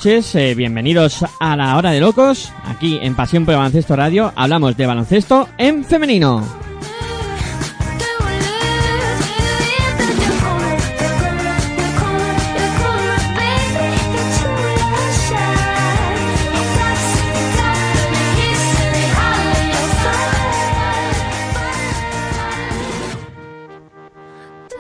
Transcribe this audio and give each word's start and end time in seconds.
eh, 0.06 0.55
bienvenidos 0.55 1.24
a 1.41 1.56
la 1.56 1.78
Hora 1.78 1.91
de 1.91 1.98
Locos. 1.98 2.52
Aquí 2.66 2.98
en 3.00 3.14
Pasión 3.14 3.47
por 3.47 3.55
Baloncesto 3.55 3.97
Radio 3.97 4.34
hablamos 4.36 4.77
de 4.77 4.84
baloncesto 4.84 5.48
en 5.56 5.83
femenino. 5.83 6.45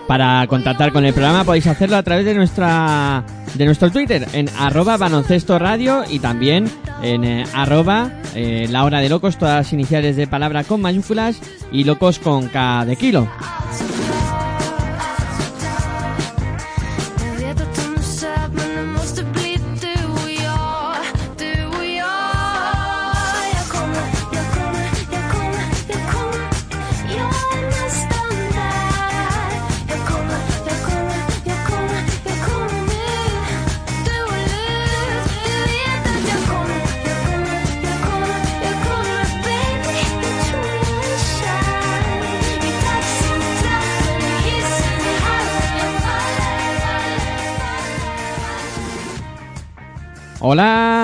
Para 0.06 0.46
contactar 0.48 0.92
con 0.92 1.06
el 1.06 1.14
programa 1.14 1.44
podéis 1.44 1.66
hacerlo 1.66 1.96
a 1.96 2.02
través 2.02 2.26
de 2.26 2.34
nuestra 2.34 3.24
de 3.54 3.64
nuestro 3.64 3.90
Twitter 3.90 4.26
en 4.32 4.48
arroba 4.58 4.96
baloncesto 4.96 5.58
radio 5.58 6.02
y 6.08 6.18
también 6.18 6.70
en 7.02 7.24
eh, 7.24 7.44
arroba 7.54 8.10
eh, 8.34 8.66
la 8.70 8.84
hora 8.84 9.00
de 9.00 9.08
locos, 9.08 9.38
todas 9.38 9.56
las 9.56 9.72
iniciales 9.72 10.16
de 10.16 10.26
palabra 10.26 10.64
con 10.64 10.80
mayúsculas 10.80 11.40
y 11.72 11.84
locos 11.84 12.18
con 12.18 12.48
K 12.48 12.84
de 12.84 12.96
kilo. 12.96 13.28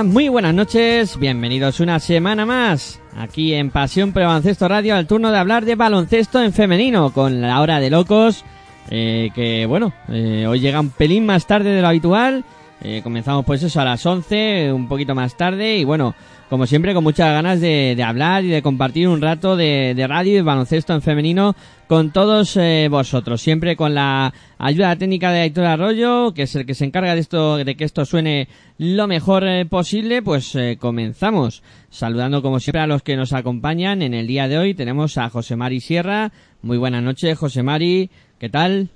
Muy 0.05 0.31
buenas 0.31 0.55
noches, 0.55 1.19
bienvenidos 1.19 1.79
una 1.79 2.01
semana 2.01 2.47
más 2.47 3.01
aquí 3.15 3.53
en 3.53 3.71
Pasión 3.71 4.13
el 4.17 4.25
Baloncesto 4.25 4.67
Radio 4.67 4.95
al 4.95 5.07
turno 5.07 5.31
de 5.31 5.37
hablar 5.37 5.67
de 5.67 5.75
baloncesto 5.75 6.43
en 6.43 6.55
femenino 6.55 7.13
con 7.13 7.43
la 7.43 7.61
hora 7.61 7.81
de 7.81 7.91
locos 7.91 8.45
eh, 8.89 9.31
que 9.35 9.67
bueno, 9.67 9.93
eh, 10.09 10.47
hoy 10.49 10.61
llega 10.61 10.81
un 10.81 10.89
pelín 10.89 11.27
más 11.27 11.47
tarde 11.47 11.71
de 11.71 11.83
lo 11.83 11.89
habitual, 11.89 12.45
eh, 12.81 13.01
comenzamos 13.03 13.45
pues 13.45 13.63
eso 13.63 13.79
a 13.79 13.85
las 13.85 14.07
11, 14.07 14.73
un 14.73 14.89
poquito 14.89 15.15
más 15.15 15.37
tarde 15.37 15.77
y 15.77 15.85
bueno, 15.85 16.15
como 16.51 16.67
siempre 16.67 16.95
con 16.95 17.05
muchas 17.05 17.33
ganas 17.33 17.61
de, 17.61 17.97
hablar 18.05 18.45
y 18.45 18.49
de 18.49 18.61
compartir 18.61 19.07
un 19.07 19.23
rato 19.23 19.57
de, 19.57 19.95
de 19.95 20.07
radio 20.09 20.33
y 20.33 20.37
de 20.37 20.43
baloncesto 20.43 20.93
en 20.93 21.01
femenino 21.01 21.55
con 21.87 22.11
todos 22.11 22.57
eh, 22.57 22.89
vosotros, 22.91 23.41
siempre 23.41 23.77
con 23.77 23.95
la 23.95 24.35
ayuda 24.59 24.97
técnica 24.97 25.31
de 25.31 25.43
Aitor 25.43 25.65
Arroyo, 25.65 26.35
que 26.35 26.43
es 26.43 26.55
el 26.57 26.67
que 26.67 26.75
se 26.75 26.85
encarga 26.85 27.15
de 27.15 27.21
esto, 27.21 27.57
de 27.57 27.77
que 27.77 27.85
esto 27.85 28.05
suene 28.05 28.49
lo 28.79 29.07
mejor 29.07 29.47
eh, 29.47 29.65
posible, 29.65 30.23
pues 30.23 30.55
eh, 30.57 30.77
comenzamos. 30.81 31.63
Saludando 31.89 32.43
como 32.43 32.59
siempre 32.59 32.81
a 32.81 32.89
los 32.89 33.03
que 33.03 33.17
nos 33.17 33.33
acompañan 33.33 34.03
en 34.03 34.15
el 34.15 34.27
día 34.27 34.49
de 34.49 34.59
hoy, 34.59 34.75
tenemos 34.75 35.19
a 35.19 35.31
José 35.31 35.55
Mari 35.55 35.81
Sierra. 35.81 36.33
Muy 36.63 36.79
buenas 36.79 37.05
noches, 37.05 37.39
José 37.39 37.63
Mari, 37.63 38.11
¿qué 38.41 38.49
tal? 38.49 38.89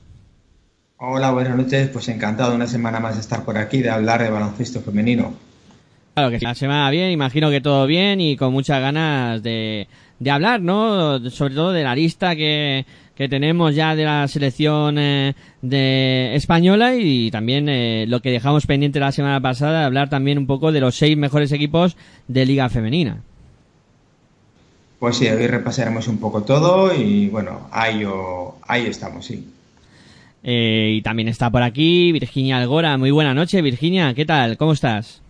Hola, 0.96 1.30
buenas 1.30 1.56
noches. 1.56 1.88
Pues 1.88 2.08
encantado 2.08 2.54
una 2.54 2.66
semana 2.66 2.98
más 2.98 3.14
de 3.14 3.20
estar 3.20 3.44
por 3.44 3.58
aquí, 3.58 3.80
de 3.80 3.90
hablar 3.90 4.22
de 4.22 4.30
baloncesto 4.30 4.80
femenino. 4.80 5.53
Claro 6.14 6.30
que 6.30 6.38
sí, 6.38 6.44
la 6.44 6.54
semana 6.54 6.90
bien, 6.90 7.10
imagino 7.10 7.50
que 7.50 7.60
todo 7.60 7.86
bien 7.86 8.20
y 8.20 8.36
con 8.36 8.52
muchas 8.52 8.80
ganas 8.80 9.42
de, 9.42 9.88
de 10.20 10.30
hablar, 10.30 10.60
¿no? 10.60 11.28
Sobre 11.30 11.54
todo 11.54 11.72
de 11.72 11.82
la 11.82 11.94
lista 11.96 12.36
que, 12.36 12.84
que 13.16 13.28
tenemos 13.28 13.74
ya 13.74 13.96
de 13.96 14.04
la 14.04 14.28
selección 14.28 14.96
eh, 14.98 15.34
de 15.60 16.36
española 16.36 16.94
y 16.94 17.32
también 17.32 17.68
eh, 17.68 18.04
lo 18.06 18.20
que 18.20 18.30
dejamos 18.30 18.64
pendiente 18.66 19.00
la 19.00 19.10
semana 19.10 19.40
pasada, 19.40 19.84
hablar 19.86 20.08
también 20.08 20.38
un 20.38 20.46
poco 20.46 20.70
de 20.70 20.80
los 20.80 20.94
seis 20.94 21.16
mejores 21.16 21.50
equipos 21.50 21.96
de 22.28 22.46
Liga 22.46 22.68
Femenina. 22.68 23.18
Pues 25.00 25.16
sí, 25.16 25.26
hoy 25.26 25.48
repasaremos 25.48 26.06
un 26.06 26.18
poco 26.18 26.44
todo 26.44 26.94
y 26.94 27.26
bueno, 27.28 27.68
ahí, 27.72 28.04
o- 28.04 28.56
ahí 28.68 28.86
estamos, 28.86 29.26
sí. 29.26 29.44
Eh, 30.44 30.92
y 30.98 31.02
también 31.02 31.26
está 31.28 31.50
por 31.50 31.62
aquí 31.62 32.12
Virginia 32.12 32.58
Algora. 32.58 32.96
Muy 32.98 33.10
buena 33.10 33.34
noche, 33.34 33.60
Virginia. 33.62 34.14
¿Qué 34.14 34.24
tal? 34.24 34.56
¿Cómo 34.56 34.72
estás? 34.74 35.22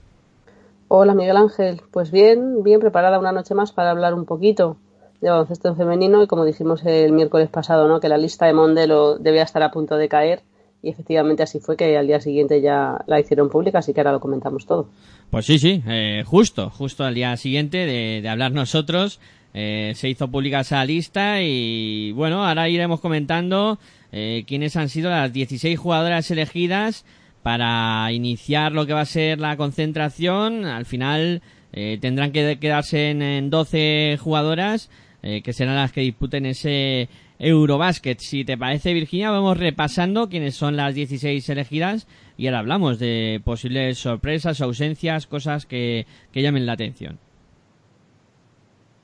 Hola 0.89 1.15
Miguel 1.15 1.37
Ángel, 1.37 1.81
pues 1.91 2.11
bien, 2.11 2.63
bien 2.63 2.81
preparada 2.81 3.19
una 3.19 3.33
noche 3.33 3.55
más 3.55 3.73
para 3.73 3.91
hablar 3.91 4.15
un 4.15 4.25
poquito 4.25 4.77
de 5.21 5.31
baloncesto 5.31 5.69
en 5.69 5.77
femenino 5.77 6.23
y 6.23 6.27
como 6.27 6.45
dijimos 6.45 6.85
el 6.85 7.13
miércoles 7.13 7.49
pasado, 7.49 7.89
¿no? 7.89 8.01
que 8.01 8.09
la 8.09 8.19
lista 8.19 8.47
de 8.47 8.53
Mondelo 8.53 9.17
debía 9.19 9.43
estar 9.43 9.63
a 9.63 9.71
punto 9.71 9.97
de 9.97 10.09
caer 10.09 10.43
y 10.83 10.91
efectivamente 10.91 11.43
así 11.43 11.61
fue 11.61 11.77
que 11.77 11.97
al 11.97 12.07
día 12.07 12.21
siguiente 12.21 12.61
ya 12.61 13.03
la 13.07 13.19
hicieron 13.19 13.49
pública, 13.49 13.79
así 13.79 13.95
que 13.95 14.01
ahora 14.01 14.13
lo 14.13 14.21
comentamos 14.21 14.67
todo. 14.67 14.91
Pues 15.31 15.47
sí, 15.47 15.59
sí, 15.59 15.83
eh, 15.89 16.23
justo, 16.27 16.69
justo 16.69 17.05
al 17.05 17.15
día 17.15 17.35
siguiente 17.39 17.79
de, 17.79 18.21
de 18.21 18.29
hablar 18.29 18.53
nosotros, 18.53 19.19
eh, 19.55 19.93
se 19.95 20.09
hizo 20.09 20.29
pública 20.29 20.61
esa 20.61 20.85
lista 20.85 21.41
y 21.41 22.11
bueno, 22.13 22.45
ahora 22.45 22.69
iremos 22.69 23.01
comentando 23.01 23.79
eh, 24.11 24.45
quiénes 24.49 24.77
han 24.77 24.89
sido 24.89 25.11
las 25.11 25.33
16 25.33 25.79
jugadoras 25.79 26.29
elegidas 26.31 27.07
para 27.45 28.11
iniciar 28.11 28.73
lo 28.73 28.87
que 28.87 28.95
va 28.95 29.03
a 29.03 29.07
ser 29.07 29.39
la 29.39 29.57
concentración. 29.59 30.65
Al 30.65 30.87
final 30.87 31.43
eh, 31.75 31.99
tendrán 32.01 32.33
que 32.33 32.59
quedarse 32.59 33.11
en, 33.11 33.21
en 33.21 33.51
12 33.51 34.17
jugadoras 34.19 34.91
eh, 35.23 35.43
que 35.43 35.53
serán 35.53 35.77
las 35.77 35.93
que 35.93 36.01
disputen 36.01 36.47
ese 36.47 37.09
Eurobasket. 37.39 38.19
Si 38.19 38.47
te 38.47 38.57
parece, 38.57 38.95
Virginia, 38.95 39.31
vamos 39.31 39.59
repasando 39.59 40.29
quiénes 40.31 40.55
son 40.55 40.77
las 40.77 40.95
16 40.95 41.47
elegidas 41.51 42.07
y 42.39 42.47
ahora 42.47 42.61
hablamos 42.61 42.99
de 42.99 43.43
posibles 43.45 43.99
sorpresas, 43.99 44.63
ausencias, 44.63 45.27
cosas 45.27 45.67
que, 45.67 46.07
que 46.33 46.41
llamen 46.41 46.65
la 46.65 46.73
atención. 46.73 47.19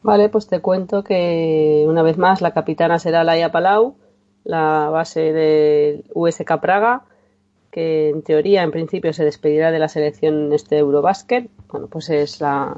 Vale, 0.02 0.31
pues 0.31 0.46
te 0.46 0.60
cuento 0.60 1.04
que 1.04 1.84
una 1.86 2.02
vez 2.02 2.16
más 2.16 2.40
la 2.40 2.52
capitana 2.52 2.98
será 2.98 3.22
Laia 3.22 3.52
Palau, 3.52 3.96
la 4.44 4.88
base 4.88 5.32
del 5.34 6.04
USK 6.14 6.58
Praga, 6.60 7.04
que 7.70 8.08
en 8.11 8.22
teoría, 8.22 8.62
en 8.62 8.70
principio, 8.70 9.12
se 9.12 9.25
despedirá 9.25 9.70
de 9.70 9.78
la 9.78 9.88
selección 9.88 10.46
en 10.46 10.52
este 10.52 10.78
Eurobasket. 10.78 11.49
Bueno, 11.69 11.87
pues 11.87 12.11
es 12.11 12.40
la, 12.40 12.76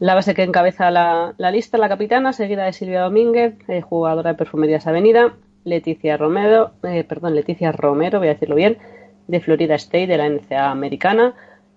la 0.00 0.14
base 0.14 0.34
que 0.34 0.42
encabeza 0.42 0.90
la, 0.90 1.34
la 1.38 1.50
lista, 1.50 1.78
la 1.78 1.88
capitana, 1.88 2.32
seguida 2.32 2.64
de 2.64 2.72
Silvia 2.72 3.02
Domínguez, 3.02 3.54
eh, 3.68 3.80
jugadora 3.80 4.32
de 4.32 4.38
Perfumerías 4.38 4.86
Avenida, 4.86 5.34
Leticia 5.64 6.16
Romero, 6.16 6.72
eh, 6.82 7.04
perdón, 7.04 7.34
Leticia 7.34 7.72
Romero, 7.72 8.18
voy 8.18 8.28
a 8.28 8.34
decirlo 8.34 8.54
bien, 8.54 8.78
de 9.26 9.40
Florida 9.40 9.74
State, 9.74 10.06
de 10.06 10.16
la 10.16 10.28
NCA 10.28 10.70
americana, 10.70 11.34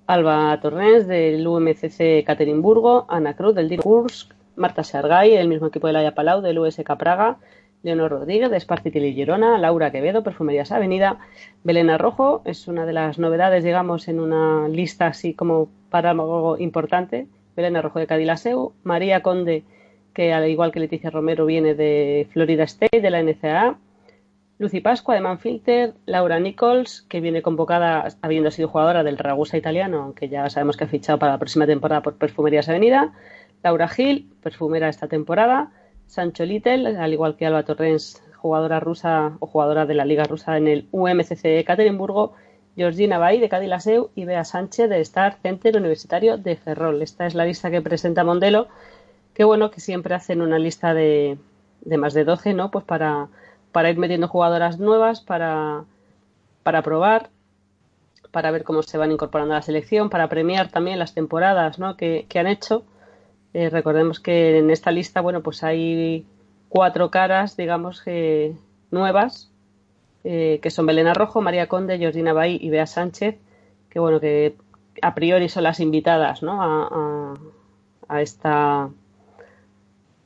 Alba 0.07 0.59
Torrens, 0.61 1.07
del 1.07 1.45
UMCC 1.45 2.23
Caterinburgo, 2.25 3.05
Ana 3.09 3.35
Cruz, 3.35 3.55
del 3.55 3.69
Dinamo 3.69 3.83
Kursk, 3.83 4.33
Marta 4.55 4.83
Sargay, 4.83 5.31
del 5.31 5.47
mismo 5.47 5.67
equipo 5.67 5.87
de 5.87 5.93
Laia 5.93 6.13
Palau, 6.13 6.41
del 6.41 6.59
USK 6.59 6.95
Praga, 6.97 7.37
Leonor 7.83 8.11
Rodríguez, 8.11 8.51
de 8.51 8.59
Spartity 8.59 8.99
y 8.99 9.13
Girona, 9.13 9.57
Laura 9.57 9.91
Quevedo, 9.91 10.23
Perfumerías 10.23 10.71
Avenida, 10.71 11.19
Belén 11.63 11.97
Rojo, 11.97 12.41
es 12.45 12.67
una 12.67 12.85
de 12.85 12.93
las 12.93 13.17
novedades, 13.17 13.63
digamos, 13.63 14.07
en 14.07 14.19
una 14.19 14.67
lista 14.67 15.07
así 15.07 15.33
como 15.33 15.69
para 15.89 16.11
algo 16.11 16.57
importante, 16.59 17.27
Belén 17.55 17.81
Rojo 17.81 17.99
de 17.99 18.07
Cadilaseu, 18.07 18.73
María 18.83 19.21
Conde, 19.21 19.63
que 20.13 20.33
al 20.33 20.49
igual 20.49 20.71
que 20.71 20.79
Leticia 20.79 21.09
Romero 21.09 21.45
viene 21.45 21.73
de 21.73 22.27
Florida 22.31 22.63
State, 22.63 23.01
de 23.01 23.09
la 23.09 23.23
NCAA, 23.23 23.77
Lucy 24.59 24.79
Pascua 24.79 25.15
de 25.15 25.21
Manfilter, 25.21 25.95
Laura 26.05 26.39
Nichols, 26.39 27.01
que 27.09 27.19
viene 27.19 27.41
convocada 27.41 28.07
habiendo 28.21 28.51
sido 28.51 28.67
jugadora 28.67 29.03
del 29.03 29.17
Ragusa 29.17 29.57
italiano, 29.57 30.03
aunque 30.03 30.29
ya 30.29 30.47
sabemos 30.51 30.77
que 30.77 30.83
ha 30.83 30.87
fichado 30.87 31.17
para 31.17 31.31
la 31.31 31.39
próxima 31.39 31.65
temporada 31.65 32.03
por 32.03 32.15
Perfumerías 32.15 32.69
Avenida, 32.69 33.11
Laura 33.63 33.87
Gil, 33.87 34.29
perfumera 34.43 34.87
esta 34.87 35.07
temporada, 35.07 35.71
Sancho 36.11 36.43
Little, 36.43 36.97
al 36.97 37.13
igual 37.13 37.37
que 37.37 37.45
Alba 37.45 37.63
Torrens, 37.63 38.21
jugadora 38.35 38.81
rusa 38.81 39.37
o 39.39 39.47
jugadora 39.47 39.85
de 39.85 39.93
la 39.93 40.03
Liga 40.03 40.25
Rusa 40.25 40.57
en 40.57 40.67
el 40.67 40.89
UMCC 40.91 41.63
Caterinburgo, 41.65 42.33
Georgina 42.75 43.17
Bay 43.17 43.39
de 43.39 43.47
Cadilaseu 43.47 44.09
y 44.13 44.25
Bea 44.25 44.43
Sánchez 44.43 44.89
de 44.89 44.99
Star 44.99 45.37
Center 45.41 45.77
Universitario 45.77 46.37
de 46.37 46.57
Ferrol. 46.57 47.01
Esta 47.01 47.27
es 47.27 47.33
la 47.33 47.45
lista 47.45 47.71
que 47.71 47.81
presenta 47.81 48.25
Mondelo, 48.25 48.67
que 49.33 49.45
bueno, 49.45 49.71
que 49.71 49.79
siempre 49.79 50.13
hacen 50.13 50.41
una 50.41 50.59
lista 50.59 50.93
de, 50.93 51.37
de 51.79 51.97
más 51.97 52.13
de 52.13 52.25
12, 52.25 52.55
¿no? 52.55 52.71
Pues 52.71 52.83
para, 52.83 53.29
ir 53.89 53.97
metiendo 53.97 54.27
jugadoras 54.27 54.79
nuevas, 54.79 55.21
para, 55.21 55.85
probar, 56.83 57.29
para 58.31 58.51
ver 58.51 58.65
cómo 58.65 58.83
se 58.83 58.97
van 58.97 59.13
incorporando 59.13 59.53
a 59.53 59.59
la 59.59 59.63
selección, 59.63 60.09
para 60.09 60.27
premiar 60.27 60.67
también 60.67 60.99
las 60.99 61.13
temporadas 61.13 61.79
¿no? 61.79 61.95
que 61.95 62.27
han 62.35 62.47
hecho. 62.47 62.83
Eh, 63.53 63.69
recordemos 63.69 64.19
que 64.19 64.57
en 64.59 64.71
esta 64.71 64.91
lista, 64.91 65.21
bueno, 65.21 65.41
pues 65.41 65.63
hay 65.63 66.25
cuatro 66.69 67.11
caras, 67.11 67.57
digamos, 67.57 68.01
eh, 68.05 68.55
nuevas, 68.91 69.51
eh, 70.23 70.59
que 70.61 70.69
son 70.69 70.85
Belén 70.85 71.13
Rojo, 71.13 71.41
María 71.41 71.67
Conde, 71.67 71.97
Georgina 71.97 72.33
Bay 72.33 72.57
y 72.61 72.69
Bea 72.69 72.87
Sánchez, 72.87 73.37
que 73.89 73.99
bueno, 73.99 74.19
que 74.19 74.55
a 75.01 75.13
priori 75.15 75.49
son 75.49 75.63
las 75.63 75.79
invitadas, 75.79 76.43
¿no? 76.43 76.61
A, 76.61 77.37
a, 78.07 78.21
esta 78.21 78.89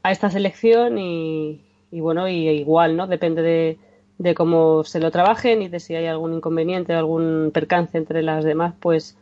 a 0.04 0.12
esta 0.12 0.30
selección 0.30 0.98
y, 1.00 1.62
y 1.92 2.00
bueno, 2.00 2.28
y 2.28 2.48
igual, 2.50 2.96
¿no? 2.96 3.08
Depende 3.08 3.42
de, 3.42 3.80
de 4.18 4.36
cómo 4.36 4.84
se 4.84 5.00
lo 5.00 5.12
trabajen 5.12 5.62
y 5.62 5.68
de 5.68 5.80
si 5.80 5.96
hay 5.96 6.06
algún 6.06 6.34
inconveniente, 6.34 6.94
algún 6.94 7.52
percance 7.54 7.98
entre 7.98 8.22
las 8.22 8.44
demás, 8.44 8.76
pues 8.80 9.18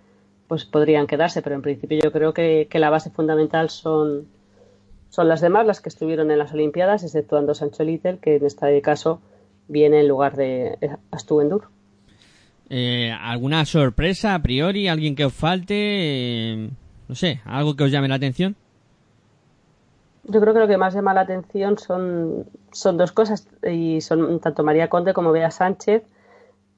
pues 0.48 0.66
podrían 0.66 1.08
quedarse, 1.08 1.42
pero 1.42 1.56
en 1.56 1.62
principio 1.62 2.00
yo 2.04 2.12
creo 2.12 2.34
que, 2.34 2.68
que 2.70 2.80
la 2.80 2.90
base 2.90 3.10
fundamental 3.10 3.70
son, 3.70 4.28
son 5.10 5.28
las 5.28 5.42
demás, 5.42 5.66
las 5.66 5.82
que 5.82 5.90
estuvieron 5.90 6.32
en 6.32 6.40
las 6.40 6.54
Olimpiadas, 6.54 7.04
exceptuando 7.04 7.54
Sancho 7.54 7.84
Little, 7.84 8.20
que 8.20 8.38
en 8.38 8.46
este 8.46 8.82
caso 8.82 9.22
viene 9.68 10.02
en 10.02 10.08
lugar 10.08 10.36
de 10.36 10.78
Astubendur. 11.12 11.70
Eh, 12.70 13.12
¿Alguna 13.12 13.66
sorpresa 13.66 14.36
a 14.36 14.42
priori? 14.42 14.88
¿Alguien 14.88 15.16
que 15.16 15.26
os 15.26 15.34
falte? 15.34 15.76
Eh, 15.76 16.70
no 17.08 17.16
sé, 17.16 17.42
¿algo 17.46 17.76
que 17.76 17.84
os 17.84 17.92
llame 17.92 18.08
la 18.08 18.16
atención? 18.16 18.56
Yo 20.26 20.40
creo 20.40 20.54
que 20.54 20.60
lo 20.60 20.68
que 20.68 20.78
más 20.78 20.94
llama 20.94 21.14
la 21.14 21.22
atención 21.22 21.78
son, 21.78 22.46
son 22.72 22.98
dos 22.98 23.12
cosas, 23.12 23.48
y 23.70 24.00
son 24.02 24.40
tanto 24.40 24.64
María 24.64 24.90
Conde 24.90 25.14
como 25.14 25.32
Bea 25.32 25.52
Sánchez, 25.52 26.04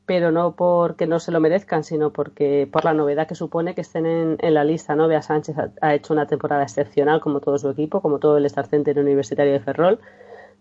pero 0.06 0.31
no 0.31 0.56
porque 0.56 1.07
no 1.07 1.19
se 1.19 1.31
lo 1.31 1.40
merezcan, 1.40 1.84
sino 1.84 2.12
porque 2.12 2.68
por 2.72 2.86
la 2.86 2.94
novedad 2.94 3.28
que 3.28 3.36
supone 3.36 3.74
que 3.74 3.81
estén 3.81 4.06
en, 4.06 4.54
la 4.54 4.63
lista. 4.63 4.96
¿no? 4.96 5.07
Bea 5.07 5.22
Sánchez 5.22 5.56
ha, 5.81 5.96
hecho 5.96 6.13
una 6.13 6.28
temporada 6.28 6.63
excepcional, 6.63 7.22
como 7.22 7.40
todo 7.40 7.57
su 7.57 7.69
equipo, 7.69 8.02
como 8.02 8.19
todo 8.19 8.38
el 8.38 8.46
Star 8.46 8.68
Center 8.68 9.00
Universitario 9.00 9.54
de 9.54 9.60
Ferrol. 9.60 10.00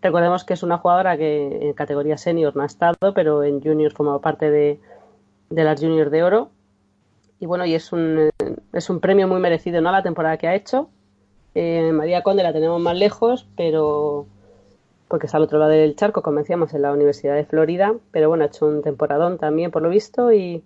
Recordemos 0.00 0.44
que 0.44 0.54
es 0.54 0.62
una 0.62 0.78
jugadora 0.78 1.16
que 1.16 1.68
en 1.68 1.72
categoría 1.74 2.16
senior 2.16 2.56
no 2.56 2.62
ha 2.62 2.66
estado, 2.66 3.12
pero 3.14 3.42
en 3.42 3.62
junior 3.62 3.92
formado 3.92 4.20
parte 4.20 4.50
de, 4.50 4.80
de 5.50 5.64
las 5.64 5.80
juniors 5.80 6.10
de 6.10 6.22
oro. 6.22 6.50
Y 7.38 7.46
bueno, 7.46 7.66
y 7.66 7.74
es 7.74 7.92
un, 7.92 8.30
es 8.72 8.90
un 8.90 9.00
premio 9.00 9.28
muy 9.28 9.40
merecido 9.40 9.80
¿no? 9.82 9.92
la 9.92 10.02
temporada 10.02 10.38
que 10.38 10.48
ha 10.48 10.54
hecho. 10.54 10.88
Eh, 11.54 11.92
María 11.92 12.22
Conde 12.22 12.42
la 12.42 12.52
tenemos 12.52 12.80
más 12.80 12.96
lejos, 12.96 13.46
pero 13.56 14.26
porque 15.08 15.26
está 15.26 15.38
al 15.38 15.44
otro 15.44 15.58
lado 15.58 15.70
del 15.70 15.96
charco, 15.96 16.22
como 16.22 16.38
decíamos, 16.38 16.74
en 16.74 16.82
la 16.82 16.92
Universidad 16.92 17.34
de 17.34 17.44
Florida, 17.44 17.94
pero 18.10 18.28
bueno, 18.28 18.44
ha 18.44 18.46
hecho 18.48 18.66
un 18.66 18.82
temporadón 18.82 19.38
también, 19.38 19.70
por 19.70 19.82
lo 19.82 19.88
visto, 19.88 20.32
y, 20.32 20.62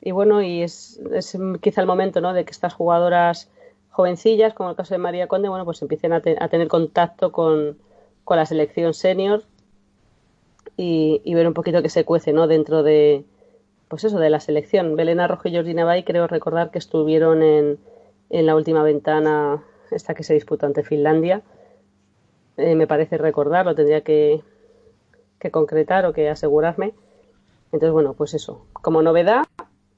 y 0.00 0.12
bueno, 0.12 0.42
y 0.42 0.62
es, 0.62 1.00
es, 1.12 1.36
quizá 1.60 1.80
el 1.80 1.86
momento, 1.86 2.20
¿no?, 2.20 2.32
de 2.32 2.44
que 2.44 2.52
estas 2.52 2.74
jugadoras 2.74 3.50
jovencillas, 3.90 4.54
como 4.54 4.70
el 4.70 4.76
caso 4.76 4.94
de 4.94 4.98
María 4.98 5.28
Conde, 5.28 5.48
bueno, 5.48 5.64
pues 5.64 5.82
empiecen 5.82 6.12
a, 6.12 6.20
te, 6.20 6.36
a 6.38 6.48
tener 6.48 6.68
contacto 6.68 7.32
con, 7.32 7.78
con, 8.24 8.36
la 8.36 8.46
selección 8.46 8.94
senior 8.94 9.42
y, 10.76 11.20
y, 11.24 11.34
ver 11.34 11.46
un 11.46 11.54
poquito 11.54 11.82
que 11.82 11.88
se 11.88 12.04
cuece, 12.04 12.32
¿no?, 12.32 12.46
dentro 12.46 12.82
de, 12.82 13.24
pues 13.88 14.04
eso, 14.04 14.18
de 14.18 14.30
la 14.30 14.40
selección. 14.40 14.96
Belena 14.96 15.28
Rojo 15.28 15.48
y 15.48 15.52
Georgina 15.52 15.84
Bay, 15.84 16.04
creo 16.04 16.26
recordar 16.26 16.70
que 16.70 16.78
estuvieron 16.78 17.42
en, 17.42 17.78
en 18.30 18.46
la 18.46 18.56
última 18.56 18.82
ventana, 18.82 19.62
esta 19.90 20.14
que 20.14 20.22
se 20.22 20.34
disputó 20.34 20.66
ante 20.66 20.82
Finlandia, 20.82 21.42
eh, 22.56 22.74
me 22.74 22.86
parece 22.86 23.18
recordar, 23.18 23.66
lo 23.66 23.74
tendría 23.74 24.02
que, 24.02 24.42
que, 25.38 25.50
concretar 25.50 26.06
o 26.06 26.12
que 26.12 26.28
asegurarme. 26.28 26.94
Entonces, 27.72 27.92
bueno, 27.92 28.14
pues 28.14 28.34
eso, 28.34 28.66
como 28.72 29.02
novedad, 29.02 29.44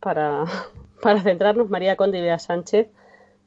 para, 0.01 0.45
para 1.03 1.23
centrarnos, 1.23 1.71
María 1.71 1.97
Conde 1.97 2.19
y 2.19 2.23
Bea 2.23 2.39
Sánchez, 2.39 2.89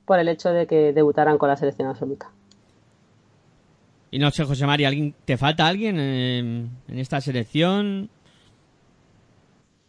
por 0.06 0.20
el 0.20 0.28
hecho 0.28 0.50
de 0.52 0.68
que 0.68 0.94
debutaran 0.94 1.38
con 1.38 1.50
la 1.50 1.58
selección 1.58 1.88
absoluta. 1.88 2.32
Y 4.12 4.18
no 4.18 4.32
sé, 4.32 4.44
José 4.44 4.66
María, 4.66 4.90
¿te 5.26 5.38
falta 5.38 5.68
alguien 5.68 6.00
en, 6.00 6.70
en 6.88 7.00
esta 7.00 7.22
selección? 7.22 8.10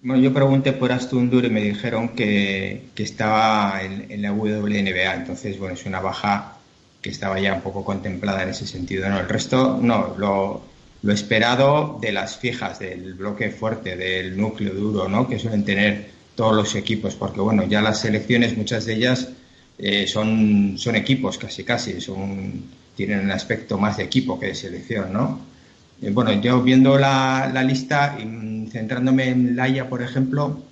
Bueno, 0.03 0.23
yo 0.23 0.33
pregunté 0.33 0.73
por 0.73 0.93
Astundur 0.93 1.45
y 1.45 1.50
me 1.50 1.61
dijeron 1.61 2.11
que, 2.11 2.89
que 2.95 3.03
estaba 3.03 3.83
en, 3.83 4.11
en, 4.11 4.23
la 4.23 4.33
WNBA, 4.33 5.15
entonces, 5.15 5.59
bueno, 5.59 5.75
es 5.75 5.85
una 5.85 6.00
baja 6.00 6.60
que 7.00 7.11
estaba 7.11 7.40
ya 7.40 7.54
un 7.54 7.62
poco 7.62 7.85
contemplada 7.85 8.42
en 8.42 8.50
ese 8.50 8.66
sentido. 8.66 9.09
No, 9.09 9.19
el 9.19 9.28
resto, 9.28 9.78
no, 9.80 10.14
lo, 10.19 10.62
lo 11.02 11.12
esperado 11.12 11.99
de 12.00 12.12
las 12.12 12.37
fijas, 12.37 12.78
del 12.78 13.14
bloque 13.14 13.50
fuerte, 13.50 13.97
del 13.97 14.37
núcleo 14.37 14.75
duro, 14.75 15.09
¿no? 15.09 15.28
Que 15.28 15.38
suelen 15.38 15.64
tener 15.64 16.11
todos 16.35 16.54
los 16.54 16.75
equipos, 16.75 17.14
porque 17.14 17.40
bueno, 17.40 17.64
ya 17.64 17.80
las 17.80 18.00
selecciones, 18.00 18.57
muchas 18.57 18.85
de 18.87 18.95
ellas 18.95 19.28
eh, 19.78 20.07
son, 20.07 20.75
son 20.76 20.97
equipos 20.97 21.38
casi 21.38 21.64
casi, 21.64 22.00
son, 22.00 22.64
tienen 22.97 23.21
un 23.21 23.30
aspecto 23.30 23.78
más 23.78 23.97
de 23.97 24.04
equipo 24.04 24.38
que 24.38 24.49
de 24.49 24.54
selección, 24.54 25.12
¿no? 25.12 25.40
Eh, 26.02 26.11
bueno, 26.11 26.33
yo 26.33 26.62
viendo 26.62 26.99
la, 26.99 27.50
la 27.52 27.62
lista 27.62 28.19
y 28.19 28.69
centrándome 28.71 29.28
en 29.28 29.57
Laia, 29.57 29.88
por 29.88 30.02
ejemplo, 30.02 30.62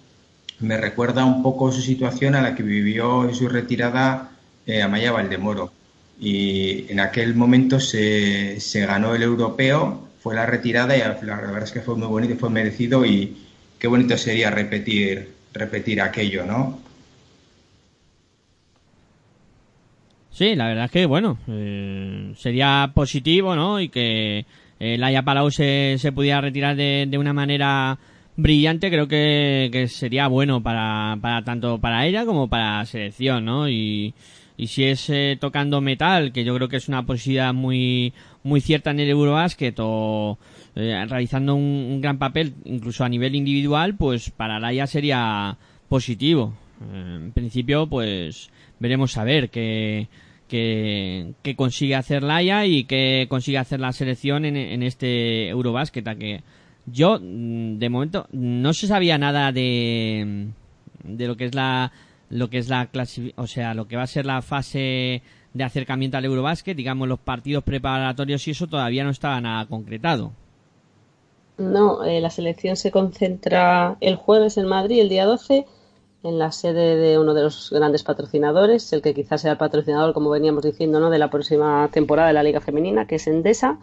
me 0.61 0.77
recuerda 0.77 1.25
un 1.25 1.43
poco 1.43 1.73
su 1.73 1.81
situación 1.81 2.35
a 2.35 2.43
la 2.43 2.55
que 2.55 2.63
vivió 2.63 3.29
en 3.29 3.35
su 3.35 3.49
retirada 3.49 4.31
eh, 4.67 4.83
Amaya 4.83 5.13
Valdemoro 5.13 5.78
y 6.21 6.91
en 6.91 7.01
aquel 7.01 7.35
momento 7.35 7.79
se, 7.79 8.61
se, 8.61 8.87
ganó 8.87 9.15
el 9.15 9.23
europeo, 9.23 10.09
fue 10.21 10.35
la 10.35 10.47
retirada 10.47 10.97
y 10.97 11.01
la 11.01 11.37
verdad 11.37 11.63
es 11.63 11.71
que 11.71 11.81
fue 11.81 11.95
muy 11.95 12.09
bonito, 12.09 12.37
fue 12.37 12.51
merecido 12.51 13.05
y 13.05 13.37
qué 13.79 13.87
bonito 13.87 14.17
sería 14.17 14.51
repetir, 14.51 15.29
repetir 15.53 16.01
aquello, 16.01 16.45
¿no? 16.45 16.81
Sí, 20.33 20.55
la 20.55 20.69
verdad 20.69 20.85
es 20.87 20.91
que 20.91 21.07
bueno, 21.07 21.39
eh, 21.49 22.33
sería 22.37 22.91
positivo, 22.95 23.57
¿no? 23.57 23.81
Y 23.81 23.89
que 23.89 24.45
eh, 24.81 24.97
Laia 24.99 25.23
Palau 25.23 25.51
se, 25.51 25.97
se 25.99 26.13
pudiera 26.13 26.41
retirar 26.41 26.77
de, 26.77 27.07
de 27.09 27.19
una 27.19 27.33
manera 27.33 27.99
brillante, 28.37 28.89
creo 28.91 29.09
que, 29.09 29.69
que 29.73 29.89
sería 29.89 30.29
bueno 30.29 30.63
para, 30.63 31.17
para 31.21 31.43
tanto 31.43 31.79
para 31.79 32.07
ella 32.07 32.25
como 32.25 32.49
para 32.49 32.79
la 32.79 32.87
selección, 32.87 33.45
¿no? 33.45 33.69
Y, 33.69 34.15
y 34.59 34.67
si 34.67 34.85
es 34.85 35.09
eh, 35.09 35.39
tocando 35.41 35.81
metal, 35.81 36.33
que 36.33 36.43
yo 36.43 36.53
creo 36.57 36.69
que 36.69 36.77
es 36.77 36.89
una 36.89 37.07
posibilidad 37.07 37.55
muy, 37.55 38.13
muy 38.43 38.61
cierta 38.61 38.91
en 38.91 38.99
el 38.99 39.09
Eurobasket 39.09 39.77
o 39.79 40.37
eh, 40.75 41.07
realizando 41.09 41.55
un, 41.55 42.01
gran 42.01 42.19
papel, 42.19 42.55
incluso 42.65 43.05
a 43.05 43.09
nivel 43.09 43.37
individual, 43.37 43.95
pues 43.95 44.31
para 44.31 44.59
Laia 44.59 44.89
sería 44.89 45.57
positivo. 45.89 46.55
Eh, 46.93 47.19
en 47.23 47.33
principio, 47.33 47.87
pues 47.87 48.51
veremos 48.81 49.17
a 49.17 49.23
ver 49.23 49.49
qué, 49.49 50.09
qué, 50.49 51.35
qué 51.43 51.55
consigue 51.55 51.95
hacer 51.95 52.25
Laia 52.25 52.67
y 52.67 52.83
qué 52.83 53.27
consigue 53.29 53.59
hacer 53.59 53.79
la 53.79 53.93
selección 53.93 54.45
en, 54.45 54.57
en 54.57 54.83
este 54.83 55.51
Eurobasket, 55.51 56.09
a 56.09 56.17
que 56.17 56.43
yo, 56.85 57.21
mm, 57.23 57.79
de 57.79 57.89
momento, 57.91 58.27
no 58.33 58.73
se 58.73 58.89
sabía 58.89 59.19
nada 59.19 59.53
de, 59.53 60.49
de 61.05 61.27
lo 61.29 61.37
que 61.37 61.45
es 61.45 61.55
la, 61.55 61.93
lo 62.31 62.49
que 62.51 62.59
es 62.59 62.69
la 62.69 62.91
clasi- 62.91 63.33
o 63.37 63.47
sea, 63.47 63.75
lo 63.75 63.89
que 63.89 63.97
va 63.97 64.03
a 64.03 64.07
ser 64.07 64.27
la 64.27 64.43
fase 64.43 65.23
de 65.55 65.65
acercamiento 65.65 66.17
al 66.17 66.25
Eurobasket, 66.25 66.77
digamos, 66.77 67.09
los 67.09 67.19
partidos 67.19 67.65
preparatorios 67.65 68.47
y 68.47 68.51
eso 68.53 68.67
todavía 68.67 69.05
no 69.05 69.11
estaba 69.11 69.41
nada 69.41 69.67
concretado. 69.67 70.33
No, 71.57 72.05
eh, 72.05 72.21
la 72.21 72.31
selección 72.31 72.77
se 72.77 72.93
concentra 72.93 73.97
el 74.01 74.15
jueves 74.17 74.59
en 74.59 74.67
Madrid, 74.67 75.01
el 75.01 75.09
día 75.09 75.25
12, 75.25 75.67
en 76.23 76.39
la 76.39 76.53
sede 76.53 76.97
de 76.97 77.19
uno 77.19 77.35
de 77.35 77.43
los 77.43 77.71
grandes 77.71 78.05
patrocinadores, 78.05 78.93
el 78.93 79.03
que 79.03 79.15
quizás 79.15 79.41
sea 79.43 79.53
el 79.53 79.59
patrocinador, 79.59 80.15
como 80.15 80.31
veníamos 80.31 80.63
diciendo, 80.63 81.01
¿no? 81.01 81.11
de 81.11 81.19
la 81.19 81.31
próxima 81.31 81.89
temporada 81.93 82.29
de 82.29 82.35
la 82.35 82.43
Liga 82.45 82.61
Femenina, 82.61 83.07
que 83.07 83.17
es 83.17 83.27
Endesa. 83.27 83.79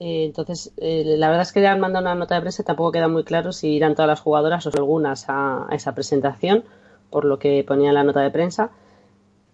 Eh, 0.00 0.24
entonces, 0.24 0.72
eh, 0.78 1.04
la 1.18 1.28
verdad 1.28 1.42
es 1.42 1.52
que 1.52 1.60
ya 1.62 1.72
han 1.72 1.80
mandado 1.80 2.04
una 2.04 2.14
nota 2.14 2.34
de 2.36 2.40
prensa, 2.40 2.62
tampoco 2.64 2.92
queda 2.92 3.08
muy 3.08 3.24
claro 3.24 3.52
si 3.52 3.68
irán 3.68 3.94
todas 3.94 4.08
las 4.08 4.20
jugadoras 4.20 4.66
o 4.66 4.70
algunas 4.74 5.26
a 5.28 5.66
esa 5.70 5.94
presentación, 5.94 6.64
por 7.10 7.24
lo 7.24 7.38
que 7.38 7.64
ponía 7.66 7.88
en 7.88 7.94
la 7.94 8.04
nota 8.04 8.20
de 8.20 8.30
prensa. 8.30 8.70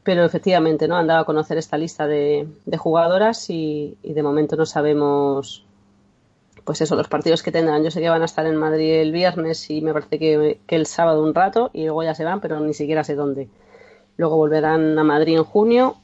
Pero 0.02 0.24
efectivamente, 0.24 0.86
¿no? 0.86 0.96
Han 0.96 1.06
dado 1.06 1.20
a 1.20 1.24
conocer 1.24 1.56
esta 1.58 1.78
lista 1.78 2.06
de, 2.06 2.46
de 2.66 2.76
jugadoras 2.76 3.48
y, 3.50 3.96
y 4.02 4.12
de 4.12 4.22
momento 4.22 4.56
no 4.56 4.66
sabemos 4.66 5.64
pues 6.64 6.80
eso, 6.80 6.96
los 6.96 7.08
partidos 7.08 7.42
que 7.42 7.52
tendrán. 7.52 7.84
Yo 7.84 7.90
sé 7.90 8.00
que 8.00 8.08
van 8.08 8.22
a 8.22 8.24
estar 8.24 8.46
en 8.46 8.56
Madrid 8.56 8.94
el 8.94 9.12
viernes 9.12 9.70
y 9.70 9.82
me 9.82 9.92
parece 9.92 10.18
que, 10.18 10.58
el 10.66 10.86
sábado 10.86 11.22
un 11.22 11.34
rato 11.34 11.70
y 11.72 11.84
luego 11.84 12.02
ya 12.02 12.14
se 12.14 12.24
van, 12.24 12.40
pero 12.40 12.58
ni 12.60 12.74
siquiera 12.74 13.04
sé 13.04 13.14
dónde. 13.14 13.48
Luego 14.16 14.36
volverán 14.36 14.98
a 14.98 15.04
Madrid 15.04 15.36
en 15.36 15.44
junio, 15.44 15.96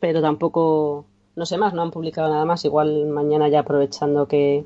pero 0.00 0.20
tampoco, 0.22 1.06
no 1.34 1.46
sé 1.46 1.58
más, 1.58 1.74
no 1.74 1.82
han 1.82 1.90
publicado 1.90 2.28
nada 2.28 2.44
más. 2.44 2.64
Igual 2.64 3.06
mañana 3.06 3.48
ya 3.48 3.60
aprovechando 3.60 4.28
que, 4.28 4.64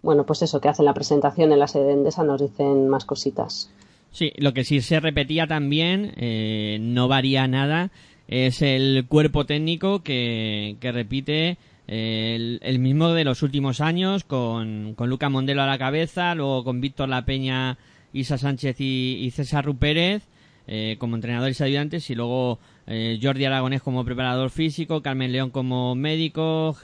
bueno, 0.00 0.24
pues 0.24 0.42
eso, 0.42 0.60
que 0.60 0.68
hacen 0.68 0.86
la 0.86 0.94
presentación 0.94 1.52
en 1.52 1.58
la 1.58 1.68
sede 1.68 1.84
de 1.84 1.92
Endesa 1.92 2.24
nos 2.24 2.40
dicen 2.40 2.88
más 2.88 3.04
cositas. 3.04 3.70
Sí, 4.12 4.32
lo 4.36 4.52
que 4.52 4.64
sí 4.64 4.82
se 4.82 5.00
repetía 5.00 5.46
también, 5.46 6.12
eh, 6.16 6.76
no 6.80 7.08
varía 7.08 7.48
nada, 7.48 7.90
es 8.28 8.60
el 8.62 9.06
cuerpo 9.08 9.46
técnico 9.46 10.02
que, 10.02 10.76
que 10.80 10.92
repite 10.92 11.56
eh, 11.88 12.34
el, 12.36 12.60
el 12.62 12.78
mismo 12.78 13.10
de 13.10 13.24
los 13.24 13.42
últimos 13.42 13.80
años, 13.80 14.24
con, 14.24 14.94
con 14.94 15.08
Luca 15.08 15.28
Mondelo 15.28 15.62
a 15.62 15.66
la 15.66 15.78
cabeza, 15.78 16.34
luego 16.34 16.62
con 16.62 16.80
Víctor 16.80 17.08
La 17.08 17.24
Peña, 17.24 17.78
Isa 18.12 18.38
Sánchez 18.38 18.76
y, 18.80 19.30
César 19.34 19.64
Rupérez 19.64 20.22
eh, 20.66 20.96
como 20.98 21.16
entrenadores 21.16 21.58
y 21.60 21.64
ayudantes, 21.64 22.08
y 22.10 22.14
luego 22.14 22.58
eh, 22.86 23.18
Jordi 23.20 23.46
Aragonés 23.46 23.82
como 23.82 24.04
preparador 24.04 24.50
físico, 24.50 25.02
Carmen 25.02 25.32
León 25.32 25.50
como 25.50 25.94
médico, 25.94 26.76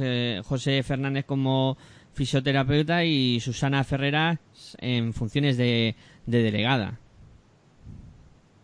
José 0.44 0.82
Fernández 0.82 1.24
como 1.26 1.76
fisioterapeuta 2.14 3.04
y 3.04 3.38
Susana 3.40 3.84
Ferreras 3.84 4.38
en 4.80 5.12
funciones 5.12 5.56
de, 5.56 5.94
de 6.26 6.42
delegada. 6.42 6.98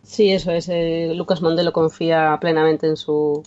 Sí, 0.05 0.31
eso 0.31 0.51
es. 0.51 0.69
eh, 0.69 1.11
Lucas 1.15 1.41
Mondelo 1.41 1.73
confía 1.73 2.37
plenamente 2.39 2.87
en 2.87 2.95
su, 2.95 3.43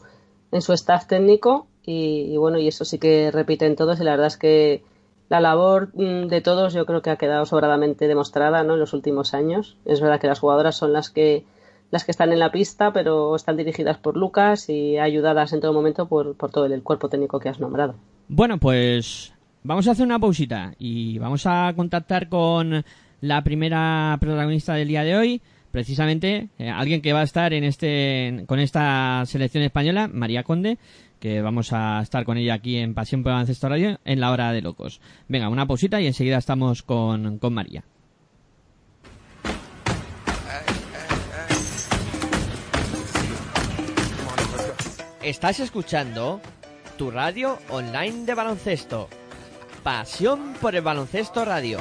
en 0.51 0.61
su 0.61 0.73
staff 0.73 1.07
técnico 1.07 1.67
y, 1.85 2.37
bueno, 2.37 2.59
y 2.59 2.69
eso 2.69 2.85
sí 2.85 2.99
que 2.99 3.31
repiten 3.31 3.77
todos 3.77 3.99
y 4.01 4.05
la 4.05 4.11
verdad 4.11 4.27
es 4.27 4.37
que 4.37 4.83
la 5.31 5.41
labor 5.41 5.91
mm, 5.95 6.27
de 6.27 6.41
todos 6.41 6.75
yo 6.75 6.85
creo 6.85 7.01
que 7.01 7.11
ha 7.11 7.17
quedado 7.17 7.47
sobradamente 7.47 8.09
demostrada 8.09 8.63
¿no? 8.65 8.75
en 8.75 8.81
los 8.81 8.93
últimos 8.93 9.33
años. 9.33 9.77
Es 9.85 10.01
verdad 10.01 10.21
que 10.21 10.27
las 10.27 10.41
jugadoras 10.41 10.77
son 10.77 10.93
las 10.93 11.11
que 11.11 11.45
las 11.91 12.05
que 12.05 12.11
están 12.11 12.33
en 12.33 12.39
la 12.39 12.53
pista, 12.53 12.93
pero 12.93 13.35
están 13.35 13.57
dirigidas 13.57 13.97
por 13.97 14.17
Lucas 14.17 14.69
y 14.69 14.99
ayudadas 14.99 15.55
en 15.55 15.61
todo 15.61 15.73
momento 15.73 16.07
por, 16.07 16.37
por 16.37 16.51
todo 16.51 16.67
el 16.67 16.83
cuerpo 16.83 17.09
técnico 17.09 17.41
que 17.41 17.49
has 17.49 17.61
nombrado. 17.61 17.95
Bueno, 18.29 18.59
pues 18.59 19.33
vamos 19.63 19.89
a 19.89 19.93
hacer 19.93 20.05
una 20.05 20.19
pausita 20.19 20.75
y 20.79 21.19
vamos 21.19 21.47
a 21.47 21.73
contactar 21.75 22.29
con 22.29 22.85
la 23.23 23.43
primera 23.43 24.17
protagonista 24.21 24.75
del 24.75 24.89
día 24.89 25.03
de 25.03 25.17
hoy, 25.17 25.43
precisamente 25.79 26.49
eh, 26.59 26.71
alguien 26.71 27.01
que 27.01 27.13
va 27.13 27.21
a 27.21 27.23
estar 27.23 27.53
en 27.53 27.63
este 27.63 28.43
con 28.49 28.59
esta 28.59 29.23
selección 29.27 29.63
española, 29.63 30.11
María 30.13 30.43
Conde, 30.43 30.77
que 31.21 31.41
vamos 31.41 31.73
a 31.73 32.01
estar 32.03 32.25
con 32.25 32.37
ella 32.37 32.55
aquí 32.55 32.79
en 32.79 32.95
Pasión 32.95 33.23
por 33.23 33.31
Baloncesto 33.31 33.69
Radio 33.69 34.01
en 34.05 34.19
la 34.19 34.33
hora 34.33 34.51
de 34.51 34.61
locos. 34.61 35.01
Venga, 35.29 35.49
una 35.49 35.69
pausita 35.69 36.01
y 36.01 36.09
enseguida 36.09 36.39
estamos 36.39 36.83
con, 36.83 37.39
con 37.39 37.55
María. 37.55 37.85
Estás 45.23 45.61
escuchando 45.61 46.41
tu 46.97 47.13
radio 47.13 47.61
online 47.69 48.25
de 48.25 48.35
baloncesto. 48.35 49.09
Pasión 49.85 50.55
por 50.61 50.75
el 50.75 50.83
baloncesto 50.83 51.45
radio. 51.45 51.79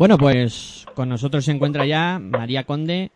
Bueno, 0.08 0.24
pues 0.24 0.86
con 0.94 1.10
nosotros 1.10 1.44
se 1.44 1.52
encuentra 1.52 1.84
ya 1.84 2.18
María 2.18 2.64
Conde. 2.64 3.10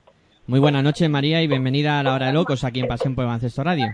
Muy 0.47 0.61
buenas 0.61 0.85
noches, 0.85 1.09
María, 1.09 1.41
y 1.41 1.47
bienvenida 1.47 1.99
a 1.99 2.03
la 2.03 2.13
hora 2.13 2.27
de 2.27 2.35
locos 2.35 2.65
aquí 2.65 2.81
en 2.81 2.87
Pasión 2.87 3.15
por 3.15 3.25
Baloncesto 3.25 3.65
Radio. 3.65 3.87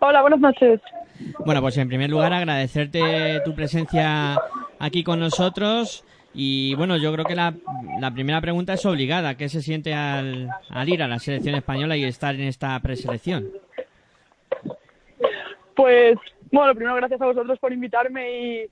Hola, 0.00 0.22
buenas 0.22 0.40
noches. 0.40 0.80
Bueno, 1.46 1.60
pues 1.60 1.76
en 1.76 1.86
primer 1.86 2.10
lugar 2.10 2.32
agradecerte 2.32 3.42
tu 3.44 3.54
presencia 3.54 4.40
aquí 4.80 5.04
con 5.04 5.20
nosotros 5.20 6.02
y 6.34 6.74
bueno, 6.74 6.96
yo 6.96 7.12
creo 7.12 7.24
que 7.24 7.36
la, 7.36 7.54
la 8.00 8.10
primera 8.10 8.40
pregunta 8.40 8.72
es 8.72 8.84
obligada. 8.84 9.36
¿Qué 9.36 9.48
se 9.48 9.62
siente 9.62 9.94
al, 9.94 10.48
al 10.68 10.88
ir 10.88 11.00
a 11.00 11.06
la 11.06 11.20
selección 11.20 11.54
española 11.54 11.96
y 11.96 12.02
estar 12.02 12.34
en 12.34 12.48
esta 12.48 12.76
preselección? 12.80 13.46
Pues, 15.76 16.18
bueno, 16.50 16.74
primero 16.74 16.96
gracias 16.96 17.20
a 17.20 17.26
vosotros 17.26 17.56
por 17.60 17.72
invitarme 17.72 18.32
y 18.32 18.70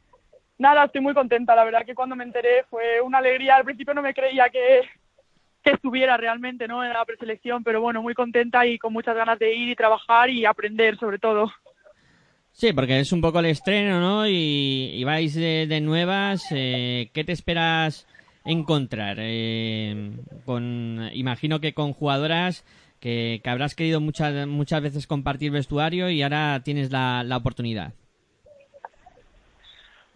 nada, 0.59 0.85
estoy 0.85 1.01
muy 1.01 1.15
contenta. 1.15 1.55
La 1.55 1.65
verdad 1.65 1.87
que 1.87 1.95
cuando 1.95 2.17
me 2.17 2.25
enteré 2.25 2.65
fue 2.69 3.01
una 3.01 3.19
alegría. 3.19 3.57
Al 3.57 3.65
principio 3.65 3.95
no 3.95 4.03
me 4.03 4.15
creía 4.15 4.49
que, 4.51 4.83
estuviera 5.65 6.17
realmente 6.17 6.67
¿no? 6.67 6.83
en 6.83 6.95
la 6.95 7.05
preselección, 7.05 7.63
pero 7.63 7.83
bueno, 7.83 8.01
muy 8.01 8.15
contenta 8.15 8.67
y 8.67 8.79
con 8.79 8.91
muchas 8.91 9.15
ganas 9.15 9.39
de 9.39 9.55
ir 9.55 9.69
y 9.69 9.77
trabajar 9.77 10.31
y 10.31 10.47
aprender 10.47 10.97
sobre 10.97 11.19
todo. 11.19 11.53
Sí, 12.53 12.73
porque 12.73 12.99
es 13.01 13.13
un 13.13 13.21
poco 13.21 13.41
el 13.41 13.47
estreno, 13.47 14.01
¿no? 14.01 14.27
Y, 14.27 15.05
vais 15.05 15.35
de, 15.35 15.81
nuevas. 15.83 16.47
eh, 16.53 17.11
¿Qué 17.13 17.23
te 17.23 17.33
esperas 17.33 18.07
encontrar? 18.47 19.19
Eh, 19.21 20.13
con, 20.47 21.11
imagino 21.13 21.61
que 21.61 21.75
con 21.75 21.93
jugadoras 21.93 22.65
que, 22.99 23.41
que 23.45 23.51
habrás 23.51 23.75
querido 23.75 24.01
muchas, 24.01 24.47
muchas 24.47 24.83
veces 24.83 25.07
compartir 25.07 25.53
vestuario 25.53 26.09
y 26.09 26.23
ahora 26.23 26.63
tienes 26.65 26.91
la 26.91 27.37
oportunidad. 27.37 27.93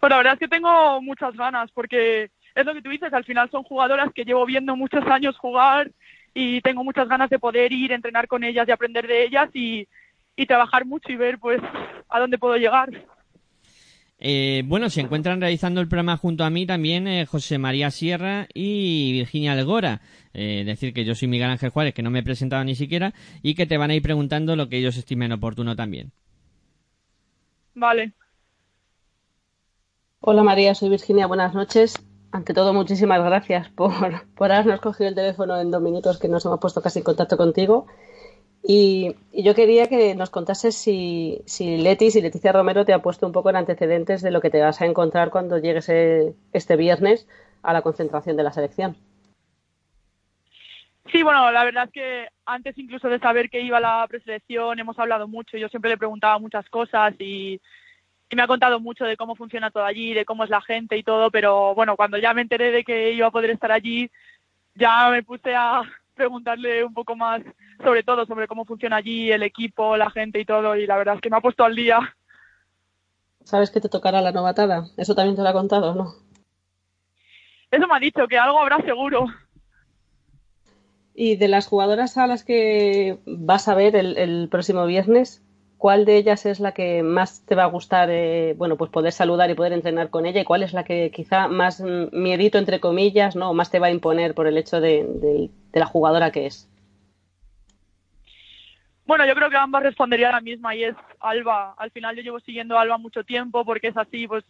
Pues 0.03 0.11
la 0.11 0.17
verdad 0.17 0.33
es 0.33 0.39
que 0.39 0.49
tengo 0.49 1.01
muchas 1.01 1.33
ganas 1.33 1.71
porque 1.71 2.29
es 2.55 2.65
lo 2.65 2.73
que 2.73 2.81
tú 2.81 2.89
dices, 2.89 3.13
al 3.13 3.23
final 3.23 3.49
son 3.49 3.63
jugadoras 3.63 4.11
que 4.13 4.25
llevo 4.25 4.45
viendo 4.45 4.75
muchos 4.75 5.01
años 5.07 5.37
jugar 5.37 5.91
y 6.33 6.59
tengo 6.59 6.83
muchas 6.83 7.07
ganas 7.07 7.29
de 7.29 7.39
poder 7.39 7.71
ir, 7.71 7.93
entrenar 7.93 8.27
con 8.27 8.43
ellas 8.43 8.67
y 8.67 8.71
aprender 8.73 9.07
de 9.07 9.23
ellas 9.23 9.49
y, 9.53 9.87
y 10.35 10.45
trabajar 10.45 10.83
mucho 10.85 11.09
y 11.09 11.15
ver 11.15 11.39
pues 11.39 11.61
a 12.09 12.19
dónde 12.19 12.37
puedo 12.37 12.57
llegar. 12.57 12.89
Eh, 14.19 14.63
bueno, 14.65 14.89
se 14.89 14.99
encuentran 14.99 15.39
realizando 15.39 15.79
el 15.79 15.87
programa 15.87 16.17
junto 16.17 16.43
a 16.43 16.49
mí 16.49 16.65
también 16.65 17.07
eh, 17.07 17.25
José 17.25 17.57
María 17.57 17.89
Sierra 17.89 18.47
y 18.53 19.13
Virginia 19.13 19.53
Algora. 19.53 20.01
Eh, 20.33 20.63
decir 20.65 20.93
que 20.93 21.05
yo 21.05 21.15
soy 21.15 21.29
Miguel 21.29 21.49
Ángel 21.49 21.69
Juárez, 21.69 21.93
que 21.93 22.03
no 22.03 22.09
me 22.09 22.19
he 22.19 22.23
presentado 22.23 22.61
ni 22.65 22.75
siquiera, 22.75 23.13
y 23.41 23.55
que 23.55 23.67
te 23.67 23.77
van 23.77 23.89
a 23.89 23.95
ir 23.95 24.01
preguntando 24.01 24.57
lo 24.57 24.67
que 24.67 24.79
ellos 24.79 24.97
estimen 24.97 25.31
oportuno 25.31 25.77
también. 25.77 26.11
Vale. 27.73 28.11
Hola 30.25 30.41
María, 30.41 30.73
soy 30.73 30.87
Virginia, 30.87 31.27
buenas 31.27 31.53
noches. 31.53 31.95
Ante 32.31 32.53
todo, 32.53 32.73
muchísimas 32.73 33.21
gracias 33.21 33.67
por, 33.67 33.91
por 34.37 34.53
habernos 34.53 34.79
cogido 34.79 35.09
el 35.09 35.15
teléfono 35.15 35.59
en 35.59 35.69
dos 35.69 35.81
minutos 35.81 36.17
que 36.17 36.29
nos 36.29 36.45
hemos 36.45 36.61
puesto 36.61 36.81
casi 36.81 36.99
en 36.99 37.03
contacto 37.03 37.35
contigo. 37.35 37.87
Y, 38.65 39.17
yo 39.33 39.53
quería 39.53 39.89
que 39.89 40.15
nos 40.15 40.29
contases 40.29 40.77
si, 40.77 41.41
si 41.45 41.75
Leti, 41.75 42.09
si 42.09 42.21
Leticia 42.21 42.53
Romero 42.53 42.85
te 42.85 42.93
ha 42.93 43.01
puesto 43.01 43.25
un 43.27 43.33
poco 43.33 43.49
en 43.49 43.57
antecedentes 43.57 44.21
de 44.21 44.31
lo 44.31 44.39
que 44.39 44.49
te 44.49 44.61
vas 44.61 44.79
a 44.81 44.85
encontrar 44.85 45.29
cuando 45.29 45.57
llegues 45.57 45.89
eh, 45.89 46.33
este 46.53 46.77
viernes 46.77 47.27
a 47.61 47.73
la 47.73 47.81
concentración 47.81 48.37
de 48.37 48.43
la 48.43 48.53
selección. 48.53 48.95
Sí, 51.11 51.21
bueno, 51.21 51.51
la 51.51 51.65
verdad 51.65 51.83
es 51.87 51.91
que 51.91 52.27
antes 52.45 52.77
incluso 52.77 53.09
de 53.09 53.19
saber 53.19 53.49
que 53.49 53.59
iba 53.59 53.81
la 53.81 54.07
preselección 54.07 54.79
hemos 54.79 54.97
hablado 54.97 55.27
mucho. 55.27 55.57
Yo 55.57 55.67
siempre 55.67 55.91
le 55.91 55.97
preguntaba 55.97 56.39
muchas 56.39 56.69
cosas 56.69 57.13
y, 57.19 57.59
y 58.33 58.35
me 58.35 58.41
ha 58.41 58.47
contado 58.47 58.79
mucho 58.79 59.05
de 59.05 59.15
cómo 59.15 59.35
funciona 59.35 59.69
todo 59.69 59.85
allí, 59.85 60.11
de 60.11 60.25
cómo 60.25 60.43
es 60.43 60.49
la 60.49 60.59
gente 60.59 60.97
y 60.97 61.03
todo. 61.03 61.29
Pero 61.29 61.75
bueno, 61.75 61.95
cuando 61.95 62.17
ya 62.17 62.33
me 62.33 62.41
enteré 62.41 62.71
de 62.71 62.83
que 62.83 63.11
iba 63.11 63.27
a 63.27 63.31
poder 63.31 63.51
estar 63.51 63.71
allí, 63.71 64.09
ya 64.73 65.09
me 65.11 65.21
puse 65.21 65.53
a 65.55 65.83
preguntarle 66.15 66.83
un 66.83 66.95
poco 66.95 67.15
más 67.15 67.43
sobre 67.83 68.01
todo, 68.01 68.25
sobre 68.25 68.47
cómo 68.47 68.65
funciona 68.65 68.95
allí, 68.95 69.31
el 69.31 69.43
equipo, 69.43 69.97
la 69.97 70.09
gente 70.09 70.39
y 70.39 70.45
todo. 70.45 70.75
Y 70.75 70.87
la 70.87 70.97
verdad 70.97 71.15
es 71.15 71.21
que 71.21 71.29
me 71.29 71.37
ha 71.37 71.41
puesto 71.41 71.63
al 71.63 71.75
día. 71.75 71.99
¿Sabes 73.43 73.69
que 73.69 73.81
te 73.81 73.89
tocará 73.89 74.19
la 74.19 74.31
novatada? 74.31 74.87
Eso 74.97 75.13
también 75.13 75.35
te 75.35 75.43
lo 75.43 75.49
ha 75.49 75.53
contado, 75.53 75.93
¿no? 75.93 76.15
Eso 77.69 77.87
me 77.87 77.95
ha 77.95 77.99
dicho, 77.99 78.27
que 78.27 78.39
algo 78.39 78.59
habrá 78.59 78.77
seguro. 78.81 79.27
Y 81.13 81.35
de 81.35 81.49
las 81.49 81.67
jugadoras 81.67 82.17
a 82.17 82.25
las 82.25 82.43
que 82.43 83.19
vas 83.27 83.67
a 83.67 83.75
ver 83.75 83.95
el, 83.95 84.17
el 84.17 84.49
próximo 84.49 84.87
viernes, 84.87 85.43
¿cuál 85.83 86.05
de 86.05 86.15
ellas 86.15 86.45
es 86.45 86.61
la 86.61 86.71
que 86.71 87.03
más 87.03 87.43
te 87.45 87.55
va 87.55 87.63
a 87.63 87.73
gustar, 87.75 88.07
eh, 88.09 88.53
bueno, 88.55 88.77
pues 88.77 88.89
poder 88.89 89.11
saludar 89.11 89.49
y 89.49 89.53
poder 89.53 89.73
entrenar 89.73 90.09
con 90.09 90.25
ella? 90.25 90.39
¿Y 90.39 90.45
cuál 90.45 90.63
es 90.63 90.71
la 90.71 90.85
que 90.85 91.11
quizá 91.11 91.49
más 91.49 91.81
mm, 91.81 92.05
miedito, 92.13 92.57
entre 92.57 92.79
comillas, 92.79 93.35
no, 93.35 93.53
más 93.53 93.69
te 93.69 93.79
va 93.79 93.87
a 93.87 93.91
imponer 93.91 94.33
por 94.33 94.47
el 94.47 94.57
hecho 94.57 94.79
de, 94.79 95.03
de- 95.03 95.49
la 95.73 95.85
jugadora 95.85 96.31
que 96.31 96.45
es? 96.45 96.69
Bueno, 99.05 99.25
yo 99.25 99.35
creo 99.35 99.49
que 99.49 99.57
ambas 99.57 99.83
respondería 99.83 100.31
la 100.31 100.39
misma 100.39 100.73
y 100.73 100.85
es 100.85 100.95
Alba. 101.19 101.75
Al 101.77 101.91
final 101.91 102.15
yo 102.15 102.21
llevo 102.21 102.39
siguiendo 102.39 102.77
a 102.77 102.81
Alba 102.81 102.97
mucho 102.97 103.25
tiempo 103.25 103.65
porque 103.65 103.89
es 103.89 103.97
así, 103.97 104.25
pues 104.25 104.45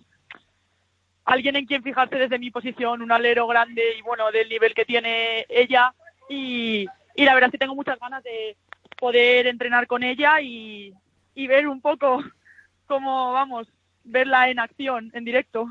alguien 1.26 1.56
en 1.56 1.66
quien 1.66 1.82
fijarse 1.82 2.16
desde 2.16 2.38
mi 2.38 2.52
posición, 2.52 3.02
un 3.02 3.12
alero 3.12 3.48
grande 3.48 3.82
y 3.98 4.04
bueno, 4.04 4.32
del 4.32 4.50
nivel 4.50 4.76
que 4.76 4.86
tiene 4.86 5.48
ella 5.50 5.96
y, 6.30 6.86
y 7.16 7.26
la 7.26 7.34
verdad 7.34 7.48
es 7.48 7.54
que 7.54 7.58
tengo 7.58 7.74
muchas 7.74 7.98
ganas 7.98 8.22
de 8.24 8.56
poder 9.00 9.48
entrenar 9.48 9.88
con 9.88 10.04
ella 10.04 10.40
y, 10.40 10.94
y 11.36 11.48
ver 11.48 11.68
un 11.68 11.82
poco 11.82 12.20
cómo, 12.88 13.32
vamos, 13.34 13.68
verla 14.04 14.50
en 14.50 14.60
acción, 14.60 15.12
en 15.14 15.26
directo. 15.26 15.66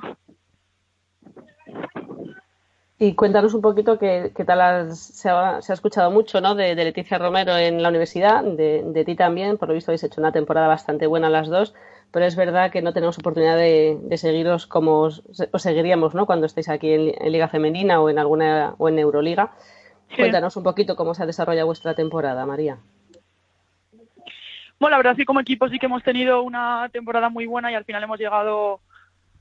Y 2.99 3.15
cuéntanos 3.15 3.53
un 3.55 3.63
poquito 3.63 3.99
qué, 3.99 4.33
qué 4.35 4.45
tal 4.45 4.61
has- 4.61 4.97
se, 4.99 5.29
ha, 5.29 5.61
se 5.61 5.73
ha 5.73 5.75
escuchado 5.75 6.11
mucho 6.13 6.41
¿no? 6.41 6.55
de, 6.55 6.77
de 6.77 6.85
Leticia 6.85 7.19
Romero 7.19 7.57
en 7.57 7.83
la 7.83 7.89
universidad, 7.89 8.45
de, 8.45 8.85
de 8.87 9.05
ti 9.05 9.17
también, 9.17 9.59
por 9.59 9.69
lo 9.69 9.75
visto 9.75 9.91
habéis 9.91 10.05
hecho 10.05 10.21
una 10.21 10.31
temporada 10.31 10.69
bastante 10.69 11.09
buena 11.09 11.29
las 11.29 11.49
dos, 11.49 11.75
pero 12.13 12.27
es 12.27 12.37
verdad 12.37 12.71
que 12.71 12.81
no 12.81 12.93
tenemos 12.93 13.19
oportunidad 13.19 13.57
de, 13.57 13.99
de 14.01 14.17
seguiros 14.19 14.67
como 14.69 15.01
os, 15.01 15.23
os 15.53 15.63
seguiríamos 15.63 16.15
¿no? 16.15 16.27
cuando 16.27 16.47
estéis 16.47 16.69
aquí 16.69 16.93
en, 16.93 17.13
en 17.21 17.33
Liga 17.33 17.49
Femenina 17.49 18.01
o 18.01 18.09
en 18.09 18.21
alguna 18.21 18.75
o 18.79 18.89
en 18.89 18.99
Euroliga. 19.01 19.53
Sí. 20.11 20.17
Cuéntanos 20.19 20.57
un 20.57 20.63
poquito 20.63 20.95
cómo 20.95 21.15
se 21.15 21.25
ha 21.25 21.27
desarrollado 21.27 21.67
vuestra 21.67 21.95
temporada, 21.95 22.47
María. 22.47 22.79
Bueno, 24.83 24.95
la 24.95 24.97
verdad 24.97 25.13
es 25.13 25.19
que 25.19 25.27
como 25.27 25.39
equipo 25.39 25.69
sí 25.69 25.79
que 25.79 25.87
hemos 25.87 26.03
tenido 26.03 26.43
una 26.43 26.89
temporada 26.93 27.29
muy 27.29 27.47
buena 27.47 27.71
y 27.71 27.77
al 27.77 27.85
final 27.85 28.03
hemos 28.03 28.19
llegado, 28.19 28.81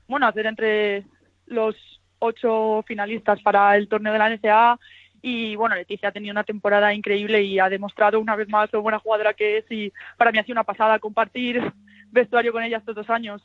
bueno, 0.06 0.28
a 0.28 0.32
ser 0.32 0.46
entre 0.46 1.04
los 1.46 1.74
ocho 2.20 2.84
finalistas 2.86 3.42
para 3.42 3.76
el 3.76 3.88
torneo 3.88 4.12
de 4.12 4.20
la 4.20 4.30
NCAA 4.30 4.78
y 5.20 5.56
bueno, 5.56 5.74
Leticia 5.74 6.10
ha 6.10 6.12
tenido 6.12 6.30
una 6.30 6.44
temporada 6.44 6.94
increíble 6.94 7.42
y 7.42 7.58
ha 7.58 7.68
demostrado 7.68 8.20
una 8.20 8.36
vez 8.36 8.48
más 8.48 8.72
lo 8.72 8.82
buena 8.82 9.00
jugadora 9.00 9.34
que 9.34 9.58
es 9.58 9.64
y 9.68 9.92
para 10.16 10.30
mí 10.30 10.38
ha 10.38 10.44
sido 10.44 10.54
una 10.54 10.62
pasada 10.62 11.00
compartir 11.00 11.72
vestuario 12.12 12.52
con 12.52 12.62
ella 12.62 12.78
estos 12.78 12.94
dos 12.94 13.10
años. 13.10 13.42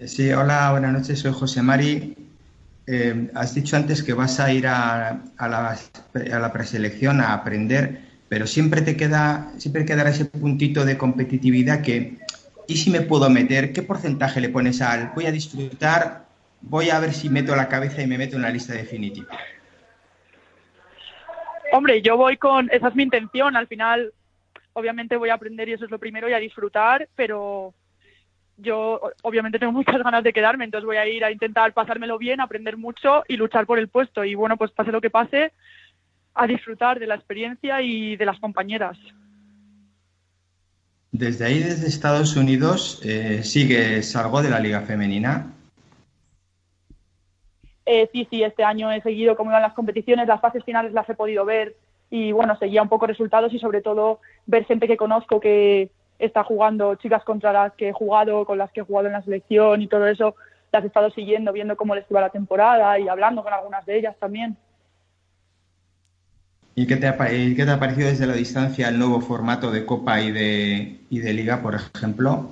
Sí, 0.00 0.32
hola, 0.32 0.72
buenas 0.72 0.92
noches, 0.92 1.20
soy 1.20 1.32
José 1.32 1.62
Mari. 1.62 2.29
Eh, 2.86 3.30
has 3.34 3.54
dicho 3.54 3.76
antes 3.76 4.02
que 4.02 4.14
vas 4.14 4.40
a 4.40 4.52
ir 4.52 4.66
a, 4.66 5.22
a 5.36 5.48
la, 5.48 5.78
a 6.14 6.38
la 6.38 6.52
preselección 6.52 7.20
a 7.20 7.34
aprender, 7.34 8.00
pero 8.28 8.46
siempre 8.46 8.82
te 8.82 8.96
queda, 8.96 9.52
siempre 9.58 9.84
quedará 9.84 10.10
ese 10.10 10.24
puntito 10.24 10.84
de 10.84 10.96
competitividad 10.96 11.82
que, 11.82 12.18
¿y 12.66 12.76
si 12.76 12.90
me 12.90 13.00
puedo 13.00 13.28
meter? 13.28 13.72
¿Qué 13.72 13.82
porcentaje 13.82 14.40
le 14.40 14.48
pones 14.48 14.80
al 14.80 15.12
voy 15.14 15.26
a 15.26 15.32
disfrutar? 15.32 16.26
Voy 16.62 16.90
a 16.90 17.00
ver 17.00 17.12
si 17.12 17.28
meto 17.28 17.56
la 17.56 17.68
cabeza 17.68 18.02
y 18.02 18.06
me 18.06 18.18
meto 18.18 18.36
en 18.36 18.42
la 18.42 18.50
lista 18.50 18.74
definitiva. 18.74 19.28
Hombre, 21.72 22.02
yo 22.02 22.16
voy 22.16 22.36
con, 22.36 22.68
esa 22.72 22.88
es 22.88 22.94
mi 22.94 23.04
intención, 23.04 23.56
al 23.56 23.66
final 23.66 24.12
obviamente 24.72 25.16
voy 25.16 25.30
a 25.30 25.34
aprender 25.34 25.68
y 25.68 25.72
eso 25.72 25.84
es 25.84 25.90
lo 25.90 25.98
primero 25.98 26.28
y 26.28 26.32
a 26.32 26.38
disfrutar, 26.38 27.08
pero 27.16 27.74
yo 28.60 29.00
obviamente 29.22 29.58
tengo 29.58 29.72
muchas 29.80 30.02
ganas 30.02 30.24
de 30.24 30.32
quedarme, 30.32 30.64
entonces 30.64 30.86
voy 30.86 30.96
a 30.96 31.06
ir 31.06 31.24
a 31.24 31.30
intentar 31.30 31.72
pasármelo 31.72 32.18
bien, 32.18 32.40
aprender 32.40 32.76
mucho 32.76 33.24
y 33.28 33.36
luchar 33.36 33.66
por 33.66 33.78
el 33.78 33.88
puesto 33.88 34.24
y 34.24 34.34
bueno, 34.34 34.56
pues 34.56 34.70
pase 34.70 34.92
lo 34.92 35.00
que 35.00 35.10
pase, 35.10 35.52
a 36.34 36.46
disfrutar 36.46 36.98
de 36.98 37.06
la 37.06 37.16
experiencia 37.16 37.82
y 37.82 38.16
de 38.16 38.24
las 38.24 38.38
compañeras. 38.38 38.96
Desde 41.12 41.44
ahí, 41.44 41.58
desde 41.58 41.88
Estados 41.88 42.36
Unidos, 42.36 43.00
eh, 43.04 43.42
¿sigues 43.42 44.14
algo 44.14 44.42
de 44.42 44.50
la 44.50 44.60
Liga 44.60 44.82
Femenina? 44.82 45.52
Eh, 47.84 48.08
sí, 48.12 48.28
sí, 48.30 48.44
este 48.44 48.62
año 48.62 48.92
he 48.92 49.02
seguido 49.02 49.36
cómo 49.36 49.50
iban 49.50 49.62
las 49.62 49.72
competiciones, 49.72 50.28
las 50.28 50.40
fases 50.40 50.64
finales 50.64 50.92
las 50.92 51.08
he 51.08 51.14
podido 51.14 51.44
ver 51.44 51.74
y 52.10 52.30
bueno, 52.30 52.56
seguía 52.58 52.82
un 52.82 52.88
poco 52.88 53.06
resultados 53.06 53.52
y 53.52 53.58
sobre 53.58 53.82
todo 53.82 54.20
ver 54.46 54.64
gente 54.64 54.86
que 54.86 54.96
conozco 54.96 55.40
que 55.40 55.90
está 56.20 56.44
jugando, 56.44 56.94
chicas 56.96 57.24
contra 57.24 57.52
las 57.52 57.72
que 57.72 57.88
he 57.88 57.92
jugado, 57.92 58.44
con 58.44 58.58
las 58.58 58.70
que 58.70 58.80
he 58.80 58.84
jugado 58.84 59.06
en 59.06 59.14
la 59.14 59.22
selección 59.22 59.82
y 59.82 59.88
todo 59.88 60.06
eso, 60.06 60.36
las 60.70 60.84
he 60.84 60.86
estado 60.86 61.10
siguiendo, 61.10 61.52
viendo 61.52 61.76
cómo 61.76 61.94
les 61.94 62.08
iba 62.10 62.20
la 62.20 62.30
temporada 62.30 62.98
y 62.98 63.08
hablando 63.08 63.42
con 63.42 63.52
algunas 63.52 63.84
de 63.86 63.98
ellas 63.98 64.16
también. 64.18 64.56
¿Y 66.74 66.86
qué 66.86 66.96
te 66.96 67.08
ha, 67.08 67.16
qué 67.16 67.54
te 67.56 67.70
ha 67.70 67.80
parecido 67.80 68.08
desde 68.08 68.26
la 68.26 68.34
distancia 68.34 68.88
el 68.88 68.98
nuevo 68.98 69.20
formato 69.20 69.70
de 69.70 69.84
Copa 69.84 70.20
y 70.20 70.30
de, 70.30 71.00
y 71.10 71.18
de 71.18 71.32
Liga, 71.32 71.60
por 71.62 71.74
ejemplo? 71.74 72.50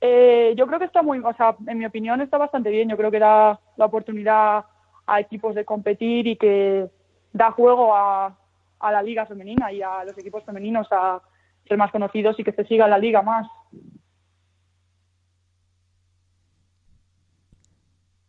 Eh, 0.00 0.54
yo 0.56 0.66
creo 0.66 0.78
que 0.78 0.84
está 0.84 1.02
muy, 1.02 1.18
o 1.18 1.34
sea, 1.34 1.56
en 1.66 1.78
mi 1.78 1.86
opinión 1.86 2.20
está 2.20 2.38
bastante 2.38 2.70
bien. 2.70 2.88
Yo 2.88 2.96
creo 2.96 3.10
que 3.10 3.18
da 3.18 3.58
la 3.76 3.84
oportunidad 3.86 4.64
a 5.06 5.20
equipos 5.20 5.54
de 5.54 5.64
competir 5.64 6.26
y 6.26 6.36
que 6.36 6.88
da 7.32 7.50
juego 7.50 7.94
a, 7.94 8.36
a 8.78 8.92
la 8.92 9.02
liga 9.02 9.26
femenina 9.26 9.72
y 9.72 9.82
a 9.82 10.04
los 10.04 10.16
equipos 10.16 10.44
femeninos 10.44 10.86
a 10.90 11.20
ser 11.66 11.76
más 11.76 11.90
conocidos 11.92 12.38
y 12.38 12.44
que 12.44 12.52
se 12.52 12.64
siga 12.64 12.88
la 12.88 12.98
liga 12.98 13.22
más. 13.22 13.46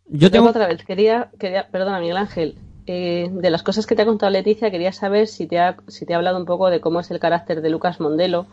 Yo 0.05 0.31
tengo... 0.31 0.49
otra 0.49 0.67
vez, 0.67 0.83
quería, 0.85 1.31
quería, 1.37 1.69
perdona 1.69 1.99
Miguel 1.99 2.17
Ángel, 2.17 2.57
eh, 2.85 3.27
de 3.29 3.49
las 3.49 3.63
cosas 3.63 3.85
que 3.85 3.95
te 3.95 4.03
ha 4.03 4.05
contado 4.05 4.31
Leticia, 4.31 4.71
quería 4.71 4.93
saber 4.93 5.27
si 5.27 5.47
te, 5.47 5.59
ha, 5.59 5.75
si 5.87 6.05
te 6.05 6.13
ha 6.13 6.17
hablado 6.17 6.39
un 6.39 6.45
poco 6.45 6.69
de 6.69 6.79
cómo 6.79 7.01
es 7.01 7.11
el 7.11 7.19
carácter 7.19 7.61
de 7.61 7.69
Lucas 7.69 7.99
Mondelo, 7.99 8.47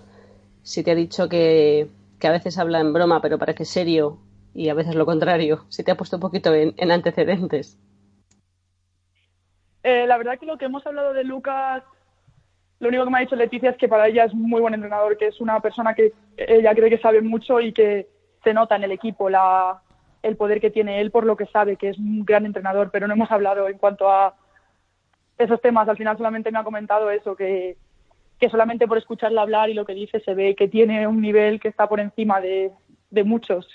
si 0.62 0.82
te 0.82 0.90
ha 0.90 0.94
dicho 0.96 1.28
que, 1.28 1.88
que 2.18 2.26
a 2.26 2.32
veces 2.32 2.58
habla 2.58 2.80
en 2.80 2.92
broma 2.92 3.20
pero 3.20 3.38
parece 3.38 3.64
serio 3.64 4.18
y 4.52 4.68
a 4.68 4.74
veces 4.74 4.96
lo 4.96 5.06
contrario, 5.06 5.64
si 5.68 5.84
te 5.84 5.92
ha 5.92 5.96
puesto 5.96 6.16
un 6.16 6.22
poquito 6.22 6.52
en, 6.52 6.74
en 6.76 6.90
antecedentes. 6.90 7.78
Eh, 9.84 10.06
la 10.06 10.16
verdad 10.16 10.38
que 10.38 10.46
lo 10.46 10.56
que 10.56 10.64
hemos 10.64 10.86
hablado 10.86 11.12
de 11.12 11.24
Lucas, 11.24 11.84
lo 12.80 12.88
único 12.88 13.04
que 13.04 13.10
me 13.10 13.18
ha 13.18 13.20
dicho 13.20 13.36
Leticia 13.36 13.70
es 13.70 13.76
que 13.76 13.88
para 13.88 14.08
ella 14.08 14.24
es 14.24 14.34
muy 14.34 14.60
buen 14.60 14.74
entrenador, 14.74 15.16
que 15.16 15.28
es 15.28 15.40
una 15.40 15.60
persona 15.60 15.94
que 15.94 16.12
ella 16.36 16.74
cree 16.74 16.90
que 16.90 16.98
sabe 16.98 17.22
mucho 17.22 17.60
y 17.60 17.72
que 17.72 18.08
se 18.42 18.52
nota 18.52 18.76
en 18.76 18.84
el 18.84 18.92
equipo 18.92 19.30
la, 19.30 19.80
el 20.22 20.36
poder 20.36 20.60
que 20.60 20.70
tiene 20.70 21.00
él 21.00 21.10
por 21.10 21.24
lo 21.24 21.36
que 21.36 21.46
sabe, 21.46 21.76
que 21.76 21.90
es 21.90 21.98
un 21.98 22.24
gran 22.24 22.46
entrenador, 22.46 22.90
pero 22.90 23.06
no 23.06 23.14
hemos 23.14 23.30
hablado 23.30 23.68
en 23.68 23.78
cuanto 23.78 24.10
a 24.10 24.34
esos 25.38 25.60
temas. 25.60 25.88
Al 25.88 25.96
final 25.96 26.16
solamente 26.16 26.50
me 26.50 26.58
ha 26.58 26.64
comentado 26.64 27.10
eso, 27.10 27.36
que, 27.36 27.76
que 28.38 28.50
solamente 28.50 28.86
por 28.86 28.98
escucharla 28.98 29.42
hablar 29.42 29.70
y 29.70 29.74
lo 29.74 29.84
que 29.84 29.94
dice 29.94 30.20
se 30.20 30.34
ve 30.34 30.54
que 30.54 30.68
tiene 30.68 31.06
un 31.06 31.20
nivel 31.20 31.60
que 31.60 31.68
está 31.68 31.88
por 31.88 32.00
encima 32.00 32.40
de, 32.40 32.70
de 33.10 33.24
muchos. 33.24 33.66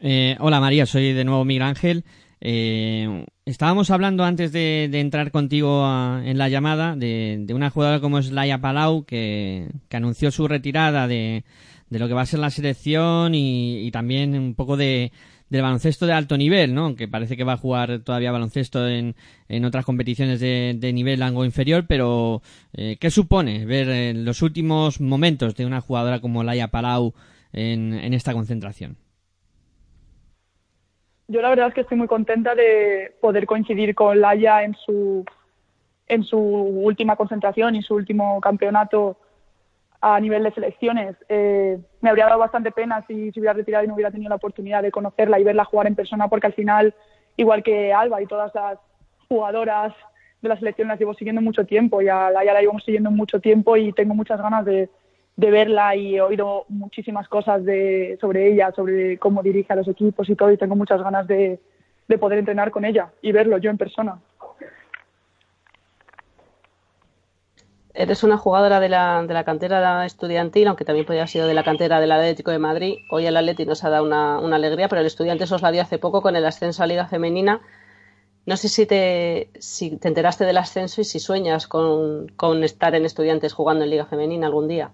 Eh, 0.00 0.36
hola 0.40 0.60
María, 0.60 0.84
soy 0.84 1.12
de 1.12 1.24
nuevo 1.24 1.44
Miguel 1.44 1.62
Ángel. 1.62 2.04
Eh, 2.44 3.24
estábamos 3.44 3.90
hablando 3.90 4.24
antes 4.24 4.50
de, 4.50 4.88
de 4.90 4.98
entrar 4.98 5.30
contigo 5.30 5.84
a- 5.84 6.22
en 6.24 6.38
la 6.38 6.48
llamada 6.48 6.96
de, 6.96 7.46
una 7.54 7.70
jugadora 7.70 8.00
como 8.00 8.18
es 8.18 8.32
Laia 8.32 8.60
Palau 8.60 9.04
que, 9.04 9.68
que 9.88 9.96
anunció 9.96 10.32
su 10.32 10.48
retirada 10.48 11.06
de, 11.06 11.44
lo 11.88 12.08
que 12.08 12.14
va 12.14 12.22
a 12.22 12.26
ser 12.26 12.40
la 12.40 12.50
selección 12.50 13.36
y, 13.36 13.88
también 13.92 14.36
un 14.36 14.54
poco 14.56 14.76
de 14.76 15.12
del 15.50 15.62
baloncesto 15.62 16.06
de 16.06 16.14
alto 16.14 16.36
nivel, 16.38 16.74
¿no? 16.74 16.96
Que 16.96 17.08
parece 17.08 17.36
que 17.36 17.44
va 17.44 17.52
a 17.52 17.56
jugar 17.58 18.00
todavía 18.00 18.32
baloncesto 18.32 18.88
en, 18.88 19.14
otras 19.64 19.84
competiciones 19.84 20.40
de, 20.40 20.74
de 20.78 20.92
nivel 20.94 21.22
algo 21.22 21.44
inferior, 21.44 21.84
pero 21.86 22.42
eh, 22.72 22.96
¿qué 22.98 23.10
supone 23.10 23.66
ver 23.66 23.88
eh, 23.90 24.14
los 24.14 24.40
últimos 24.42 25.00
momentos 25.00 25.54
de 25.54 25.66
una 25.66 25.82
jugadora 25.82 26.20
como 26.20 26.42
Laia 26.42 26.68
Palau 26.68 27.12
en 27.52 28.14
esta 28.14 28.32
concentración? 28.32 28.96
Yo 31.32 31.40
la 31.40 31.48
verdad 31.48 31.68
es 31.68 31.74
que 31.74 31.80
estoy 31.80 31.96
muy 31.96 32.08
contenta 32.08 32.54
de 32.54 33.16
poder 33.22 33.46
coincidir 33.46 33.94
con 33.94 34.20
Laia 34.20 34.64
en 34.64 34.74
su 34.74 35.24
en 36.06 36.24
su 36.24 36.38
última 36.38 37.16
concentración 37.16 37.74
y 37.74 37.82
su 37.82 37.94
último 37.94 38.38
campeonato 38.42 39.16
a 40.02 40.20
nivel 40.20 40.42
de 40.42 40.52
selecciones. 40.52 41.16
Eh, 41.30 41.78
me 42.02 42.10
habría 42.10 42.26
dado 42.26 42.38
bastante 42.38 42.70
pena 42.70 43.02
si 43.08 43.32
se 43.32 43.40
hubiera 43.40 43.54
retirado 43.54 43.82
y 43.82 43.88
no 43.88 43.94
hubiera 43.94 44.10
tenido 44.10 44.28
la 44.28 44.34
oportunidad 44.34 44.82
de 44.82 44.90
conocerla 44.90 45.40
y 45.40 45.44
verla 45.44 45.64
jugar 45.64 45.86
en 45.86 45.94
persona, 45.94 46.28
porque 46.28 46.48
al 46.48 46.52
final, 46.52 46.94
igual 47.38 47.62
que 47.62 47.94
Alba 47.94 48.20
y 48.20 48.26
todas 48.26 48.54
las 48.54 48.78
jugadoras 49.26 49.94
de 50.42 50.50
la 50.50 50.58
selección, 50.58 50.88
las 50.88 50.98
llevo 50.98 51.14
siguiendo 51.14 51.40
mucho 51.40 51.64
tiempo 51.64 52.02
y 52.02 52.10
a 52.10 52.30
Laia 52.30 52.52
la 52.52 52.60
llevamos 52.60 52.84
siguiendo 52.84 53.10
mucho 53.10 53.40
tiempo 53.40 53.78
y 53.78 53.94
tengo 53.94 54.12
muchas 54.12 54.42
ganas 54.42 54.66
de, 54.66 54.90
de 55.36 55.50
verla 55.50 55.96
y 55.96 56.16
he 56.16 56.20
oído 56.20 56.66
muchísimas 56.68 57.28
cosas 57.28 57.64
de, 57.64 58.18
sobre 58.20 58.52
ella, 58.52 58.72
sobre 58.72 59.18
cómo 59.18 59.42
dirige 59.42 59.72
a 59.72 59.76
los 59.76 59.88
equipos 59.88 60.28
y 60.28 60.36
todo, 60.36 60.52
y 60.52 60.58
tengo 60.58 60.76
muchas 60.76 61.02
ganas 61.02 61.26
de, 61.26 61.58
de 62.08 62.18
poder 62.18 62.38
entrenar 62.38 62.70
con 62.70 62.84
ella 62.84 63.10
y 63.22 63.32
verlo 63.32 63.58
yo 63.58 63.70
en 63.70 63.78
persona. 63.78 64.18
Eres 67.94 68.22
una 68.22 68.38
jugadora 68.38 68.80
de 68.80 68.88
la, 68.88 69.22
de 69.22 69.34
la 69.34 69.44
cantera 69.44 70.06
estudiantil, 70.06 70.66
aunque 70.66 70.84
también 70.84 71.04
podría 71.04 71.22
haber 71.22 71.28
sido 71.28 71.46
de 71.46 71.52
la 71.52 71.62
cantera 71.62 72.00
del 72.00 72.12
Atlético 72.12 72.50
de 72.50 72.58
Madrid. 72.58 72.94
Hoy 73.10 73.26
el 73.26 73.36
Atleti 73.36 73.66
nos 73.66 73.84
ha 73.84 73.90
dado 73.90 74.04
una, 74.04 74.38
una 74.38 74.56
alegría, 74.56 74.88
pero 74.88 75.00
el 75.00 75.06
estudiante 75.06 75.44
os 75.44 75.60
la 75.60 75.70
dio 75.70 75.82
hace 75.82 75.98
poco 75.98 76.22
con 76.22 76.34
el 76.34 76.46
ascenso 76.46 76.82
a 76.82 76.86
Liga 76.86 77.06
Femenina. 77.06 77.60
No 78.46 78.56
sé 78.56 78.68
si 78.68 78.86
te, 78.86 79.50
si 79.58 79.98
te 79.98 80.08
enteraste 80.08 80.46
del 80.46 80.56
ascenso 80.56 81.02
y 81.02 81.04
si 81.04 81.20
sueñas 81.20 81.68
con, 81.68 82.28
con 82.28 82.64
estar 82.64 82.94
en 82.94 83.04
estudiantes 83.04 83.52
jugando 83.52 83.84
en 83.84 83.90
Liga 83.90 84.06
Femenina 84.06 84.46
algún 84.46 84.68
día. 84.68 84.90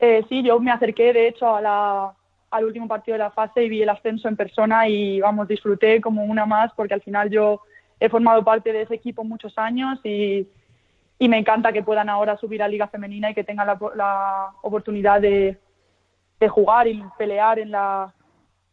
Eh, 0.00 0.24
sí, 0.28 0.42
yo 0.42 0.60
me 0.60 0.70
acerqué 0.70 1.12
de 1.12 1.28
hecho 1.28 1.54
a 1.54 1.60
la, 1.60 2.14
al 2.50 2.64
último 2.64 2.86
partido 2.86 3.14
de 3.14 3.24
la 3.24 3.30
fase 3.30 3.64
y 3.64 3.68
vi 3.68 3.82
el 3.82 3.88
ascenso 3.88 4.28
en 4.28 4.36
persona 4.36 4.88
y 4.88 5.20
vamos, 5.20 5.48
disfruté 5.48 6.00
como 6.00 6.24
una 6.24 6.46
más 6.46 6.72
porque 6.74 6.94
al 6.94 7.02
final 7.02 7.30
yo 7.30 7.60
he 7.98 8.08
formado 8.08 8.44
parte 8.44 8.72
de 8.72 8.82
ese 8.82 8.94
equipo 8.94 9.24
muchos 9.24 9.58
años 9.58 9.98
y, 10.04 10.46
y 11.18 11.28
me 11.28 11.38
encanta 11.38 11.72
que 11.72 11.82
puedan 11.82 12.08
ahora 12.08 12.36
subir 12.36 12.62
a 12.62 12.68
Liga 12.68 12.86
Femenina 12.88 13.30
y 13.30 13.34
que 13.34 13.44
tengan 13.44 13.66
la, 13.66 14.50
oportunidad 14.62 15.20
de, 15.20 15.58
de 16.38 16.48
jugar 16.48 16.86
y 16.86 17.02
pelear 17.18 17.58
en 17.58 17.72
la, 17.72 18.14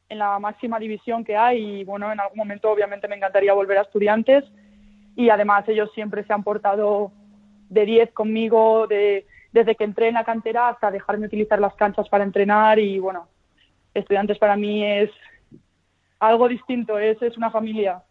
en 0.09 0.19
la 0.19 0.37
máxima 0.37 0.77
división 0.77 1.23
que 1.23 1.35
hay 1.35 1.79
y 1.79 1.83
bueno, 1.83 2.11
en 2.11 2.19
algún 2.19 2.37
momento 2.37 2.69
obviamente 2.69 3.07
me 3.07 3.15
encantaría 3.15 3.53
volver 3.53 3.79
a 3.79 3.81
estudiantes 3.81 4.43
y 5.15 5.29
además 5.29 5.67
ellos 5.67 5.89
siempre 5.95 6.23
se 6.23 6.33
han 6.33 6.43
portado 6.43 7.11
de 7.69 7.85
10 7.85 8.11
conmigo, 8.11 8.85
de, 8.85 9.25
desde 9.55 9.75
que 9.75 9.85
entré 9.85 10.09
en 10.09 10.15
la 10.15 10.25
cantera 10.25 10.67
hasta 10.69 10.91
dejarme 10.91 11.27
utilizar 11.27 11.59
las 11.59 11.73
canchas 11.75 12.09
para 12.09 12.25
entrenar 12.25 12.77
y 12.77 12.99
bueno, 12.99 13.27
estudiantes 13.93 14.37
para 14.37 14.55
mí 14.57 14.83
es 14.85 15.09
algo 16.19 16.47
distinto, 16.49 16.99
es, 16.99 17.21
es 17.21 17.37
una 17.37 17.49
familia. 17.49 18.03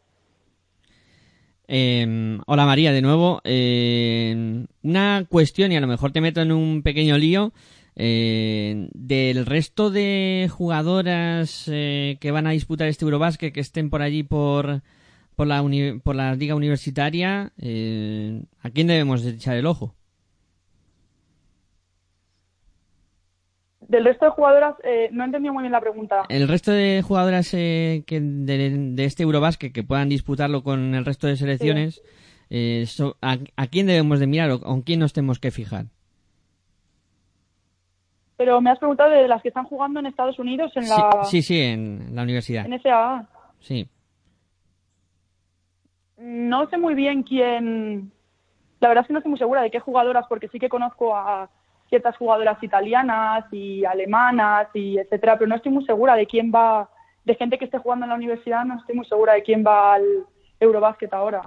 Eh, 1.69 2.39
hola 2.47 2.65
María, 2.67 2.93
de 2.93 3.03
nuevo. 3.03 3.41
Eh, 3.45 4.65
una 4.83 5.25
cuestión, 5.29 5.71
y 5.71 5.77
a 5.77 5.81
lo 5.81 5.87
mejor 5.87 6.13
te 6.13 6.21
meto 6.23 6.41
en 6.41 6.51
un 6.51 6.83
pequeño 6.83 7.19
lío. 7.19 7.53
eh, 7.97 8.89
del 8.93 9.47
resto 9.47 9.91
de 9.91 10.49
jugadoras 10.51 11.69
eh, 11.73 12.17
que 12.21 12.31
van 12.33 12.47
a 12.47 12.51
disputar 12.51 12.89
este 12.89 13.05
Eurobásquet, 13.05 13.53
que 13.53 13.61
estén 13.61 13.89
por 13.91 14.03
allí 14.03 14.23
por, 14.25 14.83
por, 15.37 15.47
la, 15.47 15.63
uni- 15.63 16.01
por 16.01 16.17
la 16.17 16.35
liga 16.35 16.55
universitaria, 16.55 17.53
¿a 18.63 18.71
quién 18.71 18.87
debemos 18.89 19.23
de 19.23 19.31
echar 19.31 19.57
el 19.57 19.67
ojo? 19.67 19.95
Del 23.89 24.05
resto 24.05 24.25
de 24.25 24.31
jugadoras, 24.31 24.77
eh, 24.83 25.09
no 25.13 25.23
he 25.23 25.27
entendido 25.27 25.53
muy 25.53 25.63
bien 25.63 25.73
la 25.73 25.81
pregunta. 25.81 26.23
El 26.29 26.49
resto 26.49 26.71
de 26.73 27.03
jugadoras 27.07 27.53
eh, 27.55 28.03
que 28.07 28.19
de, 28.21 28.71
de 28.93 29.05
este 29.05 29.23
Eurobásquet 29.25 29.73
que 29.73 29.83
puedan 29.85 30.09
disputarlo 30.09 30.63
con 30.63 30.95
el 30.95 31.05
resto 31.05 31.27
de 31.27 31.37
selecciones, 31.37 32.03
eh, 32.51 32.85
so- 32.87 33.17
a, 33.21 33.37
a 33.57 33.67
quién 33.67 33.87
debemos 33.87 34.21
de 34.21 34.27
mirar 34.27 34.51
o 34.51 34.61
con 34.61 34.83
quién 34.83 35.01
nos 35.01 35.13
tenemos 35.13 35.39
que 35.39 35.51
fijar? 35.51 35.87
Pero 38.37 38.61
me 38.61 38.71
has 38.71 38.79
preguntado 38.79 39.11
de 39.11 39.29
las 39.29 39.43
que 39.43 39.49
están 39.49 39.65
jugando 39.65 40.01
en 40.01 40.07
Estados 40.07 40.39
Unidos 40.39 40.73
en 40.77 40.89
la 40.89 41.21
Sí, 41.25 41.43
sí, 41.43 41.43
sí, 41.43 41.61
en 41.61 42.15
la 42.17 42.23
universidad. 42.23 42.67
en 42.67 42.81
SAA. 42.81 43.29
Sí. 43.61 43.89
No 46.19 46.69
sé 46.69 46.79
muy 46.79 46.95
bien 46.95 47.23
quién. 47.23 48.11
La 48.81 48.89
verdad 48.89 49.03
es 49.03 49.07
que 49.09 49.13
no 49.13 49.19
estoy 49.21 49.31
muy 49.31 49.39
segura 49.39 49.63
de 49.63 49.71
qué 49.71 49.79
jugadoras, 49.81 50.27
porque 50.29 50.49
sí 50.49 50.59
que 50.59 50.69
conozco 50.69 51.15
a 51.17 51.49
ciertas 51.89 52.17
jugadoras 52.17 52.63
italianas 52.63 53.45
y 53.53 53.85
alemanas 53.85 54.69
y 54.75 54.99
etcétera, 54.99 55.39
pero 55.39 55.49
no 55.49 55.57
estoy 55.57 55.73
muy 55.73 55.85
segura 55.85 56.17
de 56.17 56.27
quién 56.27 56.51
va, 56.53 56.89
de 57.25 57.35
gente 57.35 57.59
que 57.59 57.67
esté 57.67 57.79
jugando 57.79 58.05
en 58.05 58.11
la 58.11 58.17
universidad, 58.17 58.65
no 58.65 58.79
estoy 58.79 58.97
muy 58.97 59.07
segura 59.07 59.35
de 59.35 59.43
quién 59.43 59.65
va 59.67 59.95
al 59.95 60.05
Eurobásquet 60.61 61.13
ahora. 61.13 61.43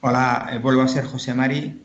Hola, 0.00 0.50
eh, 0.52 0.58
vuelvo 0.58 0.82
a 0.82 0.88
ser 0.88 1.04
José 1.04 1.34
Mari. 1.34 1.82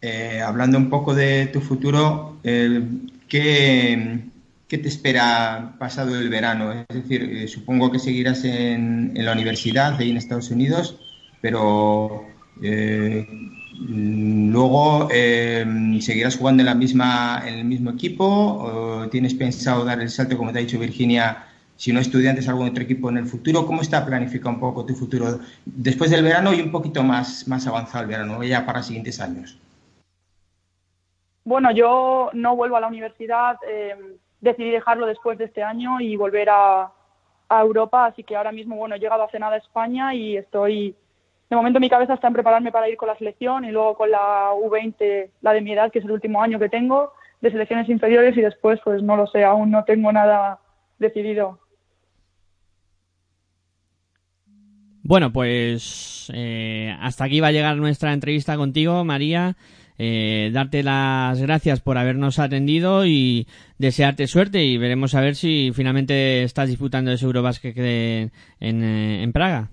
Eh, 0.00 0.40
hablando 0.40 0.78
un 0.78 0.88
poco 0.88 1.14
de 1.14 1.46
tu 1.46 1.60
futuro, 1.60 2.36
eh, 2.44 2.80
¿qué, 3.28 4.20
qué 4.68 4.78
te 4.78 4.86
espera 4.86 5.74
pasado 5.78 6.16
el 6.16 6.28
verano? 6.28 6.70
Es 6.72 6.86
decir, 6.86 7.48
supongo 7.48 7.90
que 7.90 7.98
seguirás 7.98 8.44
en, 8.44 9.12
en 9.16 9.24
la 9.24 9.32
universidad 9.32 9.96
ahí 9.98 10.10
en 10.10 10.16
Estados 10.16 10.50
Unidos, 10.50 11.00
pero 11.46 12.24
eh, 12.60 13.24
luego 13.88 15.06
eh, 15.12 15.64
seguirás 16.00 16.36
jugando 16.36 16.62
en 16.62 16.66
la 16.66 16.74
misma 16.74 17.40
en 17.46 17.54
el 17.60 17.64
mismo 17.64 17.90
equipo 17.90 19.06
tienes 19.12 19.34
pensado 19.34 19.84
dar 19.84 20.00
el 20.00 20.10
salto, 20.10 20.36
como 20.36 20.50
te 20.50 20.58
ha 20.58 20.62
dicho 20.62 20.80
Virginia, 20.80 21.46
si 21.76 21.92
no 21.92 22.00
estudiantes, 22.00 22.48
algún 22.48 22.70
otro 22.70 22.82
equipo 22.82 23.10
en 23.10 23.18
el 23.18 23.26
futuro. 23.26 23.64
¿Cómo 23.64 23.80
está 23.80 24.04
planificado 24.04 24.50
un 24.56 24.58
poco 24.58 24.84
tu 24.84 24.94
futuro 24.96 25.38
después 25.64 26.10
del 26.10 26.24
verano 26.24 26.52
y 26.52 26.60
un 26.60 26.72
poquito 26.72 27.04
más, 27.04 27.46
más 27.46 27.64
avanzado 27.68 28.02
el 28.02 28.10
verano, 28.10 28.42
ya 28.42 28.66
para 28.66 28.82
siguientes 28.82 29.20
años? 29.20 29.56
Bueno, 31.44 31.70
yo 31.70 32.30
no 32.32 32.56
vuelvo 32.56 32.76
a 32.76 32.80
la 32.80 32.88
universidad, 32.88 33.56
eh, 33.68 33.94
decidí 34.40 34.70
dejarlo 34.70 35.06
después 35.06 35.38
de 35.38 35.44
este 35.44 35.62
año 35.62 36.00
y 36.00 36.16
volver 36.16 36.48
a, 36.50 36.90
a 37.48 37.60
Europa, 37.60 38.06
así 38.06 38.24
que 38.24 38.34
ahora 38.34 38.50
mismo, 38.50 38.74
bueno, 38.74 38.96
he 38.96 38.98
llegado 38.98 39.22
hace 39.22 39.38
nada 39.38 39.54
a 39.54 39.58
España 39.58 40.12
y 40.12 40.36
estoy, 40.36 40.96
de 41.48 41.56
momento 41.56 41.78
mi 41.78 41.88
cabeza 41.88 42.14
está 42.14 42.26
en 42.26 42.34
prepararme 42.34 42.72
para 42.72 42.88
ir 42.88 42.96
con 42.96 43.08
la 43.08 43.16
selección 43.16 43.64
y 43.64 43.70
luego 43.70 43.96
con 43.96 44.10
la 44.10 44.50
U20, 44.52 45.30
la 45.42 45.52
de 45.52 45.60
mi 45.60 45.72
edad, 45.72 45.92
que 45.92 46.00
es 46.00 46.04
el 46.04 46.10
último 46.10 46.42
año 46.42 46.58
que 46.58 46.68
tengo, 46.68 47.12
de 47.40 47.50
selecciones 47.50 47.88
inferiores 47.88 48.36
y 48.36 48.40
después, 48.40 48.80
pues 48.82 49.02
no 49.02 49.16
lo 49.16 49.26
sé, 49.28 49.44
aún 49.44 49.70
no 49.70 49.84
tengo 49.84 50.12
nada 50.12 50.58
decidido. 50.98 51.60
Bueno, 55.02 55.32
pues 55.32 56.32
eh, 56.34 56.92
hasta 57.00 57.24
aquí 57.24 57.38
va 57.38 57.48
a 57.48 57.52
llegar 57.52 57.76
nuestra 57.76 58.12
entrevista 58.12 58.56
contigo, 58.56 59.04
María. 59.04 59.56
Eh, 59.98 60.50
darte 60.52 60.82
las 60.82 61.40
gracias 61.40 61.80
por 61.80 61.96
habernos 61.96 62.40
atendido 62.40 63.06
y 63.06 63.46
desearte 63.78 64.26
suerte 64.26 64.64
y 64.64 64.76
veremos 64.76 65.14
a 65.14 65.20
ver 65.20 65.36
si 65.36 65.70
finalmente 65.72 66.42
estás 66.42 66.68
disputando 66.68 67.12
ese 67.12 67.24
en, 67.24 68.84
eh, 68.84 69.22
en 69.22 69.32
Praga. 69.32 69.70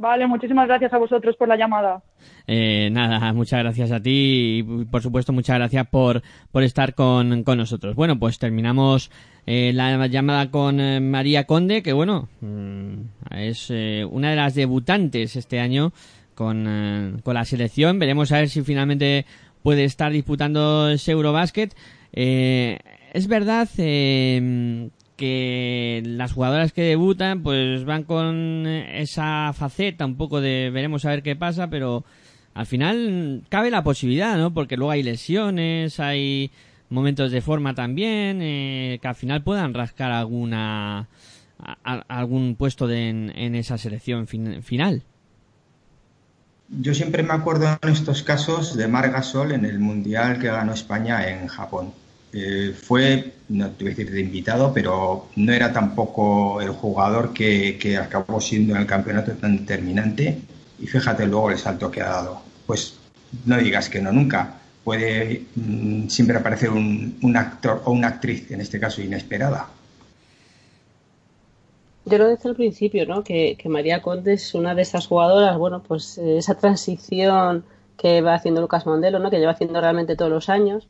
Vale, 0.00 0.26
muchísimas 0.26 0.66
gracias 0.66 0.94
a 0.94 0.96
vosotros 0.96 1.36
por 1.36 1.46
la 1.46 1.58
llamada. 1.58 2.02
Eh, 2.46 2.88
nada, 2.90 3.34
muchas 3.34 3.60
gracias 3.60 3.92
a 3.92 4.00
ti 4.00 4.64
y 4.64 4.84
por 4.86 5.02
supuesto 5.02 5.34
muchas 5.34 5.58
gracias 5.58 5.86
por, 5.88 6.22
por 6.50 6.62
estar 6.62 6.94
con, 6.94 7.42
con 7.42 7.58
nosotros. 7.58 7.94
Bueno, 7.96 8.18
pues 8.18 8.38
terminamos 8.38 9.10
eh, 9.44 9.72
la 9.74 10.06
llamada 10.06 10.50
con 10.50 10.80
eh, 10.80 11.00
María 11.00 11.44
Conde, 11.44 11.82
que 11.82 11.92
bueno, 11.92 12.30
mm, 12.40 12.94
es 13.32 13.66
eh, 13.68 14.06
una 14.10 14.30
de 14.30 14.36
las 14.36 14.54
debutantes 14.54 15.36
este 15.36 15.60
año 15.60 15.92
con, 16.34 16.64
eh, 16.66 17.12
con 17.22 17.34
la 17.34 17.44
selección. 17.44 17.98
Veremos 17.98 18.32
a 18.32 18.38
ver 18.38 18.48
si 18.48 18.62
finalmente 18.62 19.26
puede 19.62 19.84
estar 19.84 20.10
disputando 20.12 20.88
ese 20.88 21.12
Eurobasket. 21.12 21.76
Es 22.12 23.28
verdad 23.28 23.68
eh, 23.76 24.88
que 25.20 26.02
las 26.06 26.32
jugadoras 26.32 26.72
que 26.72 26.80
debutan 26.82 27.42
pues 27.42 27.84
van 27.84 28.04
con 28.04 28.66
esa 28.66 29.52
faceta 29.52 30.06
un 30.06 30.16
poco 30.16 30.40
de 30.40 30.70
veremos 30.72 31.04
a 31.04 31.10
ver 31.10 31.22
qué 31.22 31.36
pasa, 31.36 31.68
pero 31.68 32.04
al 32.54 32.64
final 32.64 33.42
cabe 33.50 33.70
la 33.70 33.84
posibilidad, 33.84 34.38
¿no? 34.38 34.54
Porque 34.54 34.78
luego 34.78 34.92
hay 34.92 35.02
lesiones, 35.02 36.00
hay 36.00 36.50
momentos 36.88 37.30
de 37.32 37.42
forma 37.42 37.74
también, 37.74 38.40
eh, 38.40 38.98
que 39.02 39.08
al 39.08 39.14
final 39.14 39.42
puedan 39.42 39.74
rascar 39.74 40.10
alguna 40.10 41.06
a- 41.62 42.04
algún 42.08 42.56
puesto 42.56 42.86
de- 42.86 43.10
en, 43.10 43.54
esa 43.54 43.76
selección 43.76 44.26
fin- 44.26 44.62
final. 44.62 45.02
Yo 46.70 46.94
siempre 46.94 47.22
me 47.22 47.34
acuerdo 47.34 47.78
en 47.82 47.88
estos 47.90 48.22
casos 48.22 48.74
de 48.76 48.88
Mar 48.88 49.10
Gasol 49.10 49.52
en 49.52 49.64
el 49.66 49.78
Mundial 49.80 50.38
que 50.38 50.46
ganó 50.46 50.72
España 50.72 51.28
en 51.28 51.46
Japón. 51.48 51.92
Eh, 52.32 52.74
fue, 52.80 53.32
no 53.48 53.70
te 53.70 53.84
voy 53.84 53.92
a 53.92 53.96
decir 53.96 54.10
de 54.12 54.20
invitado, 54.20 54.72
pero 54.72 55.28
no 55.36 55.52
era 55.52 55.72
tampoco 55.72 56.60
el 56.60 56.70
jugador 56.70 57.32
que, 57.32 57.76
que 57.78 57.96
acabó 57.96 58.40
siendo 58.40 58.74
en 58.74 58.82
el 58.82 58.86
campeonato 58.86 59.32
tan 59.32 59.58
determinante. 59.58 60.38
Y 60.78 60.86
fíjate 60.86 61.26
luego 61.26 61.50
el 61.50 61.58
salto 61.58 61.90
que 61.90 62.00
ha 62.00 62.08
dado. 62.08 62.40
Pues 62.66 62.98
no 63.44 63.58
digas 63.58 63.88
que 63.88 64.00
no 64.00 64.12
nunca. 64.12 64.54
Puede 64.84 65.44
mm, 65.54 66.08
siempre 66.08 66.38
aparecer 66.38 66.70
un, 66.70 67.18
un 67.22 67.36
actor 67.36 67.82
o 67.84 67.92
una 67.92 68.08
actriz, 68.08 68.50
en 68.50 68.60
este 68.60 68.80
caso 68.80 69.02
inesperada. 69.02 69.68
Yo 72.06 72.18
lo 72.18 72.28
desde 72.28 72.48
el 72.48 72.56
principio, 72.56 73.06
¿no? 73.06 73.22
Que, 73.22 73.56
que 73.58 73.68
María 73.68 74.00
Conde 74.00 74.32
es 74.32 74.54
una 74.54 74.74
de 74.74 74.82
esas 74.82 75.06
jugadoras, 75.06 75.58
bueno, 75.58 75.82
pues 75.82 76.16
eh, 76.18 76.38
esa 76.38 76.54
transición 76.54 77.64
que 77.96 78.22
va 78.22 78.34
haciendo 78.34 78.62
Lucas 78.62 78.86
Mondelo, 78.86 79.18
¿no? 79.18 79.30
Que 79.30 79.38
lleva 79.38 79.52
haciendo 79.52 79.80
realmente 79.80 80.16
todos 80.16 80.30
los 80.30 80.48
años, 80.48 80.88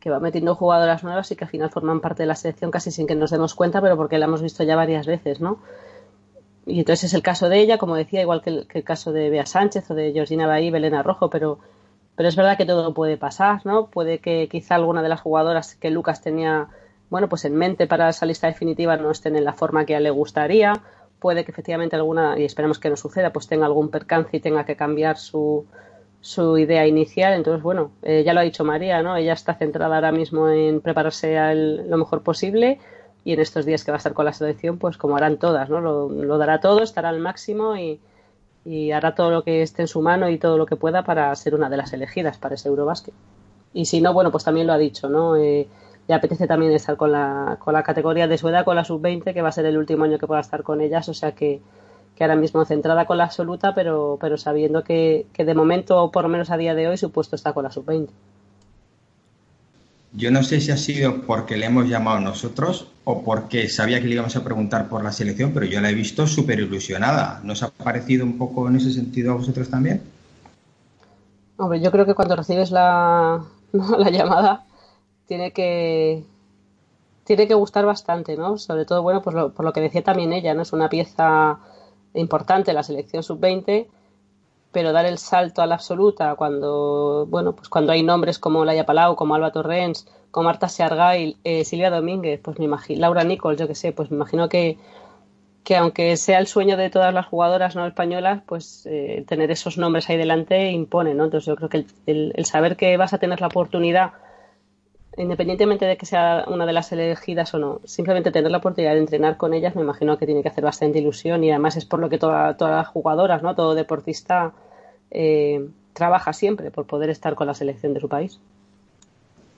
que 0.00 0.10
va 0.10 0.18
metiendo 0.18 0.54
jugadoras 0.54 1.04
nuevas 1.04 1.30
y 1.30 1.36
que 1.36 1.44
al 1.44 1.50
final 1.50 1.70
forman 1.70 2.00
parte 2.00 2.22
de 2.22 2.26
la 2.26 2.34
selección 2.34 2.70
casi 2.70 2.90
sin 2.90 3.06
que 3.06 3.14
nos 3.14 3.30
demos 3.30 3.54
cuenta, 3.54 3.80
pero 3.82 3.96
porque 3.96 4.18
la 4.18 4.24
hemos 4.24 4.42
visto 4.42 4.64
ya 4.64 4.74
varias 4.74 5.06
veces, 5.06 5.40
¿no? 5.40 5.58
Y 6.66 6.80
entonces 6.80 7.04
es 7.04 7.14
el 7.14 7.22
caso 7.22 7.48
de 7.48 7.58
ella, 7.58 7.78
como 7.78 7.96
decía, 7.96 8.22
igual 8.22 8.42
que 8.42 8.50
el, 8.50 8.66
que 8.66 8.78
el 8.78 8.84
caso 8.84 9.12
de 9.12 9.28
Bea 9.28 9.46
Sánchez 9.46 9.90
o 9.90 9.94
de 9.94 10.12
Georgina 10.12 10.46
Bahí, 10.46 10.70
Belena 10.70 11.02
Rojo, 11.02 11.28
pero, 11.28 11.58
pero 12.16 12.28
es 12.28 12.36
verdad 12.36 12.56
que 12.56 12.64
todo 12.64 12.94
puede 12.94 13.16
pasar, 13.16 13.64
¿no? 13.64 13.86
Puede 13.86 14.18
que 14.18 14.48
quizá 14.48 14.76
alguna 14.76 15.02
de 15.02 15.08
las 15.08 15.20
jugadoras 15.20 15.74
que 15.74 15.90
Lucas 15.90 16.22
tenía, 16.22 16.68
bueno, 17.10 17.28
pues 17.28 17.44
en 17.44 17.56
mente 17.56 17.86
para 17.86 18.08
esa 18.08 18.24
lista 18.24 18.46
definitiva 18.46 18.96
no 18.96 19.10
estén 19.10 19.36
en 19.36 19.44
la 19.44 19.52
forma 19.52 19.84
que 19.84 19.96
a 19.96 20.00
le 20.00 20.10
gustaría. 20.10 20.74
Puede 21.18 21.44
que 21.44 21.50
efectivamente 21.50 21.96
alguna, 21.96 22.38
y 22.38 22.44
esperemos 22.44 22.78
que 22.78 22.88
no 22.88 22.96
suceda, 22.96 23.32
pues 23.32 23.46
tenga 23.46 23.66
algún 23.66 23.90
percance 23.90 24.36
y 24.36 24.40
tenga 24.40 24.64
que 24.64 24.76
cambiar 24.76 25.18
su, 25.18 25.66
su 26.20 26.58
idea 26.58 26.86
inicial. 26.86 27.34
Entonces, 27.34 27.62
bueno, 27.62 27.92
eh, 28.02 28.22
ya 28.24 28.34
lo 28.34 28.40
ha 28.40 28.42
dicho 28.42 28.64
María, 28.64 29.02
¿no? 29.02 29.16
Ella 29.16 29.32
está 29.32 29.54
centrada 29.54 29.96
ahora 29.96 30.12
mismo 30.12 30.48
en 30.48 30.80
prepararse 30.80 31.38
al- 31.38 31.88
lo 31.88 31.96
mejor 31.98 32.22
posible 32.22 32.78
y 33.24 33.32
en 33.32 33.40
estos 33.40 33.64
días 33.66 33.84
que 33.84 33.90
va 33.90 33.96
a 33.96 33.98
estar 33.98 34.14
con 34.14 34.24
la 34.24 34.32
selección, 34.32 34.78
pues 34.78 34.96
como 34.96 35.16
harán 35.16 35.38
todas, 35.38 35.68
¿no? 35.70 35.80
Lo, 35.80 36.08
lo 36.10 36.38
dará 36.38 36.60
todo, 36.60 36.82
estará 36.82 37.08
al 37.10 37.20
máximo 37.20 37.76
y, 37.76 38.00
hará 38.92 39.14
todo 39.14 39.30
lo 39.30 39.42
que 39.42 39.62
esté 39.62 39.82
en 39.82 39.88
su 39.88 40.02
mano 40.02 40.28
y 40.28 40.38
todo 40.38 40.58
lo 40.58 40.66
que 40.66 40.76
pueda 40.76 41.02
para 41.04 41.34
ser 41.34 41.54
una 41.54 41.68
de 41.70 41.76
las 41.76 41.92
elegidas 41.92 42.38
para 42.38 42.54
ese 42.54 42.68
Eurobásquet. 42.68 43.14
Y 43.74 43.86
si 43.86 44.00
no, 44.00 44.12
bueno, 44.12 44.30
pues 44.30 44.44
también 44.44 44.66
lo 44.66 44.72
ha 44.72 44.78
dicho, 44.78 45.08
¿no? 45.08 45.36
Eh, 45.36 45.68
le 46.08 46.14
apetece 46.14 46.46
también 46.46 46.72
estar 46.72 46.96
con 46.96 47.12
la, 47.12 47.58
con 47.60 47.74
la 47.74 47.82
categoría 47.82 48.28
de 48.28 48.38
su 48.38 48.48
edad, 48.48 48.64
con 48.64 48.76
la 48.76 48.84
sub-20, 48.84 49.32
que 49.34 49.42
va 49.42 49.48
a 49.48 49.52
ser 49.52 49.66
el 49.66 49.78
último 49.78 50.04
año 50.04 50.18
que 50.18 50.26
pueda 50.26 50.40
estar 50.40 50.62
con 50.62 50.80
ellas, 50.80 51.08
o 51.08 51.14
sea 51.14 51.32
que, 51.32 51.60
que 52.20 52.24
ahora 52.26 52.36
mismo 52.36 52.66
centrada 52.66 53.06
con 53.06 53.16
la 53.18 53.24
absoluta, 53.24 53.74
pero, 53.74 54.18
pero 54.20 54.36
sabiendo 54.36 54.84
que, 54.84 55.26
que 55.32 55.46
de 55.46 55.54
momento, 55.54 56.04
o 56.04 56.12
por 56.12 56.24
lo 56.24 56.28
menos 56.28 56.50
a 56.50 56.58
día 56.58 56.74
de 56.74 56.86
hoy, 56.88 56.98
su 56.98 57.10
puesto 57.12 57.34
está 57.36 57.54
con 57.54 57.64
la 57.64 57.70
sub-20. 57.72 58.12
Yo 60.12 60.30
no 60.30 60.44
sé 60.44 60.60
si 60.60 60.70
ha 60.70 60.76
sido 60.76 61.22
porque 61.22 61.56
le 61.56 61.66
hemos 61.66 61.88
llamado 61.88 62.20
nosotros 62.20 62.86
o 63.02 63.24
porque 63.24 63.68
sabía 63.68 64.00
que 64.00 64.06
le 64.06 64.14
íbamos 64.14 64.36
a 64.36 64.44
preguntar 64.44 64.88
por 64.88 65.02
la 65.02 65.10
selección, 65.10 65.52
pero 65.52 65.66
yo 65.66 65.80
la 65.80 65.90
he 65.90 65.94
visto 65.94 66.26
súper 66.28 66.60
ilusionada. 66.60 67.40
¿Nos 67.42 67.64
ha 67.64 67.70
parecido 67.70 68.24
un 68.24 68.38
poco 68.38 68.68
en 68.68 68.76
ese 68.76 68.92
sentido 68.92 69.32
a 69.32 69.36
vosotros 69.36 69.68
también? 69.68 70.02
Hombre, 71.56 71.80
yo 71.80 71.90
creo 71.90 72.06
que 72.06 72.14
cuando 72.14 72.36
recibes 72.36 72.70
la, 72.70 73.44
la 73.72 74.10
llamada 74.10 74.66
tiene 75.26 75.52
que 75.52 76.24
tiene 77.24 77.46
que 77.48 77.54
gustar 77.54 77.86
bastante, 77.86 78.36
¿no? 78.36 78.58
Sobre 78.58 78.84
todo, 78.84 79.02
bueno, 79.02 79.22
pues 79.22 79.34
lo- 79.36 79.52
por 79.54 79.64
lo 79.64 79.72
que 79.72 79.80
decía 79.80 80.02
también 80.04 80.32
ella, 80.32 80.54
¿no? 80.54 80.62
Es 80.62 80.72
una 80.72 80.88
pieza 80.88 81.58
importante 82.14 82.72
la 82.72 82.82
selección 82.82 83.22
sub-20, 83.22 83.88
pero 84.72 84.92
dar 84.92 85.06
el 85.06 85.18
salto 85.18 85.62
a 85.62 85.66
la 85.66 85.76
absoluta 85.76 86.34
cuando, 86.36 87.26
bueno, 87.28 87.54
pues 87.56 87.68
cuando 87.68 87.92
hay 87.92 88.02
nombres 88.02 88.38
como 88.38 88.64
Laia 88.64 88.86
Palau, 88.86 89.16
como 89.16 89.34
Alba 89.34 89.52
Torrens, 89.52 90.06
como 90.30 90.44
Marta 90.46 90.68
Seargay, 90.68 91.36
eh, 91.44 91.64
Silvia 91.64 91.90
Domínguez, 91.90 92.40
pues 92.42 92.58
me 92.58 92.66
imagino, 92.66 93.00
Laura 93.00 93.24
Nichols, 93.24 93.58
yo 93.58 93.66
que 93.68 93.74
sé, 93.74 93.92
pues 93.92 94.10
me 94.10 94.16
imagino 94.16 94.48
que, 94.48 94.78
que 95.64 95.76
aunque 95.76 96.16
sea 96.16 96.38
el 96.38 96.46
sueño 96.46 96.76
de 96.76 96.90
todas 96.90 97.12
las 97.14 97.26
jugadoras 97.26 97.76
no 97.76 97.86
españolas, 97.86 98.42
pues 98.46 98.86
eh, 98.86 99.24
tener 99.28 99.50
esos 99.50 99.78
nombres 99.78 100.08
ahí 100.10 100.16
delante 100.16 100.70
impone, 100.72 101.14
¿no? 101.14 101.24
Entonces 101.24 101.46
yo 101.46 101.56
creo 101.56 101.68
que 101.68 101.78
el, 101.78 101.86
el- 102.06 102.32
el 102.36 102.44
saber 102.46 102.76
que 102.76 102.96
vas 102.96 103.12
a 103.12 103.18
tener 103.18 103.40
la 103.40 103.48
oportunidad, 103.48 104.12
independientemente 105.16 105.84
de 105.84 105.96
que 105.96 106.06
sea 106.06 106.44
una 106.46 106.66
de 106.66 106.72
las 106.72 106.92
elegidas 106.92 107.52
o 107.54 107.58
no, 107.58 107.80
simplemente 107.84 108.30
tener 108.30 108.50
la 108.50 108.58
oportunidad 108.58 108.92
de 108.94 109.00
entrenar 109.00 109.36
con 109.36 109.54
ellas, 109.54 109.74
me 109.74 109.82
imagino 109.82 110.16
que 110.18 110.26
tiene 110.26 110.42
que 110.42 110.48
hacer 110.48 110.64
bastante 110.64 110.98
ilusión 110.98 111.42
y 111.44 111.50
además 111.50 111.76
es 111.76 111.84
por 111.84 111.98
lo 112.00 112.08
que 112.08 112.18
toda- 112.18 112.56
todas 112.56 112.74
las 112.76 112.88
jugadoras, 112.88 113.42
¿no? 113.42 113.54
Todo 113.54 113.74
deportista 113.74 114.52
eh, 115.10 115.66
trabaja 115.92 116.32
siempre 116.32 116.70
por 116.70 116.86
poder 116.86 117.10
estar 117.10 117.34
con 117.34 117.46
la 117.48 117.54
selección 117.54 117.92
de 117.94 118.00
su 118.00 118.08
país. 118.08 118.38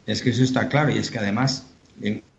Es 0.06 0.22
que 0.22 0.30
eso 0.30 0.42
está 0.42 0.68
claro 0.68 0.90
y 0.90 0.98
es 0.98 1.10
que 1.10 1.18
además 1.18 1.66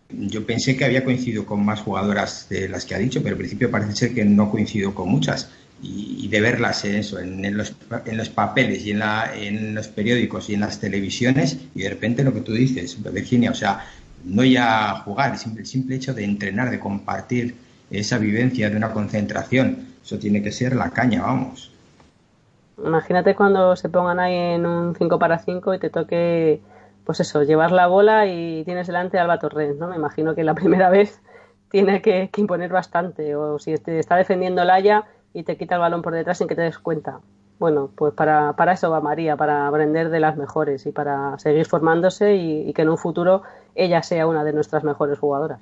yo 0.09 0.45
pensé 0.45 0.75
que 0.75 0.85
había 0.85 1.03
coincidido 1.05 1.45
con 1.45 1.63
más 1.63 1.81
jugadoras 1.81 2.49
de 2.49 2.67
las 2.67 2.85
que 2.85 2.95
ha 2.95 2.97
dicho, 2.97 3.21
pero 3.23 3.33
al 3.35 3.37
principio 3.37 3.71
parece 3.71 3.95
ser 3.95 4.13
que 4.13 4.25
no 4.25 4.49
coincido 4.51 4.93
con 4.93 5.09
muchas. 5.09 5.51
Y, 5.85 6.29
de 6.29 6.41
verlas 6.41 6.83
en 6.85 6.95
eso, 6.95 7.19
en, 7.19 7.45
en 7.45 7.57
los, 7.57 7.75
en 8.05 8.17
los 8.17 8.29
papeles 8.29 8.85
y 8.85 8.91
en, 8.91 8.99
la, 8.99 9.31
en 9.35 9.75
los 9.75 9.87
periódicos 9.89 10.49
y 10.49 10.55
en 10.55 10.61
las 10.61 10.79
televisiones, 10.79 11.59
y 11.75 11.83
de 11.83 11.89
repente 11.89 12.23
lo 12.23 12.33
que 12.33 12.41
tú 12.41 12.53
dices, 12.53 12.97
Virginia, 13.13 13.51
o 13.51 13.53
sea, 13.53 13.85
no 14.23 14.43
ya 14.43 15.01
jugar, 15.03 15.33
el 15.33 15.65
simple, 15.65 15.95
hecho 15.95 16.13
de 16.13 16.23
entrenar, 16.23 16.69
de 16.71 16.79
compartir 16.79 17.55
esa 17.91 18.17
vivencia 18.17 18.69
de 18.69 18.77
una 18.77 18.91
concentración, 18.91 19.89
eso 20.03 20.17
tiene 20.17 20.41
que 20.41 20.51
ser 20.51 20.75
la 20.75 20.89
caña, 20.89 21.21
vamos. 21.21 21.71
Imagínate 22.83 23.35
cuando 23.35 23.75
se 23.75 23.89
pongan 23.89 24.19
ahí 24.19 24.35
en 24.55 24.65
un 24.65 24.95
5 24.95 25.19
para 25.19 25.37
5 25.37 25.75
y 25.75 25.79
te 25.79 25.89
toque, 25.89 26.61
pues 27.05 27.19
eso, 27.19 27.43
llevar 27.43 27.71
la 27.71 27.87
bola 27.87 28.25
y 28.25 28.63
tienes 28.63 28.87
delante 28.87 29.19
a 29.19 29.21
Alba 29.21 29.39
Torrens, 29.39 29.77
¿no? 29.77 29.89
Me 29.89 29.97
imagino 29.97 30.33
que 30.33 30.43
la 30.43 30.55
primera 30.55 30.89
vez 30.89 31.21
tiene 31.69 32.01
que, 32.01 32.29
imponer 32.37 32.71
bastante, 32.71 33.35
o 33.35 33.59
si 33.59 33.73
está 33.73 34.15
defendiendo 34.15 34.63
Laia 34.63 35.05
y 35.33 35.43
te 35.43 35.57
quita 35.57 35.75
el 35.75 35.81
balón 35.81 36.01
por 36.01 36.13
detrás 36.13 36.37
sin 36.37 36.47
que 36.47 36.55
te 36.55 36.61
des 36.61 36.77
cuenta. 36.77 37.19
Bueno, 37.59 37.89
pues 37.95 38.13
para, 38.13 38.53
para 38.53 38.73
eso 38.73 38.89
va 38.89 38.99
María, 38.99 39.37
para 39.37 39.67
aprender 39.67 40.09
de 40.09 40.19
las 40.19 40.37
mejores 40.37 40.85
y 40.85 40.91
para 40.91 41.37
seguir 41.39 41.65
formándose 41.65 42.35
y, 42.35 42.73
que 42.73 42.81
en 42.81 42.89
un 42.89 42.97
futuro 42.97 43.43
ella 43.75 44.03
sea 44.03 44.27
una 44.27 44.43
de 44.43 44.53
nuestras 44.53 44.83
mejores 44.83 45.19
jugadoras. 45.19 45.61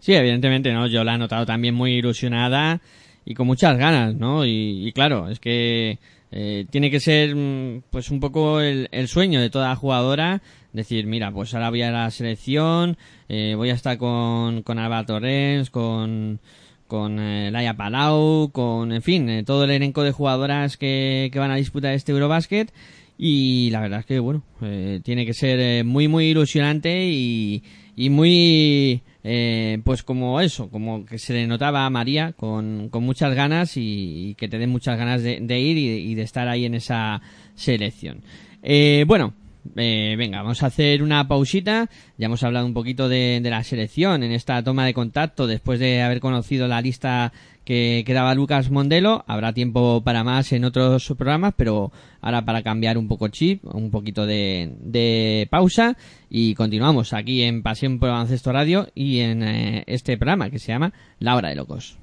Sí, 0.00 0.14
evidentemente, 0.14 0.72
¿no? 0.72 0.86
Yo 0.86 1.04
la 1.04 1.14
he 1.14 1.18
notado 1.18 1.44
también 1.44 1.74
muy 1.74 1.92
ilusionada 1.92 2.80
y 3.24 3.34
con 3.34 3.46
muchas 3.46 3.76
ganas, 3.76 4.14
¿no? 4.14 4.44
Y, 4.46 4.88
y 4.88 4.92
claro, 4.92 5.28
es 5.28 5.38
que 5.38 5.98
eh, 6.32 6.66
tiene 6.70 6.90
que 6.90 7.00
ser 7.00 7.34
mm, 7.34 7.82
pues 7.90 8.10
un 8.10 8.20
poco 8.20 8.60
el, 8.60 8.88
el 8.92 9.08
sueño 9.08 9.40
de 9.40 9.50
toda 9.50 9.74
jugadora, 9.74 10.42
decir, 10.72 11.06
mira, 11.06 11.32
pues 11.32 11.54
ahora 11.54 11.70
voy 11.70 11.82
a 11.82 11.90
la 11.90 12.10
selección, 12.10 12.96
eh, 13.28 13.54
voy 13.56 13.70
a 13.70 13.74
estar 13.74 13.98
con, 13.98 14.62
con 14.62 14.78
Alba 14.78 15.04
Torrens, 15.04 15.70
con, 15.70 16.40
con 16.90 17.20
eh, 17.20 17.52
Laia 17.52 17.76
Palau, 17.76 18.50
con, 18.50 18.90
en 18.90 19.00
fin, 19.00 19.28
eh, 19.28 19.44
todo 19.44 19.62
el 19.62 19.70
elenco 19.70 20.02
de 20.02 20.10
jugadoras 20.10 20.76
que, 20.76 21.30
que 21.32 21.38
van 21.38 21.52
a 21.52 21.56
disputar 21.56 21.94
este 21.94 22.10
Eurobasket. 22.10 22.72
Y 23.16 23.70
la 23.70 23.80
verdad 23.80 24.00
es 24.00 24.06
que, 24.06 24.18
bueno, 24.18 24.42
eh, 24.60 25.00
tiene 25.04 25.24
que 25.24 25.32
ser 25.32 25.60
eh, 25.60 25.84
muy, 25.84 26.08
muy 26.08 26.24
ilusionante 26.30 27.06
y, 27.06 27.62
y 27.94 28.10
muy, 28.10 29.02
eh, 29.22 29.78
pues 29.84 30.02
como 30.02 30.40
eso, 30.40 30.68
como 30.68 31.04
que 31.04 31.18
se 31.18 31.34
le 31.34 31.46
notaba 31.46 31.86
a 31.86 31.90
María 31.90 32.32
con, 32.32 32.88
con 32.88 33.04
muchas 33.04 33.34
ganas 33.34 33.76
y, 33.76 34.30
y 34.30 34.34
que 34.34 34.48
te 34.48 34.58
den 34.58 34.70
muchas 34.70 34.98
ganas 34.98 35.22
de, 35.22 35.38
de 35.40 35.60
ir 35.60 35.76
y, 35.78 36.10
y 36.10 36.14
de 36.16 36.22
estar 36.22 36.48
ahí 36.48 36.64
en 36.64 36.74
esa 36.74 37.20
selección. 37.54 38.22
Eh, 38.62 39.04
bueno, 39.06 39.34
eh, 39.76 40.14
venga, 40.16 40.42
vamos 40.42 40.62
a 40.62 40.66
hacer 40.66 41.02
una 41.02 41.26
pausita. 41.28 41.88
Ya 42.18 42.26
hemos 42.26 42.42
hablado 42.42 42.66
un 42.66 42.74
poquito 42.74 43.08
de, 43.08 43.40
de 43.42 43.50
la 43.50 43.62
selección 43.64 44.22
en 44.22 44.32
esta 44.32 44.62
toma 44.62 44.84
de 44.84 44.94
contacto 44.94 45.46
después 45.46 45.78
de 45.80 46.02
haber 46.02 46.20
conocido 46.20 46.68
la 46.68 46.80
lista 46.80 47.32
que, 47.64 48.02
que 48.06 48.14
daba 48.14 48.34
Lucas 48.34 48.70
Mondelo. 48.70 49.24
Habrá 49.26 49.52
tiempo 49.52 50.02
para 50.02 50.24
más 50.24 50.52
en 50.52 50.64
otros 50.64 51.06
programas, 51.16 51.54
pero 51.56 51.92
ahora 52.20 52.44
para 52.44 52.62
cambiar 52.62 52.98
un 52.98 53.08
poco 53.08 53.28
chip, 53.28 53.64
un 53.64 53.90
poquito 53.90 54.26
de, 54.26 54.74
de 54.80 55.46
pausa 55.50 55.96
y 56.28 56.54
continuamos 56.54 57.12
aquí 57.12 57.42
en 57.42 57.62
Pasión 57.62 57.98
por 57.98 58.10
Baloncesto 58.10 58.52
Radio 58.52 58.88
y 58.94 59.20
en 59.20 59.42
eh, 59.42 59.84
este 59.86 60.16
programa 60.16 60.50
que 60.50 60.58
se 60.58 60.72
llama 60.72 60.92
La 61.18 61.36
Hora 61.36 61.50
de 61.50 61.56
Locos. 61.56 61.98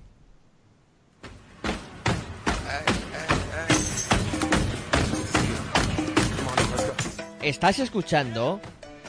Estás 7.47 7.79
escuchando 7.79 8.59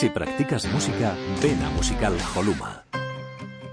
Si 0.00 0.08
practicas 0.08 0.64
música, 0.72 1.14
ven 1.42 1.62
a 1.62 1.68
Musical 1.76 2.16
Holuma. 2.34 2.89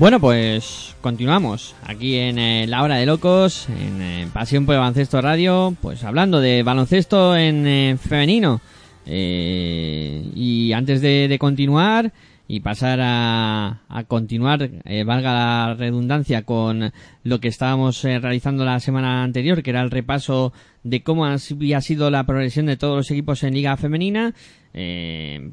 Bueno, 0.00 0.18
pues 0.18 0.96
continuamos 1.02 1.76
aquí 1.84 2.16
en 2.16 2.38
eh, 2.38 2.66
La 2.66 2.82
Hora 2.82 2.96
de 2.96 3.04
Locos, 3.04 3.68
en 3.68 4.00
eh, 4.00 4.28
Pasión 4.32 4.64
por 4.64 4.76
Baloncesto 4.76 5.20
Radio, 5.20 5.76
pues 5.82 6.04
hablando 6.04 6.40
de 6.40 6.62
baloncesto 6.62 7.36
en 7.36 7.66
eh, 7.66 7.98
femenino. 8.00 8.62
Eh, 9.04 10.24
y 10.34 10.72
antes 10.72 11.02
de, 11.02 11.36
continuar 11.38 12.14
y 12.48 12.60
pasar 12.60 12.98
a, 13.02 13.82
a 13.90 14.04
continuar, 14.04 14.70
valga 15.04 15.34
la 15.34 15.74
redundancia, 15.74 16.44
con 16.44 16.92
lo 17.22 17.40
que 17.40 17.48
estábamos 17.48 18.02
realizando 18.02 18.64
la 18.64 18.80
semana 18.80 19.22
anterior, 19.22 19.62
que 19.62 19.68
era 19.68 19.82
el 19.82 19.90
repaso 19.90 20.54
de 20.82 21.02
cómo 21.02 21.26
había 21.26 21.80
sido 21.82 22.10
la 22.10 22.24
progresión 22.24 22.64
de 22.64 22.78
todos 22.78 22.96
los 22.96 23.10
equipos 23.10 23.42
en 23.42 23.52
Liga 23.52 23.76
Femenina, 23.76 24.32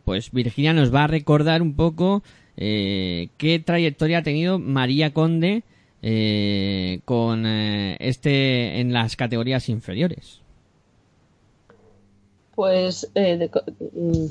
pues 0.06 0.32
Virginia 0.32 0.72
nos 0.72 0.96
va 0.96 1.04
a 1.04 1.08
recordar 1.08 1.62
un 1.62 1.76
poco 1.76 2.24
eh, 2.58 3.30
qué 3.38 3.60
trayectoria 3.60 4.20
ha 4.20 4.24
tenido 4.24 4.60
María 4.60 5.14
Conde 5.14 5.64
eh, 6.02 7.00
con 7.06 7.46
eh, 7.46 7.98
este 8.00 8.80
en 8.80 8.94
las 8.94 9.16
categorías 9.16 9.70
inferiores. 9.70 10.42
Pues, 12.56 13.10
eh, 13.14 13.38
de 13.38 13.52
mm, 13.94 14.26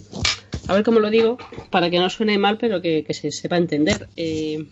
a 0.68 0.74
ver 0.74 0.82
cómo 0.84 0.98
lo 0.98 1.10
digo, 1.10 1.38
para 1.70 1.90
que 1.90 1.98
no 2.00 2.10
suene 2.10 2.38
mal, 2.38 2.58
pero 2.58 2.82
que, 2.82 3.04
que 3.04 3.14
se 3.14 3.30
sepa 3.30 3.56
entender. 3.56 4.08
Eh, 4.16 4.66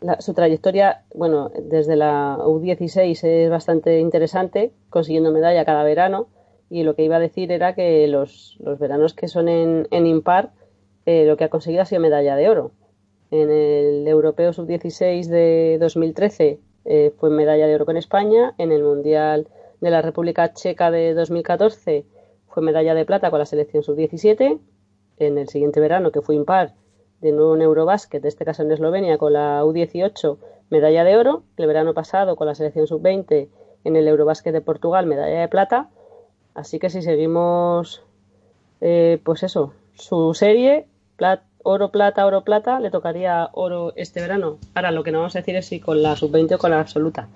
la- 0.00 0.20
su 0.20 0.32
trayectoria, 0.34 1.02
bueno, 1.14 1.50
desde 1.68 1.96
la 1.96 2.36
U16 2.38 3.24
es 3.24 3.50
bastante 3.50 3.98
interesante, 3.98 4.70
consiguiendo 4.90 5.32
medalla 5.32 5.64
cada 5.64 5.82
verano. 5.82 6.28
Y 6.70 6.82
lo 6.82 6.94
que 6.94 7.04
iba 7.04 7.16
a 7.16 7.20
decir 7.20 7.50
era 7.52 7.74
que 7.74 8.06
los, 8.06 8.56
los 8.60 8.78
veranos 8.78 9.14
que 9.14 9.28
son 9.28 9.48
en, 9.48 9.86
en 9.90 10.06
impar, 10.06 10.52
eh, 11.06 11.24
lo 11.26 11.36
que 11.36 11.44
ha 11.44 11.48
conseguido 11.48 11.82
ha 11.82 11.86
sido 11.86 12.00
medalla 12.00 12.36
de 12.36 12.48
oro. 12.48 12.72
En 13.30 13.50
el 13.50 14.06
Europeo 14.06 14.52
Sub-16 14.52 15.26
de 15.26 15.78
2013 15.80 16.60
eh, 16.84 17.12
fue 17.18 17.30
medalla 17.30 17.66
de 17.66 17.74
oro 17.74 17.86
con 17.86 17.96
España. 17.96 18.54
En 18.58 18.72
el 18.72 18.82
Mundial 18.82 19.48
de 19.80 19.90
la 19.90 20.02
República 20.02 20.52
Checa 20.52 20.90
de 20.90 21.14
2014 21.14 22.04
fue 22.48 22.62
medalla 22.62 22.94
de 22.94 23.04
plata 23.04 23.30
con 23.30 23.38
la 23.38 23.46
selección 23.46 23.82
Sub-17. 23.82 24.58
En 25.18 25.38
el 25.38 25.48
siguiente 25.48 25.80
verano, 25.80 26.12
que 26.12 26.22
fue 26.22 26.34
impar, 26.34 26.74
de 27.20 27.32
nuevo 27.32 27.54
en 27.54 27.62
Eurobásquet, 27.62 28.22
de 28.22 28.28
este 28.28 28.44
caso 28.44 28.62
en 28.62 28.72
Eslovenia, 28.72 29.18
con 29.18 29.32
la 29.32 29.64
U18, 29.64 30.38
medalla 30.70 31.04
de 31.04 31.16
oro. 31.16 31.42
El 31.56 31.66
verano 31.66 31.94
pasado, 31.94 32.36
con 32.36 32.46
la 32.46 32.54
selección 32.54 32.86
Sub-20, 32.86 33.48
en 33.84 33.96
el 33.96 34.08
Eurobásquet 34.08 34.52
de 34.52 34.60
Portugal, 34.60 35.06
medalla 35.06 35.40
de 35.40 35.48
plata. 35.48 35.90
Así 36.54 36.78
que 36.78 36.90
si 36.90 37.02
seguimos, 37.02 38.04
eh, 38.80 39.20
pues 39.24 39.42
eso, 39.42 39.72
su 39.94 40.34
serie, 40.34 40.86
oro, 41.62 41.90
plata, 41.90 42.26
oro, 42.26 42.44
plata, 42.44 42.80
le 42.80 42.90
tocaría 42.90 43.48
oro 43.52 43.92
este 43.96 44.20
verano. 44.20 44.58
Ahora 44.74 44.90
lo 44.90 45.02
que 45.02 45.12
no 45.12 45.18
vamos 45.18 45.34
a 45.36 45.40
decir 45.40 45.56
es 45.56 45.66
si 45.66 45.80
con 45.80 46.02
la 46.02 46.16
sub-20 46.16 46.54
o 46.54 46.58
con 46.58 46.70
la 46.70 46.80
absoluta. 46.80 47.28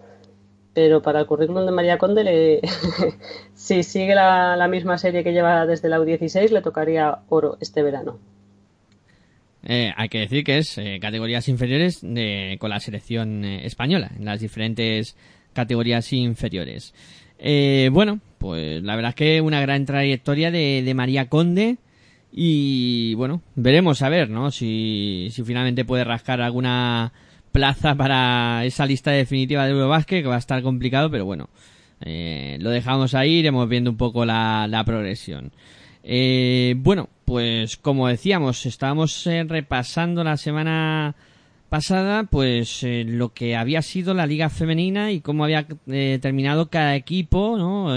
Pero 0.74 1.02
para 1.02 1.20
el 1.20 1.26
currículum 1.26 1.64
de 1.66 1.72
María 1.72 1.98
Conde, 1.98 2.24
le- 2.24 2.60
si 3.54 3.82
sigue 3.82 4.14
la, 4.14 4.54
la 4.56 4.68
misma 4.68 4.98
serie 4.98 5.24
que 5.24 5.32
lleva 5.32 5.66
desde 5.66 5.88
la 5.88 5.98
U16, 5.98 6.50
le 6.50 6.62
tocaría 6.62 7.18
oro 7.28 7.56
este 7.60 7.82
verano. 7.82 8.18
Eh, 9.64 9.92
hay 9.96 10.08
que 10.08 10.20
decir 10.20 10.44
que 10.44 10.58
es 10.58 10.78
eh, 10.78 10.98
categorías 11.00 11.48
inferiores 11.48 11.98
de, 12.02 12.56
con 12.60 12.70
la 12.70 12.78
selección 12.80 13.44
eh, 13.44 13.66
española, 13.66 14.10
en 14.16 14.24
las 14.24 14.40
diferentes 14.40 15.16
categorías 15.52 16.12
inferiores. 16.12 16.94
Eh, 17.38 17.90
bueno, 17.92 18.20
pues 18.38 18.82
la 18.82 18.94
verdad 18.94 19.10
es 19.10 19.14
que 19.16 19.40
una 19.40 19.60
gran 19.60 19.84
trayectoria 19.84 20.50
de, 20.50 20.82
de 20.84 20.94
María 20.94 21.28
Conde 21.28 21.76
y 22.32 23.14
bueno, 23.14 23.42
veremos 23.54 24.02
a 24.02 24.08
ver, 24.08 24.30
¿no? 24.30 24.50
Si, 24.50 25.28
si 25.30 25.42
finalmente 25.42 25.84
puede 25.84 26.04
rascar 26.04 26.40
alguna 26.40 27.12
plaza 27.52 27.94
para 27.94 28.64
esa 28.64 28.86
lista 28.86 29.10
definitiva 29.10 29.64
de 29.64 29.72
Eurobasket, 29.72 30.22
que 30.22 30.28
va 30.28 30.36
a 30.36 30.38
estar 30.38 30.62
complicado, 30.62 31.10
pero 31.10 31.24
bueno, 31.24 31.48
eh, 32.00 32.58
lo 32.60 32.70
dejamos 32.70 33.14
ahí, 33.14 33.38
iremos 33.38 33.68
viendo 33.68 33.90
un 33.90 33.96
poco 33.96 34.24
la, 34.24 34.66
la 34.68 34.84
progresión. 34.84 35.52
Eh, 36.04 36.74
bueno, 36.78 37.08
pues 37.24 37.76
como 37.76 38.08
decíamos, 38.08 38.64
estábamos 38.66 39.26
eh, 39.26 39.44
repasando 39.44 40.24
la 40.24 40.36
semana 40.36 41.14
pasada, 41.68 42.24
pues 42.24 42.82
eh, 42.82 43.04
lo 43.06 43.34
que 43.34 43.56
había 43.56 43.82
sido 43.82 44.14
la 44.14 44.26
liga 44.26 44.48
femenina 44.48 45.12
y 45.12 45.20
cómo 45.20 45.44
había 45.44 45.66
eh, 45.88 46.18
terminado 46.22 46.70
cada 46.70 46.96
equipo, 46.96 47.58
¿no? 47.58 47.94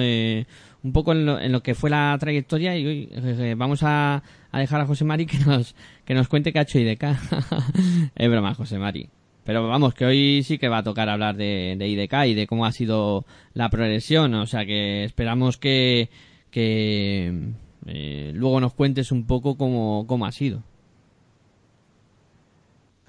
Un 0.84 0.94
poco 0.94 1.12
en 1.12 1.26
lo, 1.26 1.40
en 1.40 1.52
lo 1.52 1.62
que 1.62 1.76
fue 1.76 1.90
la 1.90 2.18
trayectoria 2.20 2.76
y 2.76 2.86
hoy 2.86 3.10
eh, 3.12 3.54
vamos 3.56 3.84
a, 3.84 4.24
a 4.52 4.60
dejar 4.60 4.82
a 4.82 4.88
José 4.88 5.06
Mari 5.06 5.28
que 5.28 5.38
nos 5.38 5.76
que 6.06 6.16
nos 6.16 6.28
cuente 6.28 6.52
qué 6.52 6.60
ha 6.60 6.64
hecho 6.64 6.80
IDK. 6.80 7.04
es 8.16 8.30
broma, 8.30 8.56
José 8.56 8.80
Mari. 8.80 9.10
Pero 9.44 9.68
vamos, 9.68 9.94
que 9.94 10.06
hoy 10.06 10.44
sí 10.44 10.58
que 10.58 10.70
va 10.70 10.80
a 10.80 10.84
tocar 10.84 11.10
hablar 11.10 11.36
de, 11.36 11.76
de 11.78 11.88
IDK 11.88 12.14
y 12.28 12.34
de 12.36 12.48
cómo 12.48 12.66
ha 12.66 12.72
sido 12.72 13.26
la 13.54 13.70
progresión. 13.70 14.34
O 14.36 14.46
sea 14.46 14.66
que 14.66 15.04
esperamos 15.04 15.58
que, 15.58 16.10
que 16.52 17.52
eh, 17.88 18.32
luego 18.36 18.60
nos 18.60 18.74
cuentes 18.74 19.12
un 19.12 19.26
poco 19.26 19.58
cómo, 19.58 20.06
cómo 20.08 20.26
ha 20.26 20.32
sido. 20.32 20.64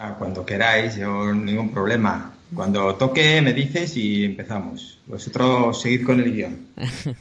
Ah, 0.05 0.16
cuando 0.18 0.44
queráis, 0.44 0.96
yo 0.96 1.32
ningún 1.32 1.70
problema. 1.70 2.34
Cuando 2.53 2.92
toque 2.96 3.40
me 3.40 3.53
dices 3.53 3.96
y 3.96 4.24
empezamos. 4.24 4.98
Vosotros 5.07 5.80
seguid 5.80 6.05
con 6.05 6.18
el 6.18 6.34
guion. 6.34 6.59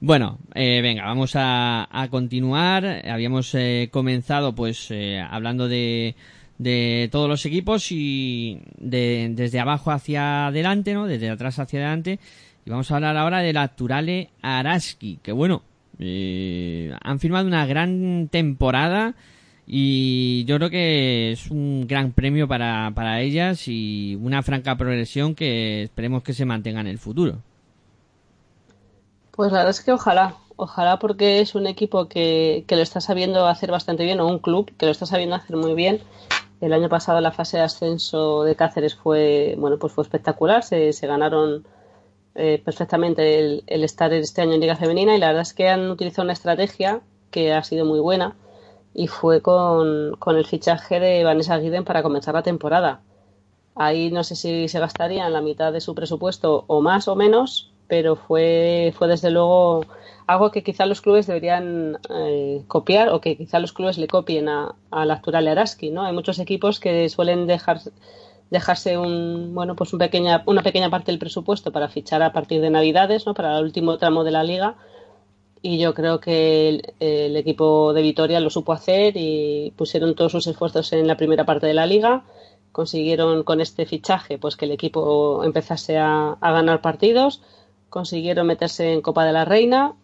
Bueno, 0.00 0.38
eh, 0.54 0.80
venga, 0.82 1.04
vamos 1.04 1.36
a, 1.36 1.86
a 1.92 2.08
continuar. 2.08 2.84
Habíamos 3.08 3.54
eh, 3.54 3.88
comenzado 3.92 4.52
pues 4.52 4.88
eh, 4.90 5.20
hablando 5.20 5.68
de, 5.68 6.16
de 6.58 7.08
todos 7.12 7.28
los 7.28 7.46
equipos 7.46 7.92
y 7.92 8.60
de, 8.78 9.30
desde 9.32 9.60
abajo 9.60 9.92
hacia 9.92 10.48
adelante, 10.48 10.92
¿no? 10.92 11.06
Desde 11.06 11.30
atrás 11.30 11.60
hacia 11.60 11.78
adelante. 11.78 12.18
Y 12.64 12.70
vamos 12.70 12.90
a 12.90 12.96
hablar 12.96 13.16
ahora 13.16 13.42
de 13.42 13.52
la 13.52 13.68
Turale 13.68 14.30
Araski, 14.42 15.20
que 15.22 15.30
bueno, 15.30 15.62
eh, 16.00 16.92
han 17.00 17.20
firmado 17.20 17.46
una 17.46 17.64
gran 17.64 18.26
temporada 18.28 19.14
y 19.66 20.44
yo 20.44 20.56
creo 20.56 20.70
que 20.70 21.32
es 21.32 21.50
un 21.50 21.86
gran 21.88 22.12
premio 22.12 22.46
para, 22.46 22.92
para 22.94 23.20
ellas 23.20 23.66
y 23.66 24.16
una 24.22 24.42
franca 24.42 24.76
progresión 24.76 25.34
que 25.34 25.82
esperemos 25.82 26.22
que 26.22 26.34
se 26.34 26.44
mantenga 26.44 26.80
en 26.80 26.86
el 26.86 26.98
futuro. 26.98 27.38
Pues 29.32 29.50
la 29.50 29.58
verdad 29.58 29.70
es 29.70 29.80
que 29.80 29.90
ojalá, 29.90 30.36
ojalá 30.54 31.00
porque 31.00 31.40
es 31.40 31.56
un 31.56 31.66
equipo 31.66 32.08
que, 32.08 32.64
que 32.68 32.76
lo 32.76 32.82
está 32.82 33.00
sabiendo 33.00 33.48
hacer 33.48 33.72
bastante 33.72 34.04
bien, 34.04 34.20
o 34.20 34.28
un 34.28 34.38
club 34.38 34.70
que 34.78 34.86
lo 34.86 34.92
está 34.92 35.04
sabiendo 35.04 35.34
hacer 35.34 35.56
muy 35.56 35.74
bien. 35.74 36.00
El 36.60 36.72
año 36.72 36.88
pasado 36.88 37.20
la 37.20 37.32
fase 37.32 37.58
de 37.58 37.64
ascenso 37.64 38.44
de 38.44 38.54
Cáceres 38.54 38.94
fue, 38.94 39.56
bueno, 39.58 39.78
pues 39.78 39.92
fue 39.92 40.04
espectacular, 40.04 40.62
se, 40.62 40.92
se 40.92 41.06
ganaron 41.06 41.66
eh, 42.36 42.62
perfectamente 42.64 43.38
el, 43.40 43.64
el 43.66 43.82
estar 43.82 44.12
este 44.12 44.42
año 44.42 44.52
en 44.52 44.60
Liga 44.60 44.76
Femenina 44.76 45.16
y 45.16 45.18
la 45.18 45.26
verdad 45.26 45.42
es 45.42 45.52
que 45.52 45.68
han 45.68 45.90
utilizado 45.90 46.22
una 46.24 46.32
estrategia 46.32 47.00
que 47.30 47.52
ha 47.52 47.62
sido 47.64 47.84
muy 47.84 47.98
buena 47.98 48.36
y 48.98 49.08
fue 49.08 49.42
con, 49.42 50.16
con 50.18 50.38
el 50.38 50.46
fichaje 50.46 50.98
de 50.98 51.22
Vanessa 51.22 51.58
Guiden 51.58 51.84
para 51.84 52.02
comenzar 52.02 52.34
la 52.34 52.42
temporada. 52.42 53.02
Ahí 53.74 54.10
no 54.10 54.24
sé 54.24 54.36
si 54.36 54.68
se 54.68 54.80
gastarían 54.80 55.34
la 55.34 55.42
mitad 55.42 55.70
de 55.70 55.82
su 55.82 55.94
presupuesto 55.94 56.64
o 56.66 56.80
más 56.80 57.06
o 57.06 57.14
menos, 57.14 57.70
pero 57.88 58.16
fue, 58.16 58.94
fue 58.96 59.06
desde 59.06 59.30
luego 59.30 59.84
algo 60.26 60.50
que 60.50 60.62
quizá 60.62 60.86
los 60.86 61.02
clubes 61.02 61.26
deberían 61.26 61.98
eh, 62.08 62.64
copiar 62.68 63.10
o 63.10 63.20
que 63.20 63.36
quizá 63.36 63.58
los 63.58 63.74
clubes 63.74 63.98
le 63.98 64.08
copien 64.08 64.48
a, 64.48 64.74
a 64.90 65.04
la 65.04 65.14
Actual 65.14 65.46
Araski, 65.46 65.90
¿no? 65.90 66.02
Hay 66.02 66.14
muchos 66.14 66.38
equipos 66.38 66.80
que 66.80 67.06
suelen 67.10 67.46
dejar, 67.46 67.80
dejarse 68.50 68.96
un, 68.96 69.54
bueno, 69.54 69.76
pues 69.76 69.92
un 69.92 69.98
pequeña, 69.98 70.42
una 70.46 70.62
pequeña 70.62 70.88
parte 70.88 71.12
del 71.12 71.18
presupuesto 71.18 71.70
para 71.70 71.88
fichar 71.88 72.22
a 72.22 72.32
partir 72.32 72.62
de 72.62 72.70
Navidades, 72.70 73.26
¿no? 73.26 73.34
Para 73.34 73.58
el 73.58 73.64
último 73.64 73.98
tramo 73.98 74.24
de 74.24 74.30
la 74.30 74.42
liga 74.42 74.76
y 75.62 75.78
yo 75.78 75.94
creo 75.94 76.20
que 76.20 76.80
el, 77.00 77.36
equipo 77.36 77.92
de 77.92 78.02
Vitoria 78.02 78.40
lo 78.40 78.50
supo 78.50 78.72
hacer 78.72 79.14
y 79.16 79.72
pusieron 79.76 80.14
todos 80.14 80.32
sus 80.32 80.46
esfuerzos 80.46 80.92
en 80.92 81.06
la 81.06 81.16
primera 81.16 81.44
parte 81.44 81.66
de 81.66 81.74
la 81.74 81.86
liga 81.86 82.24
consiguieron 82.72 83.42
con 83.42 83.60
este 83.60 83.86
fichaje 83.86 84.38
pues 84.38 84.56
que 84.56 84.66
el 84.66 84.72
equipo 84.72 85.42
empezase 85.44 85.98
a, 85.98 86.36
a 86.40 86.52
ganar 86.52 86.82
partidos 86.82 87.42
consiguieron 87.88 88.46
meterse 88.46 88.92
en 88.92 89.00
Copa 89.00 89.24
de 89.24 89.32
la 89.32 89.44
Reina 89.44 89.94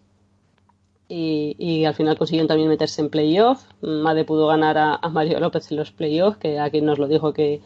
y, 1.08 1.54
y, 1.58 1.84
al 1.84 1.94
final 1.94 2.16
consiguieron 2.16 2.48
también 2.48 2.70
meterse 2.70 3.02
en 3.02 3.10
playoff 3.10 3.64
Made 3.82 4.24
pudo 4.24 4.46
ganar 4.46 4.78
a, 4.78 5.08
Mario 5.10 5.40
López 5.40 5.70
en 5.70 5.76
los 5.76 5.92
playoffs 5.92 6.38
que 6.38 6.58
aquí 6.58 6.80
nos 6.80 6.98
lo 6.98 7.06
dijo 7.06 7.34
que, 7.34 7.60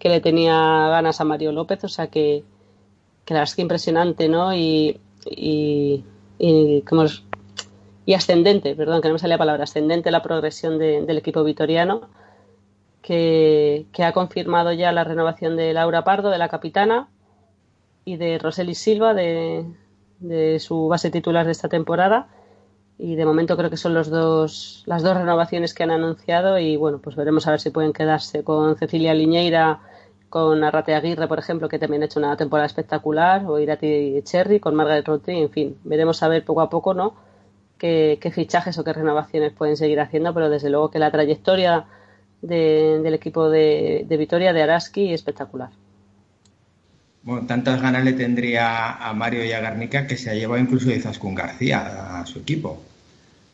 que 0.00 0.08
le 0.08 0.20
tenía 0.20 0.54
ganas 0.88 1.20
a 1.20 1.24
Mario 1.24 1.52
López 1.52 1.84
o 1.84 1.88
sea 1.88 2.08
que, 2.08 2.42
que 3.24 3.34
la 3.34 3.44
es 3.44 3.54
que 3.54 3.62
impresionante 3.62 4.28
¿no? 4.28 4.52
y, 4.52 4.98
y, 5.24 6.02
y 6.38 6.82
como 6.82 7.04
y 8.08 8.14
ascendente, 8.14 8.74
perdón, 8.74 9.02
que 9.02 9.08
no 9.08 9.12
me 9.12 9.18
salía 9.18 9.34
la 9.34 9.38
palabra, 9.38 9.64
ascendente 9.64 10.10
la 10.10 10.22
progresión 10.22 10.78
de, 10.78 11.02
del 11.02 11.18
equipo 11.18 11.44
vitoriano, 11.44 12.08
que, 13.02 13.84
que, 13.92 14.02
ha 14.02 14.12
confirmado 14.12 14.72
ya 14.72 14.92
la 14.92 15.04
renovación 15.04 15.56
de 15.56 15.74
Laura 15.74 16.04
Pardo, 16.04 16.30
de 16.30 16.38
la 16.38 16.48
capitana, 16.48 17.10
y 18.06 18.16
de 18.16 18.38
Roseli 18.38 18.74
Silva, 18.74 19.12
de, 19.12 19.66
de 20.20 20.58
su 20.58 20.88
base 20.88 21.10
titular 21.10 21.44
de 21.44 21.52
esta 21.52 21.68
temporada. 21.68 22.28
Y 22.96 23.14
de 23.14 23.26
momento 23.26 23.58
creo 23.58 23.68
que 23.68 23.76
son 23.76 23.92
los 23.92 24.08
dos, 24.08 24.84
las 24.86 25.02
dos 25.02 25.14
renovaciones 25.14 25.74
que 25.74 25.82
han 25.82 25.90
anunciado 25.90 26.58
y 26.58 26.78
bueno, 26.78 27.00
pues 27.00 27.14
veremos 27.14 27.46
a 27.46 27.50
ver 27.50 27.60
si 27.60 27.68
pueden 27.68 27.92
quedarse 27.92 28.42
con 28.42 28.74
Cecilia 28.78 29.12
Liñeira, 29.12 29.80
con 30.30 30.64
Arrate 30.64 30.94
Aguirre, 30.94 31.28
por 31.28 31.40
ejemplo, 31.40 31.68
que 31.68 31.78
también 31.78 32.00
ha 32.00 32.06
hecho 32.06 32.20
una 32.20 32.38
temporada 32.38 32.68
espectacular, 32.68 33.44
o 33.44 33.58
Irati 33.58 34.22
Cherry, 34.22 34.60
con 34.60 34.74
Margaret 34.74 35.06
Rotti, 35.06 35.32
en 35.32 35.50
fin, 35.50 35.78
veremos 35.84 36.22
a 36.22 36.28
ver 36.28 36.42
poco 36.46 36.62
a 36.62 36.70
poco, 36.70 36.94
¿no? 36.94 37.27
Qué, 37.78 38.18
qué, 38.20 38.30
fichajes 38.30 38.76
o 38.78 38.84
qué 38.84 38.92
renovaciones 38.92 39.52
pueden 39.52 39.76
seguir 39.76 40.00
haciendo, 40.00 40.34
pero 40.34 40.50
desde 40.50 40.70
luego 40.70 40.90
que 40.90 40.98
la 40.98 41.10
trayectoria 41.10 41.86
de, 42.42 43.00
del 43.02 43.14
equipo 43.14 43.50
de, 43.50 44.04
de, 44.08 44.16
Vitoria, 44.16 44.52
de 44.52 44.62
Araski, 44.62 45.08
es 45.08 45.20
espectacular. 45.20 45.70
Bueno, 47.22 47.46
tantas 47.46 47.82
ganas 47.82 48.04
le 48.04 48.12
tendría 48.12 48.92
a 48.92 49.12
Mario 49.12 49.44
y 49.44 49.52
a 49.52 49.60
Garnica 49.60 50.06
que 50.06 50.16
se 50.16 50.30
ha 50.30 50.34
llevado 50.34 50.60
incluso 50.60 50.88
de 50.88 51.00
Zaskun 51.00 51.34
García 51.34 52.20
a 52.20 52.26
su 52.26 52.38
equipo. 52.38 52.80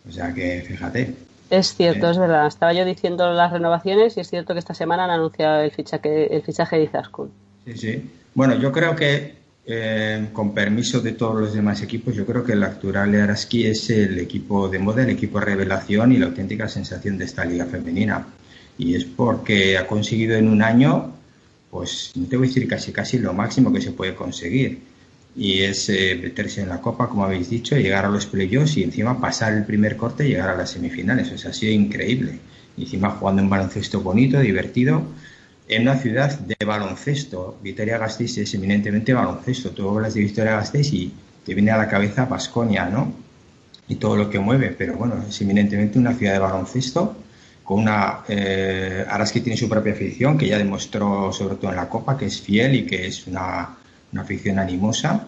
O 0.08 0.12
sea 0.12 0.32
que 0.32 0.62
fíjate. 0.66 1.14
Es 1.50 1.74
cierto, 1.74 2.08
eh. 2.08 2.10
es 2.10 2.18
verdad. 2.18 2.46
Estaba 2.46 2.72
yo 2.72 2.84
diciendo 2.84 3.32
las 3.32 3.52
renovaciones 3.52 4.16
y 4.16 4.20
es 4.20 4.30
cierto 4.30 4.52
que 4.52 4.58
esta 4.58 4.74
semana 4.74 5.04
han 5.04 5.10
anunciado 5.10 5.62
el 5.62 5.70
fichaje, 5.70 6.34
el 6.34 6.42
fichaje 6.42 6.76
de 6.76 6.84
Izaskun. 6.84 7.32
Sí, 7.64 7.76
sí. 7.76 8.10
Bueno, 8.34 8.54
yo 8.54 8.70
creo 8.70 8.94
que 8.94 9.34
eh, 9.66 10.28
con 10.32 10.52
permiso 10.52 11.00
de 11.00 11.12
todos 11.12 11.40
los 11.40 11.54
demás 11.54 11.80
equipos, 11.82 12.14
yo 12.14 12.26
creo 12.26 12.44
que 12.44 12.52
el 12.52 12.62
actual 12.62 13.14
Araski 13.14 13.66
es 13.66 13.88
el 13.88 14.18
equipo 14.18 14.68
de 14.68 14.78
moda, 14.78 15.02
el 15.02 15.10
equipo 15.10 15.40
revelación 15.40 16.12
y 16.12 16.18
la 16.18 16.26
auténtica 16.26 16.68
sensación 16.68 17.16
de 17.16 17.24
esta 17.24 17.46
liga 17.46 17.64
femenina. 17.64 18.26
Y 18.76 18.94
es 18.94 19.04
porque 19.04 19.78
ha 19.78 19.86
conseguido 19.86 20.36
en 20.36 20.48
un 20.48 20.62
año, 20.62 21.14
pues 21.70 22.12
no 22.14 22.26
te 22.26 22.36
voy 22.36 22.46
a 22.46 22.50
decir 22.50 22.68
casi 22.68 22.92
casi 22.92 23.18
lo 23.18 23.32
máximo 23.32 23.72
que 23.72 23.80
se 23.80 23.92
puede 23.92 24.14
conseguir. 24.14 24.80
Y 25.36 25.62
es 25.62 25.88
eh, 25.88 26.18
meterse 26.22 26.60
en 26.60 26.68
la 26.68 26.80
copa, 26.80 27.08
como 27.08 27.24
habéis 27.24 27.48
dicho, 27.48 27.76
llegar 27.76 28.04
a 28.04 28.10
los 28.10 28.26
playoffs 28.26 28.76
y 28.76 28.82
encima 28.82 29.20
pasar 29.20 29.54
el 29.54 29.64
primer 29.64 29.96
corte 29.96 30.26
y 30.26 30.30
llegar 30.30 30.50
a 30.50 30.56
las 30.56 30.70
semifinales. 30.72 31.32
O 31.32 31.38
sea, 31.38 31.50
ha 31.50 31.54
sido 31.54 31.72
increíble. 31.72 32.38
Encima 32.76 33.10
jugando 33.10 33.42
un 33.42 33.48
baloncesto 33.48 34.00
bonito, 34.00 34.38
divertido 34.40 35.04
en 35.68 35.82
una 35.82 35.96
ciudad 35.96 36.38
de 36.38 36.56
baloncesto. 36.64 37.58
Vitoria 37.62 37.98
Gasteiz 37.98 38.38
es 38.38 38.54
eminentemente 38.54 39.12
baloncesto. 39.14 39.70
Tú 39.70 39.88
hablas 39.88 40.14
de 40.14 40.20
Vitoria 40.20 40.56
Gasteiz 40.56 40.92
y 40.92 41.12
te 41.44 41.54
viene 41.54 41.70
a 41.70 41.78
la 41.78 41.88
cabeza 41.88 42.26
Basconia, 42.26 42.86
¿no? 42.86 43.12
Y 43.88 43.96
todo 43.96 44.16
lo 44.16 44.30
que 44.30 44.38
mueve, 44.38 44.74
pero 44.76 44.94
bueno, 44.94 45.22
es 45.28 45.40
eminentemente 45.40 45.98
una 45.98 46.14
ciudad 46.14 46.34
de 46.34 46.38
baloncesto 46.38 47.16
con 47.64 47.80
una 47.80 48.20
eh, 48.28 49.04
Araski 49.08 49.40
tiene 49.40 49.56
su 49.56 49.68
propia 49.68 49.94
afición 49.94 50.36
que 50.36 50.46
ya 50.46 50.58
demostró 50.58 51.32
sobre 51.32 51.56
todo 51.56 51.70
en 51.70 51.76
la 51.76 51.88
Copa 51.88 52.16
que 52.16 52.26
es 52.26 52.40
fiel 52.40 52.74
y 52.74 52.86
que 52.86 53.06
es 53.06 53.26
una, 53.26 53.76
una 54.12 54.22
afición 54.22 54.58
animosa 54.58 55.26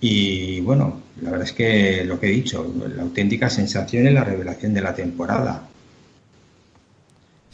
y 0.00 0.60
bueno, 0.60 1.00
la 1.22 1.30
verdad 1.30 1.46
es 1.46 1.52
que 1.52 2.04
lo 2.04 2.20
que 2.20 2.26
he 2.26 2.30
dicho, 2.30 2.74
la 2.94 3.02
auténtica 3.02 3.48
sensación 3.48 4.06
y 4.06 4.10
la 4.10 4.24
revelación 4.24 4.74
de 4.74 4.82
la 4.82 4.94
temporada. 4.94 5.68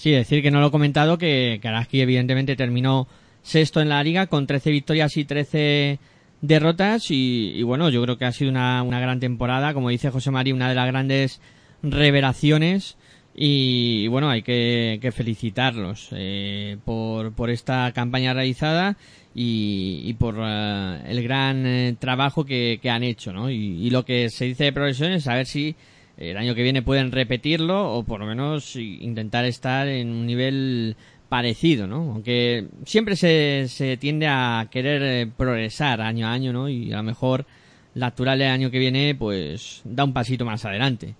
Sí, 0.02 0.10
decir 0.10 0.42
que 0.42 0.50
no 0.50 0.60
lo 0.60 0.66
he 0.66 0.70
comentado, 0.72 1.16
que 1.16 1.60
Karaski 1.62 2.00
evidentemente 2.00 2.56
terminó 2.56 3.06
sexto 3.44 3.80
en 3.80 3.88
la 3.88 4.02
liga 4.02 4.26
con 4.26 4.48
13 4.48 4.72
victorias 4.72 5.16
y 5.16 5.24
13 5.24 6.00
derrotas 6.40 7.12
y, 7.12 7.62
bueno, 7.62 7.88
yo 7.88 8.02
creo 8.02 8.18
que 8.18 8.24
ha 8.24 8.32
sido 8.32 8.50
una, 8.50 8.82
una, 8.82 8.98
gran 8.98 9.20
temporada, 9.20 9.72
como 9.74 9.90
dice 9.90 10.10
José 10.10 10.32
María, 10.32 10.56
una 10.56 10.68
de 10.68 10.74
las 10.74 10.88
grandes 10.88 11.40
revelaciones 11.84 12.96
y, 13.32 14.08
bueno, 14.08 14.28
hay 14.28 14.42
que, 14.42 14.98
que 15.00 15.12
felicitarlos 15.12 16.08
eh, 16.10 16.78
por, 16.84 17.32
por 17.32 17.50
esta 17.50 17.92
campaña 17.92 18.34
realizada 18.34 18.96
y, 19.36 20.12
por 20.14 20.34
eh, 20.40 21.00
el 21.06 21.22
gran 21.22 21.64
eh, 21.64 21.94
trabajo 21.96 22.44
que, 22.44 22.80
que 22.82 22.90
han 22.90 23.04
hecho, 23.04 23.32
¿no? 23.32 23.50
Y, 23.50 23.88
lo 23.90 24.04
que 24.04 24.30
se 24.30 24.46
dice 24.46 24.64
de 24.64 24.72
progresión 24.72 25.12
es 25.12 25.28
a 25.28 25.34
ver 25.34 25.46
si 25.46 25.76
el 26.16 26.36
año 26.36 26.54
que 26.54 26.62
viene 26.62 26.82
pueden 26.82 27.12
repetirlo 27.12 27.94
o 27.94 28.04
por 28.04 28.20
lo 28.20 28.26
menos 28.26 28.76
intentar 28.76 29.44
estar 29.44 29.88
en 29.88 30.10
un 30.10 30.26
nivel 30.26 30.96
parecido, 31.28 31.86
¿no? 31.86 32.12
Aunque 32.12 32.66
siempre 32.84 33.16
se, 33.16 33.66
se 33.68 33.96
tiende 33.96 34.26
a 34.26 34.68
querer 34.70 35.02
eh, 35.02 35.30
progresar 35.34 36.00
año 36.02 36.26
a 36.26 36.32
año, 36.32 36.52
¿no? 36.52 36.68
Y 36.68 36.92
a 36.92 36.98
lo 36.98 37.02
mejor 37.02 37.46
la 37.94 38.08
actual 38.08 38.38
del 38.38 38.48
año 38.48 38.70
que 38.70 38.78
viene 38.78 39.14
pues 39.14 39.80
da 39.84 40.04
un 40.04 40.12
pasito 40.12 40.44
más 40.44 40.64
adelante. 40.64 41.14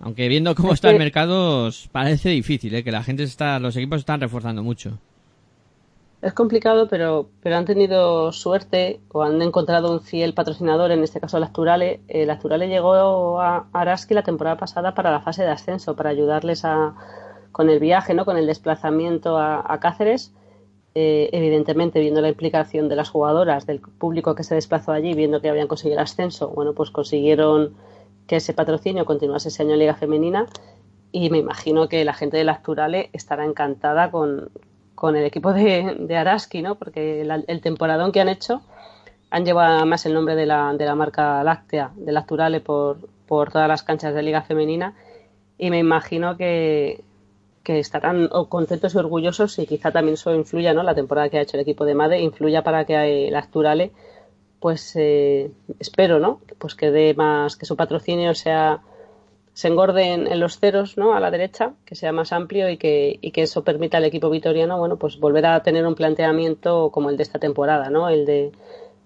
Aunque 0.00 0.28
viendo 0.28 0.54
cómo 0.54 0.70
Es 0.70 0.76
está 0.76 0.90
el 0.90 0.98
mercado 0.98 1.70
parece 1.92 2.30
difícil, 2.30 2.74
¿eh? 2.74 2.82
Que 2.82 2.90
la 2.90 3.04
gente 3.04 3.24
está, 3.24 3.58
los 3.58 3.76
equipos 3.76 4.00
están 4.00 4.20
reforzando 4.20 4.62
mucho. 4.62 4.98
Es 6.22 6.34
complicado, 6.34 6.86
pero, 6.86 7.30
pero 7.42 7.56
han 7.56 7.64
tenido 7.64 8.30
suerte 8.30 9.00
o 9.10 9.24
han 9.24 9.42
encontrado 9.42 9.90
un 9.90 10.00
fiel 10.00 10.34
patrocinador, 10.34 10.92
en 10.92 11.02
este 11.02 11.18
caso 11.20 11.36
el 11.36 11.42
Acturale. 11.42 12.00
El 12.06 12.30
Acturale 12.30 12.68
llegó 12.68 13.40
a 13.40 13.66
Araski 13.72 14.14
la 14.14 14.22
temporada 14.22 14.56
pasada 14.56 14.94
para 14.94 15.10
la 15.10 15.20
fase 15.20 15.42
de 15.42 15.50
ascenso, 15.50 15.96
para 15.96 16.10
ayudarles 16.10 16.64
a, 16.64 16.94
con 17.50 17.68
el 17.70 17.80
viaje, 17.80 18.14
¿no? 18.14 18.24
con 18.24 18.36
el 18.36 18.46
desplazamiento 18.46 19.36
a, 19.36 19.78
Cáceres. 19.80 20.32
Eh, 20.94 21.28
evidentemente, 21.32 21.98
viendo 21.98 22.20
la 22.20 22.28
implicación 22.28 22.88
de 22.88 22.94
las 22.94 23.10
jugadoras, 23.10 23.66
del 23.66 23.80
público 23.80 24.36
que 24.36 24.44
se 24.44 24.54
desplazó 24.54 24.92
allí, 24.92 25.14
viendo 25.14 25.40
que 25.40 25.48
habían 25.48 25.66
conseguido 25.66 26.00
ascenso, 26.00 26.50
bueno, 26.50 26.72
pues 26.72 26.92
consiguieron 26.92 27.74
que 28.28 28.36
ese 28.36 28.54
patrocinio 28.54 29.04
continuase 29.06 29.48
ese 29.48 29.64
año 29.64 29.72
en 29.72 29.80
Liga 29.80 29.94
Femenina 29.94 30.46
y 31.10 31.30
me 31.30 31.38
imagino 31.38 31.88
que 31.88 32.04
la 32.04 32.14
gente 32.14 32.36
del 32.36 32.48
Acturale 32.48 33.10
estará 33.12 33.44
encantada 33.44 34.12
con, 34.12 34.50
con 35.02 35.16
el 35.16 35.24
equipo 35.24 35.52
de, 35.52 35.96
de 35.98 36.16
Araski, 36.16 36.62
¿no? 36.62 36.76
Porque 36.76 37.22
el, 37.22 37.60
temporadón 37.60 38.12
que 38.12 38.20
han 38.20 38.28
hecho 38.28 38.62
han 39.30 39.44
llevado 39.44 39.84
más 39.84 40.06
el 40.06 40.14
nombre 40.14 40.36
de 40.36 40.46
la, 40.46 40.72
de 40.74 40.86
la 40.86 40.94
marca 40.94 41.42
láctea, 41.42 41.90
del 41.96 42.16
Acturale, 42.16 42.60
por, 42.60 42.98
por 43.26 43.50
todas 43.50 43.66
las 43.66 43.82
canchas 43.82 44.14
de 44.14 44.22
Liga 44.22 44.42
Femenina 44.42 44.94
y 45.58 45.70
me 45.70 45.80
imagino 45.80 46.36
que, 46.36 47.02
que 47.64 47.80
estarán 47.80 48.28
contentos 48.48 48.94
y 48.94 48.98
orgullosos 48.98 49.58
y 49.58 49.66
quizá 49.66 49.90
también 49.90 50.14
eso 50.14 50.32
influya, 50.36 50.72
¿no? 50.72 50.84
La 50.84 50.94
temporada 50.94 51.28
que 51.28 51.38
ha 51.38 51.42
hecho 51.42 51.56
el 51.56 51.62
equipo 51.62 51.84
de 51.84 51.96
Made 51.96 52.20
influya 52.20 52.62
para 52.62 52.84
que 52.84 53.26
el 53.26 53.34
Acturale 53.34 53.90
pues 54.60 54.94
eh, 54.94 55.50
espero, 55.80 56.20
¿no? 56.20 56.42
Pues 56.58 56.76
que 56.76 56.92
dé 56.92 57.12
más, 57.14 57.56
que 57.56 57.66
su 57.66 57.74
patrocinio 57.74 58.36
sea 58.36 58.82
se 59.54 59.68
engorde 59.68 60.12
en, 60.12 60.40
los 60.40 60.58
ceros, 60.58 60.96
¿no? 60.96 61.14
A 61.14 61.20
la 61.20 61.30
derecha, 61.30 61.74
que 61.84 61.94
sea 61.94 62.12
más 62.12 62.32
amplio 62.32 62.70
y 62.70 62.78
que, 62.78 63.18
y 63.20 63.32
que 63.32 63.42
eso 63.42 63.62
permita 63.64 63.98
al 63.98 64.04
equipo 64.04 64.30
vitoriano, 64.30 64.78
bueno, 64.78 64.96
pues 64.96 65.18
volver 65.20 65.46
a 65.46 65.62
tener 65.62 65.86
un 65.86 65.94
planteamiento 65.94 66.90
como 66.90 67.10
el 67.10 67.16
de 67.18 67.22
esta 67.22 67.38
temporada, 67.38 67.90
¿no? 67.90 68.08
El 68.08 68.24
de, 68.24 68.52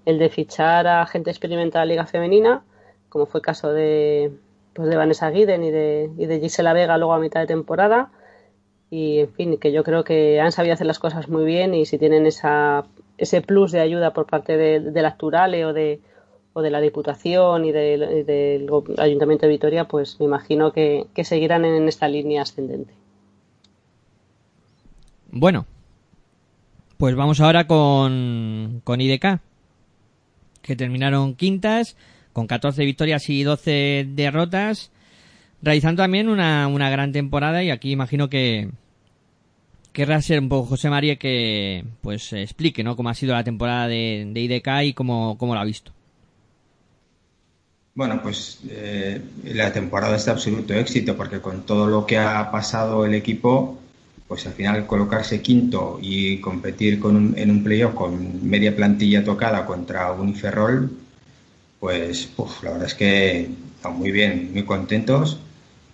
el 0.05 0.19
de 0.19 0.29
fichar 0.29 0.87
a 0.87 1.07
gente 1.07 1.31
experimentada 1.31 1.83
en 1.83 1.89
Liga 1.91 2.07
Femenina, 2.07 2.63
como 3.09 3.27
fue 3.27 3.41
el 3.41 3.45
caso 3.45 3.73
de, 3.73 4.31
pues 4.73 4.89
de 4.89 4.97
Vanessa 4.97 5.31
Guiden 5.31 5.65
y 5.65 5.71
de, 5.71 6.11
y 6.17 6.27
de 6.27 6.39
Gisela 6.39 6.73
Vega 6.73 6.97
luego 6.97 7.15
a 7.15 7.19
mitad 7.19 7.41
de 7.41 7.47
temporada. 7.47 8.11
Y, 8.89 9.19
en 9.19 9.33
fin, 9.33 9.59
que 9.59 9.73
yo 9.73 9.83
creo 9.83 10.05
que 10.05 10.41
han 10.41 10.53
sabido 10.53 10.75
hacer 10.75 10.87
las 10.87 11.01
cosas 11.01 11.29
muy 11.29 11.45
bien 11.45 11.75
y 11.75 11.87
si 11.87 11.99
tienen 11.99 12.25
esa, 12.25 12.85
ese 13.19 13.41
plus 13.43 13.73
de 13.73 13.81
ayuda 13.81 14.13
por 14.13 14.27
parte 14.27 14.57
de, 14.57 14.79
del 14.79 15.07
Acturale 15.07 15.65
o 15.65 15.73
de, 15.73 16.01
o 16.57 16.63
de 16.63 16.71
la 16.71 16.81
Diputación 16.81 17.67
y 17.67 17.73
del, 17.73 18.67
Ayuntamiento 18.97 19.45
de 19.45 19.53
Vitoria, 19.53 19.85
pues 19.85 20.19
me 20.19 20.25
imagino 20.25 20.73
que, 20.73 21.05
seguirán 21.23 21.67
en 21.67 21.87
esta 21.87 22.09
línea 22.09 22.41
ascendente. 22.41 22.95
Bueno, 25.31 25.67
pues 26.97 27.15
vamos 27.15 27.43
ahora 27.43 27.67
con, 27.67 28.81
con 28.85 29.03
IDK, 29.03 29.41
que 30.63 30.77
terminaron 30.77 31.35
quintas, 31.35 31.95
con 32.33 32.47
14 32.47 32.87
victorias 32.87 33.29
y 33.29 33.43
12 33.43 34.07
derrotas, 34.15 34.93
realizando 35.61 36.03
también 36.05 36.27
una, 36.27 36.69
una 36.69 36.89
gran 36.89 37.13
temporada 37.13 37.63
y 37.63 37.69
aquí 37.69 37.91
imagino 37.91 38.31
que 38.31 38.71
querrá 39.93 40.23
ser 40.23 40.41
un 40.41 40.49
poco 40.49 40.69
José 40.69 40.89
María 40.89 41.17
que 41.17 41.85
pues 42.01 42.33
explique 42.33 42.83
¿no? 42.83 42.97
cómo 42.97 43.11
ha 43.11 43.15
sido 43.15 43.35
la 43.35 43.45
temporada 43.45 43.89
de, 43.89 44.27
de 44.33 44.41
IDK 44.41 44.69
y 44.85 44.95
cómo, 44.95 45.37
cómo 45.37 45.55
lo 45.55 45.61
ha 45.61 45.65
visto. 45.65 45.96
Bueno, 47.97 48.21
pues 48.23 48.61
eh, 48.69 49.21
la 49.45 49.73
temporada 49.73 50.17
es 50.17 50.27
de 50.27 50.31
absoluto 50.33 50.75
éxito 50.75 51.17
porque 51.17 51.41
con 51.41 51.65
todo 51.65 51.87
lo 51.89 52.05
que 52.07 52.19
ha 52.19 52.51
pasado 52.51 53.07
el 53.07 53.15
equipo, 53.15 53.79
pues 54.29 54.47
al 54.47 54.53
final 54.53 54.87
colocarse 54.87 55.41
quinto 55.41 55.99
y 56.03 56.39
competir 56.41 57.01
con 57.01 57.17
un- 57.17 57.35
en 57.39 57.51
un 57.51 57.65
playoff 57.65 57.95
con 57.95 58.47
media 58.49 58.77
plantilla 58.77 59.25
tocada 59.25 59.65
contra 59.65 60.13
Uniferrol, 60.13 60.91
pues 61.81 62.31
uf, 62.37 62.63
la 62.65 62.73
verdad 62.73 62.87
es 62.89 62.95
que 62.95 63.51
están 63.77 63.99
muy 63.99 64.11
bien, 64.13 64.51
muy 64.53 64.65
contentos. 64.65 65.39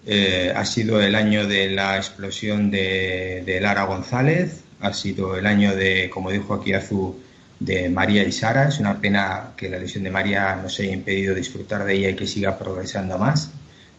Eh, 0.07 0.53
ha 0.55 0.65
sido 0.65 1.01
el 1.03 1.15
año 1.15 1.47
de 1.47 1.71
la 1.71 1.97
explosión 1.99 2.71
de, 2.71 3.43
de 3.47 3.61
Lara 3.61 3.85
González, 3.85 4.65
ha 4.81 4.93
sido 4.95 5.37
el 5.37 5.47
año 5.47 5.77
de, 5.77 6.11
como 6.11 6.31
dijo 6.33 6.55
aquí 6.55 6.73
Azu, 6.75 7.17
de 7.65 7.89
María 7.89 8.25
y 8.25 8.33
Sara. 8.33 8.69
Es 8.69 8.79
una 8.79 9.01
pena 9.01 9.51
que 9.57 9.69
la 9.69 9.79
lesión 9.79 10.05
de 10.05 10.11
María 10.11 10.57
nos 10.57 10.79
haya 10.81 10.93
impedido 10.93 11.35
disfrutar 11.35 11.85
de 11.85 11.95
ella 11.95 12.11
y 12.11 12.17
que 12.17 12.27
siga 12.27 12.59
progresando 12.59 13.19
más. 13.19 13.51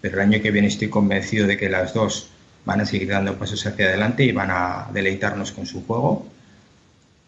Pero 0.01 0.15
el 0.15 0.21
año 0.21 0.41
que 0.41 0.51
viene 0.51 0.67
estoy 0.67 0.89
convencido 0.89 1.47
de 1.47 1.57
que 1.57 1.69
las 1.69 1.93
dos 1.93 2.29
van 2.65 2.81
a 2.81 2.85
seguir 2.85 3.09
dando 3.09 3.37
pasos 3.37 3.65
hacia 3.65 3.85
adelante 3.85 4.23
y 4.23 4.31
van 4.31 4.49
a 4.51 4.89
deleitarnos 4.93 5.51
con 5.51 5.65
su 5.65 5.85
juego. 5.85 6.27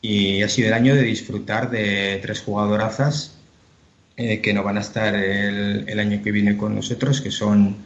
Y 0.02 0.44
ha 0.44 0.50
sido 0.50 0.68
el 0.68 0.74
año 0.74 0.96
de 0.96 1.04
disfrutar 1.04 1.70
de 1.70 2.20
tres 2.22 2.42
jugadorazas 2.42 3.36
eh, 4.18 4.40
que 4.42 4.54
no 4.54 4.64
van 4.64 4.78
a 4.78 4.82
estar 4.82 5.16
el, 5.16 5.86
el 5.88 6.00
año 6.00 6.22
que 6.24 6.32
viene 6.32 6.58
con 6.58 6.76
nosotros, 6.76 7.22
que 7.22 7.32
son 7.32 7.78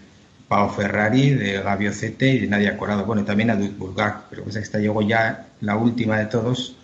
Pau 0.48 0.70
Ferrari, 0.70 1.30
de 1.30 1.62
Gabio 1.62 1.94
Cete 1.94 2.30
y 2.30 2.40
de 2.40 2.48
Nadia 2.48 2.76
Corado. 2.76 3.06
Bueno, 3.06 3.24
también 3.24 3.52
a 3.52 3.56
Dut 3.56 3.78
Bulgak, 3.78 4.24
pero 4.30 4.44
pues 4.44 4.56
esta 4.56 4.80
llegó 4.80 5.02
ya 5.02 5.48
la 5.62 5.78
última 5.78 6.18
de 6.18 6.26
todos. 6.26 6.76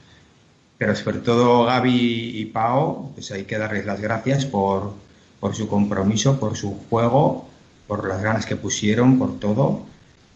Pero 0.78 0.96
sobre 0.96 1.20
todo 1.20 1.66
Gaby 1.66 2.40
y 2.40 2.46
Pau, 2.48 3.12
pues 3.14 3.32
hay 3.32 3.44
que 3.46 3.58
darles 3.58 3.86
las 3.86 4.02
gracias 4.02 4.46
por, 4.46 4.94
por 5.40 5.56
su 5.56 5.68
compromiso, 5.68 6.40
por 6.40 6.58
su 6.58 6.78
juego, 6.90 7.48
por 7.88 8.08
las 8.08 8.22
ganas 8.22 8.46
que 8.46 8.56
pusieron, 8.58 9.18
por 9.18 9.40
todo. 9.40 9.84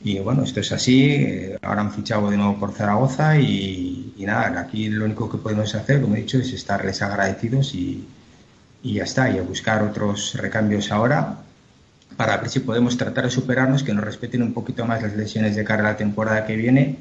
Y 0.02 0.20
bueno, 0.20 0.44
esto 0.44 0.62
es 0.62 0.72
así. 0.72 1.12
eh, 1.12 1.58
Ahora 1.62 1.82
han 1.82 1.92
fichado 1.92 2.30
de 2.30 2.38
nuevo 2.38 2.58
por 2.58 2.72
Zaragoza 2.74 3.38
y, 3.38 4.14
y 4.18 4.26
nada, 4.26 4.62
aquí 4.62 4.88
lo 4.90 5.06
único 5.06 5.30
que 5.30 5.38
podemos 5.38 5.76
hacer, 5.76 6.02
como 6.02 6.16
he 6.16 6.20
dicho, 6.20 6.38
es 6.38 6.54
estarles 6.54 7.02
agradecidos 7.02 7.76
y, 7.76 8.08
y 8.82 8.94
ya 8.94 9.04
está, 9.04 9.30
y 9.30 9.40
a 9.40 9.42
buscar 9.42 9.84
otros 9.84 10.36
recambios 10.36 10.92
ahora 10.92 11.40
para 12.16 12.38
ver 12.38 12.50
si 12.50 12.62
podemos 12.62 12.98
tratar 12.98 13.26
de 13.26 13.30
superarnos, 13.32 13.84
que 13.84 13.94
nos 13.94 14.04
respeten 14.06 14.42
un 14.42 14.54
poquito 14.54 14.86
más 14.86 15.02
las 15.02 15.16
lesiones 15.16 15.56
de 15.56 15.64
cara 15.66 15.82
a 15.88 15.92
la 15.92 15.98
temporada 15.98 16.46
que 16.46 16.56
viene 16.56 16.98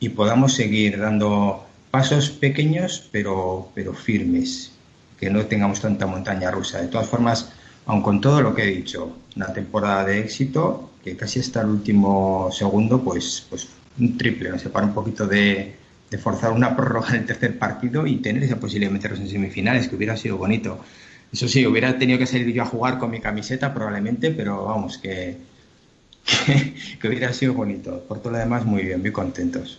y 0.00 0.08
podamos 0.10 0.54
seguir 0.54 0.98
dando 0.98 1.66
pasos 1.92 2.30
pequeños 2.30 3.08
pero, 3.12 3.68
pero 3.74 3.92
firmes, 3.92 4.72
que 5.20 5.30
no 5.30 5.44
tengamos 5.46 5.80
tanta 5.80 6.06
montaña 6.06 6.50
rusa. 6.50 6.80
De 6.80 6.88
todas 6.88 7.06
formas, 7.06 7.52
aun 7.86 8.02
con 8.02 8.20
todo 8.20 8.40
lo 8.40 8.54
que 8.54 8.64
he 8.64 8.74
dicho, 8.74 9.14
una 9.36 9.52
temporada 9.52 10.04
de 10.06 10.18
éxito, 10.20 10.90
que 11.04 11.16
casi 11.16 11.38
hasta 11.38 11.60
el 11.60 11.68
último 11.68 12.48
segundo, 12.50 13.02
pues, 13.04 13.46
pues 13.48 13.68
un 14.00 14.16
triple, 14.16 14.48
nos 14.48 14.62
separa 14.62 14.86
un 14.86 14.94
poquito 14.94 15.26
de, 15.26 15.76
forzar 16.18 16.52
una 16.52 16.74
prórroga 16.74 17.10
en 17.10 17.16
el 17.16 17.26
tercer 17.26 17.58
partido 17.58 18.06
y 18.06 18.16
tener 18.16 18.42
esa 18.42 18.56
posibilidad 18.56 18.90
de 18.90 18.94
meternos 18.94 19.20
en 19.20 19.28
semifinales, 19.28 19.88
que 19.88 19.96
hubiera 19.96 20.16
sido 20.16 20.38
bonito. 20.38 20.80
Eso 21.32 21.46
sí, 21.46 21.66
hubiera 21.66 21.98
tenido 21.98 22.18
que 22.18 22.26
salir 22.26 22.52
yo 22.52 22.62
a 22.62 22.66
jugar 22.66 22.98
con 22.98 23.10
mi 23.10 23.20
camiseta 23.20 23.72
probablemente, 23.72 24.30
pero 24.30 24.64
vamos, 24.64 24.98
que, 24.98 25.36
que, 26.24 26.74
que 27.00 27.08
hubiera 27.08 27.32
sido 27.34 27.52
bonito. 27.52 28.04
Por 28.08 28.20
todo 28.20 28.32
lo 28.32 28.38
demás, 28.38 28.64
muy 28.64 28.82
bien, 28.82 29.00
muy 29.02 29.12
contentos. 29.12 29.78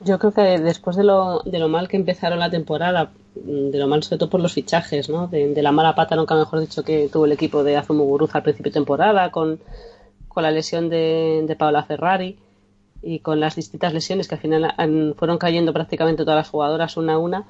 Yo 0.00 0.18
creo 0.18 0.32
que 0.32 0.60
después 0.60 0.96
de 0.96 1.02
lo, 1.02 1.40
de 1.44 1.58
lo 1.58 1.68
mal 1.68 1.88
que 1.88 1.96
empezaron 1.96 2.38
la 2.38 2.50
temporada, 2.50 3.10
mm, 3.34 3.70
de 3.70 3.78
lo 3.78 3.88
mal 3.88 4.02
sobre 4.02 4.18
todo 4.18 4.30
por 4.30 4.40
los 4.40 4.52
fichajes, 4.52 5.08
¿no? 5.08 5.26
De, 5.26 5.52
de 5.52 5.62
la 5.62 5.72
mala 5.72 5.94
pata, 5.94 6.14
nunca 6.14 6.36
mejor 6.36 6.60
dicho, 6.60 6.84
que 6.84 7.08
tuvo 7.08 7.26
el 7.26 7.32
equipo 7.32 7.64
de 7.64 7.76
Azumuguruza 7.76 8.38
al 8.38 8.44
principio 8.44 8.70
de 8.70 8.74
temporada, 8.74 9.30
con, 9.30 9.60
la 10.36 10.52
lesión 10.52 10.88
de, 10.88 11.44
de 11.48 11.56
Paola 11.56 11.82
Ferrari 11.82 12.38
y 13.02 13.18
con 13.18 13.40
las 13.40 13.56
distintas 13.56 13.92
lesiones 13.92 14.28
que 14.28 14.36
al 14.36 14.40
final 14.40 15.14
fueron 15.16 15.36
cayendo 15.36 15.72
prácticamente 15.72 16.22
todas 16.22 16.36
las 16.38 16.50
jugadoras 16.50 16.96
una 16.96 17.14
a 17.14 17.18
una. 17.18 17.48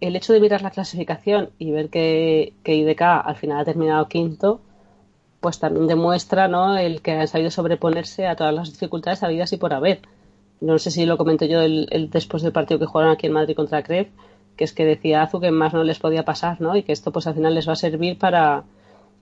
El 0.00 0.16
hecho 0.16 0.32
de 0.32 0.40
mirar 0.40 0.62
la 0.62 0.72
clasificación 0.72 1.50
y 1.56 1.70
ver 1.70 1.88
que, 1.88 2.52
que 2.64 2.74
IDK 2.74 3.00
al 3.00 3.36
final 3.36 3.60
ha 3.60 3.64
terminado 3.64 4.08
quinto, 4.08 4.60
pues 5.40 5.60
también 5.60 5.86
demuestra 5.86 6.48
¿no? 6.48 6.76
el 6.76 7.00
que 7.00 7.12
han 7.12 7.28
sabido 7.28 7.52
sobreponerse 7.52 8.26
a 8.26 8.34
todas 8.34 8.52
las 8.52 8.72
dificultades 8.72 9.22
habidas 9.22 9.52
y 9.52 9.56
por 9.56 9.72
haber. 9.72 10.00
No 10.60 10.78
sé 10.78 10.90
si 10.90 11.06
lo 11.06 11.16
comenté 11.18 11.48
yo 11.48 11.60
el, 11.60 12.08
después 12.10 12.42
del 12.42 12.52
partido 12.52 12.80
que 12.80 12.86
jugaron 12.86 13.12
aquí 13.12 13.26
en 13.26 13.32
Madrid 13.32 13.54
contra 13.54 13.82
Cref, 13.82 14.08
que 14.56 14.64
es 14.64 14.72
que 14.72 14.84
decía 14.86 15.22
Azu 15.22 15.40
que 15.40 15.50
más 15.50 15.74
no 15.74 15.84
les 15.84 15.98
podía 15.98 16.24
pasar, 16.24 16.60
¿no? 16.60 16.76
Y 16.76 16.82
que 16.82 16.92
esto 16.92 17.12
pues 17.12 17.26
al 17.26 17.34
final 17.34 17.54
les 17.54 17.68
va 17.68 17.74
a 17.74 17.76
servir 17.76 18.18
para, 18.18 18.64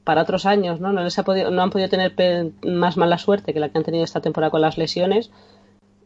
para 0.05 0.23
otros 0.23 0.47
años, 0.47 0.81
¿no? 0.81 0.93
No 0.93 1.03
les 1.03 1.19
ha 1.19 1.25
podido, 1.25 1.51
no 1.51 1.63
han 1.63 1.71
podido 1.71 1.89
tener 1.89 2.15
más 2.65 2.97
mala 2.97 3.19
suerte 3.19 3.53
que 3.53 3.61
la 3.61 3.69
que 3.71 3.79
han 3.79 3.85
tenido 3.85 4.05
esta 4.05 4.21
temporada 4.21 4.51
con 4.51 4.61
las 4.61 4.79
lesiones 4.79 5.31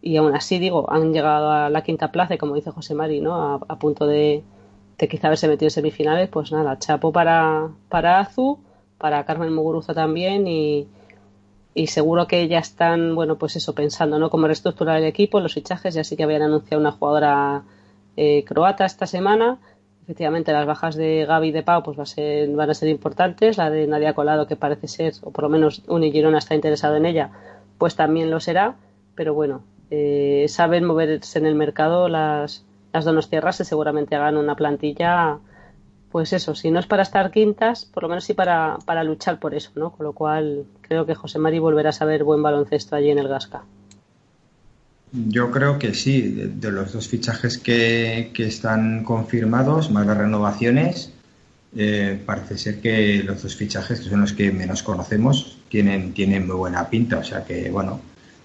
y 0.01 0.17
aún 0.17 0.35
así, 0.35 0.59
digo, 0.59 0.91
han 0.91 1.13
llegado 1.13 1.51
a 1.51 1.71
la 1.71 1.83
quinta 1.83 2.13
plaza, 2.13 2.39
como 2.39 2.55
dice 2.55 2.71
José 2.71 2.95
Mari, 2.95 3.21
¿no? 3.21 3.35
A, 3.35 3.61
a 3.69 3.79
punto 3.79 4.07
de, 4.07 4.45
de 4.99 5.09
quizá 5.09 5.27
haberse 5.29 5.49
metido 5.49 5.67
en 5.67 5.71
semifinales, 5.73 6.29
pues 6.29 6.53
nada, 6.53 6.79
chapo 6.79 7.13
para, 7.13 7.71
para 7.89 8.21
Azu, 8.21 8.59
para 8.99 9.25
Carmen 9.25 9.53
Muguruza 9.53 9.95
también 9.95 10.47
y, 10.47 10.89
y 11.75 11.89
seguro 11.89 12.27
que 12.27 12.49
ya 12.49 12.59
están, 12.59 13.15
bueno, 13.15 13.37
pues 13.37 13.57
eso, 13.57 13.75
pensando, 13.75 14.19
¿no? 14.19 14.31
Cómo 14.31 14.47
reestructurar 14.47 14.99
el 14.99 15.05
equipo, 15.05 15.41
los 15.41 15.55
fichajes, 15.55 15.95
ya 15.95 16.05
sí 16.05 16.17
que 16.17 16.25
habían 16.25 16.43
anunciado 16.43 16.81
una 16.81 16.93
jugadora 16.93 17.63
eh, 18.17 18.45
croata 18.45 18.85
esta 18.85 19.07
semana. 19.07 19.59
Efectivamente, 20.03 20.53
las 20.53 20.67
bajas 20.67 20.97
de 20.97 21.27
Gaby 21.27 21.49
y 21.49 21.53
de 21.53 21.63
Pau 21.63 21.83
pues 21.83 21.99
va 21.99 22.05
a 22.05 22.07
ser, 22.07 22.49
van 22.51 22.71
a 22.71 22.75
ser 22.75 22.89
importantes. 22.89 23.59
La 23.59 23.71
de 23.71 23.87
Nadia 23.87 24.15
Colado, 24.15 24.47
que 24.47 24.57
parece 24.57 24.89
ser, 24.89 25.13
o 25.23 25.31
por 25.31 25.45
lo 25.45 25.51
menos 25.51 25.83
Uni 25.87 26.11
Girona 26.11 26.39
está 26.39 26.55
interesado 26.55 26.97
en 26.97 27.05
ella, 27.07 27.31
pues 27.77 27.95
también 27.95 28.31
lo 28.31 28.41
será. 28.41 28.77
Pero 29.15 29.35
bueno, 29.35 29.63
eh, 29.91 30.47
saben 30.49 30.85
moverse 30.85 31.39
en 31.39 31.47
el 31.47 31.55
mercado 31.55 32.09
las, 32.09 32.65
las 32.93 33.05
donostiarras 33.05 33.61
y 33.61 33.65
seguramente 33.65 34.17
hagan 34.17 34.37
una 34.37 34.57
plantilla, 34.57 35.39
pues 36.11 36.33
eso, 36.33 36.55
si 36.55 36.71
no 36.71 36.81
es 36.81 36.87
para 36.87 37.03
estar 37.03 37.31
quintas, 37.31 37.85
por 37.85 38.05
lo 38.05 38.09
menos 38.09 38.25
sí 38.25 38.35
para, 38.35 38.79
para 38.85 39.05
luchar 39.05 39.39
por 39.39 39.55
eso, 39.55 39.71
¿no? 39.75 39.91
Con 39.91 40.07
lo 40.07 40.13
cual 40.13 40.65
creo 40.81 41.05
que 41.07 41.15
José 41.15 41.39
Mari 41.39 41.59
volverá 41.59 41.91
a 41.91 41.93
saber 41.93 42.25
buen 42.25 42.43
baloncesto 42.43 42.97
allí 42.97 43.11
en 43.11 43.19
el 43.19 43.29
Gasca. 43.29 43.63
Yo 45.13 45.51
creo 45.51 45.79
que 45.79 45.95
sí, 45.95 46.21
de, 46.21 46.71
los 46.71 46.93
dos 46.93 47.09
fichajes 47.09 47.59
que, 47.59 48.31
que 48.35 48.47
están 48.47 49.05
confirmados, 49.05 49.91
más 49.91 50.07
las 50.07 50.19
renovaciones, 50.19 51.13
eh, 51.77 52.21
parece 52.25 52.59
ser 52.59 52.81
que 52.81 53.23
los 53.23 53.43
dos 53.43 53.55
fichajes, 53.55 54.01
que 54.01 54.09
son 54.09 54.21
los 54.21 54.33
que 54.33 54.51
menos 54.51 54.83
conocemos, 54.83 55.59
tienen, 55.69 56.13
tienen 56.13 56.47
muy 56.47 56.57
buena 56.57 56.89
pinta. 56.89 57.19
O 57.19 57.25
sea 57.25 57.45
que, 57.45 57.71
bueno, 57.71 58.01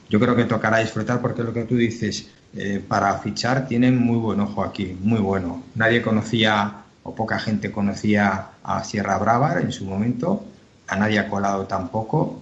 yo 0.10 0.20
creo 0.20 0.36
que 0.36 0.46
tocará 0.46 0.80
disfrutar 0.80 1.22
porque 1.22 1.44
lo 1.44 1.54
que 1.54 1.64
tú 1.64 1.76
dices, 1.76 2.30
eh, 2.56 2.82
para 2.86 3.18
fichar 3.20 3.68
tienen 3.68 3.98
muy 3.98 4.18
buen 4.18 4.40
ojo 4.40 4.64
aquí, 4.64 4.96
muy 5.02 5.20
bueno. 5.20 5.64
Nadie 5.76 6.02
conocía 6.02 6.83
o 7.04 7.14
poca 7.14 7.40
gente 7.40 7.72
conocía 7.72 8.48
a 8.64 8.84
Sierra 8.84 9.18
Brava 9.18 9.60
en 9.60 9.72
su 9.72 9.86
momento, 9.86 10.46
a 10.88 10.96
nadie 10.96 11.20
ha 11.20 11.30
colado 11.30 11.66
tampoco. 11.66 12.42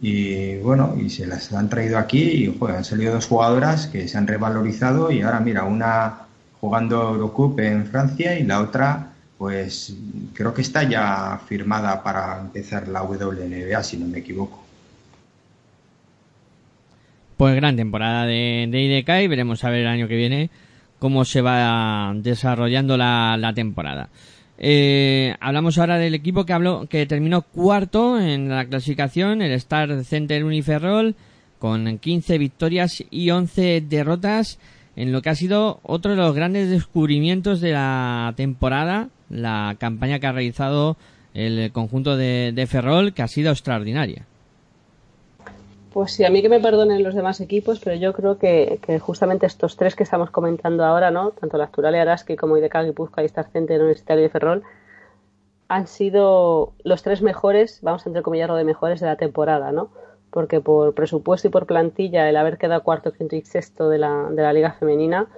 Y 0.00 0.56
bueno, 0.56 0.96
y 0.98 1.10
se 1.10 1.26
las 1.26 1.52
han 1.52 1.68
traído 1.68 1.98
aquí 1.98 2.22
y 2.22 2.56
joder, 2.58 2.76
han 2.76 2.84
salido 2.84 3.14
dos 3.14 3.26
jugadoras 3.26 3.86
que 3.86 4.08
se 4.08 4.18
han 4.18 4.26
revalorizado 4.26 5.12
y 5.12 5.22
ahora 5.22 5.40
mira, 5.40 5.64
una 5.64 6.22
jugando 6.60 7.10
Eurocup 7.10 7.60
en 7.60 7.86
Francia 7.86 8.38
y 8.38 8.44
la 8.44 8.60
otra 8.60 9.08
pues 9.38 9.94
creo 10.34 10.54
que 10.54 10.62
está 10.62 10.84
ya 10.84 11.40
firmada 11.48 12.02
para 12.02 12.40
empezar 12.40 12.86
la 12.88 13.02
WNBA 13.02 13.82
si 13.82 13.96
no 13.96 14.06
me 14.06 14.18
equivoco. 14.18 14.64
Pues 17.36 17.56
gran 17.56 17.76
temporada 17.76 18.24
de, 18.24 18.68
de 18.70 18.80
IDK 18.80 19.08
y 19.24 19.26
veremos 19.26 19.64
a 19.64 19.70
ver 19.70 19.80
el 19.80 19.88
año 19.88 20.06
que 20.06 20.16
viene 20.16 20.50
cómo 21.02 21.24
se 21.24 21.40
va 21.40 22.12
desarrollando 22.14 22.96
la, 22.96 23.36
la 23.36 23.52
temporada. 23.52 24.08
Eh, 24.56 25.34
hablamos 25.40 25.76
ahora 25.76 25.98
del 25.98 26.14
equipo 26.14 26.46
que 26.46 26.52
habló, 26.52 26.86
que 26.88 27.06
terminó 27.06 27.42
cuarto 27.42 28.20
en 28.20 28.48
la 28.48 28.66
clasificación, 28.66 29.42
el 29.42 29.50
Star 29.54 30.04
Center 30.04 30.44
Uniferrol, 30.44 31.16
con 31.58 31.98
15 31.98 32.38
victorias 32.38 33.02
y 33.10 33.30
11 33.30 33.80
derrotas, 33.80 34.60
en 34.94 35.10
lo 35.10 35.22
que 35.22 35.30
ha 35.30 35.34
sido 35.34 35.80
otro 35.82 36.12
de 36.12 36.18
los 36.18 36.36
grandes 36.36 36.70
descubrimientos 36.70 37.60
de 37.60 37.72
la 37.72 38.32
temporada, 38.36 39.08
la 39.28 39.74
campaña 39.80 40.20
que 40.20 40.28
ha 40.28 40.32
realizado 40.32 40.96
el 41.34 41.72
conjunto 41.72 42.16
de, 42.16 42.52
de 42.54 42.66
Ferrol, 42.68 43.12
que 43.12 43.22
ha 43.22 43.28
sido 43.28 43.50
extraordinaria. 43.50 44.24
Pues 45.92 46.12
sí, 46.12 46.24
a 46.24 46.30
mí 46.30 46.40
que 46.40 46.48
me 46.48 46.60
perdonen 46.60 47.02
los 47.02 47.14
demás 47.14 47.40
equipos, 47.42 47.78
pero 47.78 47.96
yo 47.96 48.14
creo 48.14 48.38
que, 48.38 48.80
justamente 49.00 49.44
estos 49.44 49.76
tres 49.76 49.94
que 49.94 50.04
estamos 50.04 50.30
comentando 50.30 50.84
ahora, 50.84 51.10
¿no? 51.10 51.32
Tanto 51.32 51.58
la 51.58 51.64
Asturalia 51.64 52.00
Araski 52.02 52.34
como 52.34 52.56
IDK 52.56 52.84
Guipúzcoa 52.84 53.22
y 53.22 53.26
Star 53.26 53.50
Center 53.50 53.78
Universitario 53.78 54.22
de 54.22 54.30
Ferrol, 54.30 54.62
han 55.68 55.86
sido 55.86 56.72
los 56.82 57.02
tres 57.02 57.20
mejores, 57.20 57.80
vamos 57.82 58.06
a 58.06 58.08
entrecomillarlo 58.08 58.56
de 58.56 58.64
mejores 58.64 59.00
de 59.00 59.06
la 59.06 59.16
temporada, 59.16 59.70
¿no? 59.70 59.90
Porque 60.30 60.60
por 60.60 60.94
presupuesto 60.94 61.48
y 61.48 61.50
por 61.50 61.66
plantilla, 61.66 62.26
el 62.28 62.36
haber 62.36 62.56
quedado 62.56 62.82
cuarto, 62.82 63.12
quinto 63.12 63.36
y 63.36 63.42
sexto 63.42 63.90
de 63.90 63.98
la, 63.98 64.28
de 64.30 64.42
la 64.42 64.54
Liga 64.54 64.72
Femenina, 64.72 65.28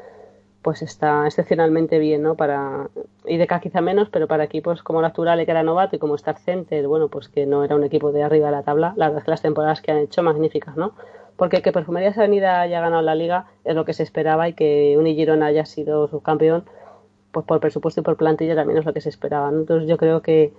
pues 0.64 0.80
está 0.80 1.26
excepcionalmente 1.26 1.98
bien, 1.98 2.22
¿no? 2.22 2.36
Para 2.36 2.88
IDK 3.26 3.60
quizá 3.60 3.82
menos, 3.82 4.08
pero 4.08 4.26
para 4.26 4.44
equipos 4.44 4.82
como 4.82 5.02
la 5.02 5.08
Actual, 5.08 5.44
que 5.44 5.50
era 5.50 5.62
novato, 5.62 5.94
y 5.94 5.98
como 5.98 6.14
Star 6.14 6.38
Center, 6.38 6.88
bueno, 6.88 7.08
pues 7.08 7.28
que 7.28 7.44
no 7.44 7.64
era 7.64 7.76
un 7.76 7.84
equipo 7.84 8.12
de 8.12 8.22
arriba 8.22 8.46
de 8.46 8.52
la 8.52 8.62
tabla, 8.62 8.94
la 8.96 9.08
verdad 9.08 9.18
es 9.18 9.24
que 9.26 9.30
las 9.30 9.42
temporadas 9.42 9.82
que 9.82 9.92
han 9.92 9.98
hecho 9.98 10.22
magníficas, 10.22 10.74
¿no? 10.74 10.94
Porque 11.36 11.60
que 11.60 11.70
Perfumerías 11.70 12.16
Avenida 12.16 12.62
haya 12.62 12.80
ganado 12.80 13.02
la 13.02 13.14
liga 13.14 13.44
es 13.62 13.74
lo 13.74 13.84
que 13.84 13.92
se 13.92 14.02
esperaba 14.02 14.48
y 14.48 14.54
que 14.54 14.96
Unigirona 14.98 15.46
haya 15.46 15.66
sido 15.66 16.08
subcampeón, 16.08 16.64
pues 17.30 17.44
por 17.44 17.60
presupuesto 17.60 18.00
y 18.00 18.04
por 18.04 18.16
plantilla 18.16 18.54
también 18.54 18.78
es 18.78 18.86
lo 18.86 18.94
que 18.94 19.02
se 19.02 19.10
esperaba. 19.10 19.50
Entonces 19.50 19.86
yo 19.86 19.98
creo 19.98 20.22
que, 20.22 20.54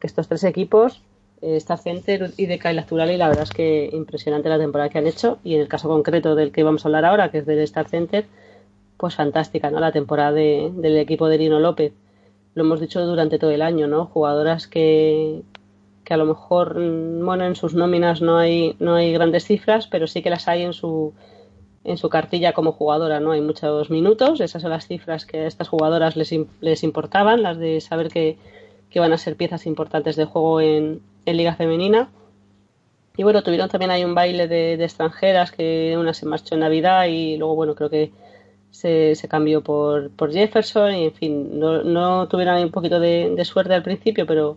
estos 0.00 0.28
tres 0.28 0.44
equipos, 0.44 1.02
eh, 1.42 1.56
Star 1.56 1.78
Center, 1.78 2.30
IDK 2.36 2.66
y 2.66 2.74
la 2.74 2.86
y 3.12 3.16
la 3.16 3.28
verdad 3.28 3.42
es 3.42 3.50
que 3.50 3.90
impresionante 3.92 4.48
la 4.48 4.58
temporada 4.58 4.88
que 4.88 4.98
han 4.98 5.08
hecho, 5.08 5.40
y 5.42 5.56
en 5.56 5.62
el 5.62 5.66
caso 5.66 5.88
concreto 5.88 6.36
del 6.36 6.52
que 6.52 6.62
vamos 6.62 6.84
a 6.84 6.88
hablar 6.88 7.04
ahora, 7.04 7.32
que 7.32 7.38
es 7.38 7.46
del 7.46 7.58
Star 7.58 7.88
Center, 7.88 8.26
pues 8.98 9.14
fantástica, 9.14 9.70
¿no? 9.70 9.80
La 9.80 9.92
temporada 9.92 10.32
de, 10.32 10.70
del 10.74 10.98
equipo 10.98 11.28
de 11.28 11.38
Lino 11.38 11.60
López. 11.60 11.94
Lo 12.54 12.64
hemos 12.64 12.80
dicho 12.80 13.06
durante 13.06 13.38
todo 13.38 13.50
el 13.52 13.62
año, 13.62 13.86
¿no? 13.86 14.06
Jugadoras 14.06 14.66
que, 14.66 15.42
que 16.04 16.14
a 16.14 16.16
lo 16.16 16.26
mejor, 16.26 16.78
mm, 16.78 17.24
bueno, 17.24 17.44
en 17.46 17.54
sus 17.54 17.74
nóminas 17.74 18.20
no 18.20 18.36
hay, 18.36 18.74
no 18.80 18.96
hay 18.96 19.12
grandes 19.12 19.44
cifras, 19.44 19.86
pero 19.86 20.06
sí 20.06 20.20
que 20.20 20.30
las 20.30 20.48
hay 20.48 20.62
en 20.62 20.72
su, 20.72 21.14
en 21.84 21.96
su 21.96 22.08
cartilla 22.08 22.52
como 22.52 22.72
jugadora, 22.72 23.20
¿no? 23.20 23.30
Hay 23.30 23.40
muchos 23.40 23.88
minutos, 23.88 24.40
esas 24.40 24.62
son 24.62 24.72
las 24.72 24.88
cifras 24.88 25.24
que 25.24 25.40
a 25.40 25.46
estas 25.46 25.68
jugadoras 25.68 26.16
les, 26.16 26.34
les 26.60 26.82
importaban, 26.82 27.42
las 27.42 27.56
de 27.58 27.80
saber 27.80 28.08
que, 28.08 28.36
que 28.90 29.00
van 29.00 29.12
a 29.12 29.18
ser 29.18 29.36
piezas 29.36 29.66
importantes 29.66 30.16
de 30.16 30.24
juego 30.24 30.60
en, 30.60 31.00
en 31.24 31.36
Liga 31.36 31.54
Femenina. 31.54 32.10
Y 33.16 33.22
bueno, 33.22 33.42
tuvieron 33.42 33.68
también 33.68 33.90
ahí 33.90 34.04
un 34.04 34.14
baile 34.14 34.48
de, 34.48 34.76
de 34.76 34.84
extranjeras, 34.84 35.52
que 35.52 35.96
una 35.98 36.14
se 36.14 36.26
marchó 36.26 36.54
en 36.54 36.60
Navidad 36.60 37.06
y 37.06 37.36
luego, 37.36 37.54
bueno, 37.54 37.74
creo 37.74 37.90
que 37.90 38.12
se, 38.70 39.16
cambió 39.28 39.62
por, 39.62 40.10
por 40.10 40.32
Jefferson 40.32 40.94
y 40.94 41.04
en 41.06 41.14
fin, 41.14 41.58
no, 41.58 41.82
no 41.82 42.28
tuvieron 42.28 42.56
ahí 42.56 42.64
un 42.64 42.70
poquito 42.70 43.00
de, 43.00 43.42
suerte 43.44 43.74
al 43.74 43.82
principio, 43.82 44.26
pero 44.26 44.56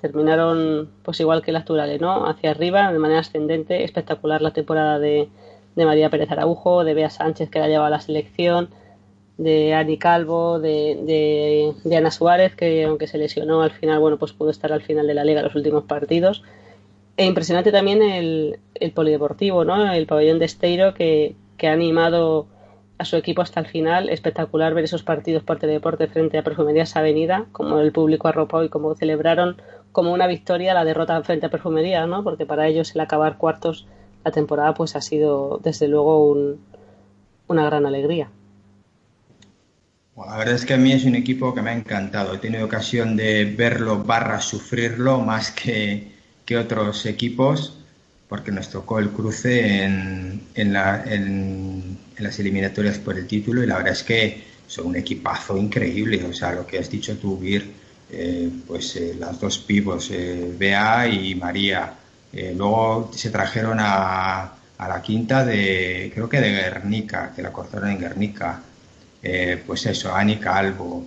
terminaron 0.00 0.90
pues 1.02 1.20
igual 1.20 1.42
que 1.42 1.52
las 1.52 1.64
Turales, 1.64 2.00
¿no? 2.00 2.26
Hacia 2.26 2.50
arriba, 2.50 2.92
de 2.92 2.98
manera 2.98 3.20
ascendente, 3.20 3.84
espectacular 3.84 4.40
la 4.42 4.52
temporada 4.52 4.98
de, 4.98 5.28
de 5.74 5.84
María 5.84 6.10
Pérez 6.10 6.30
Araujo, 6.30 6.84
de 6.84 6.94
Bea 6.94 7.10
Sánchez 7.10 7.50
que 7.50 7.58
la 7.58 7.68
lleva 7.68 7.88
a 7.88 7.90
la 7.90 8.00
selección, 8.00 8.68
de 9.38 9.74
Ani 9.74 9.98
Calvo, 9.98 10.58
de, 10.58 11.74
Ana 11.96 12.10
Suárez, 12.10 12.54
que 12.54 12.84
aunque 12.84 13.06
se 13.06 13.18
lesionó 13.18 13.62
al 13.62 13.70
final, 13.70 14.00
bueno, 14.00 14.18
pues 14.18 14.32
pudo 14.32 14.50
estar 14.50 14.72
al 14.72 14.82
final 14.82 15.06
de 15.06 15.14
la 15.14 15.24
liga 15.24 15.42
los 15.42 15.54
últimos 15.54 15.84
partidos. 15.84 16.42
E 17.16 17.24
impresionante 17.24 17.72
también 17.72 18.02
el, 18.02 18.60
el 18.74 18.92
polideportivo, 18.92 19.64
¿no? 19.64 19.92
El 19.92 20.06
pabellón 20.06 20.38
de 20.38 20.44
Esteiro 20.44 20.94
que 20.94 21.34
ha 21.64 21.72
animado 21.72 22.46
a 22.98 23.04
su 23.04 23.16
equipo 23.16 23.42
hasta 23.42 23.60
el 23.60 23.66
final. 23.66 24.08
Espectacular 24.08 24.74
ver 24.74 24.84
esos 24.84 25.02
partidos 25.02 25.42
por 25.42 25.58
Teledeporte 25.58 26.08
frente 26.08 26.38
a 26.38 26.42
Perfumerías 26.42 26.96
Avenida, 26.96 27.46
como 27.52 27.78
el 27.80 27.92
público 27.92 28.28
arropó 28.28 28.62
y 28.62 28.68
como 28.68 28.94
celebraron 28.94 29.60
como 29.92 30.12
una 30.12 30.26
victoria 30.26 30.74
la 30.74 30.84
derrota 30.84 31.22
frente 31.22 31.46
a 31.46 31.50
Perfumería, 31.50 32.06
¿no? 32.06 32.22
Porque 32.22 32.46
para 32.46 32.66
ellos 32.66 32.94
el 32.94 33.00
acabar 33.00 33.38
cuartos 33.38 33.86
la 34.24 34.32
temporada 34.32 34.74
pues 34.74 34.96
ha 34.96 35.00
sido 35.00 35.60
desde 35.62 35.88
luego 35.88 36.28
un, 36.28 36.60
una 37.46 37.64
gran 37.64 37.86
alegría. 37.86 38.30
La 40.16 40.36
verdad 40.36 40.56
es 40.56 40.66
que 40.66 40.74
a 40.74 40.76
mí 40.76 40.92
es 40.92 41.04
un 41.04 41.14
equipo 41.14 41.54
que 41.54 41.62
me 41.62 41.70
ha 41.70 41.74
encantado. 41.74 42.34
He 42.34 42.38
tenido 42.38 42.66
ocasión 42.66 43.16
de 43.16 43.44
verlo 43.44 44.02
barra 44.02 44.40
sufrirlo 44.40 45.20
más 45.20 45.52
que, 45.52 46.12
que 46.44 46.56
otros 46.56 47.06
equipos 47.06 47.77
porque 48.28 48.52
nos 48.52 48.68
tocó 48.68 48.98
el 48.98 49.10
cruce 49.10 49.84
en, 49.84 50.42
en, 50.54 50.72
la, 50.72 51.02
en, 51.06 51.98
las 52.18 52.38
eliminatorias 52.38 52.98
por 52.98 53.16
el 53.16 53.26
título 53.26 53.62
y 53.62 53.66
la 53.66 53.76
verdad 53.76 53.92
es 53.92 54.02
que 54.02 54.44
son 54.66 54.88
un 54.88 54.96
equipazo 54.96 55.56
increíble. 55.56 56.22
O 56.24 56.32
sea, 56.32 56.52
lo 56.52 56.66
que 56.66 56.78
has 56.78 56.90
dicho 56.90 57.16
tú, 57.16 57.38
Vir, 57.38 57.72
eh, 58.10 58.50
pues 58.66 58.96
eh, 58.96 59.16
las 59.18 59.40
dos 59.40 59.58
pivos, 59.58 60.10
eh, 60.10 60.54
Bea 60.58 61.08
y 61.08 61.34
María. 61.34 61.94
luego 62.54 63.10
se 63.14 63.30
trajeron 63.30 63.78
a, 63.80 64.52
a, 64.76 64.88
la 64.88 65.00
quinta 65.00 65.44
de, 65.44 66.10
creo 66.14 66.28
que 66.28 66.40
de 66.40 66.50
Guernica, 66.50 67.32
que 67.34 67.42
la 67.42 67.52
cortaron 67.52 67.90
en 67.90 67.98
Guernica. 68.00 68.62
pues 69.66 69.86
eso, 69.86 70.14
Ani 70.14 70.36
Calvo, 70.36 71.06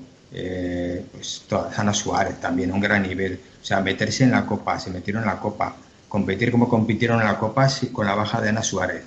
pues 1.12 1.44
todas, 1.48 1.78
Ana 1.78 1.94
Suárez 1.94 2.40
también, 2.40 2.72
un 2.72 2.80
gran 2.82 3.04
nivel. 3.04 3.40
O 3.62 3.66
sea, 3.66 3.80
meterse 3.82 4.24
en 4.24 4.32
la 4.32 4.46
copa, 4.46 4.80
se 4.80 4.90
metieron 4.90 5.24
en 5.24 5.30
la 5.30 5.40
copa 5.40 5.76
competir 6.12 6.52
como 6.52 6.68
compitieron 6.68 7.22
en 7.22 7.28
la 7.28 7.40
Copa 7.40 7.70
con 7.94 8.06
la 8.06 8.14
baja 8.14 8.42
de 8.42 8.50
Ana 8.50 8.62
Suárez. 8.62 9.02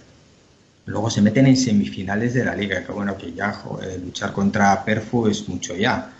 Luego 0.87 1.11
se 1.11 1.21
meten 1.21 1.47
en 1.47 1.55
semifinales 1.55 2.33
de 2.33 2.47
la 2.47 2.55
Liga, 2.57 2.83
que 2.83 2.93
bueno, 2.93 3.15
que 3.19 3.31
ya 3.31 3.53
joder, 3.53 4.01
luchar 4.01 4.33
contra 4.33 4.83
Perfu 4.83 5.27
es 5.27 5.47
mucho 5.47 5.77
ya. 5.77 6.13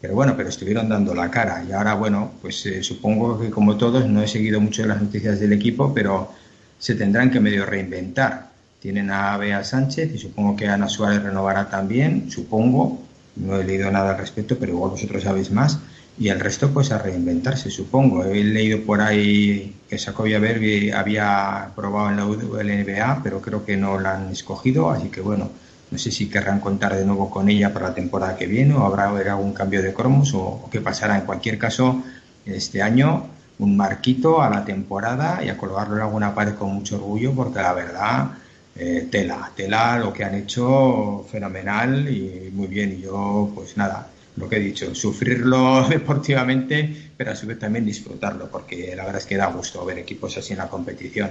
Pero 0.00 0.14
bueno, 0.14 0.34
pero 0.34 0.48
estuvieron 0.48 0.88
dando 0.88 1.14
la 1.14 1.30
cara. 1.30 1.62
Y 1.68 1.72
ahora, 1.72 1.92
bueno, 1.92 2.32
pues 2.40 2.64
eh, 2.64 2.82
supongo 2.82 3.38
que 3.38 3.50
como 3.50 3.76
todos, 3.76 4.08
no 4.08 4.22
he 4.22 4.26
seguido 4.26 4.62
mucho 4.62 4.86
las 4.86 5.02
noticias 5.02 5.38
del 5.40 5.52
equipo, 5.52 5.92
pero 5.92 6.32
se 6.78 6.94
tendrán 6.94 7.30
que 7.30 7.38
medio 7.38 7.66
reinventar. 7.66 8.48
tienen 8.80 9.10
a 9.10 9.36
Bea 9.36 9.62
Sánchez 9.62 10.14
y 10.14 10.16
supongo 10.16 10.56
que 10.56 10.68
Ana 10.68 10.88
Suárez 10.88 11.22
renovará 11.22 11.68
también, 11.68 12.30
supongo, 12.30 13.02
no 13.36 13.60
he 13.60 13.64
leído 13.64 13.90
nada 13.90 14.12
al 14.12 14.18
respecto, 14.18 14.56
pero 14.58 14.72
igual 14.72 14.92
vosotros 14.92 15.22
sabéis 15.22 15.50
más. 15.50 15.78
Y 16.20 16.28
el 16.28 16.38
resto, 16.38 16.70
pues 16.70 16.92
a 16.92 16.98
reinventarse, 16.98 17.70
supongo. 17.70 18.24
He 18.26 18.44
leído 18.44 18.82
por 18.82 19.00
ahí 19.00 19.74
que 19.88 19.96
Sacovia 19.98 20.38
Verbi 20.38 20.90
había 20.90 21.70
probado 21.74 22.10
en 22.10 22.16
la 22.18 22.26
WNBA, 22.26 23.20
pero 23.24 23.40
creo 23.40 23.64
que 23.64 23.78
no 23.78 23.98
la 23.98 24.16
han 24.16 24.28
escogido, 24.30 24.90
así 24.90 25.08
que 25.08 25.22
bueno, 25.22 25.50
no 25.90 25.98
sé 25.98 26.10
si 26.10 26.28
querrán 26.28 26.60
contar 26.60 26.94
de 26.94 27.06
nuevo 27.06 27.30
con 27.30 27.48
ella 27.48 27.72
para 27.72 27.88
la 27.88 27.94
temporada 27.94 28.36
que 28.36 28.46
viene 28.46 28.74
o 28.74 28.84
habrá 28.84 29.08
algún 29.08 29.54
cambio 29.54 29.80
de 29.82 29.94
cromos 29.94 30.34
o, 30.34 30.40
o 30.42 30.68
qué 30.70 30.82
pasará. 30.82 31.16
En 31.16 31.24
cualquier 31.24 31.56
caso, 31.56 32.02
este 32.44 32.82
año 32.82 33.26
un 33.58 33.74
marquito 33.76 34.42
a 34.42 34.50
la 34.50 34.62
temporada 34.62 35.42
y 35.42 35.48
a 35.48 35.56
colgarlo 35.56 35.96
en 35.96 36.02
alguna 36.02 36.34
pared 36.34 36.54
con 36.54 36.74
mucho 36.74 36.96
orgullo 36.96 37.32
porque 37.34 37.60
la 37.62 37.72
verdad, 37.72 38.30
eh, 38.76 39.08
tela, 39.10 39.50
tela 39.56 39.98
lo 39.98 40.12
que 40.12 40.24
han 40.24 40.34
hecho 40.34 41.26
fenomenal 41.30 42.08
y 42.10 42.50
muy 42.52 42.66
bien. 42.66 42.92
Y 42.92 43.02
yo, 43.02 43.50
pues 43.54 43.76
nada, 43.78 44.06
lo 44.36 44.48
que 44.48 44.56
he 44.56 44.60
dicho, 44.60 44.94
sufrirlo 44.94 45.86
deportivamente, 45.88 47.12
pero 47.16 47.32
a 47.32 47.36
su 47.36 47.46
vez 47.46 47.58
también 47.58 47.84
disfrutarlo 47.84 48.50
porque 48.50 48.94
la 48.96 49.04
verdad 49.04 49.20
es 49.20 49.26
que 49.26 49.36
da 49.36 49.46
gusto 49.46 49.84
ver 49.84 49.98
equipos 49.98 50.36
así 50.36 50.52
en 50.52 50.58
la 50.58 50.68
competición. 50.68 51.30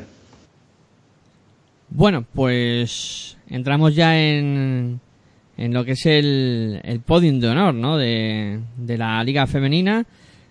Bueno, 1.90 2.26
pues 2.34 3.38
entramos 3.50 3.96
ya 3.96 4.20
en, 4.20 5.00
en 5.58 5.74
lo 5.74 5.84
que 5.84 5.94
es 5.94 6.06
el, 6.06 6.80
el 6.84 7.00
podium 7.00 7.40
de 7.40 7.50
honor, 7.50 7.74
¿no? 7.74 7.98
De, 7.98 8.60
de 8.78 8.98
la 8.98 9.24
Liga 9.24 9.48
Femenina. 9.48 10.06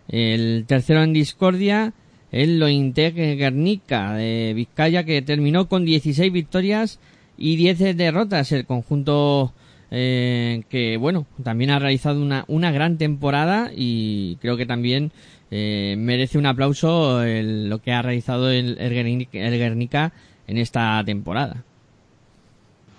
El 0.09 0.65
tercero 0.67 1.03
en 1.03 1.13
discordia, 1.13 1.93
el 2.33 2.59
Lointec 2.59 3.15
Guernica 3.15 4.15
de 4.15 4.53
Vizcaya, 4.55 5.05
que 5.05 5.23
terminó 5.23 5.69
con 5.69 5.85
16 5.85 6.33
victorias 6.33 6.99
y 7.37 7.57
10 7.57 7.97
derrotas. 7.97 8.51
El 8.53 8.67
conjunto 8.67 9.53
eh, 9.91 10.63
que, 10.69 10.97
bueno, 10.97 11.27
también 11.43 11.71
ha 11.71 11.79
realizado 11.79 12.21
una, 12.21 12.45
una 12.49 12.71
gran 12.71 12.99
temporada 12.99 13.71
y 13.75 14.37
creo 14.41 14.57
que 14.57 14.67
también 14.67 15.11
eh, 15.51 15.95
merece 15.99 16.39
un 16.39 16.47
aplauso 16.47 17.23
el- 17.23 17.69
lo 17.71 17.79
que 17.81 17.93
ha 17.93 18.03
realizado 18.03 18.51
el, 18.51 18.77
el 18.79 18.93
Guernica- 18.93 20.13
en 20.47 20.59
esta 20.59 21.03
temporada. 21.05 21.57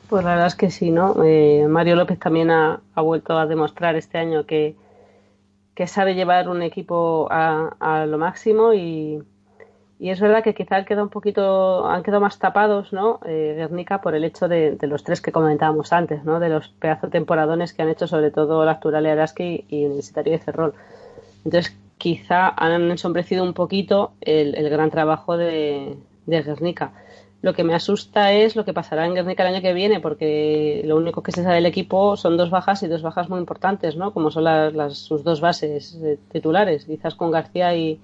Pues 0.10 0.24
la 0.24 0.32
verdad 0.32 0.48
es 0.48 0.56
que 0.56 0.72
sí, 0.72 0.90
¿no? 0.90 1.24
Eh, 1.24 1.68
Mario 1.68 1.96
López 1.96 2.18
también 2.18 2.50
ha, 2.50 2.82
ha 2.96 3.02
vuelto 3.02 3.38
a 3.38 3.46
demostrar 3.46 3.96
este 3.96 4.18
año 4.18 4.46
que, 4.46 4.76
que 5.76 5.88
sabe 5.88 6.16
llevar 6.16 6.50
un 6.50 6.62
equipo 6.62 7.28
a, 7.32 7.76
a 7.80 8.06
lo 8.06 8.18
máximo 8.18 8.74
y, 8.74 9.22
y 10.00 10.10
es 10.12 10.20
verdad 10.22 10.44
que 10.44 10.54
quizá 10.56 10.78
han 10.78 10.86
quedado 10.86 11.04
un 11.04 11.10
poquito, 11.10 11.88
han 11.88 12.04
quedado 12.04 12.22
más 12.22 12.40
tapados, 12.40 12.94
¿no? 12.94 13.20
Eh, 13.26 13.54
Guernica 13.58 14.02
por 14.02 14.16
el 14.16 14.24
hecho 14.24 14.48
de, 14.48 14.72
de 14.76 14.88
los 14.88 15.04
tres 15.04 15.22
que 15.22 15.32
comentábamos 15.34 15.92
antes, 15.94 16.24
¿no? 16.24 16.40
De 16.40 16.50
los 16.50 16.70
pedazos 16.70 17.12
temporadones 17.12 17.74
que 17.74 17.82
han 17.82 17.90
hecho 17.90 18.08
sobre 18.08 18.32
todo 18.32 18.66
la 18.66 18.74
Asturalia 18.74 19.12
Araski 19.14 19.66
y 19.70 19.86
Universitario 19.86 20.34
de 20.34 20.40
Ferrol. 20.40 20.74
Entonces 21.46 21.78
quizá 21.98 22.50
han 22.56 22.90
ensombrecido 22.92 23.44
un 23.44 23.54
poquito 23.54 24.14
el, 24.22 24.56
el 24.56 24.70
gran 24.70 24.90
trabajo 24.90 25.38
de, 25.38 25.98
de 26.26 26.42
Guernica. 26.42 26.94
Lo 27.42 27.54
que 27.54 27.64
me 27.64 27.74
asusta 27.74 28.34
es 28.34 28.56
lo 28.58 28.66
que 28.66 28.74
pasará 28.74 29.06
en 29.06 29.16
Guernica 29.16 29.44
el 29.48 29.54
año 29.56 29.62
que 29.62 29.74
viene, 29.74 30.00
porque 30.02 30.82
lo 30.86 30.98
único 30.98 31.24
que 31.24 31.32
se 31.32 31.44
sabe 31.44 31.56
del 31.56 31.66
equipo 31.68 32.18
son 32.18 32.36
dos 32.38 32.50
bajas 32.50 32.84
y 32.84 32.88
dos 32.88 33.02
bajas 33.02 33.30
muy 33.30 33.40
importantes, 33.40 33.96
¿no? 33.96 34.14
Como 34.14 34.30
son 34.32 34.44
las, 34.46 34.74
las- 34.74 34.98
sus 34.98 35.24
dos 35.24 35.40
bases 35.42 35.96
eh, 36.04 36.20
titulares, 36.32 36.86
quizás 36.86 37.16
con 37.16 37.32
García 37.32 37.76
y, 37.76 38.02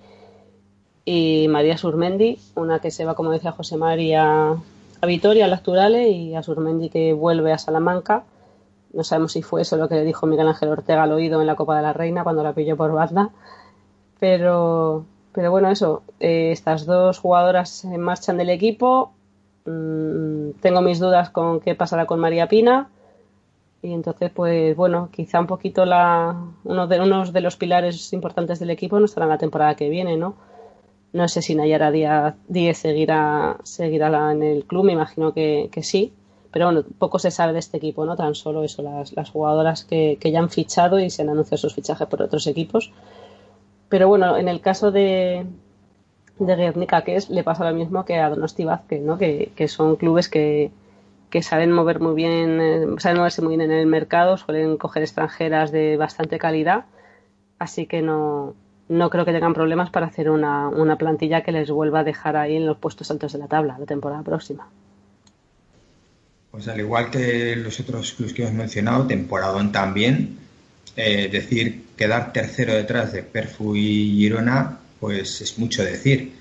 y 1.06 1.48
María 1.50 1.78
Surmendi, 1.78 2.40
una 2.56 2.80
que 2.80 2.90
se 2.90 3.06
va, 3.06 3.14
como 3.14 3.32
decía 3.32 3.52
José 3.52 3.78
María, 3.78 4.56
a 5.02 5.06
Vitoria, 5.06 5.46
a 5.46 5.48
la 5.48 5.58
Acturale, 5.58 6.10
y 6.10 6.36
a 6.36 6.42
Surmendi 6.42 6.90
que 6.90 7.14
vuelve 7.14 7.54
a 7.54 7.60
Salamanca. 7.60 8.24
No 8.92 9.04
sabemos 9.04 9.34
si 9.34 9.44
fue 9.44 9.62
eso 9.62 9.78
lo 9.78 9.88
que 9.88 9.96
le 9.96 10.04
dijo 10.04 10.26
Miguel 10.26 10.48
Ángel 10.48 10.70
Ortega 10.70 11.04
al 11.04 11.12
oído 11.12 11.42
en 11.42 11.48
la 11.48 11.56
Copa 11.56 11.76
de 11.78 11.84
la 11.84 11.94
Reina 11.94 12.24
cuando 12.24 12.44
la 12.44 12.54
pilló 12.54 12.76
por 12.76 12.92
banda. 12.92 13.30
Pero, 14.20 15.06
pero 15.32 15.52
bueno, 15.52 15.70
eso, 15.70 16.02
eh, 16.20 16.52
estas 16.52 16.86
dos 16.86 17.20
jugadoras 17.20 17.86
en 17.86 18.02
marchan 18.02 18.38
del 18.38 18.50
equipo. 18.50 19.12
Mm, 19.66 20.52
tengo 20.62 20.82
mis 20.82 21.00
dudas 21.00 21.30
con 21.30 21.60
qué 21.60 21.76
pasará 21.76 22.08
con 22.08 22.20
María 22.20 22.48
Pina. 22.48 22.90
Y 23.84 23.94
entonces, 23.94 24.32
pues 24.32 24.76
bueno, 24.76 25.10
quizá 25.12 25.40
un 25.40 25.48
poquito 25.48 25.86
la, 25.86 26.36
uno 26.64 26.88
de, 26.88 27.00
unos 27.00 27.32
de 27.34 27.42
los 27.42 27.58
pilares 27.58 28.12
importantes 28.14 28.60
del 28.60 28.72
equipo 28.72 29.00
no 29.00 29.06
estará 29.06 29.26
en 29.26 29.32
la 29.32 29.38
temporada 29.38 29.76
que 29.76 29.90
viene, 29.90 30.18
¿no? 30.18 30.34
No 31.16 31.30
sé 31.30 31.42
si 31.42 31.56
Nayara 31.56 31.92
Díaz, 31.92 32.36
Díez 32.50 32.78
seguirá, 32.78 33.58
en 34.34 34.44
el 34.44 34.66
club, 34.66 34.84
me 34.84 34.92
imagino 34.92 35.34
que, 35.34 35.70
sí. 35.82 36.12
Pero 36.52 36.66
bueno, 36.66 36.84
poco 37.00 37.20
se 37.20 37.32
sabe 37.32 37.54
de 37.54 37.60
este 37.60 37.78
equipo, 37.78 38.06
¿no? 38.06 38.18
Tan 38.18 38.36
solo 38.36 38.64
eso, 38.64 38.82
las, 38.82 39.30
jugadoras 39.30 39.86
que, 39.86 40.20
ya 40.22 40.40
han 40.40 40.50
fichado 40.50 41.00
y 41.00 41.10
se 41.10 41.22
han 41.22 41.30
anunciado 41.30 41.58
sus 41.58 41.74
fichajes 41.74 42.06
por 42.08 42.22
otros 42.22 42.48
equipos. 42.48 42.92
Pero 43.88 44.10
bueno, 44.10 44.36
en 44.36 44.50
el 44.50 44.60
caso 44.60 44.92
de, 44.92 45.46
de 46.38 46.56
Guernica, 46.58 47.04
que 47.06 47.16
es, 47.16 47.30
le 47.30 47.46
pasa 47.46 47.70
lo 47.70 47.74
mismo 47.74 48.04
que 48.04 48.18
a 48.18 48.30
Donosti 48.30 48.66
Vázquez, 48.66 49.02
¿no? 49.02 49.18
Que, 49.18 49.54
que 49.56 49.70
son 49.70 49.96
clubes 49.96 50.28
que, 50.28 50.72
que 51.30 51.44
saben 51.44 51.72
mover 51.72 52.02
muy 52.02 52.14
bien, 52.16 52.60
eh, 52.60 52.86
saben 52.98 53.20
moverse 53.20 53.42
muy 53.42 53.56
bien 53.56 53.72
en 53.72 53.78
el 53.78 53.88
mercado, 53.88 54.36
suelen 54.36 54.76
coger 54.76 55.04
extranjeras 55.04 55.72
de 55.72 55.96
bastante 55.96 56.40
calidad, 56.40 56.86
así 57.58 57.86
que 57.86 58.02
no, 58.02 58.54
no 58.88 59.10
creo 59.10 59.26
que 59.26 59.32
tengan 59.32 59.54
problemas 59.54 59.90
para 59.90 60.08
hacer 60.08 60.30
una, 60.30 60.70
una 60.70 60.98
plantilla 60.98 61.42
que 61.42 61.52
les 61.52 61.70
vuelva 61.70 62.00
a 62.00 62.04
dejar 62.04 62.36
ahí 62.38 62.56
en 62.56 62.66
los 62.66 62.78
puestos 62.78 63.10
altos 63.12 63.34
de 63.34 63.40
la 63.40 63.48
tabla 63.48 63.78
la 63.80 63.86
temporada 63.86 64.22
próxima. 64.24 64.68
Pues 66.52 66.68
al 66.68 66.80
igual 66.80 67.10
que 67.10 67.56
los 67.56 67.80
otros 67.80 68.14
clubes 68.14 68.34
que 68.34 68.44
hemos 68.44 68.54
mencionado, 68.54 69.08
temporadón 69.08 69.72
también, 69.72 70.38
eh, 70.96 71.28
decir 71.30 71.84
quedar 71.98 72.32
tercero 72.32 72.74
detrás 72.74 73.12
de 73.12 73.24
Perfu 73.24 73.76
y 73.76 74.16
Girona, 74.18 74.80
pues 75.00 75.42
es 75.42 75.58
mucho 75.58 75.84
decir. 75.84 76.34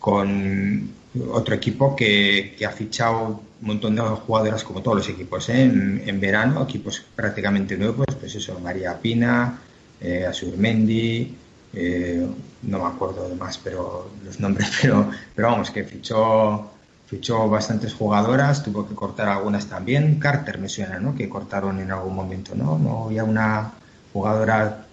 Con 0.00 0.90
otro 1.30 1.54
equipo 1.54 1.94
que, 1.94 2.54
que 2.58 2.66
ha 2.66 2.70
fichado 2.70 3.42
un 3.60 3.66
montón 3.66 3.94
de 3.94 4.02
jugadoras, 4.02 4.64
como 4.64 4.82
todos 4.82 4.98
los 4.98 5.08
equipos, 5.08 5.48
¿eh? 5.48 5.62
en, 5.62 6.02
en 6.04 6.20
verano, 6.20 6.64
equipos 6.64 7.02
prácticamente 7.14 7.76
nuevos, 7.76 8.06
pues 8.18 8.34
eso, 8.34 8.58
María 8.60 9.00
Pina, 9.00 9.60
eh, 10.00 10.26
Asurmendi, 10.26 11.34
eh, 11.74 12.26
no 12.62 12.78
me 12.78 12.86
acuerdo 12.86 13.28
de 13.28 13.34
más, 13.34 13.58
pero 13.58 14.10
los 14.24 14.40
nombres, 14.40 14.70
pero, 14.82 15.10
pero 15.34 15.48
vamos, 15.48 15.70
que 15.70 15.84
fichó 15.84 16.70
fichó 17.06 17.48
bastantes 17.48 17.94
jugadoras, 17.94 18.62
tuvo 18.62 18.88
que 18.88 18.94
cortar 18.94 19.28
algunas 19.28 19.66
también. 19.66 20.18
Carter 20.18 20.58
me 20.58 20.68
suena, 20.68 20.98
¿no? 20.98 21.14
Que 21.14 21.28
cortaron 21.28 21.78
en 21.78 21.90
algún 21.90 22.14
momento, 22.14 22.54
¿no? 22.54 22.78
No 22.78 23.04
había 23.04 23.24
una 23.24 23.72
jugadora 24.12 24.86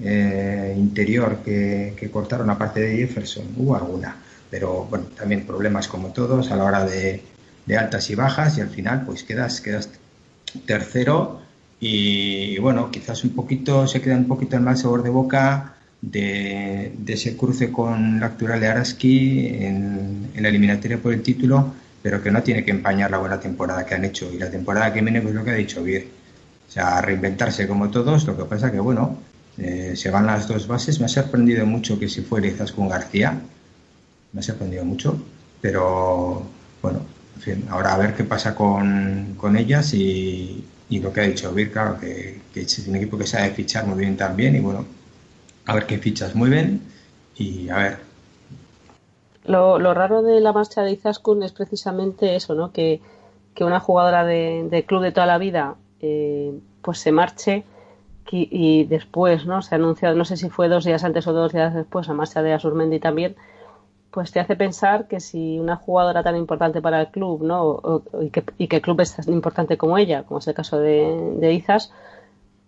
eh, 0.00 0.74
interior 0.76 1.38
que, 1.44 1.94
que 1.96 2.10
cortaron 2.10 2.50
aparte 2.50 2.80
de 2.80 2.96
Jefferson, 2.96 3.44
hubo 3.56 3.76
alguna, 3.76 4.16
pero 4.50 4.86
bueno, 4.90 5.06
también 5.16 5.46
problemas 5.46 5.86
como 5.86 6.08
todos 6.08 6.50
a 6.50 6.56
la 6.56 6.64
hora 6.64 6.84
de, 6.84 7.22
altas 7.78 8.10
y 8.10 8.14
bajas 8.14 8.58
y 8.58 8.60
al 8.60 8.70
final 8.70 9.04
pues 9.06 9.22
quedas, 9.22 9.60
quedas 9.60 9.88
tercero 10.66 11.40
y 11.80 12.58
bueno, 12.58 12.90
quizás 12.90 13.24
un 13.24 13.30
poquito, 13.30 13.86
se 13.86 14.00
queda 14.00 14.16
un 14.16 14.26
poquito 14.26 14.56
el 14.56 14.62
mal 14.62 14.76
sabor 14.76 15.02
de 15.02 15.10
boca 15.10 15.73
de, 16.10 16.92
de 16.98 17.12
ese 17.12 17.36
cruce 17.36 17.72
con 17.72 18.20
la 18.20 18.26
actual 18.26 18.60
de 18.60 18.68
Araski 18.68 19.48
en, 19.60 20.30
la 20.36 20.48
eliminatoria 20.48 20.98
por 20.98 21.12
el 21.12 21.22
título, 21.22 21.72
pero 22.02 22.22
que 22.22 22.30
no 22.30 22.42
tiene 22.42 22.64
que 22.64 22.70
empañar 22.70 23.10
la 23.10 23.18
buena 23.18 23.40
temporada 23.40 23.86
que 23.86 23.94
han 23.94 24.04
hecho. 24.04 24.30
Y 24.32 24.38
la 24.38 24.50
temporada 24.50 24.92
que 24.92 25.00
viene, 25.00 25.22
pues 25.22 25.34
lo 25.34 25.44
que 25.44 25.50
ha 25.52 25.54
dicho 25.54 25.82
Vir, 25.82 26.08
o 26.68 26.72
sea, 26.72 27.00
reinventarse 27.00 27.66
como 27.66 27.90
todos, 27.90 28.26
lo 28.26 28.36
que 28.36 28.44
pasa 28.44 28.70
que, 28.70 28.80
bueno, 28.80 29.18
eh, 29.56 29.94
se 29.96 30.10
van 30.10 30.26
las 30.26 30.46
dos 30.46 30.66
bases. 30.66 30.98
Me 31.00 31.06
ha 31.06 31.08
sorprendido 31.08 31.64
mucho 31.64 31.98
que 31.98 32.08
si 32.08 32.20
fuera 32.20 32.48
quizás 32.48 32.72
con 32.72 32.88
García, 32.88 33.40
me 34.32 34.40
ha 34.40 34.42
sorprendido 34.42 34.84
mucho, 34.84 35.16
pero 35.60 36.42
bueno, 36.82 37.00
en 37.36 37.42
fin, 37.42 37.64
ahora 37.70 37.94
a 37.94 37.98
ver 37.98 38.14
qué 38.14 38.24
pasa 38.24 38.54
con, 38.54 39.34
con 39.38 39.56
ellas 39.56 39.94
y, 39.94 40.64
y 40.90 40.98
lo 40.98 41.12
que 41.12 41.20
ha 41.20 41.24
dicho 41.24 41.52
Vir, 41.54 41.70
claro, 41.72 41.98
que, 41.98 42.40
que 42.52 42.62
es 42.62 42.86
un 42.86 42.96
equipo 42.96 43.16
que 43.16 43.26
sabe 43.26 43.50
fichar 43.50 43.86
muy 43.86 43.98
bien 43.98 44.16
también 44.16 44.56
y 44.56 44.60
bueno, 44.60 44.84
a 45.66 45.74
ver 45.74 45.86
qué 45.86 45.98
fichas 45.98 46.34
mueven 46.34 46.82
y 47.36 47.68
a 47.68 47.76
ver. 47.78 47.98
Lo, 49.44 49.78
raro 49.94 50.22
de 50.22 50.40
la 50.40 50.52
marcha 50.52 50.82
de 50.82 50.92
Izaskun 50.92 51.42
es 51.42 51.52
precisamente 51.52 52.34
eso, 52.34 52.54
¿no? 52.54 52.72
Que, 52.72 53.00
una 53.60 53.78
jugadora 53.78 54.24
de, 54.24 54.84
club 54.86 55.02
de 55.02 55.12
toda 55.12 55.26
la 55.26 55.38
vida 55.38 55.76
eh, 56.00 56.52
pues 56.82 56.98
se 56.98 57.12
marche 57.12 57.64
y, 58.30 58.84
después, 58.84 59.46
¿no? 59.46 59.62
Se 59.62 59.74
ha 59.74 59.78
anunciado, 59.78 60.16
no 60.16 60.24
sé 60.24 60.36
si 60.36 60.50
fue 60.50 60.68
dos 60.68 60.84
días 60.84 61.04
antes 61.04 61.24
o 61.28 61.32
dos 61.32 61.52
días 61.52 61.72
después, 61.72 62.08
la 62.08 62.14
marcha 62.14 62.42
de 62.42 62.52
Asurmendi 62.52 62.98
también, 62.98 63.36
pues 64.10 64.32
te 64.32 64.40
hace 64.40 64.56
pensar 64.56 65.06
que 65.06 65.20
si 65.20 65.58
una 65.60 65.76
jugadora 65.76 66.24
tan 66.24 66.36
importante 66.36 66.82
para 66.82 67.00
el 67.00 67.08
club, 67.08 67.44
¿no? 67.44 67.62
O- 67.62 68.02
o- 68.12 68.22
y, 68.22 68.30
que, 68.30 68.42
y 68.58 68.66
que 68.66 68.76
el 68.76 68.82
club 68.82 69.00
es 69.02 69.14
tan 69.14 69.32
importante 69.32 69.76
como 69.76 69.98
ella, 69.98 70.24
como 70.24 70.38
es 70.38 70.48
el 70.48 70.54
caso 70.54 70.78
de, 70.80 71.36
de 71.38 71.52
Izas, 71.52 71.92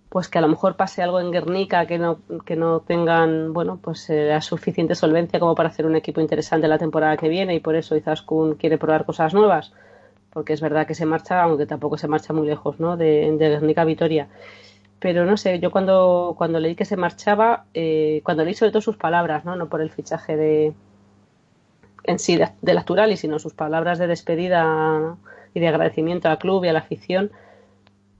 pues 0.08 0.28
que 0.28 0.38
a 0.38 0.40
lo 0.40 0.48
mejor 0.48 0.76
pase 0.76 1.02
algo 1.02 1.20
en 1.20 1.30
Guernica 1.30 1.86
que 1.86 1.98
no, 1.98 2.18
que 2.44 2.56
no 2.56 2.80
tengan, 2.80 3.52
bueno, 3.52 3.78
pues 3.82 4.08
eh, 4.10 4.28
la 4.28 4.40
suficiente 4.40 4.94
solvencia 4.94 5.40
como 5.40 5.54
para 5.54 5.68
hacer 5.68 5.86
un 5.86 5.96
equipo 5.96 6.20
interesante 6.20 6.68
la 6.68 6.78
temporada 6.78 7.16
que 7.16 7.28
viene 7.28 7.54
y 7.54 7.60
por 7.60 7.76
eso 7.76 7.96
Izaskun 7.96 8.54
quiere 8.54 8.78
probar 8.78 9.04
cosas 9.04 9.34
nuevas. 9.34 9.72
porque 10.30 10.52
es 10.52 10.60
verdad 10.60 10.86
que 10.86 10.94
se 10.94 11.06
marcha, 11.06 11.42
aunque 11.42 11.66
tampoco 11.66 11.96
se 11.98 12.08
marcha 12.08 12.32
muy 12.34 12.46
lejos, 12.46 12.78
¿no? 12.80 12.96
De, 12.96 13.34
de 13.38 13.48
Guernica 13.48 13.82
a 13.82 13.84
Vitoria. 13.86 14.28
Pero 14.98 15.24
no 15.26 15.36
sé, 15.36 15.60
yo 15.60 15.70
cuando, 15.70 16.34
cuando 16.38 16.60
leí 16.60 16.74
que 16.74 16.84
se 16.84 16.96
marchaba, 16.96 17.64
eh, 17.74 18.20
cuando 18.24 18.44
leí 18.44 18.54
sobre 18.54 18.72
todo 18.72 18.82
sus 18.82 18.96
palabras, 18.96 19.44
¿no? 19.44 19.56
No 19.56 19.68
por 19.68 19.80
el 19.80 19.90
fichaje 19.90 20.36
de 20.36 20.74
en 22.04 22.18
sí 22.18 22.36
de, 22.36 22.48
del 22.62 22.78
Acturali, 22.78 23.16
sino 23.16 23.38
sus 23.38 23.54
palabras 23.54 23.98
de 23.98 24.06
despedida 24.06 25.16
y 25.54 25.60
de 25.60 25.68
agradecimiento 25.68 26.28
al 26.28 26.38
club 26.38 26.64
y 26.64 26.68
a 26.68 26.72
la 26.72 26.80
afición, 26.80 27.30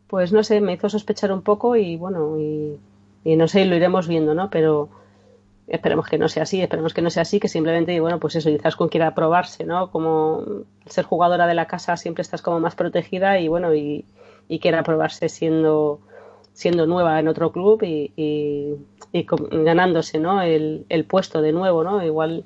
pues 0.07 0.33
no 0.33 0.43
sé, 0.43 0.61
me 0.61 0.75
hizo 0.75 0.89
sospechar 0.89 1.33
un 1.33 1.43
poco 1.43 1.77
y 1.77 1.97
bueno, 1.97 2.39
y, 2.39 2.79
no 3.37 3.49
sé, 3.49 3.65
lo 3.65 3.75
iremos 3.75 4.07
viendo, 4.09 4.35
¿no? 4.35 4.51
Pero 4.51 4.89
esperemos 5.67 6.07
que 6.07 6.19
no 6.19 6.29
sea 6.29 6.45
así, 6.45 6.63
esperemos 6.63 6.95
que 6.95 7.03
no 7.03 7.11
sea 7.11 7.23
así, 7.23 7.41
que 7.41 7.49
simplemente, 7.49 7.99
bueno, 8.01 8.21
pues 8.21 8.37
eso, 8.37 8.51
quizás 8.51 8.77
con 8.77 8.89
quiera 8.89 9.15
probarse, 9.15 9.65
¿no? 9.65 9.91
Como 9.91 10.45
ser 10.87 11.05
jugadora 11.05 11.47
de 11.47 11.55
la 11.55 11.67
casa 11.67 11.97
siempre 11.97 12.23
estás 12.23 12.43
como 12.43 12.61
más 12.61 12.77
protegida 12.77 13.41
y 13.41 13.49
bueno, 13.49 13.75
y, 13.75 14.05
y 14.49 14.61
quiera 14.61 14.83
probarse 14.83 15.29
siendo 15.29 16.01
siendo 16.53 16.87
nueva 16.87 17.21
en 17.21 17.29
otro 17.29 17.53
club 17.53 17.83
y, 17.83 18.13
y, 18.17 18.77
y 19.13 19.27
ganándose, 19.27 20.19
¿no? 20.19 20.41
El, 20.41 20.87
el 20.89 21.05
puesto 21.05 21.43
de 21.43 21.53
nuevo, 21.53 21.85
¿no? 21.85 22.03
Igual 22.03 22.45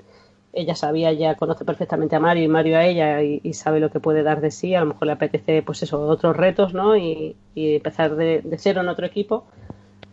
ella 0.53 0.74
sabía, 0.74 1.12
ya 1.12 1.36
conoce 1.36 1.64
perfectamente 1.64 2.16
a 2.16 2.20
Mario 2.20 2.44
y 2.44 2.48
Mario 2.48 2.78
a 2.78 2.84
ella 2.84 3.22
y, 3.22 3.53
sabe 3.53 3.80
lo 3.80 3.90
que 3.90 4.01
puede 4.01 4.22
dar 4.22 4.40
de 4.40 4.51
sí, 4.51 4.74
a 4.74 4.80
lo 4.80 4.86
mejor 4.86 5.07
le 5.07 5.12
apetece, 5.12 5.62
pues 5.62 5.82
eso, 5.82 6.01
otros 6.07 6.36
retos, 6.36 6.74
¿no? 6.74 6.96
Y, 6.96 7.36
y 7.55 7.76
empezar 7.76 8.16
de, 8.16 8.40
de 8.42 8.59
cero 8.59 8.80
en 8.80 8.88
otro 8.88 9.07
equipo 9.07 9.44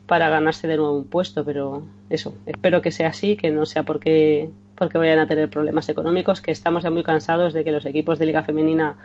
para 0.07 0.29
ganarse 0.29 0.67
de 0.67 0.77
nuevo 0.77 0.97
un 0.97 1.05
puesto, 1.05 1.43
pero 1.43 1.83
eso, 2.09 2.33
espero 2.45 2.81
que 2.81 2.91
sea 2.91 3.09
así, 3.09 3.35
que 3.35 3.51
no 3.51 3.65
sea 3.65 3.83
porque, 3.83 4.49
porque 4.75 4.97
vayan 4.97 5.19
a 5.19 5.27
tener 5.27 5.49
problemas 5.49 5.89
económicos, 5.89 6.41
que 6.41 6.51
estamos 6.51 6.83
ya 6.83 6.89
muy 6.89 7.03
cansados 7.03 7.53
de 7.53 7.63
que 7.63 7.71
los 7.71 7.85
equipos 7.85 8.17
de 8.17 8.27
Liga 8.27 8.43
Femenina 8.43 8.95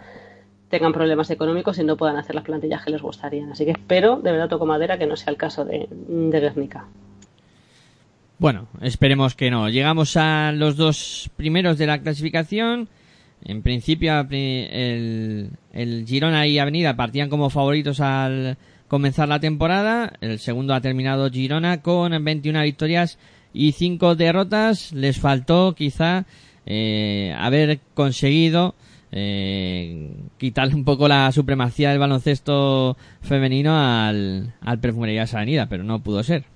tengan 0.69 0.93
problemas 0.93 1.29
económicos 1.31 1.79
y 1.79 1.85
no 1.85 1.97
puedan 1.97 2.17
hacer 2.17 2.35
las 2.35 2.45
plantillas 2.45 2.85
que 2.85 2.93
les 2.93 3.03
gustarían. 3.03 3.51
Así 3.51 3.65
que 3.65 3.73
espero, 3.73 4.17
de 4.17 4.33
verdad 4.33 4.49
toco 4.49 4.65
madera, 4.65 4.97
que 4.97 5.07
no 5.07 5.17
sea 5.17 5.31
el 5.31 5.37
caso 5.37 5.65
de, 5.65 5.89
de 5.91 6.41
Guernica. 6.41 6.87
Bueno, 8.39 8.69
esperemos 8.81 9.35
que 9.35 9.51
no. 9.51 9.69
Llegamos 9.69 10.17
a 10.17 10.53
los 10.53 10.77
dos 10.77 11.31
primeros 11.37 11.79
de 11.79 11.87
la 11.87 12.01
clasificación. 12.01 12.89
En 13.45 13.63
principio, 13.63 14.27
el, 14.31 15.51
el 15.73 16.07
Girona 16.07 16.47
y 16.47 16.59
Avenida 16.59 16.97
partían 16.97 17.29
como 17.29 17.51
favoritos 17.51 18.01
al 18.01 18.57
comenzar 18.89 19.29
la 19.29 19.41
temporada. 19.41 20.13
El 20.21 20.39
segundo 20.39 20.75
ha 20.75 20.81
terminado 20.81 21.31
Girona 21.31 21.83
con 21.83 22.25
21 22.25 22.63
victorias 22.63 23.19
y 23.53 23.73
5 23.73 24.17
derrotas. 24.17 24.93
Les 24.93 25.19
faltó 25.19 25.75
quizá 25.75 26.27
eh, 26.67 27.35
haber 27.39 27.81
conseguido 27.95 28.75
eh, 29.11 30.15
quitarle 30.39 30.75
un 30.75 30.85
poco 30.85 31.09
la 31.09 31.31
supremacía 31.33 31.91
del 31.91 31.99
baloncesto 31.99 32.97
femenino 33.21 33.77
al, 33.79 34.55
al 34.61 34.79
Perfumerías 34.79 35.35
Avenida, 35.35 35.69
pero 35.69 35.85
no 35.85 36.03
pudo 36.03 36.23
ser. 36.23 36.52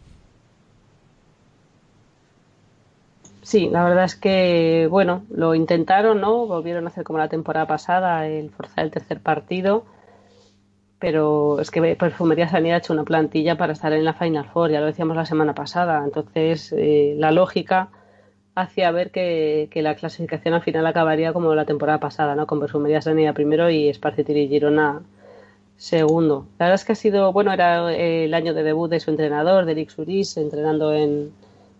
Sí, 3.46 3.68
la 3.70 3.84
verdad 3.84 4.06
es 4.06 4.16
que, 4.16 4.88
bueno, 4.90 5.24
lo 5.30 5.54
intentaron, 5.54 6.20
¿no? 6.20 6.46
Volvieron 6.48 6.84
a 6.84 6.88
hacer 6.88 7.04
como 7.04 7.20
la 7.20 7.28
temporada 7.28 7.64
pasada, 7.64 8.26
el 8.26 8.50
forzar 8.50 8.84
el 8.84 8.90
tercer 8.90 9.20
partido, 9.20 9.84
pero 10.98 11.60
es 11.60 11.70
que 11.70 11.94
Perfumería 11.94 12.48
Sanidad 12.48 12.76
ha 12.76 12.78
hecho 12.78 12.92
una 12.92 13.04
plantilla 13.04 13.56
para 13.56 13.72
estar 13.72 13.92
en 13.92 14.04
la 14.04 14.14
Final 14.14 14.46
Four, 14.46 14.72
ya 14.72 14.80
lo 14.80 14.86
decíamos 14.86 15.16
la 15.16 15.26
semana 15.26 15.54
pasada, 15.54 16.02
entonces 16.04 16.74
eh, 16.76 17.14
la 17.18 17.30
lógica 17.30 17.90
hacía 18.56 18.90
ver 18.90 19.12
que, 19.12 19.68
que 19.70 19.80
la 19.80 19.94
clasificación 19.94 20.54
al 20.54 20.62
final 20.62 20.84
acabaría 20.84 21.32
como 21.32 21.54
la 21.54 21.66
temporada 21.66 22.00
pasada, 22.00 22.34
¿no? 22.34 22.48
Con 22.48 22.58
Perfumería 22.58 23.00
Sanidad 23.00 23.34
primero 23.34 23.70
y 23.70 23.88
Esparcitir 23.88 24.36
y 24.38 24.48
Girona 24.48 25.02
segundo. 25.76 26.48
La 26.58 26.66
verdad 26.66 26.80
es 26.80 26.84
que 26.84 26.92
ha 26.92 26.96
sido, 26.96 27.32
bueno, 27.32 27.52
era 27.52 27.92
eh, 27.94 28.24
el 28.24 28.34
año 28.34 28.54
de 28.54 28.64
debut 28.64 28.90
de 28.90 28.98
su 29.00 29.10
entrenador, 29.10 29.66
de 29.66 29.88
Suris, 29.88 30.36
entrenando 30.36 30.92
en, 30.92 31.30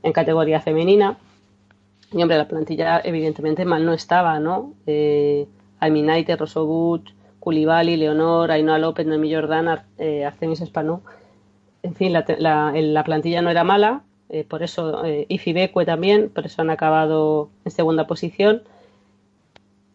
en 0.05 0.13
categoría 0.13 0.61
femenina. 0.61 1.19
Y 2.13 2.23
hombre, 2.23 2.39
la 2.39 2.49
plantilla 2.49 3.01
evidentemente 3.05 3.65
mal 3.65 3.85
no 3.85 3.93
estaba, 3.93 4.39
¿no? 4.41 4.75
Eh, 4.87 5.47
Alminaite, 5.81 6.37
Rosobuch, 6.37 7.03
Culibali, 7.41 7.97
Leonor, 7.97 8.51
Ainhoa 8.51 8.79
López, 8.79 9.07
Noemí 9.07 9.33
Jordán, 9.35 9.69
Ar- 9.69 9.85
eh, 9.99 10.25
Artemis 10.25 10.61
Espanú. 10.61 11.01
En 11.83 11.95
fin, 11.95 12.13
la, 12.13 12.25
la- 12.39 12.73
la 12.75 13.05
plantilla 13.05 13.43
no 13.43 13.51
era 13.51 13.65
mala, 13.65 14.03
eh, 14.29 14.45
por 14.45 14.63
eso, 14.63 15.05
eh, 15.05 15.27
y 15.29 15.39
Fibecue 15.39 15.85
también, 15.85 16.31
por 16.31 16.47
eso 16.47 16.63
han 16.63 16.71
acabado 16.71 17.51
en 17.65 17.71
segunda 17.73 18.07
posición. 18.07 18.63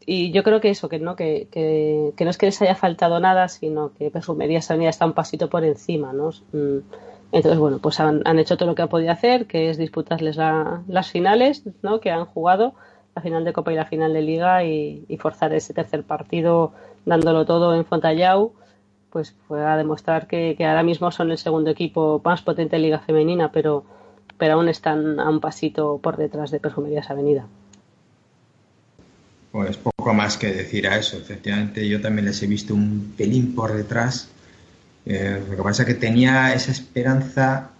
Y 0.06 0.32
yo 0.32 0.44
creo 0.44 0.62
que 0.62 0.70
eso, 0.70 0.90
que 0.90 1.00
no, 1.00 1.16
que, 1.16 1.48
que, 1.52 2.12
que 2.18 2.24
no 2.26 2.32
es 2.32 2.38
que 2.38 2.48
les 2.48 2.62
haya 2.62 2.76
faltado 2.76 3.20
nada, 3.20 3.48
sino 3.48 3.94
que 3.94 4.10
Perfumería 4.10 4.62
Sanidad 4.62 4.90
está 4.90 5.06
un 5.06 5.14
pasito 5.14 5.50
por 5.50 5.64
encima, 5.64 6.12
¿no? 6.12 6.32
Mm, 6.54 6.80
Entonces, 7.32 7.60
bueno, 7.60 7.80
pues 7.80 8.00
han, 8.00 8.22
han 8.26 8.40
hecho 8.40 8.58
todo 8.58 8.68
lo 8.70 8.76
que 8.76 8.82
han 8.82 8.90
podido 8.90 9.12
hacer, 9.12 9.48
que 9.48 9.70
es 9.70 9.78
disputarles 9.78 10.36
la- 10.38 10.82
las 10.88 11.12
finales, 11.12 11.64
¿no? 11.82 12.00
Que 12.02 12.12
han 12.12 12.26
jugado, 12.26 12.74
la 13.16 13.22
final 13.22 13.44
de 13.46 13.54
Copa 13.54 13.72
y 13.72 13.76
la 13.76 13.86
final 13.86 14.14
de 14.14 14.22
Liga, 14.22 14.64
y, 14.66 15.06
forzar 15.20 15.54
ese 15.54 15.74
tercer 15.74 16.04
partido 16.04 16.74
dándolo 17.06 17.46
todo 17.46 17.76
en 17.76 17.86
Fontallau, 17.86 18.54
pues 19.12 19.36
fue 19.48 19.64
a 19.66 19.78
demostrar 19.78 20.28
que, 20.28 20.56
que 20.58 20.66
ahora 20.66 20.84
mismo 20.84 21.12
son 21.12 21.32
el 21.32 21.38
segundo 21.38 21.70
equipo 21.72 22.22
más 22.24 22.42
potente 22.42 22.76
de 22.78 22.82
Liga 22.84 23.00
Femenina, 23.00 23.52
pero, 23.52 23.84
pero 24.38 24.54
aún 24.56 24.70
están 24.70 25.20
a 25.20 25.30
un 25.30 25.40
pasito 25.40 26.00
por 26.04 26.18
detrás 26.18 26.52
de 26.52 26.60
Perfumerías 26.60 27.10
Avenida. 27.10 27.46
Pues 29.52 29.78
poco 29.78 30.14
más 30.14 30.38
que 30.38 30.48
decir 30.54 30.88
a 30.88 30.98
eso. 30.98 31.18
Efectivamente, 31.18 31.88
yo 31.88 32.00
también 32.02 32.26
les 32.26 32.42
he 32.42 32.48
visto 32.48 32.74
un 32.74 33.14
pelín 33.18 33.54
por 33.54 33.74
detrás. 33.74 34.30
Eh, 35.06 35.44
lo 35.50 35.56
que 35.56 35.64
pasa 35.64 35.84
es 35.84 35.88
que 35.88 35.94
tenía 35.96 36.54
esa 36.54 36.72
esperanza, 36.72 37.72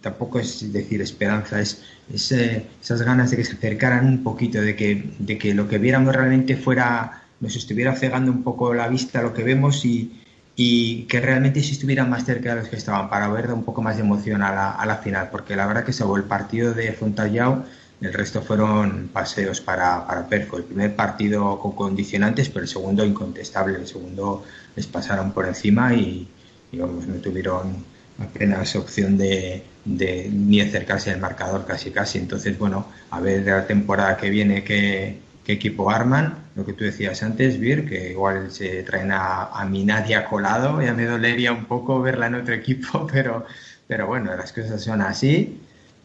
tampoco 0.00 0.38
es 0.38 0.72
decir 0.72 1.00
esperanza, 1.00 1.60
es, 1.60 1.82
es, 2.12 2.32
eh, 2.32 2.66
esas 2.80 3.02
ganas 3.02 3.30
de 3.30 3.36
que 3.36 3.44
se 3.44 3.54
acercaran 3.54 4.06
un 4.06 4.22
poquito, 4.22 4.60
de 4.60 4.74
que, 4.74 5.10
de 5.18 5.38
que 5.38 5.54
lo 5.54 5.68
que 5.68 5.78
viéramos 5.78 6.14
realmente 6.14 6.56
fuera, 6.56 7.22
nos 7.40 7.56
estuviera 7.56 7.94
cegando 7.94 8.30
un 8.32 8.42
poco 8.42 8.74
la 8.74 8.88
vista 8.88 9.22
lo 9.22 9.34
que 9.34 9.42
vemos 9.42 9.84
y, 9.84 10.22
y 10.54 11.04
que 11.04 11.20
realmente 11.20 11.62
sí 11.62 11.72
estuvieran 11.72 12.10
más 12.10 12.24
cerca 12.24 12.50
de 12.50 12.60
los 12.60 12.68
que 12.68 12.76
estaban 12.76 13.08
para 13.08 13.28
ver 13.28 13.50
un 13.52 13.64
poco 13.64 13.82
más 13.82 13.96
de 13.96 14.02
emoción 14.02 14.42
a 14.42 14.84
la, 14.84 14.96
final, 14.98 15.28
porque 15.30 15.56
la 15.56 15.66
verdad 15.66 15.84
que 15.84 15.92
salvo 15.92 16.16
el 16.16 16.24
partido 16.24 16.74
de 16.74 16.92
Fontallao, 16.92 17.64
el 18.02 18.12
resto 18.12 18.42
fueron 18.42 19.08
paseos 19.12 19.60
para, 19.60 20.04
para 20.06 20.26
Perfo. 20.28 20.58
El 20.58 20.64
primer 20.64 20.96
partido 20.96 21.58
con 21.60 21.72
condicionantes, 21.72 22.48
pero 22.48 22.64
el 22.64 22.68
segundo 22.68 23.04
incontestable. 23.04 23.78
El 23.78 23.86
segundo 23.86 24.44
les 24.74 24.86
pasaron 24.88 25.32
por 25.32 25.46
encima 25.46 25.94
y, 25.94 26.28
y, 26.72 26.78
vamos, 26.78 27.06
no 27.06 27.14
tuvieron 27.16 27.84
apenas 28.18 28.74
opción 28.76 29.16
de, 29.16 29.64
de 29.84 30.28
ni 30.32 30.60
acercarse 30.60 31.12
al 31.12 31.20
marcador 31.20 31.64
casi 31.64 31.92
casi. 31.92 32.18
Entonces, 32.18 32.58
bueno, 32.58 32.86
a 33.10 33.20
ver 33.20 33.46
la 33.46 33.66
temporada 33.66 34.16
que 34.16 34.30
viene 34.30 34.64
qué, 34.64 35.20
qué 35.44 35.52
equipo 35.52 35.88
arman. 35.88 36.38
Lo 36.56 36.66
que 36.66 36.72
tú 36.72 36.82
decías 36.82 37.22
antes, 37.22 37.58
Vir, 37.60 37.88
que 37.88 38.10
igual 38.10 38.50
se 38.50 38.82
traen 38.82 39.12
a, 39.12 39.44
a 39.44 39.64
mi 39.64 39.84
Nadia 39.84 40.24
colado. 40.24 40.82
Ya 40.82 40.92
me 40.92 41.04
dolería 41.04 41.52
un 41.52 41.66
poco 41.66 42.02
verla 42.02 42.26
en 42.26 42.34
otro 42.34 42.52
equipo, 42.54 43.06
pero, 43.12 43.46
pero 43.86 44.08
bueno, 44.08 44.34
las 44.36 44.52
cosas 44.52 44.82
son 44.82 45.02
así. 45.02 45.60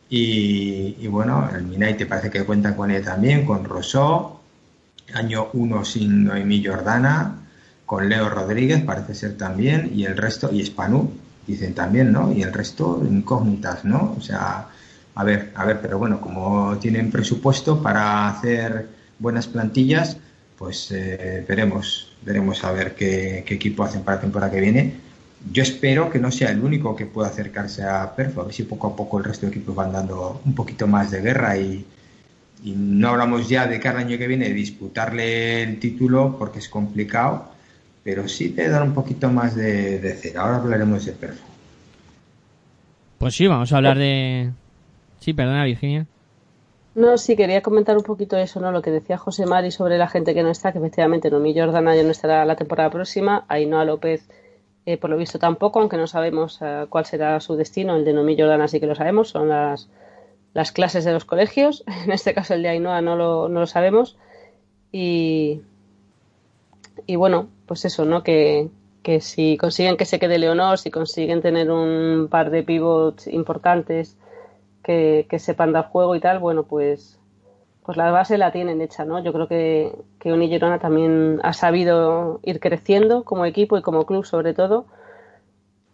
Y, 0.10 1.08
bueno, 1.08 1.50
el 1.54 1.64
Minaite 1.64 2.06
parece 2.06 2.30
que 2.30 2.46
cuenta 2.46 2.76
con 2.76 2.92
él 2.92 3.04
también, 3.04 3.46
con 3.46 3.66
Rosó, 3.66 4.42
año 5.14 5.50
1 5.54 5.86
sin 5.86 6.24
Noemí 6.24 6.64
Jordana, 6.66 7.36
con 7.86 8.08
Leo 8.08 8.30
Rodríguez 8.30 8.84
parece 8.84 9.16
ser 9.16 9.38
también, 9.38 9.92
y 9.94 10.06
el 10.06 10.18
resto, 10.18 10.50
y 10.52 10.66
Spanú, 10.66 11.12
dicen 11.46 11.74
también, 11.74 12.12
¿no? 12.12 12.32
Y 12.34 12.42
el 12.42 12.54
resto 12.54 13.02
incógnitas, 13.10 13.86
¿no? 13.86 14.16
O 14.18 14.22
sea, 14.22 14.68
a 15.16 15.24
ver, 15.24 15.52
a 15.56 15.66
ver, 15.66 15.82
pero 15.82 15.98
bueno, 15.98 16.22
como 16.22 16.78
tienen 16.78 17.12
presupuesto 17.12 17.82
para 17.82 18.30
hacer 18.30 18.88
buenas 19.20 19.48
plantillas, 19.48 20.18
pues 20.58 20.92
eh, 20.92 21.46
veremos, 21.48 22.14
veremos 22.24 22.64
a 22.64 22.72
ver 22.72 22.96
qué, 22.96 23.44
qué 23.46 23.56
equipo 23.56 23.84
hacen 23.84 24.04
para 24.04 24.18
la 24.18 24.22
temporada 24.22 24.52
que 24.52 24.62
viene 24.62 25.07
yo 25.52 25.64
espero 25.64 26.10
que 26.10 26.20
no 26.20 26.32
sea 26.32 26.52
el 26.52 26.64
único 26.64 26.96
que 26.96 27.06
pueda 27.06 27.30
acercarse 27.30 27.84
a 27.84 28.16
Perfo, 28.16 28.42
a 28.42 28.46
ver 28.46 28.54
si 28.54 28.64
poco 28.64 28.88
a 28.88 28.96
poco 28.96 29.18
el 29.18 29.24
resto 29.24 29.46
de 29.46 29.52
equipos 29.52 29.76
van 29.76 29.94
dando 29.94 30.42
un 30.46 30.56
poquito 30.56 30.88
más 30.88 31.12
de 31.12 31.22
guerra 31.22 31.58
y, 31.58 31.86
y 32.64 32.72
no 32.72 33.10
hablamos 33.10 33.48
ya 33.48 33.68
de 33.68 33.80
cada 33.80 34.00
año 34.00 34.18
que 34.18 34.28
viene 34.28 34.48
de 34.48 34.54
disputarle 34.54 35.64
el 35.64 35.80
título 35.80 36.36
porque 36.38 36.60
es 36.60 36.70
complicado, 36.70 37.50
pero 38.04 38.28
sí 38.28 38.50
de 38.50 38.70
dar 38.70 38.84
un 38.84 38.94
poquito 38.94 39.30
más 39.30 39.56
de, 39.56 40.00
de 40.00 40.14
cera. 40.16 40.42
Ahora 40.42 40.58
hablaremos 40.58 41.06
de 41.06 41.12
Perfo. 41.12 41.44
Pues 43.18 43.36
sí, 43.36 43.48
vamos 43.48 43.72
a 43.74 43.78
hablar 43.78 43.98
de... 43.98 44.52
Sí, 45.20 45.34
perdona, 45.34 45.66
Virginia. 45.66 46.06
No, 46.94 47.18
sí, 47.18 47.36
quería 47.36 47.62
comentar 47.62 47.96
un 47.96 48.04
poquito 48.04 48.38
eso, 48.38 48.60
¿no? 48.60 48.72
Lo 48.72 48.82
que 48.82 48.90
decía 48.90 49.18
José 49.18 49.46
Mari 49.46 49.70
sobre 49.70 49.98
la 50.00 50.08
gente 50.08 50.34
que 50.34 50.42
no 50.42 50.50
está, 50.50 50.72
que 50.72 50.80
efectivamente 50.80 51.30
Nomi 51.30 51.54
Jordana 51.54 51.96
ya 51.96 52.04
no 52.04 52.10
estará 52.10 52.44
la 52.46 52.56
temporada 52.56 52.90
próxima, 52.90 53.46
Ainhoa 53.50 53.86
López, 53.86 54.28
eh, 54.88 54.98
por 54.98 55.10
lo 55.10 55.18
visto 55.18 55.38
tampoco, 55.38 55.82
aunque 55.82 55.98
no 55.98 56.08
sabemos 56.08 56.60
eh, 56.62 56.86
cuál 56.88 57.06
será 57.06 57.42
su 57.42 57.58
destino, 57.58 57.98
el 57.98 58.06
de 58.06 58.14
Nomi 58.14 58.38
Jordana 58.38 58.70
sí 58.70 58.80
que 58.80 58.88
lo 58.88 58.96
sabemos, 58.96 59.28
son 59.28 59.50
las, 59.50 59.90
las 60.54 60.72
clases 60.72 61.04
de 61.04 61.12
los 61.12 61.26
colegios, 61.26 61.84
en 62.06 62.12
este 62.12 62.34
caso 62.34 62.54
el 62.54 62.64
de 62.64 62.70
Ainhoa 62.70 63.02
no 63.02 63.18
lo, 63.18 63.50
no 63.50 63.60
lo 63.60 63.68
sabemos, 63.68 64.18
y, 64.94 65.62
y 67.06 67.18
bueno, 67.18 67.50
pues 67.66 67.84
eso, 67.84 68.06
¿no? 68.06 68.24
Que, 68.24 68.70
que 69.04 69.20
si 69.20 69.58
consiguen 69.58 69.98
que 69.98 70.06
se 70.06 70.20
quede 70.20 70.40
Leonor, 70.40 70.78
si 70.78 70.90
consiguen 70.90 71.42
tener 71.42 71.70
un 71.70 72.30
par 72.32 72.50
de 72.50 72.64
pivots 72.64 73.28
importantes 73.28 74.16
que, 74.84 75.28
que 75.30 75.40
sepan 75.40 75.74
dar 75.74 75.90
juego 75.90 76.16
y 76.16 76.22
tal, 76.22 76.40
bueno, 76.40 76.64
pues, 76.64 77.17
pues 77.88 77.96
la 77.96 78.12
base 78.12 78.38
la 78.38 78.52
tienen 78.52 78.82
hecha, 78.82 79.06
¿no? 79.06 79.24
Yo 79.24 79.32
creo 79.32 79.48
que, 79.48 79.96
que 80.20 80.34
Uni 80.34 80.60
también 80.60 81.40
ha 81.42 81.54
sabido 81.54 82.42
ir 82.44 82.60
creciendo 82.60 83.24
como 83.24 83.46
equipo 83.46 83.78
y 83.78 83.82
como 83.82 84.06
club 84.06 84.26
sobre 84.26 84.54
todo. 84.54 84.88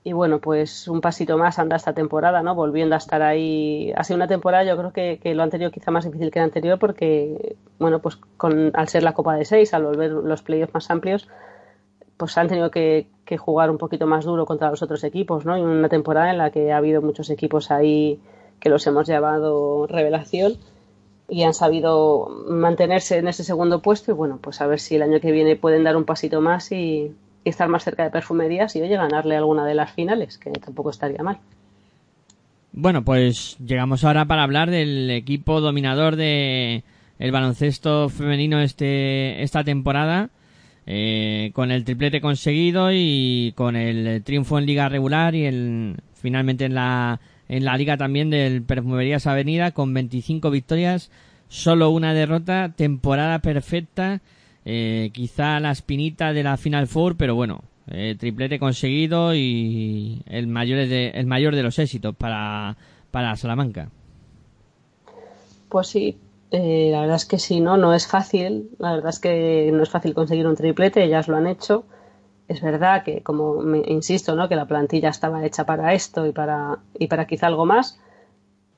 Y 0.04 0.12
bueno, 0.12 0.40
pues 0.40 0.88
un 0.88 1.02
pasito 1.02 1.38
más 1.38 1.60
anda 1.60 1.76
esta 1.76 1.94
temporada, 1.94 2.42
¿no? 2.42 2.56
Volviendo 2.56 2.96
a 2.96 2.98
estar 2.98 3.22
ahí. 3.22 3.94
Ha 3.96 4.04
sido 4.04 4.16
una 4.16 4.28
temporada, 4.28 4.64
yo 4.64 4.76
creo 4.76 4.92
que, 4.92 5.20
que 5.22 5.36
lo 5.36 5.44
anterior 5.44 5.70
quizá 5.72 5.92
más 5.92 6.06
difícil 6.06 6.32
que 6.32 6.40
la 6.40 6.46
anterior 6.46 6.80
porque, 6.80 7.58
bueno, 7.78 8.00
pues 8.00 8.16
con, 8.38 8.72
al 8.74 8.88
ser 8.88 9.04
la 9.04 9.14
Copa 9.14 9.36
de 9.36 9.46
Seis, 9.46 9.72
al 9.76 9.84
volver 9.84 10.10
los 10.10 10.42
playoffs 10.42 10.74
más 10.74 10.90
amplios, 10.90 11.30
pues 12.18 12.36
han 12.40 12.48
tenido 12.48 12.72
que, 12.72 13.06
que 13.24 13.38
jugar 13.38 13.70
un 13.70 13.78
poquito 13.78 14.08
más 14.08 14.26
duro 14.26 14.48
contra 14.48 14.72
los 14.72 14.82
otros 14.82 15.04
equipos, 15.04 15.46
¿no? 15.46 15.60
Y 15.60 15.62
una 15.62 15.90
temporada 15.90 16.32
en 16.32 16.40
la 16.40 16.50
que 16.50 16.72
ha 16.72 16.78
habido 16.78 17.04
muchos 17.04 17.30
equipos 17.30 17.70
ahí 17.70 18.20
que 18.60 18.70
los 18.70 18.88
hemos 18.88 19.06
llamado 19.06 19.86
revelación 19.86 20.58
y 21.34 21.42
han 21.42 21.56
sabido 21.56 22.46
mantenerse 22.48 23.18
en 23.18 23.28
ese 23.28 23.44
segundo 23.44 23.82
puesto 23.82 24.12
y 24.12 24.14
bueno, 24.14 24.38
pues 24.40 24.62
a 24.62 24.68
ver 24.68 24.80
si 24.80 24.96
el 24.96 25.02
año 25.02 25.20
que 25.20 25.32
viene 25.32 25.56
pueden 25.56 25.84
dar 25.84 25.98
un 25.98 26.06
pasito 26.06 26.42
más 26.42 26.72
y, 26.72 27.12
estar 27.44 27.68
más 27.68 27.84
cerca 27.84 28.04
de 28.04 28.12
perfumerías 28.12 28.74
y 28.76 28.82
oye, 28.82 28.96
ganarle 28.96 29.36
alguna 29.36 29.66
de 29.66 29.74
las 29.74 29.92
finales, 29.92 30.38
que 30.38 30.50
tampoco 30.52 30.92
estaría 30.92 31.24
mal. 31.24 31.40
Bueno, 32.72 33.04
pues 33.04 33.58
llegamos 33.58 34.04
ahora 34.04 34.26
para 34.26 34.44
hablar 34.44 34.70
del 34.70 35.10
equipo 35.10 35.60
dominador 35.60 36.16
de 36.16 36.84
el 37.20 37.32
baloncesto 37.32 38.10
femenino 38.10 38.62
este 38.62 39.44
esta 39.44 39.64
temporada 39.64 40.30
eh, 40.86 41.52
con 41.54 41.72
el 41.72 41.84
triplete 41.84 42.22
conseguido 42.22 42.90
y 42.92 43.54
con 43.56 43.76
el 43.76 44.24
triunfo 44.24 44.58
en 44.58 44.66
liga 44.66 44.88
regular 44.88 45.36
y 45.36 45.46
el 45.46 45.98
finalmente 46.14 46.66
en 46.66 46.76
la 46.76 47.20
en 47.54 47.66
la 47.66 47.78
liga 47.78 47.98
también 47.98 48.32
del 48.32 48.64
Perfumerías 48.64 49.28
Avenida 49.28 49.74
con 49.74 49.94
25 49.94 50.50
victorias, 50.50 51.12
solo 51.50 51.92
una 51.92 52.16
derrota, 52.16 52.74
temporada 52.76 53.40
perfecta, 53.40 54.22
eh, 54.66 55.12
quizá 55.14 55.60
la 55.60 55.70
espinita 55.70 56.34
de 56.34 56.42
la 56.42 56.58
Final 56.58 56.88
Four, 56.88 57.16
pero 57.16 57.36
bueno, 57.36 57.62
eh, 57.92 58.16
triplete 58.18 58.58
conseguido 58.58 59.36
y 59.36 60.24
el 60.26 60.48
mayor 60.48 60.88
de, 60.88 61.10
el 61.10 61.28
mayor 61.28 61.56
de 61.56 61.62
los 61.62 61.78
éxitos 61.78 62.16
para, 62.16 62.76
para 63.12 63.36
Salamanca. 63.36 63.90
Pues 65.70 65.90
sí, 65.90 66.18
eh, 66.50 66.90
la 66.92 67.02
verdad 67.02 67.18
es 67.18 67.26
que 67.26 67.38
sí, 67.38 67.60
¿no? 67.60 67.78
No 67.78 67.94
es 67.94 68.08
fácil, 68.08 68.72
la 68.80 68.94
verdad 68.94 69.12
es 69.12 69.20
que 69.20 69.70
no 69.72 69.84
es 69.84 69.90
fácil 69.92 70.16
conseguir 70.16 70.48
un 70.48 70.56
triplete, 70.56 71.04
ellas 71.04 71.28
lo 71.28 71.38
han 71.38 71.46
hecho. 71.46 71.86
Es 72.54 72.62
verdad 72.62 73.04
que, 73.04 73.22
como 73.24 73.46
me, 73.62 73.80
insisto, 73.88 74.36
¿no? 74.36 74.48
Que 74.50 74.56
la 74.56 74.68
plantilla 74.72 75.10
estaba 75.10 75.46
hecha 75.46 75.66
para 75.66 75.94
esto 75.94 76.26
y 76.28 76.32
para, 76.40 76.80
y 77.04 77.08
para 77.08 77.26
quizá 77.30 77.48
algo 77.48 77.66
más. 77.66 78.00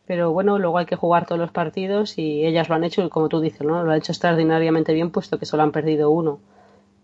Pero 0.07 0.31
bueno, 0.33 0.59
luego 0.59 0.77
hay 0.79 0.87
que 0.87 0.95
jugar 1.03 1.25
todos 1.27 1.39
los 1.39 1.51
partidos 1.51 2.17
y 2.19 2.45
ellas 2.45 2.69
lo 2.69 2.75
han 2.75 2.83
hecho 2.85 3.03
y 3.03 3.09
como 3.09 3.29
tú 3.29 3.41
dices, 3.41 3.61
¿no? 3.63 3.83
Lo 3.83 3.91
han 3.91 3.97
hecho 3.99 4.13
extraordinariamente 4.13 4.93
bien 4.93 5.11
puesto 5.11 5.39
que 5.39 5.45
solo 5.47 5.63
han 5.63 5.73
perdido 5.73 6.11
uno. 6.11 6.39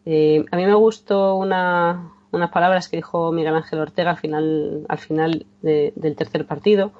Eh, 0.06 0.46
a 0.52 0.58
mí 0.58 0.66
me 0.66 0.76
gustó 0.76 1.36
una, 1.38 2.12
unas 2.32 2.52
palabras 2.52 2.90
que 2.90 2.98
dijo 2.98 3.32
Miguel 3.34 3.56
Ángel 3.56 3.80
Ortega 3.80 4.12
al 4.12 4.18
final, 4.18 4.86
al 4.90 5.00
final 5.00 5.46
de- 5.64 5.94
del 5.96 6.16
tercer 6.18 6.46
partido 6.48 6.92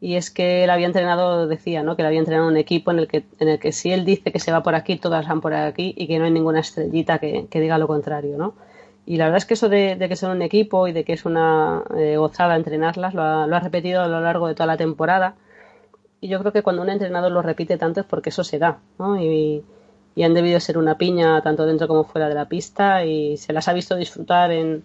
y 0.00 0.16
es 0.16 0.30
que 0.30 0.64
él 0.64 0.70
había 0.70 0.86
entrenado, 0.86 1.46
decía, 1.46 1.82
¿no? 1.82 1.96
Que 1.96 2.02
él 2.02 2.06
había 2.06 2.18
entrenado 2.20 2.48
un 2.48 2.56
equipo 2.56 2.90
en 2.90 2.98
el 2.98 3.08
que, 3.08 3.24
en 3.38 3.48
el 3.48 3.58
que 3.58 3.72
si 3.72 3.92
él 3.92 4.04
dice 4.04 4.32
que 4.32 4.38
se 4.38 4.52
va 4.52 4.62
por 4.62 4.74
aquí, 4.74 4.96
todas 4.96 5.26
van 5.26 5.40
por 5.40 5.54
aquí 5.54 5.94
y 5.96 6.06
que 6.06 6.18
no 6.18 6.24
hay 6.26 6.30
ninguna 6.30 6.60
estrellita 6.60 7.18
que, 7.18 7.46
que 7.50 7.60
diga 7.60 7.78
lo 7.78 7.86
contrario, 7.86 8.36
¿no? 8.36 8.54
Y 9.06 9.16
la 9.16 9.24
verdad 9.24 9.38
es 9.38 9.44
que 9.46 9.54
eso 9.54 9.68
de, 9.68 9.96
que 10.08 10.16
son 10.16 10.30
un 10.30 10.42
equipo 10.42 10.88
y 10.88 10.92
de 10.92 11.04
que 11.04 11.12
es 11.12 11.24
una 11.24 11.82
eh, 11.96 12.16
gozada 12.16 12.56
entrenarlas, 12.56 13.14
lo 13.14 13.22
ha, 13.22 13.46
lo 13.46 13.56
ha 13.56 13.60
repetido 13.60 14.02
a 14.02 14.08
lo 14.08 14.20
largo 14.20 14.48
de 14.48 14.54
toda 14.54 14.66
la 14.66 14.76
temporada. 14.76 15.36
Y 16.20 16.28
yo 16.28 16.40
creo 16.40 16.52
que 16.52 16.62
cuando 16.62 16.82
un 16.82 16.88
entrenador 16.88 17.30
lo 17.32 17.42
repite 17.42 17.76
tanto 17.76 18.00
es 18.00 18.06
porque 18.06 18.30
eso 18.30 18.44
se 18.44 18.58
da, 18.58 18.80
¿no? 18.98 19.20
Y, 19.20 19.62
han 20.22 20.32
debido 20.32 20.60
ser 20.60 20.78
una 20.78 20.96
piña 20.96 21.42
tanto 21.42 21.66
dentro 21.66 21.88
como 21.88 22.04
fuera 22.04 22.28
de 22.28 22.34
la 22.36 22.48
pista 22.48 23.04
y 23.04 23.36
se 23.36 23.52
las 23.52 23.66
ha 23.66 23.72
visto 23.72 23.96
disfrutar 23.96 24.52
en, 24.52 24.84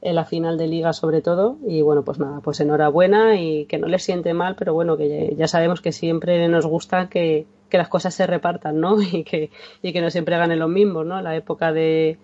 en 0.00 0.14
la 0.14 0.24
final 0.24 0.56
de 0.56 0.68
liga 0.68 0.92
sobre 0.92 1.20
todo 1.22 1.58
y 1.66 1.82
bueno 1.82 2.04
pues 2.04 2.20
nada 2.20 2.40
pues 2.40 2.60
enhorabuena 2.60 3.34
y 3.34 3.66
que 3.66 3.78
no 3.78 3.88
les 3.88 4.04
siente 4.04 4.32
mal 4.32 4.54
pero 4.54 4.72
bueno 4.72 4.96
que 4.96 5.34
ya, 5.36 5.48
sabemos 5.48 5.80
que 5.80 5.90
siempre 5.90 6.46
nos 6.48 6.66
gusta 6.66 7.08
que, 7.08 7.46
que 7.68 7.78
las 7.78 7.88
cosas 7.88 8.14
se 8.14 8.28
repartan 8.28 8.80
no 8.80 9.02
y 9.12 9.24
que 9.24 9.50
y 9.82 9.92
que 9.92 10.00
no 10.00 10.08
siempre 10.10 10.38
ganen 10.38 10.60
los 10.60 10.70
mismos 10.70 11.04
no 11.04 11.20
la 11.20 11.34
época 11.34 11.72
de 11.72 12.18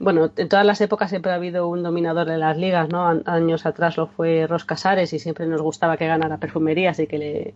bueno 0.00 0.32
en 0.36 0.48
todas 0.48 0.66
las 0.66 0.80
épocas 0.80 1.10
siempre 1.10 1.30
ha 1.30 1.36
habido 1.36 1.68
un 1.68 1.84
dominador 1.84 2.28
de 2.28 2.38
las 2.38 2.56
ligas 2.56 2.88
no 2.88 3.22
años 3.26 3.66
atrás 3.66 3.96
lo 3.96 4.08
fue 4.08 4.48
Ros 4.48 4.64
Casares 4.64 5.12
y 5.12 5.20
siempre 5.20 5.46
nos 5.46 5.62
gustaba 5.62 5.96
que 5.96 6.08
ganara 6.08 6.38
perfumerías 6.38 6.98
y 6.98 7.06
que 7.06 7.18
le 7.18 7.54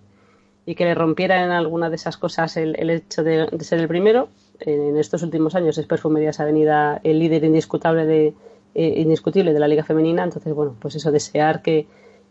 y 0.66 0.74
que 0.74 0.84
le 0.84 0.94
rompiera 0.94 1.44
en 1.44 1.50
alguna 1.50 1.90
de 1.90 1.96
esas 1.96 2.16
cosas 2.16 2.56
el, 2.56 2.76
el 2.78 2.90
hecho 2.90 3.22
de, 3.22 3.48
ser 3.60 3.80
el 3.80 3.88
primero. 3.88 4.28
En 4.60 4.96
estos 4.96 5.22
últimos 5.22 5.54
años 5.54 5.76
es 5.78 5.86
Perfumerías 5.86 6.40
Avenida 6.40 7.00
el 7.04 7.18
líder 7.18 7.44
indiscutable 7.44 8.06
de, 8.06 8.34
eh, 8.74 8.94
indiscutible 8.96 9.52
de 9.52 9.60
la 9.60 9.68
Liga 9.68 9.84
Femenina. 9.84 10.24
Entonces, 10.24 10.54
bueno, 10.54 10.74
pues 10.78 10.94
eso, 10.94 11.10
desear 11.10 11.60
que, 11.60 11.86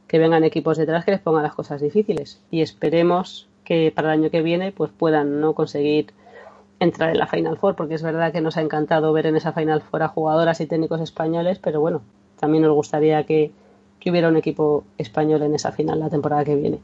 que 0.07 0.17
vengan 0.17 0.43
equipos 0.43 0.77
detrás 0.77 1.05
que 1.05 1.11
les 1.11 1.19
pongan 1.19 1.43
las 1.43 1.53
cosas 1.53 1.81
difíciles. 1.81 2.41
Y 2.49 2.61
esperemos 2.61 3.47
que 3.63 3.91
para 3.95 4.13
el 4.13 4.19
año 4.19 4.29
que 4.31 4.41
viene 4.41 4.71
pues 4.71 4.91
puedan 4.91 5.39
no 5.39 5.53
conseguir 5.53 6.07
entrar 6.83 7.09
en 7.09 7.17
la 7.17 7.27
Final 7.27 7.57
Four, 7.57 7.75
porque 7.75 7.95
es 7.95 8.03
verdad 8.03 8.31
que 8.31 8.41
nos 8.41 8.57
ha 8.57 8.61
encantado 8.61 9.13
ver 9.13 9.25
en 9.25 9.35
esa 9.35 9.53
Final 9.53 9.81
Four 9.81 10.03
a 10.03 10.07
jugadoras 10.07 10.61
y 10.61 10.67
técnicos 10.67 11.01
españoles, 11.01 11.59
pero 11.59 11.81
bueno, 11.81 12.01
también 12.39 12.63
nos 12.63 12.73
gustaría 12.73 13.23
que, 13.23 13.51
hubiera 14.05 14.27
un 14.27 14.35
equipo 14.35 14.83
español 14.97 15.43
en 15.43 15.55
esa 15.55 15.71
final 15.71 15.99
la 15.99 16.09
temporada 16.09 16.43
que 16.43 16.55
viene. 16.55 16.79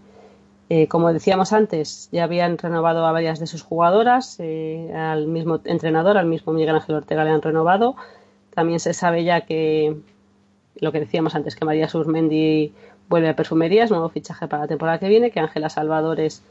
Eh, 0.70 0.88
como 0.88 1.12
decíamos 1.12 1.52
antes, 1.52 2.08
ya 2.14 2.24
habían 2.24 2.58
renovado 2.58 3.06
a 3.06 3.12
varias 3.12 3.40
de 3.40 3.48
sus 3.48 3.62
jugadoras, 3.62 4.38
eh, 4.40 4.94
al 4.96 5.28
mismo 5.28 5.60
entrenador, 5.66 6.18
al 6.18 6.28
mismo 6.28 6.54
Miguel 6.54 6.76
Ángel 6.76 6.96
Ortega 6.96 7.26
le 7.26 7.32
han 7.32 7.42
renovado. 7.42 7.96
También 8.54 8.80
se 8.80 8.94
sabe 8.94 9.26
ya 9.26 9.42
que 9.42 9.98
lo 10.80 10.92
que 10.94 11.02
decíamos 11.02 11.36
antes, 11.36 11.58
que 11.58 11.66
María 11.66 11.90
Surmendi 11.90 12.74
vuelve 13.10 13.30
a 13.30 13.36
Perfumerías, 13.36 13.90
nuevo 13.90 14.08
fichaje 14.10 14.48
para 14.48 14.64
la 14.64 14.68
temporada 14.68 15.00
que 15.00 15.10
viene, 15.10 15.32
que 15.32 15.40
Ángela 15.40 15.70
Salvadores 15.70 16.44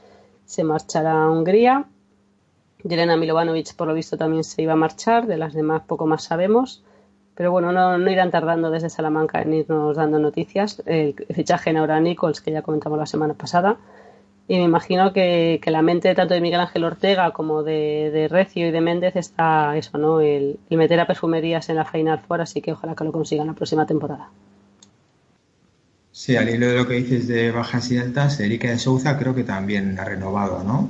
se 0.44 0.64
marchará 0.64 1.22
a 1.22 1.30
Hungría. 1.30 1.86
Yelena 2.84 3.16
Milovanovic, 3.16 3.74
por 3.74 3.88
lo 3.88 3.94
visto, 3.94 4.16
también 4.16 4.44
se 4.44 4.62
iba 4.62 4.74
a 4.74 4.76
marchar, 4.76 5.26
de 5.26 5.36
las 5.36 5.54
demás 5.54 5.82
poco 5.86 6.06
más 6.06 6.24
sabemos. 6.24 6.82
Pero 7.34 7.52
bueno, 7.52 7.70
no, 7.72 7.98
no 7.98 8.10
irán 8.10 8.30
tardando 8.30 8.70
desde 8.70 8.90
Salamanca 8.90 9.40
en 9.42 9.54
irnos 9.54 9.96
dando 9.96 10.18
noticias. 10.18 10.82
El 10.86 11.14
fichaje 11.32 11.70
en 11.70 11.76
Aura 11.76 12.00
Nichols, 12.00 12.40
que 12.40 12.50
ya 12.50 12.62
comentamos 12.62 12.98
la 12.98 13.06
semana 13.06 13.34
pasada. 13.34 13.76
Y 14.48 14.56
me 14.56 14.64
imagino 14.64 15.12
que, 15.12 15.60
que 15.62 15.70
la 15.70 15.82
mente 15.82 16.14
tanto 16.14 16.34
de 16.34 16.40
Miguel 16.40 16.60
Ángel 16.60 16.82
Ortega 16.82 17.32
como 17.32 17.62
de, 17.62 18.10
de 18.12 18.28
Recio 18.28 18.66
y 18.66 18.70
de 18.70 18.80
Méndez 18.80 19.14
está 19.14 19.76
eso, 19.76 19.98
¿no? 19.98 20.20
El, 20.20 20.58
el 20.70 20.78
meter 20.78 20.98
a 20.98 21.06
perfumerías 21.06 21.68
en 21.68 21.76
la 21.76 21.84
Final 21.84 22.18
Four, 22.26 22.40
así 22.40 22.60
que 22.60 22.72
ojalá 22.72 22.94
que 22.94 23.04
lo 23.04 23.12
consigan 23.12 23.46
la 23.46 23.52
próxima 23.52 23.86
temporada. 23.86 24.30
Sí, 26.10 26.34
al 26.34 26.48
hilo 26.48 26.66
de 26.66 26.74
lo 26.74 26.88
que 26.88 26.94
dices 26.94 27.28
de 27.28 27.52
bajas 27.52 27.90
y 27.92 27.98
altas, 27.98 28.40
Erika 28.40 28.68
de 28.68 28.78
Souza 28.78 29.18
creo 29.18 29.34
que 29.34 29.44
también 29.44 29.96
ha 30.00 30.04
renovado, 30.04 30.64
¿no? 30.64 30.88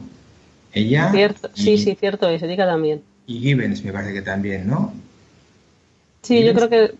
Ella 0.72 1.10
Cierto, 1.12 1.48
y, 1.54 1.60
sí, 1.62 1.78
sí, 1.78 1.94
cierto, 1.94 2.30
y 2.32 2.38
se 2.38 2.46
diga 2.46 2.66
también. 2.66 3.02
y 3.26 3.40
Gibbons 3.40 3.84
me 3.84 3.92
parece 3.92 4.12
que 4.12 4.22
también, 4.22 4.66
¿no? 4.66 4.92
Sí, 6.22 6.44
yo 6.44 6.52
creo 6.54 6.68
que 6.68 6.94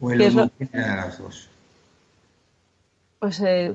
O 0.00 0.10
el 0.10 0.18
¿Qué 0.18 0.26
es 0.26 0.34
lo- 0.34 0.50
era 0.72 0.90
de 0.90 0.96
las 0.96 1.18
dos. 1.18 1.48
pues 3.18 3.40
eh, 3.40 3.74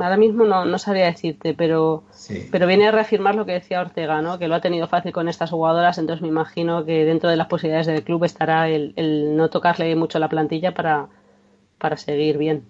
ahora 0.00 0.16
mismo 0.16 0.44
no, 0.44 0.64
no 0.64 0.78
sabría 0.78 1.06
decirte, 1.06 1.54
pero, 1.54 2.02
Sí. 2.12 2.48
pero 2.50 2.66
viene 2.66 2.88
a 2.88 2.90
reafirmar 2.92 3.34
lo 3.34 3.46
que 3.46 3.52
decía 3.52 3.80
Ortega, 3.80 4.20
¿no? 4.22 4.38
Que 4.38 4.48
lo 4.48 4.54
ha 4.56 4.60
tenido 4.60 4.88
fácil 4.88 5.12
con 5.12 5.28
estas 5.28 5.50
jugadoras, 5.50 5.98
entonces 5.98 6.22
me 6.22 6.28
imagino 6.28 6.84
que 6.84 7.04
dentro 7.04 7.30
de 7.30 7.36
las 7.36 7.46
posibilidades 7.46 7.86
del 7.86 8.02
club 8.02 8.24
estará 8.24 8.68
el, 8.68 8.92
el 8.96 9.36
no 9.36 9.50
tocarle 9.50 9.94
mucho 9.96 10.18
la 10.18 10.28
plantilla 10.28 10.74
para, 10.74 11.08
para 11.78 11.96
seguir 11.96 12.38
bien. 12.38 12.64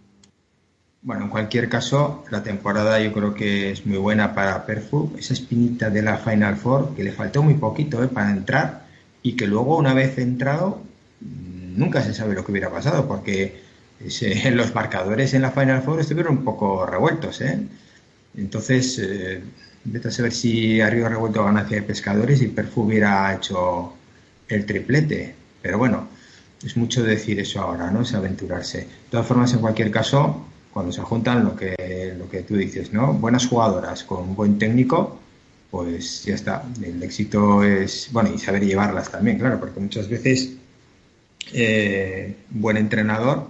Bueno, 1.00 1.24
en 1.24 1.30
cualquier 1.30 1.68
caso, 1.68 2.24
la 2.30 2.42
temporada 2.42 3.00
yo 3.00 3.12
creo 3.12 3.32
que 3.32 3.70
es 3.70 3.86
muy 3.86 3.98
buena 3.98 4.34
para 4.34 4.66
Perfu. 4.66 5.12
Esa 5.16 5.32
espinita 5.32 5.90
de 5.90 6.02
la 6.02 6.18
Final 6.18 6.56
Four, 6.56 6.94
que 6.96 7.04
le 7.04 7.12
faltó 7.12 7.42
muy 7.42 7.54
poquito 7.54 8.02
¿eh? 8.02 8.08
para 8.08 8.30
entrar 8.30 8.86
y 9.22 9.36
que 9.36 9.46
luego, 9.46 9.76
una 9.78 9.94
vez 9.94 10.18
entrado, 10.18 10.82
nunca 11.20 12.02
se 12.02 12.14
sabe 12.14 12.34
lo 12.34 12.44
que 12.44 12.50
hubiera 12.50 12.70
pasado, 12.70 13.06
porque 13.06 13.62
los 14.52 14.74
marcadores 14.74 15.34
en 15.34 15.42
la 15.42 15.52
Final 15.52 15.82
Four 15.82 16.00
estuvieron 16.00 16.38
un 16.38 16.44
poco 16.44 16.84
revueltos. 16.84 17.40
¿eh? 17.42 17.60
Entonces, 18.36 18.98
eh, 18.98 19.40
vete 19.84 20.08
a 20.08 20.10
saber 20.10 20.32
si 20.32 20.82
Río 20.82 21.08
revuelto 21.08 21.44
ganancia 21.44 21.76
de 21.76 21.82
pescadores 21.84 22.42
y 22.42 22.48
Perfu 22.48 22.82
hubiera 22.82 23.32
hecho 23.34 23.94
el 24.48 24.66
triplete. 24.66 25.34
Pero 25.62 25.78
bueno, 25.78 26.08
es 26.64 26.76
mucho 26.76 27.04
decir 27.04 27.38
eso 27.38 27.60
ahora, 27.60 27.88
¿no? 27.90 28.02
Es 28.02 28.14
aventurarse. 28.14 28.78
De 28.78 29.10
todas 29.10 29.26
formas, 29.26 29.52
en 29.52 29.60
cualquier 29.60 29.90
caso, 29.92 30.44
cuando 30.78 30.92
se 30.92 31.02
juntan 31.02 31.44
lo 31.44 31.56
que, 31.56 32.14
lo 32.16 32.30
que 32.30 32.42
tú 32.42 32.54
dices, 32.54 32.92
¿no? 32.92 33.12
Buenas 33.12 33.48
jugadoras 33.48 34.04
con 34.04 34.36
buen 34.36 34.60
técnico, 34.60 35.18
pues 35.72 36.22
ya 36.24 36.36
está. 36.36 36.62
El 36.80 37.02
éxito 37.02 37.64
es, 37.64 38.10
bueno, 38.12 38.30
y 38.32 38.38
saber 38.38 38.64
llevarlas 38.64 39.10
también, 39.10 39.40
claro, 39.40 39.58
porque 39.58 39.80
muchas 39.80 40.08
veces 40.08 40.52
eh, 41.52 42.32
un 42.54 42.62
buen 42.62 42.76
entrenador 42.76 43.48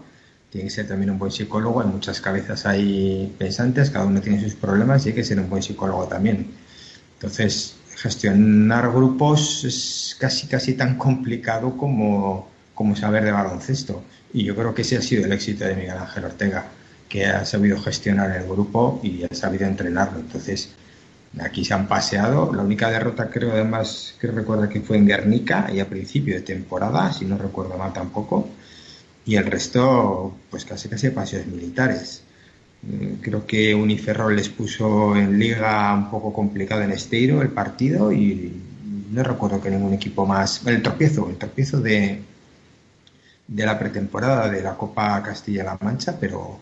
tiene 0.49 0.69
que 0.69 0.75
ser 0.75 0.89
también 0.89 1.11
un 1.11 1.19
buen 1.19 1.31
psicólogo. 1.31 1.83
Hay 1.83 1.89
muchas 1.89 2.19
cabezas 2.23 2.65
ahí 2.65 3.31
pensantes, 3.37 3.91
cada 3.91 4.07
uno 4.07 4.23
tiene 4.23 4.43
sus 4.43 4.55
problemas 4.55 5.05
y 5.05 5.11
hay 5.11 5.15
que 5.15 5.23
ser 5.23 5.39
un 5.39 5.51
buen 5.51 5.63
psicólogo 5.63 6.07
también. 6.07 6.47
Entonces, 7.17 7.77
gestionar 7.95 8.91
grupos 8.91 9.65
es 9.65 10.17
casi 10.19 10.47
casi 10.47 10.73
tan 10.73 10.97
complicado 10.97 11.77
como, 11.77 12.49
como 12.73 12.97
saber 12.97 13.23
de 13.23 13.33
baloncesto. 13.33 14.03
Y 14.33 14.45
yo 14.45 14.57
creo 14.57 14.75
que 14.75 14.81
ese 14.81 14.97
ha 14.97 15.03
sido 15.03 15.27
el 15.27 15.33
éxito 15.33 15.67
de 15.67 15.75
Miguel 15.75 15.99
Ángel 15.99 16.25
Ortega, 16.25 16.71
que 17.09 17.27
ha 17.27 17.45
sabido 17.45 17.81
gestionar 17.81 18.37
el 18.37 18.45
grupo 18.45 19.01
y 19.03 19.25
ha 19.25 19.35
sabido 19.35 19.67
entrenarlo. 19.67 20.19
Entonces, 20.21 20.71
aquí 21.41 21.65
se 21.65 21.75
han 21.75 21.89
paseado. 21.89 22.53
La 22.55 22.63
única 22.63 22.91
derrota 22.91 23.31
creo 23.31 23.53
además 23.53 24.15
que 24.21 24.29
recuerdo 24.29 24.69
que 24.69 24.81
fue 24.81 24.97
en 24.97 25.07
Guernica 25.07 25.71
y 25.73 25.81
a 25.81 25.89
principio 25.89 26.35
de 26.35 26.43
temporada, 26.43 27.13
si 27.13 27.25
no 27.25 27.39
recuerdo 27.39 27.77
mal 27.77 27.93
tampoco. 27.93 28.49
Y 29.25 29.37
el 29.37 29.45
resto, 29.47 30.35
pues 30.51 30.65
casi 30.65 30.89
casi 30.89 31.11
paseos 31.11 31.47
militares. 31.47 32.23
Mm, 32.83 33.15
Creo 33.23 33.47
que 33.47 33.75
Uniferrol 33.75 34.37
les 34.37 34.49
puso 34.49 35.17
en 35.17 35.39
liga 35.39 35.93
un 35.95 36.11
poco 36.11 36.33
complicado 36.33 36.83
en 36.83 36.93
Esteiro 36.93 37.43
el 37.43 37.51
partido 37.51 38.13
y 38.13 38.53
no 39.11 39.23
recuerdo 39.23 39.61
que 39.61 39.71
ningún 39.71 39.95
equipo 39.95 40.27
más. 40.27 40.67
El 40.67 40.83
tropiezo, 40.83 41.29
el 41.31 41.37
tropiezo 41.37 41.81
de, 41.81 42.23
de 43.47 43.67
la 43.67 43.79
pretemporada 43.79 44.49
de 44.51 44.63
la 44.63 44.77
Copa 44.77 45.23
Castilla-La 45.23 45.79
Mancha, 45.81 46.17
pero, 46.21 46.59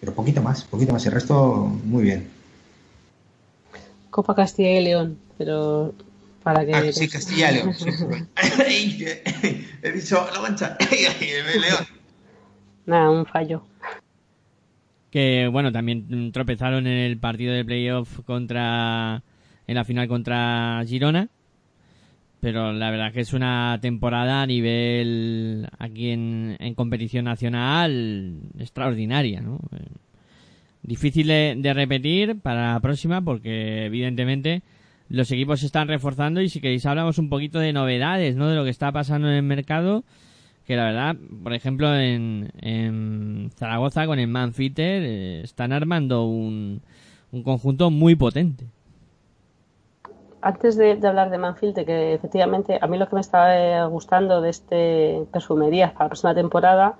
pero 0.00 0.14
poquito 0.14 0.42
más, 0.42 0.64
poquito 0.64 0.92
más. 0.92 1.04
El 1.06 1.12
resto, 1.12 1.66
muy 1.84 2.02
bien. 2.04 2.28
Copa 4.10 4.34
Castilla 4.34 4.80
y 4.80 4.84
León, 4.84 5.18
pero 5.38 5.94
para 6.42 6.64
que... 6.64 6.74
Ah, 6.74 6.92
sí, 6.92 7.08
Castilla 7.08 7.52
y 7.52 7.54
León. 7.54 7.74
sí. 7.74 7.86
He 9.82 9.92
dicho 9.92 10.26
La 10.34 10.40
Mancha. 10.40 10.76
León. 11.20 11.86
Nada, 12.86 13.10
un 13.10 13.26
fallo. 13.26 13.62
que 15.10 15.48
bueno 15.52 15.70
también 15.70 16.32
tropezaron 16.32 16.86
en 16.86 16.98
el 16.98 17.18
partido 17.18 17.52
de 17.54 17.64
playoff 17.64 18.20
contra 18.24 19.22
en 19.66 19.74
la 19.74 19.84
final 19.84 20.08
contra 20.08 20.82
Girona 20.86 21.28
pero 22.40 22.72
la 22.72 22.90
verdad 22.90 23.12
que 23.12 23.20
es 23.20 23.32
una 23.32 23.78
temporada 23.80 24.42
a 24.42 24.46
nivel 24.46 25.68
aquí 25.78 26.10
en, 26.10 26.56
en 26.58 26.74
competición 26.74 27.24
nacional 27.24 28.40
extraordinaria 28.58 29.40
¿no? 29.40 29.60
Difícil 30.82 31.26
de, 31.26 31.54
de 31.58 31.74
repetir 31.74 32.40
para 32.40 32.72
la 32.72 32.80
próxima 32.80 33.20
porque 33.20 33.84
evidentemente 33.84 34.62
los 35.08 35.30
equipos 35.30 35.60
se 35.60 35.66
están 35.66 35.88
reforzando 35.88 36.40
y 36.40 36.48
si 36.48 36.60
queréis 36.60 36.86
hablamos 36.86 37.18
un 37.18 37.28
poquito 37.28 37.58
de 37.58 37.72
novedades 37.72 38.36
no 38.36 38.48
de 38.48 38.56
lo 38.56 38.64
que 38.64 38.70
está 38.70 38.90
pasando 38.90 39.28
en 39.28 39.34
el 39.34 39.42
mercado 39.42 40.04
que 40.70 40.76
la 40.76 40.84
verdad, 40.84 41.16
por 41.42 41.52
ejemplo, 41.52 41.98
en, 41.98 42.52
en 42.60 43.50
Zaragoza 43.56 44.06
con 44.06 44.20
el 44.20 44.28
Manfitter 44.28 45.02
eh, 45.02 45.40
están 45.42 45.72
armando 45.72 46.26
un, 46.26 46.80
un 47.32 47.42
conjunto 47.42 47.90
muy 47.90 48.14
potente. 48.14 48.66
Antes 50.42 50.76
de, 50.76 50.98
hablar 51.06 51.30
de 51.30 51.38
Manfield, 51.38 51.84
que 51.84 52.14
efectivamente 52.14 52.78
a 52.80 52.86
mí 52.86 52.96
lo 52.96 53.08
que 53.08 53.14
me 53.14 53.20
está 53.20 53.58
eh, 53.58 53.86
gustando 53.86 54.40
de 54.40 54.50
este 54.50 55.26
Perfumerías 55.32 55.92
para 55.92 56.06
la 56.06 56.08
próxima 56.08 56.34
temporada, 56.34 56.96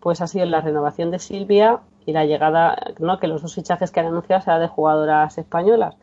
pues 0.00 0.22
ha 0.22 0.26
sido 0.26 0.46
la 0.46 0.62
renovación 0.62 1.10
de 1.10 1.18
Silvia 1.18 1.80
y 2.06 2.12
la 2.12 2.24
llegada, 2.24 2.76
no 2.98 3.18
que 3.18 3.26
los 3.26 3.42
dos 3.42 3.54
fichajes 3.54 3.90
que 3.90 4.00
han 4.00 4.06
anunciado 4.06 4.42
serán 4.42 4.60
de 4.60 4.68
jugadoras 4.68 5.36
españolas. 5.36 5.96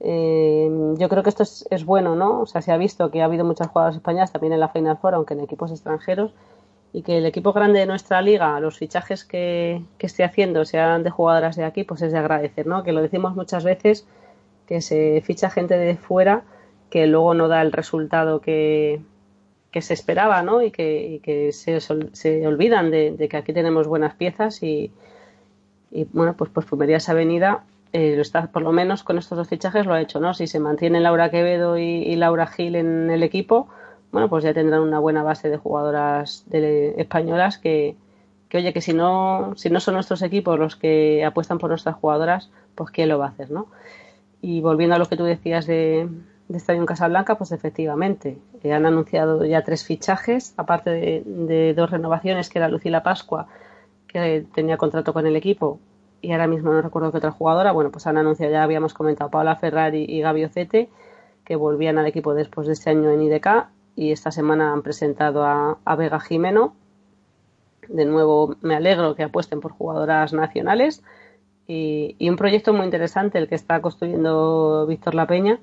Eh, 0.00 0.68
yo 0.98 1.08
creo 1.08 1.22
que 1.22 1.30
esto 1.30 1.44
es, 1.44 1.66
es, 1.70 1.84
bueno, 1.84 2.16
¿no? 2.16 2.40
O 2.40 2.46
sea, 2.46 2.62
se 2.62 2.72
ha 2.72 2.76
visto 2.76 3.10
que 3.10 3.22
ha 3.22 3.24
habido 3.24 3.44
muchas 3.44 3.68
jugadoras 3.68 3.96
españolas 3.96 4.32
también 4.32 4.52
en 4.52 4.60
la 4.60 4.68
Final 4.68 4.98
Four, 4.98 5.14
aunque 5.14 5.34
en 5.34 5.40
equipos 5.40 5.70
extranjeros, 5.70 6.32
y 6.92 7.02
que 7.02 7.18
el 7.18 7.26
equipo 7.26 7.52
grande 7.52 7.80
de 7.80 7.86
nuestra 7.86 8.22
liga, 8.22 8.58
los 8.60 8.76
fichajes 8.78 9.24
que, 9.24 9.84
que 9.98 10.06
esté 10.06 10.24
haciendo, 10.24 10.64
sean 10.64 11.04
de 11.04 11.10
jugadoras 11.10 11.56
de 11.56 11.64
aquí, 11.64 11.84
pues 11.84 12.02
es 12.02 12.12
de 12.12 12.18
agradecer, 12.18 12.66
¿no? 12.66 12.82
Que 12.82 12.92
lo 12.92 13.02
decimos 13.02 13.36
muchas 13.36 13.64
veces, 13.64 14.06
que 14.68 14.82
se 14.82 15.22
ficha 15.24 15.48
gente 15.48 15.78
de 15.78 15.96
fuera 15.96 16.42
que 16.90 17.06
luego 17.06 17.32
no 17.32 17.48
da 17.48 17.62
el 17.62 17.72
resultado 17.72 18.40
que, 18.40 19.00
que 19.70 19.80
se 19.80 19.94
esperaba, 19.94 20.42
¿no? 20.42 20.62
Y 20.62 20.70
que, 20.70 21.06
y 21.06 21.18
que 21.20 21.52
se, 21.52 21.80
se, 21.80 22.46
olvidan 22.46 22.90
de, 22.90 23.28
que 23.30 23.36
aquí 23.36 23.54
tenemos 23.54 23.88
buenas 23.88 24.14
piezas 24.14 24.62
y, 24.62 24.92
y 25.90 26.04
bueno, 26.12 26.34
pues 26.36 26.50
Perfumerías 26.50 27.08
Avenida 27.08 27.64
eh, 27.94 28.14
lo 28.14 28.22
está, 28.22 28.48
por 28.52 28.62
lo 28.62 28.72
menos 28.72 29.02
con 29.02 29.16
estos 29.16 29.38
dos 29.38 29.48
fichajes 29.48 29.86
lo 29.86 29.94
ha 29.94 30.02
hecho, 30.02 30.20
¿no? 30.20 30.34
Si 30.34 30.46
se 30.46 30.60
mantiene 30.60 31.00
Laura 31.00 31.30
Quevedo 31.30 31.78
y, 31.78 32.02
y, 32.02 32.16
Laura 32.16 32.46
Gil 32.46 32.76
en 32.76 33.10
el 33.10 33.22
equipo, 33.22 33.68
bueno, 34.12 34.28
pues 34.28 34.44
ya 34.44 34.52
tendrán 34.52 34.82
una 34.82 34.98
buena 34.98 35.22
base 35.22 35.48
de 35.48 35.56
jugadoras 35.56 36.44
de, 36.46 36.94
españolas 36.98 37.56
que, 37.56 37.96
que, 38.50 38.58
oye, 38.58 38.74
que 38.74 38.82
si 38.82 38.92
no, 38.92 39.54
si 39.56 39.70
no 39.70 39.80
son 39.80 39.94
nuestros 39.94 40.20
equipos 40.20 40.58
los 40.58 40.76
que 40.76 41.24
apuestan 41.24 41.56
por 41.56 41.70
nuestras 41.70 41.96
jugadoras, 41.96 42.50
pues 42.74 42.90
quién 42.90 43.08
lo 43.08 43.18
va 43.18 43.26
a 43.26 43.30
hacer, 43.30 43.50
¿no? 43.50 43.68
Y 44.40 44.60
volviendo 44.60 44.94
a 44.94 44.98
lo 44.98 45.06
que 45.06 45.16
tú 45.16 45.24
decías 45.24 45.66
de, 45.66 46.08
de 46.48 46.56
Estadio 46.56 46.80
en 46.80 46.86
Casablanca, 46.86 47.36
pues 47.36 47.52
efectivamente, 47.52 48.38
eh, 48.62 48.72
han 48.72 48.86
anunciado 48.86 49.44
ya 49.44 49.64
tres 49.64 49.84
fichajes, 49.84 50.54
aparte 50.56 50.90
de, 50.90 51.22
de 51.24 51.74
dos 51.74 51.90
renovaciones, 51.90 52.48
que 52.48 52.58
era 52.58 52.68
Lucila 52.68 53.02
Pascua, 53.02 53.48
que 54.06 54.46
tenía 54.54 54.76
contrato 54.76 55.12
con 55.12 55.26
el 55.26 55.36
equipo, 55.36 55.80
y 56.20 56.32
ahora 56.32 56.46
mismo 56.46 56.72
no 56.72 56.80
recuerdo 56.82 57.10
qué 57.12 57.18
otra 57.18 57.30
jugadora, 57.30 57.72
bueno, 57.72 57.90
pues 57.90 58.06
han 58.06 58.16
anunciado, 58.16 58.52
ya 58.52 58.62
habíamos 58.62 58.94
comentado, 58.94 59.30
Paula 59.30 59.56
Ferrari 59.56 60.04
y 60.08 60.20
Gaby 60.20 60.44
Ocete, 60.44 60.88
que 61.44 61.56
volvían 61.56 61.98
al 61.98 62.06
equipo 62.06 62.34
después 62.34 62.66
de 62.66 62.74
este 62.74 62.90
año 62.90 63.10
en 63.10 63.22
IDK, 63.22 63.68
y 63.96 64.12
esta 64.12 64.30
semana 64.30 64.72
han 64.72 64.82
presentado 64.82 65.44
a, 65.44 65.78
a 65.84 65.96
Vega 65.96 66.20
Jimeno. 66.20 66.74
De 67.88 68.04
nuevo, 68.04 68.54
me 68.60 68.76
alegro 68.76 69.16
que 69.16 69.24
apuesten 69.24 69.60
por 69.60 69.72
jugadoras 69.72 70.32
nacionales. 70.32 71.02
Y, 71.68 72.16
y, 72.18 72.30
un 72.30 72.36
proyecto 72.36 72.72
muy 72.72 72.86
interesante 72.86 73.38
el 73.38 73.46
que 73.46 73.54
está 73.54 73.80
construyendo 73.80 74.86
Víctor 74.88 75.14
La 75.14 75.26
Peña. 75.26 75.60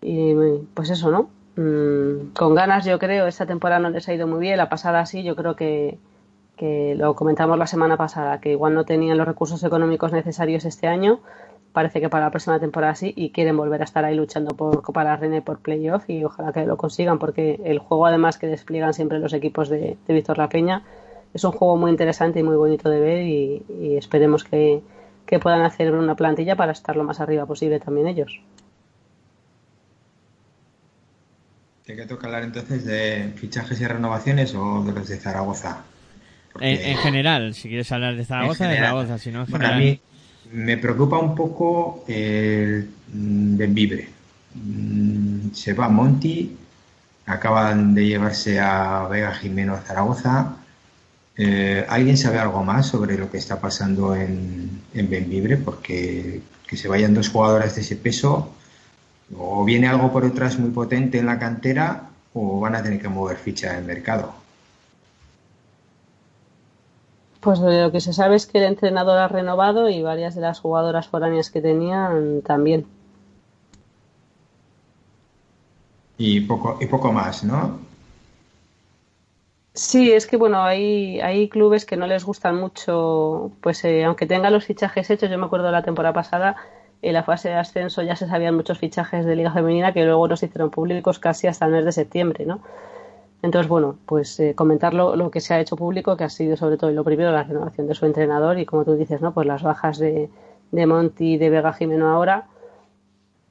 Y 0.00 0.34
pues 0.74 0.90
eso, 0.90 1.10
¿no? 1.10 1.28
Mm, 1.58 2.34
con 2.34 2.54
ganas, 2.54 2.84
yo 2.84 3.00
creo, 3.00 3.26
esta 3.26 3.44
temporada 3.44 3.80
no 3.80 3.90
les 3.90 4.08
ha 4.08 4.14
ido 4.14 4.28
muy 4.28 4.38
bien, 4.38 4.56
la 4.56 4.68
pasada 4.68 5.04
sí, 5.06 5.24
yo 5.24 5.34
creo 5.34 5.56
que, 5.56 5.98
que 6.56 6.94
lo 6.96 7.16
comentamos 7.16 7.58
la 7.58 7.66
semana 7.66 7.96
pasada, 7.96 8.40
que 8.40 8.52
igual 8.52 8.74
no 8.74 8.84
tenían 8.84 9.18
los 9.18 9.26
recursos 9.26 9.64
económicos 9.64 10.12
necesarios 10.12 10.64
este 10.64 10.86
año, 10.86 11.18
parece 11.72 12.00
que 12.00 12.08
para 12.08 12.26
la 12.26 12.30
próxima 12.30 12.60
temporada 12.60 12.94
sí, 12.94 13.12
y 13.16 13.30
quieren 13.30 13.56
volver 13.56 13.80
a 13.80 13.84
estar 13.84 14.04
ahí 14.04 14.14
luchando 14.14 14.54
por 14.54 14.82
Copa 14.82 15.02
la 15.02 15.16
Reina 15.16 15.38
y 15.38 15.40
por 15.40 15.58
playoff, 15.58 16.08
y 16.08 16.22
ojalá 16.22 16.52
que 16.52 16.64
lo 16.64 16.76
consigan, 16.76 17.18
porque 17.18 17.60
el 17.64 17.80
juego 17.80 18.06
además 18.06 18.38
que 18.38 18.46
despliegan 18.46 18.94
siempre 18.94 19.18
los 19.18 19.32
equipos 19.32 19.68
de, 19.68 19.96
de 20.06 20.14
Víctor 20.14 20.38
La 20.38 20.48
Peña 20.48 20.84
es 21.34 21.42
un 21.42 21.50
juego 21.50 21.76
muy 21.76 21.90
interesante 21.90 22.38
y 22.38 22.44
muy 22.44 22.54
bonito 22.54 22.88
de 22.88 23.00
ver, 23.00 23.26
y, 23.26 23.64
y 23.68 23.96
esperemos 23.96 24.44
que, 24.44 24.80
que 25.28 25.38
puedan 25.38 25.60
hacer 25.60 25.92
una 25.92 26.14
plantilla 26.14 26.56
para 26.56 26.72
estar 26.72 26.96
lo 26.96 27.04
más 27.04 27.20
arriba 27.20 27.44
posible 27.44 27.78
también 27.78 28.08
ellos. 28.08 28.40
¿Tiene 31.84 32.02
que 32.02 32.08
toca 32.08 32.26
hablar 32.26 32.44
entonces 32.44 32.86
de 32.86 33.34
fichajes 33.36 33.78
y 33.80 33.86
renovaciones 33.86 34.54
o 34.54 34.82
de 34.84 34.92
los 34.92 35.06
de 35.06 35.18
Zaragoza? 35.18 35.84
En, 36.60 36.80
en, 36.80 36.96
general, 36.96 37.54
si 37.54 37.68
quieres 37.68 37.92
hablar 37.92 38.16
de 38.16 38.24
Zaragoza, 38.24 38.68
de 38.68 38.76
Zaragoza, 38.76 39.18
si 39.18 39.30
no, 39.30 39.42
en 39.42 39.50
bueno, 39.50 39.68
a 39.68 39.72
mí 39.72 40.00
me 40.52 40.78
preocupa 40.78 41.18
un 41.18 41.34
poco 41.34 42.04
el 42.08 42.88
Benvibre. 43.06 44.08
Se 45.52 45.74
va 45.74 45.90
Monti, 45.90 46.56
acaban 47.26 47.94
de 47.94 48.06
llevarse 48.06 48.58
a 48.58 49.06
Vega 49.08 49.34
Jimeno 49.34 49.74
a 49.74 49.80
Zaragoza. 49.80 50.56
Eh, 51.38 51.86
¿Alguien 51.88 52.16
sabe 52.16 52.38
algo 52.38 52.64
más 52.64 52.86
sobre 52.86 53.16
lo 53.16 53.30
que 53.30 53.38
está 53.38 53.60
pasando 53.60 54.14
en, 54.14 54.82
en 54.92 55.08
Benvibre? 55.08 55.56
Porque 55.56 56.42
que 56.66 56.76
se 56.76 56.88
vayan 56.88 57.14
dos 57.14 57.30
jugadoras 57.30 57.74
de 57.74 57.80
ese 57.80 57.96
peso, 57.96 58.50
o 59.36 59.64
viene 59.64 59.88
algo 59.88 60.12
por 60.12 60.24
detrás 60.24 60.58
muy 60.58 60.70
potente 60.70 61.18
en 61.18 61.26
la 61.26 61.38
cantera, 61.38 62.10
o 62.34 62.60
van 62.60 62.74
a 62.74 62.82
tener 62.82 63.00
que 63.00 63.08
mover 63.08 63.38
ficha 63.38 63.72
en 63.72 63.78
el 63.78 63.84
mercado. 63.84 64.34
Pues 67.40 67.60
lo 67.60 67.90
que 67.92 68.00
se 68.00 68.12
sabe 68.12 68.36
es 68.36 68.46
que 68.46 68.58
el 68.58 68.64
entrenador 68.64 69.18
ha 69.18 69.28
renovado 69.28 69.88
y 69.88 70.02
varias 70.02 70.34
de 70.34 70.40
las 70.40 70.60
jugadoras 70.60 71.08
foráneas 71.08 71.50
que 71.50 71.62
tenían 71.62 72.42
también. 72.42 72.86
Y 76.18 76.40
poco, 76.40 76.78
y 76.80 76.86
poco 76.86 77.12
más, 77.12 77.44
¿no? 77.44 77.78
Sí, 79.78 80.10
es 80.10 80.26
que 80.26 80.36
bueno, 80.36 80.64
hay, 80.64 81.20
hay 81.20 81.48
clubes 81.48 81.86
que 81.86 81.96
no 81.96 82.08
les 82.08 82.24
gustan 82.24 82.56
mucho, 82.56 83.52
pues 83.60 83.84
eh, 83.84 84.04
aunque 84.04 84.26
tengan 84.26 84.52
los 84.52 84.64
fichajes 84.64 85.08
hechos, 85.08 85.30
yo 85.30 85.38
me 85.38 85.46
acuerdo 85.46 85.66
de 85.66 85.72
la 85.72 85.84
temporada 85.84 86.12
pasada, 86.12 86.56
en 87.00 87.14
la 87.14 87.22
fase 87.22 87.50
de 87.50 87.54
ascenso 87.54 88.02
ya 88.02 88.16
se 88.16 88.26
sabían 88.26 88.56
muchos 88.56 88.78
fichajes 88.78 89.24
de 89.24 89.36
Liga 89.36 89.52
Femenina 89.52 89.92
que 89.92 90.04
luego 90.04 90.26
no 90.26 90.36
se 90.36 90.46
hicieron 90.46 90.70
públicos 90.70 91.20
casi 91.20 91.46
hasta 91.46 91.66
el 91.66 91.72
mes 91.72 91.84
de 91.84 91.92
septiembre, 91.92 92.44
¿no? 92.44 92.60
Entonces, 93.42 93.68
bueno, 93.68 93.96
pues 94.06 94.40
eh, 94.40 94.54
comentar 94.56 94.94
lo, 94.94 95.14
lo, 95.14 95.30
que 95.30 95.40
se 95.40 95.54
ha 95.54 95.60
hecho 95.60 95.76
público, 95.76 96.16
que 96.16 96.24
ha 96.24 96.28
sido 96.28 96.56
sobre 96.56 96.76
todo 96.76 96.90
lo 96.90 97.04
primero 97.04 97.30
la 97.30 97.44
renovación 97.44 97.86
de 97.86 97.94
su 97.94 98.04
entrenador 98.04 98.58
y 98.58 98.66
como 98.66 98.84
tú 98.84 98.96
dices, 98.96 99.20
¿no? 99.20 99.32
Pues 99.32 99.46
las 99.46 99.62
bajas 99.62 99.98
de, 99.98 100.28
de 100.72 100.86
Monti 100.86 101.34
y 101.34 101.38
de 101.38 101.50
Vega 101.50 101.72
Jimeno 101.72 102.08
ahora. 102.10 102.48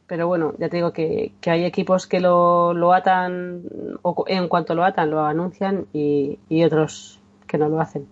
Pero 0.07 0.27
bueno, 0.27 0.53
ya 0.57 0.69
te 0.69 0.77
digo 0.77 0.93
que, 0.93 1.33
que 1.41 1.51
hay 1.51 1.65
equipos 1.65 2.07
que 2.07 2.19
lo, 2.19 2.73
lo 2.73 2.93
atan, 2.93 3.63
o 4.01 4.25
en 4.27 4.47
cuanto 4.47 4.73
lo 4.75 4.83
atan, 4.83 5.11
lo 5.11 5.25
anuncian 5.25 5.85
y, 5.93 6.39
y 6.49 6.63
otros 6.63 7.19
que 7.47 7.57
no 7.57 7.69
lo 7.69 7.79
hacen. 7.81 8.07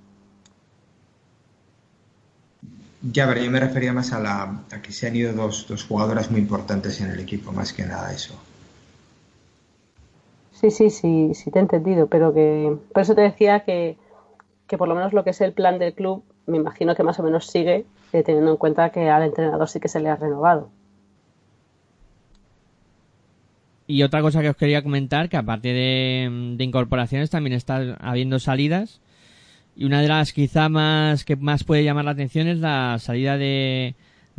Ya, 3.02 3.28
pero 3.28 3.42
yo 3.42 3.52
me 3.52 3.60
refería 3.60 3.94
más 3.94 4.12
a, 4.14 4.20
la, 4.20 4.64
a 4.72 4.82
que 4.82 4.92
se 4.92 5.08
han 5.08 5.16
ido 5.16 5.32
dos, 5.34 5.68
dos 5.68 5.86
jugadoras 5.86 6.32
muy 6.32 6.42
importantes 6.42 7.00
en 7.02 7.12
el 7.12 7.20
equipo, 7.20 7.52
más 7.52 7.72
que 7.72 7.86
nada 7.86 8.12
eso. 8.12 8.34
Sí, 10.52 10.72
sí, 10.72 10.90
sí, 10.90 11.34
sí 11.36 11.52
te 11.52 11.60
he 11.60 11.62
entendido, 11.62 12.08
pero 12.08 12.34
que 12.34 12.78
por 12.94 13.04
eso 13.04 13.14
te 13.14 13.22
decía 13.22 13.62
que, 13.62 13.98
que 14.68 14.78
por 14.78 14.88
lo 14.88 14.96
menos 14.96 15.14
lo 15.14 15.24
que 15.24 15.32
es 15.32 15.42
el 15.42 15.54
plan 15.54 15.80
del 15.80 15.94
club, 15.94 16.24
me 16.48 16.58
imagino 16.58 16.96
que 16.96 17.04
más 17.04 17.20
o 17.20 17.24
menos 17.24 17.48
sigue, 17.48 17.86
eh, 18.14 18.24
teniendo 18.24 18.52
en 18.52 18.58
cuenta 18.58 18.92
que 18.92 19.10
al 19.10 19.24
entrenador 19.24 19.68
sí 19.70 19.80
que 19.80 19.90
se 19.90 20.00
le 20.00 20.10
ha 20.10 20.16
renovado. 20.16 20.70
Y 23.88 24.04
otra 24.04 24.22
cosa 24.22 24.42
que 24.42 24.50
os 24.50 24.56
quería 24.58 24.82
comentar, 24.82 25.30
que 25.30 25.38
aparte 25.38 25.72
de, 25.74 26.56
incorporaciones 26.60 27.30
también 27.30 27.54
está 27.54 27.98
habiendo 28.00 28.40
salidas. 28.40 29.02
Y 29.76 29.86
una 29.86 30.02
de 30.02 30.08
las 30.08 30.34
quizá 30.34 30.70
más 30.70 31.26
que 31.26 31.36
más 31.36 31.64
puede 31.64 31.84
llamar 31.84 32.06
la 32.06 32.12
atención 32.12 32.48
es 32.48 32.60
la 32.60 32.98
salida 33.00 33.38
de 33.38 33.96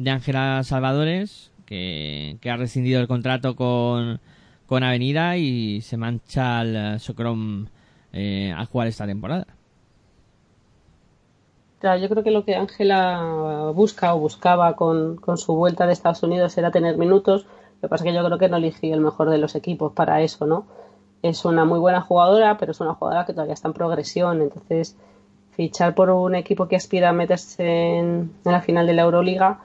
Ángela 0.06 0.62
Salvadores, 0.64 1.52
que, 1.66 2.38
que 2.40 2.50
ha 2.50 2.56
rescindido 2.56 3.00
el 3.00 3.08
contrato 3.08 3.54
con, 3.54 4.20
con 4.66 4.82
Avenida 4.82 5.36
y 5.36 5.80
se 5.80 5.96
mancha 5.96 6.60
al 6.60 6.76
eh, 6.76 6.98
Socrom 6.98 7.66
eh, 8.12 8.52
a 8.56 8.64
jugar 8.66 8.88
esta 8.88 9.06
temporada. 9.06 9.46
Claro, 11.78 12.00
yo 12.00 12.08
creo 12.08 12.24
que 12.24 12.30
lo 12.30 12.44
que 12.44 12.56
Ángela 12.56 13.70
busca 13.74 14.14
o 14.14 14.18
buscaba 14.18 14.74
con, 14.76 15.16
con 15.16 15.36
su 15.36 15.54
vuelta 15.54 15.86
de 15.86 15.92
Estados 15.92 16.22
Unidos 16.22 16.56
era 16.56 16.70
tener 16.70 16.96
minutos. 16.96 17.46
Lo 17.82 17.88
que 17.88 17.88
pasa 17.88 18.04
es 18.04 18.10
que 18.10 18.16
yo 18.16 18.24
creo 18.24 18.38
que 18.38 18.48
no 18.48 18.56
eligió 18.56 18.94
el 18.94 19.00
mejor 19.00 19.30
de 19.30 19.38
los 19.38 19.54
equipos 19.54 19.92
para 19.92 20.22
eso, 20.22 20.46
¿no? 20.46 20.66
Es 21.22 21.44
una 21.44 21.64
muy 21.64 21.78
buena 21.78 22.00
jugadora, 22.00 22.56
pero 22.58 22.72
es 22.72 22.80
una 22.80 22.94
jugadora 22.94 23.26
que 23.26 23.32
todavía 23.32 23.54
está 23.54 23.68
en 23.68 23.74
progresión. 23.74 24.42
Entonces, 24.42 24.96
fichar 25.56 25.94
por 25.94 26.10
un 26.10 26.34
equipo 26.34 26.68
que 26.68 26.76
aspira 26.76 27.10
a 27.10 27.12
meterse 27.12 27.98
en, 27.98 28.32
la 28.44 28.60
final 28.60 28.86
de 28.86 28.92
la 28.94 29.02
Euroliga, 29.02 29.60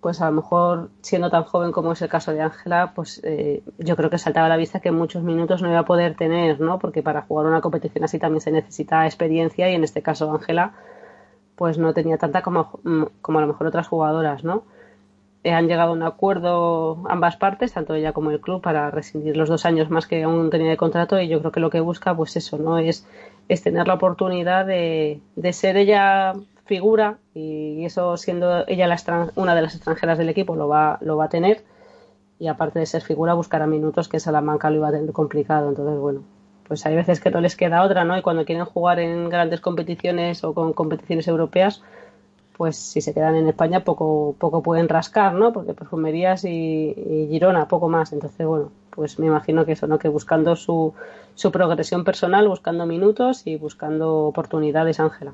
pues 0.00 0.20
a 0.20 0.26
lo 0.26 0.32
mejor 0.32 0.90
siendo 1.02 1.30
tan 1.30 1.44
joven 1.44 1.72
como 1.72 1.92
es 1.92 2.02
el 2.02 2.08
caso 2.08 2.32
de 2.32 2.42
Ángela, 2.42 2.92
pues 2.94 3.20
eh, 3.24 3.62
yo 3.78 3.96
creo 3.96 4.10
que 4.10 4.18
saltaba 4.18 4.46
a 4.46 4.48
la 4.48 4.56
vista 4.56 4.80
que 4.80 4.92
muchos 4.92 5.22
minutos 5.22 5.62
no 5.62 5.68
iba 5.68 5.80
a 5.80 5.84
poder 5.84 6.14
tener, 6.16 6.60
¿no? 6.60 6.78
Porque 6.78 7.02
para 7.02 7.22
jugar 7.22 7.46
una 7.46 7.60
competición 7.60 8.04
así 8.04 8.18
también 8.18 8.40
se 8.40 8.50
necesita 8.50 9.04
experiencia 9.06 9.70
y 9.70 9.74
en 9.74 9.84
este 9.84 10.02
caso 10.02 10.30
Ángela 10.32 10.72
pues 11.56 11.76
no 11.76 11.92
tenía 11.92 12.16
tanta 12.16 12.40
como, 12.40 12.80
como 13.20 13.38
a 13.38 13.42
lo 13.42 13.48
mejor 13.48 13.66
otras 13.66 13.86
jugadoras, 13.86 14.44
¿no? 14.44 14.62
Eh, 15.42 15.52
han 15.52 15.68
llegado 15.68 15.90
a 15.90 15.94
un 15.94 16.02
acuerdo 16.02 17.02
ambas 17.08 17.36
partes, 17.36 17.72
tanto 17.72 17.94
ella 17.94 18.12
como 18.12 18.30
el 18.30 18.40
club, 18.40 18.60
para 18.60 18.90
rescindir 18.90 19.36
los 19.36 19.48
dos 19.48 19.64
años 19.64 19.88
más 19.88 20.06
que 20.06 20.22
aún 20.22 20.50
tenía 20.50 20.70
de 20.70 20.76
contrato 20.76 21.18
y 21.20 21.28
yo 21.28 21.40
creo 21.40 21.52
que 21.52 21.60
lo 21.60 21.70
que 21.70 21.80
busca, 21.80 22.14
pues 22.14 22.36
eso, 22.36 22.58
¿no? 22.58 22.78
Es, 22.78 23.06
es 23.48 23.62
tener 23.62 23.88
la 23.88 23.94
oportunidad 23.94 24.66
de, 24.66 25.20
de 25.36 25.52
ser 25.52 25.76
ella 25.76 26.34
figura 26.66 27.18
y 27.34 27.84
eso 27.84 28.16
siendo 28.16 28.64
ella 28.68 28.86
la 28.86 29.32
una 29.34 29.54
de 29.56 29.62
las 29.62 29.74
extranjeras 29.74 30.18
del 30.18 30.28
equipo 30.28 30.54
lo 30.54 30.68
va, 30.68 30.98
lo 31.00 31.16
va 31.16 31.24
a 31.24 31.28
tener 31.28 31.64
y 32.38 32.46
aparte 32.46 32.78
de 32.78 32.86
ser 32.86 33.02
figura 33.02 33.34
buscará 33.34 33.66
minutos 33.66 34.08
que 34.08 34.20
Salamanca 34.20 34.70
lo 34.70 34.76
iba 34.76 34.88
a 34.88 34.92
tener 34.92 35.12
complicado, 35.12 35.68
entonces 35.68 35.98
bueno, 35.98 36.22
pues 36.68 36.86
hay 36.86 36.94
veces 36.94 37.18
que 37.20 37.30
no 37.30 37.40
les 37.40 37.56
queda 37.56 37.82
otra, 37.82 38.04
¿no? 38.04 38.16
Y 38.16 38.22
cuando 38.22 38.44
quieren 38.44 38.64
jugar 38.64 39.00
en 39.00 39.28
grandes 39.28 39.60
competiciones 39.60 40.44
o 40.44 40.54
con 40.54 40.72
competiciones 40.72 41.26
europeas, 41.26 41.82
pues 42.60 42.76
si 42.76 43.00
se 43.00 43.14
quedan 43.14 43.36
en 43.36 43.48
España 43.48 43.84
poco 43.84 44.36
poco 44.38 44.62
pueden 44.62 44.86
rascar, 44.86 45.32
¿no? 45.32 45.50
Porque 45.50 45.72
Perfumerías 45.72 46.44
y, 46.44 46.94
y 46.94 47.26
Girona 47.30 47.66
poco 47.68 47.88
más, 47.88 48.12
entonces 48.12 48.46
bueno, 48.46 48.70
pues 48.90 49.18
me 49.18 49.28
imagino 49.28 49.64
que 49.64 49.72
eso, 49.72 49.86
¿no? 49.86 49.98
Que 49.98 50.08
buscando 50.08 50.54
su, 50.56 50.92
su 51.34 51.50
progresión 51.50 52.04
personal, 52.04 52.48
buscando 52.48 52.84
minutos 52.84 53.46
y 53.46 53.56
buscando 53.56 54.26
oportunidades, 54.26 55.00
Ángela. 55.00 55.32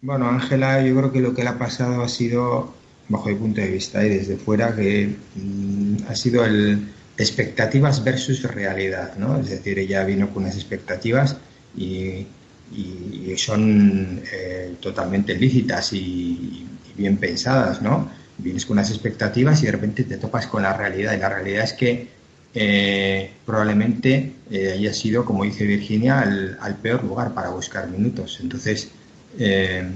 Bueno, 0.00 0.30
Ángela, 0.30 0.80
yo 0.80 0.96
creo 0.96 1.12
que 1.12 1.20
lo 1.20 1.34
que 1.34 1.42
le 1.42 1.50
ha 1.50 1.58
pasado 1.58 2.02
ha 2.02 2.08
sido, 2.08 2.72
bajo 3.10 3.28
mi 3.28 3.34
punto 3.34 3.60
de 3.60 3.68
vista 3.68 4.02
y 4.02 4.08
desde 4.08 4.38
fuera, 4.38 4.74
que 4.74 5.14
mm, 5.34 5.96
ha 6.08 6.14
sido 6.14 6.42
el 6.42 6.88
expectativas 7.18 8.02
versus 8.02 8.42
realidad, 8.44 9.14
¿no? 9.18 9.36
Es 9.36 9.50
decir, 9.50 9.78
ella 9.78 10.04
vino 10.04 10.30
con 10.30 10.44
unas 10.44 10.54
expectativas 10.54 11.36
y, 11.76 12.26
y- 12.74 13.34
son 13.36 14.22
eh, 14.32 14.74
totalmente 14.80 15.34
lícitas 15.34 15.92
y, 15.92 16.64
bien 16.96 17.16
pensadas, 17.16 17.82
¿no? 17.82 18.08
Vienes 18.38 18.64
con 18.66 18.78
unas 18.78 18.90
expectativas 18.90 19.62
y 19.62 19.66
de 19.66 19.72
repente 19.72 20.04
te 20.04 20.16
topas 20.16 20.46
con 20.46 20.62
la 20.62 20.72
realidad 20.72 21.14
y 21.14 21.18
la 21.18 21.28
realidad 21.28 21.64
es 21.64 21.72
que 21.72 22.08
eh, 22.54 23.30
probablemente 23.44 24.32
eh, 24.50 24.72
haya 24.72 24.92
sido, 24.92 25.24
como 25.24 25.42
dice 25.44 25.64
Virginia, 25.64 26.20
al, 26.20 26.76
peor 26.80 27.02
lugar 27.02 27.34
para 27.34 27.50
buscar 27.50 27.88
minutos. 27.88 28.38
Entonces, 28.40 28.90
eh, 29.38 29.90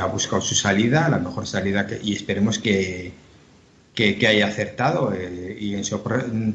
ha 0.00 0.06
buscado 0.06 0.40
su 0.40 0.54
salida, 0.54 1.08
la 1.08 1.18
mejor 1.18 1.46
salida 1.46 1.86
que, 1.86 2.00
y 2.02 2.14
esperemos 2.14 2.58
que, 2.58 3.12
que, 3.94 4.26
haya 4.26 4.46
acertado 4.46 5.12
y 5.14 5.80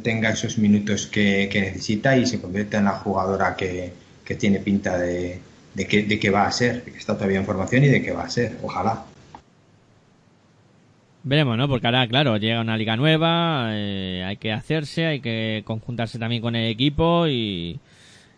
tenga 0.02 0.32
esos 0.32 0.58
minutos 0.58 1.06
que, 1.06 1.50
que 1.52 1.62
necesita 1.62 2.18
y 2.18 2.26
se 2.26 2.42
convierta 2.42 2.80
en 2.80 2.86
la 2.86 2.94
jugadora 2.94 3.56
que, 3.56 3.94
que 4.28 4.36
tiene 4.36 4.60
pinta 4.60 4.98
de, 4.98 5.40
que, 5.88 6.04
de 6.04 6.20
que 6.20 6.30
va 6.30 6.46
a 6.46 6.52
ser, 6.52 6.84
que 6.84 6.98
está 6.98 7.16
todavía 7.16 7.38
en 7.38 7.46
formación 7.46 7.86
y 7.86 7.88
de 7.88 8.02
que 8.02 8.12
va 8.12 8.24
a 8.24 8.30
ser, 8.30 8.58
ojalá. 8.62 9.06
Veremos, 11.24 11.58
¿no? 11.58 11.70
Porque 11.70 11.88
ahora, 11.88 12.06
claro, 12.08 12.36
llega 12.36 12.60
una 12.60 12.76
liga 12.76 12.98
nueva, 12.98 13.70
eh, 13.72 14.24
hay 14.26 14.36
que 14.36 14.52
hacerse, 14.52 15.06
hay 15.06 15.22
que 15.22 15.64
conjuntarse 15.66 16.20
también 16.20 16.42
con 16.42 16.58
el 16.58 16.70
equipo 16.70 17.26
y, 17.28 17.80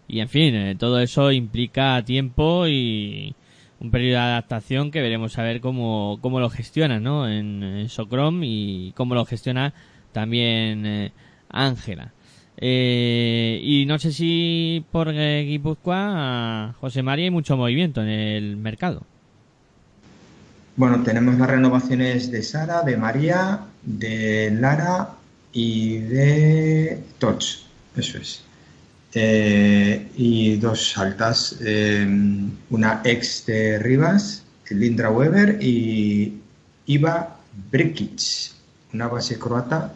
y 0.07 0.19
en 0.19 0.29
fin, 0.29 0.53
eh, 0.53 0.75
todo 0.77 0.99
eso 0.99 1.31
implica 1.31 2.03
tiempo 2.05 2.67
y 2.67 3.35
un 3.79 3.89
periodo 3.89 4.19
de 4.19 4.25
adaptación 4.27 4.91
que 4.91 5.01
veremos 5.01 5.37
a 5.39 5.43
ver 5.43 5.59
cómo, 5.59 6.19
lo 6.21 6.49
gestiona, 6.51 6.99
¿no? 6.99 7.27
En, 7.27 7.63
en 7.63 7.89
Socrom 7.89 8.43
y 8.43 8.93
cómo 8.95 9.15
lo 9.15 9.25
gestiona 9.25 9.73
también 10.11 10.85
eh, 10.85 11.11
Ángela. 11.49 12.11
Y 12.61 13.85
no 13.87 13.99
sé 13.99 14.11
si 14.11 14.85
por 14.91 15.09
eh, 15.11 15.45
Guipúzcoa, 15.45 16.75
José 16.79 17.03
María, 17.03 17.25
hay 17.25 17.31
mucho 17.31 17.55
movimiento 17.55 18.01
en 18.01 18.09
el 18.09 18.57
mercado. 18.57 19.03
Bueno, 20.75 21.03
tenemos 21.03 21.37
las 21.37 21.49
renovaciones 21.49 22.31
de 22.31 22.41
Sara, 22.41 22.83
de 22.83 22.97
María, 22.97 23.59
de 23.83 24.51
Lara 24.51 25.09
y 25.51 25.97
de 25.99 27.03
Toch, 27.17 27.43
eso 27.95 28.17
es. 28.17 28.43
Eh, 29.13 30.07
y 30.15 30.55
dos 30.57 30.97
altas, 30.97 31.57
eh, 31.61 32.07
una 32.69 33.01
ex 33.03 33.45
de 33.45 33.79
Rivas, 33.79 34.45
Lindra 34.69 35.09
Weber 35.09 35.57
y 35.61 36.35
Iva 36.85 37.37
Brikic, 37.71 38.53
una 38.93 39.07
base 39.07 39.39
croata 39.39 39.93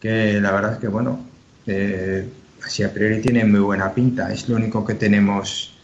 que 0.00 0.40
la 0.40 0.52
verdad 0.52 0.74
es 0.74 0.78
que, 0.78 0.88
bueno, 0.88 1.26
eh, 1.68 2.26
así 2.64 2.82
a 2.82 2.92
priori 2.92 3.20
tiene 3.20 3.44
muy 3.44 3.60
buena 3.60 3.94
pinta. 3.94 4.32
Es 4.32 4.48
lo 4.48 4.56
único 4.56 4.84
que 4.84 4.94
tenemos 4.94 5.74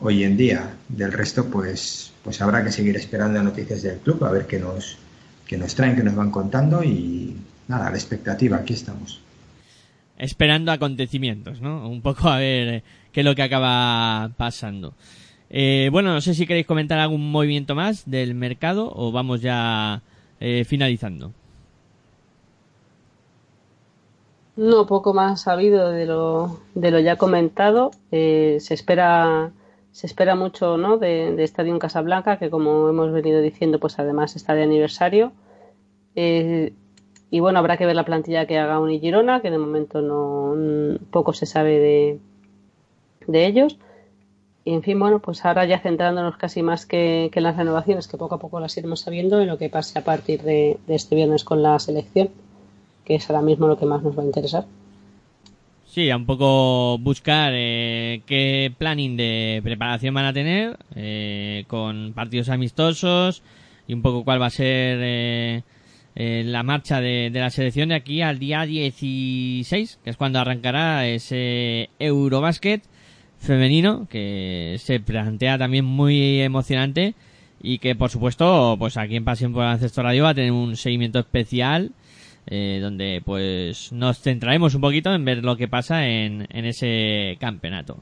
hoy 0.00 0.24
en 0.24 0.36
día. 0.36 0.74
Del 0.88 1.12
resto, 1.12 1.46
pues, 1.46 2.12
pues 2.22 2.42
habrá 2.42 2.62
que 2.64 2.72
seguir 2.72 2.96
esperando 2.96 3.42
noticias 3.42 3.82
del 3.82 3.98
club, 3.98 4.24
a 4.24 4.30
ver 4.30 4.46
qué 4.46 4.58
nos, 4.58 4.98
qué 5.46 5.56
nos 5.56 5.74
traen, 5.74 5.96
qué 5.96 6.02
nos 6.02 6.14
van 6.14 6.30
contando 6.30 6.82
y 6.82 7.36
nada, 7.68 7.90
la 7.90 7.96
expectativa, 7.96 8.56
aquí 8.58 8.74
estamos. 8.74 9.20
esperando 10.18 10.72
acontecimientos, 10.72 11.60
¿no? 11.60 11.88
Un 11.88 12.02
poco 12.02 12.28
a 12.28 12.38
ver 12.38 12.68
eh, 12.68 12.82
qué 13.12 13.20
es 13.20 13.24
lo 13.24 13.34
que 13.34 13.42
acaba 13.42 14.30
pasando. 14.36 14.94
Eh, 15.50 15.88
bueno, 15.92 16.12
no 16.12 16.20
sé 16.20 16.34
si 16.34 16.46
queréis 16.46 16.66
comentar 16.66 16.98
algún 16.98 17.30
movimiento 17.30 17.74
más 17.74 18.10
del 18.10 18.34
mercado 18.34 18.92
o 18.94 19.12
vamos 19.12 19.40
ya 19.40 20.02
eh, 20.40 20.64
finalizando. 20.66 21.32
No, 24.58 24.86
poco 24.86 25.14
más 25.14 25.42
sabido 25.42 25.90
de 25.90 26.04
lo, 26.04 26.58
de 26.74 26.90
lo 26.90 26.98
ya 26.98 27.14
comentado. 27.14 27.92
Eh, 28.10 28.56
se 28.58 28.74
espera 28.74 29.52
se 29.92 30.08
espera 30.08 30.34
mucho 30.34 30.76
¿no? 30.76 30.98
de, 30.98 31.32
de 31.36 31.44
Estadio 31.44 31.78
Casablanca, 31.78 32.40
que 32.40 32.50
como 32.50 32.88
hemos 32.88 33.12
venido 33.12 33.40
diciendo, 33.40 33.78
pues 33.78 34.00
además 34.00 34.34
está 34.34 34.54
de 34.54 34.64
aniversario. 34.64 35.30
Eh, 36.16 36.72
y 37.30 37.38
bueno, 37.38 37.60
habrá 37.60 37.76
que 37.76 37.86
ver 37.86 37.94
la 37.94 38.04
plantilla 38.04 38.46
que 38.46 38.58
haga 38.58 38.80
Uni 38.80 38.98
Girona, 38.98 39.40
que 39.42 39.52
de 39.52 39.58
momento 39.58 40.02
no 40.02 40.98
poco 41.12 41.32
se 41.32 41.46
sabe 41.46 41.78
de, 41.78 42.18
de 43.28 43.46
ellos. 43.46 43.78
Y 44.64 44.74
en 44.74 44.82
fin, 44.82 44.98
bueno, 44.98 45.20
pues 45.20 45.44
ahora 45.44 45.66
ya 45.66 45.78
centrándonos 45.78 46.36
casi 46.36 46.64
más 46.64 46.84
que, 46.84 47.30
que 47.32 47.38
en 47.38 47.44
las 47.44 47.56
renovaciones, 47.56 48.08
que 48.08 48.16
poco 48.16 48.34
a 48.34 48.38
poco 48.40 48.58
las 48.58 48.76
iremos 48.76 49.02
sabiendo, 49.02 49.40
en 49.40 49.46
lo 49.46 49.56
que 49.56 49.70
pase 49.70 50.00
a 50.00 50.02
partir 50.02 50.42
de, 50.42 50.78
de 50.88 50.94
este 50.96 51.14
viernes 51.14 51.44
con 51.44 51.62
la 51.62 51.78
selección, 51.78 52.30
que 53.08 53.16
es 53.16 53.28
ahora 53.28 53.42
mismo 53.42 53.66
lo 53.66 53.78
que 53.78 53.86
más 53.86 54.02
nos 54.02 54.16
va 54.16 54.22
a 54.22 54.26
interesar. 54.26 54.66
Sí, 55.86 56.10
a 56.10 56.16
un 56.16 56.26
poco 56.26 56.98
buscar 56.98 57.52
eh, 57.56 58.20
qué 58.26 58.72
planning 58.76 59.16
de 59.16 59.60
preparación 59.64 60.14
van 60.14 60.26
a 60.26 60.32
tener 60.34 60.78
eh, 60.94 61.64
con 61.66 62.12
partidos 62.14 62.50
amistosos 62.50 63.42
y 63.88 63.94
un 63.94 64.02
poco 64.02 64.22
cuál 64.22 64.40
va 64.40 64.46
a 64.46 64.50
ser 64.50 64.98
eh, 65.00 65.62
eh, 66.14 66.42
la 66.44 66.62
marcha 66.62 67.00
de, 67.00 67.30
la 67.32 67.48
selección 67.48 67.88
de 67.88 67.94
aquí 67.94 68.22
al 68.22 68.38
día 68.38 68.66
16, 68.66 70.00
que 70.04 70.10
es 70.10 70.16
cuando 70.16 70.40
arrancará 70.40 71.06
ese 71.06 71.88
Eurobasket 71.98 72.82
femenino, 73.38 74.06
que 74.10 74.76
se 74.80 75.00
plantea 75.00 75.56
también 75.56 75.84
muy 75.84 76.40
emocionante 76.42 77.14
y 77.62 77.78
que 77.78 77.94
por 77.94 78.10
supuesto, 78.10 78.76
pues 78.78 78.96
aquí 78.96 79.16
en 79.16 79.24
Pasión 79.24 79.52
por 79.52 79.62
el 79.62 79.70
Ancestro 79.70 80.02
Radio 80.02 80.24
va 80.24 80.30
a 80.30 80.34
tener 80.34 80.52
un 80.52 80.76
seguimiento 80.76 81.18
especial 81.18 81.92
eh, 82.50 82.80
donde 82.82 83.22
pues 83.24 83.92
nos 83.92 84.18
centraremos 84.20 84.74
un 84.74 84.80
poquito 84.80 85.12
en 85.12 85.24
ver 85.24 85.44
lo 85.44 85.56
que 85.56 85.68
pasa 85.68 86.06
en, 86.06 86.46
en 86.50 86.64
ese 86.64 87.36
campeonato. 87.40 87.98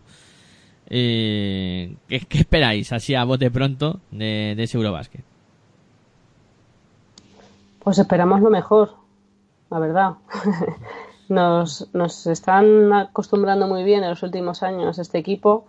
Eh, 0.89 1.97
¿qué, 2.09 2.21
qué 2.21 2.39
esperáis 2.39 2.93
así 2.93 3.15
a 3.15 3.25
bote 3.25 3.51
pronto 3.51 4.01
de, 4.13 4.55
de 4.57 4.63
ese 4.63 4.77
Eurobasket? 4.77 5.25
Pues 7.81 7.99
esperamos 7.99 8.41
lo 8.41 8.51
mejor, 8.51 8.95
la 9.71 9.79
verdad. 9.81 10.15
nos, 11.29 11.89
nos 11.93 12.27
están 12.27 12.93
acostumbrando 12.93 13.67
muy 13.67 13.83
bien 13.83 14.05
en 14.05 14.11
los 14.11 14.23
últimos 14.23 14.63
años 14.63 14.99
este 14.99 15.19
equipo 15.19 15.67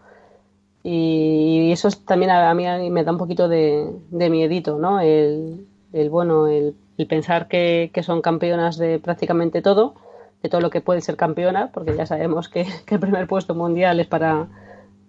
y 0.84 1.72
eso 1.72 1.88
es 1.88 2.06
también 2.06 2.32
a, 2.32 2.49
a 2.49 2.54
mí 2.54 2.68
a 2.68 2.78
mí 2.78 2.90
me 2.90 3.04
da 3.04 3.12
un 3.12 3.18
poquito 3.18 3.49
de, 3.49 3.91
de 4.10 4.30
miedito, 4.30 4.78
¿no? 4.78 4.99
El, 4.99 5.68
el 5.94 6.10
bueno, 6.10 6.48
el, 6.48 6.76
el 6.98 7.07
pensar 7.07 7.48
que, 7.48 7.91
que 7.94 8.03
son 8.03 8.22
campeonas 8.22 8.78
de 8.78 8.99
prácticamente 8.99 9.61
todo, 9.61 9.95
de 10.41 10.49
todo 10.49 10.61
lo 10.61 10.69
que 10.69 10.82
puede 10.82 11.02
ser 11.02 11.15
campeona, 11.15 11.72
porque 11.74 11.95
ya 11.95 12.06
sabemos 12.06 12.49
que, 12.49 12.65
que 12.86 12.95
el 12.95 13.02
primer 13.02 13.28
puesto 13.28 13.56
mundial 13.56 13.99
es 13.99 14.07
para, 14.07 14.48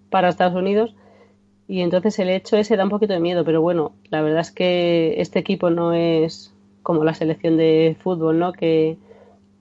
para 0.09 0.29
Estados 0.29 0.55
Unidos. 0.55 0.95
Y 1.67 1.81
entonces 1.81 2.17
el 2.19 2.29
hecho 2.29 2.57
ese 2.57 2.77
da 2.77 2.83
un 2.83 2.89
poquito 2.89 3.13
de 3.13 3.19
miedo, 3.19 3.45
pero 3.45 3.61
bueno, 3.61 3.91
la 4.09 4.21
verdad 4.21 4.41
es 4.41 4.51
que 4.51 5.21
este 5.21 5.39
equipo 5.39 5.69
no 5.69 5.93
es 5.93 6.51
como 6.81 7.03
la 7.03 7.13
selección 7.13 7.57
de 7.57 7.95
fútbol, 8.01 8.39
¿no? 8.39 8.53
Que, 8.53 8.97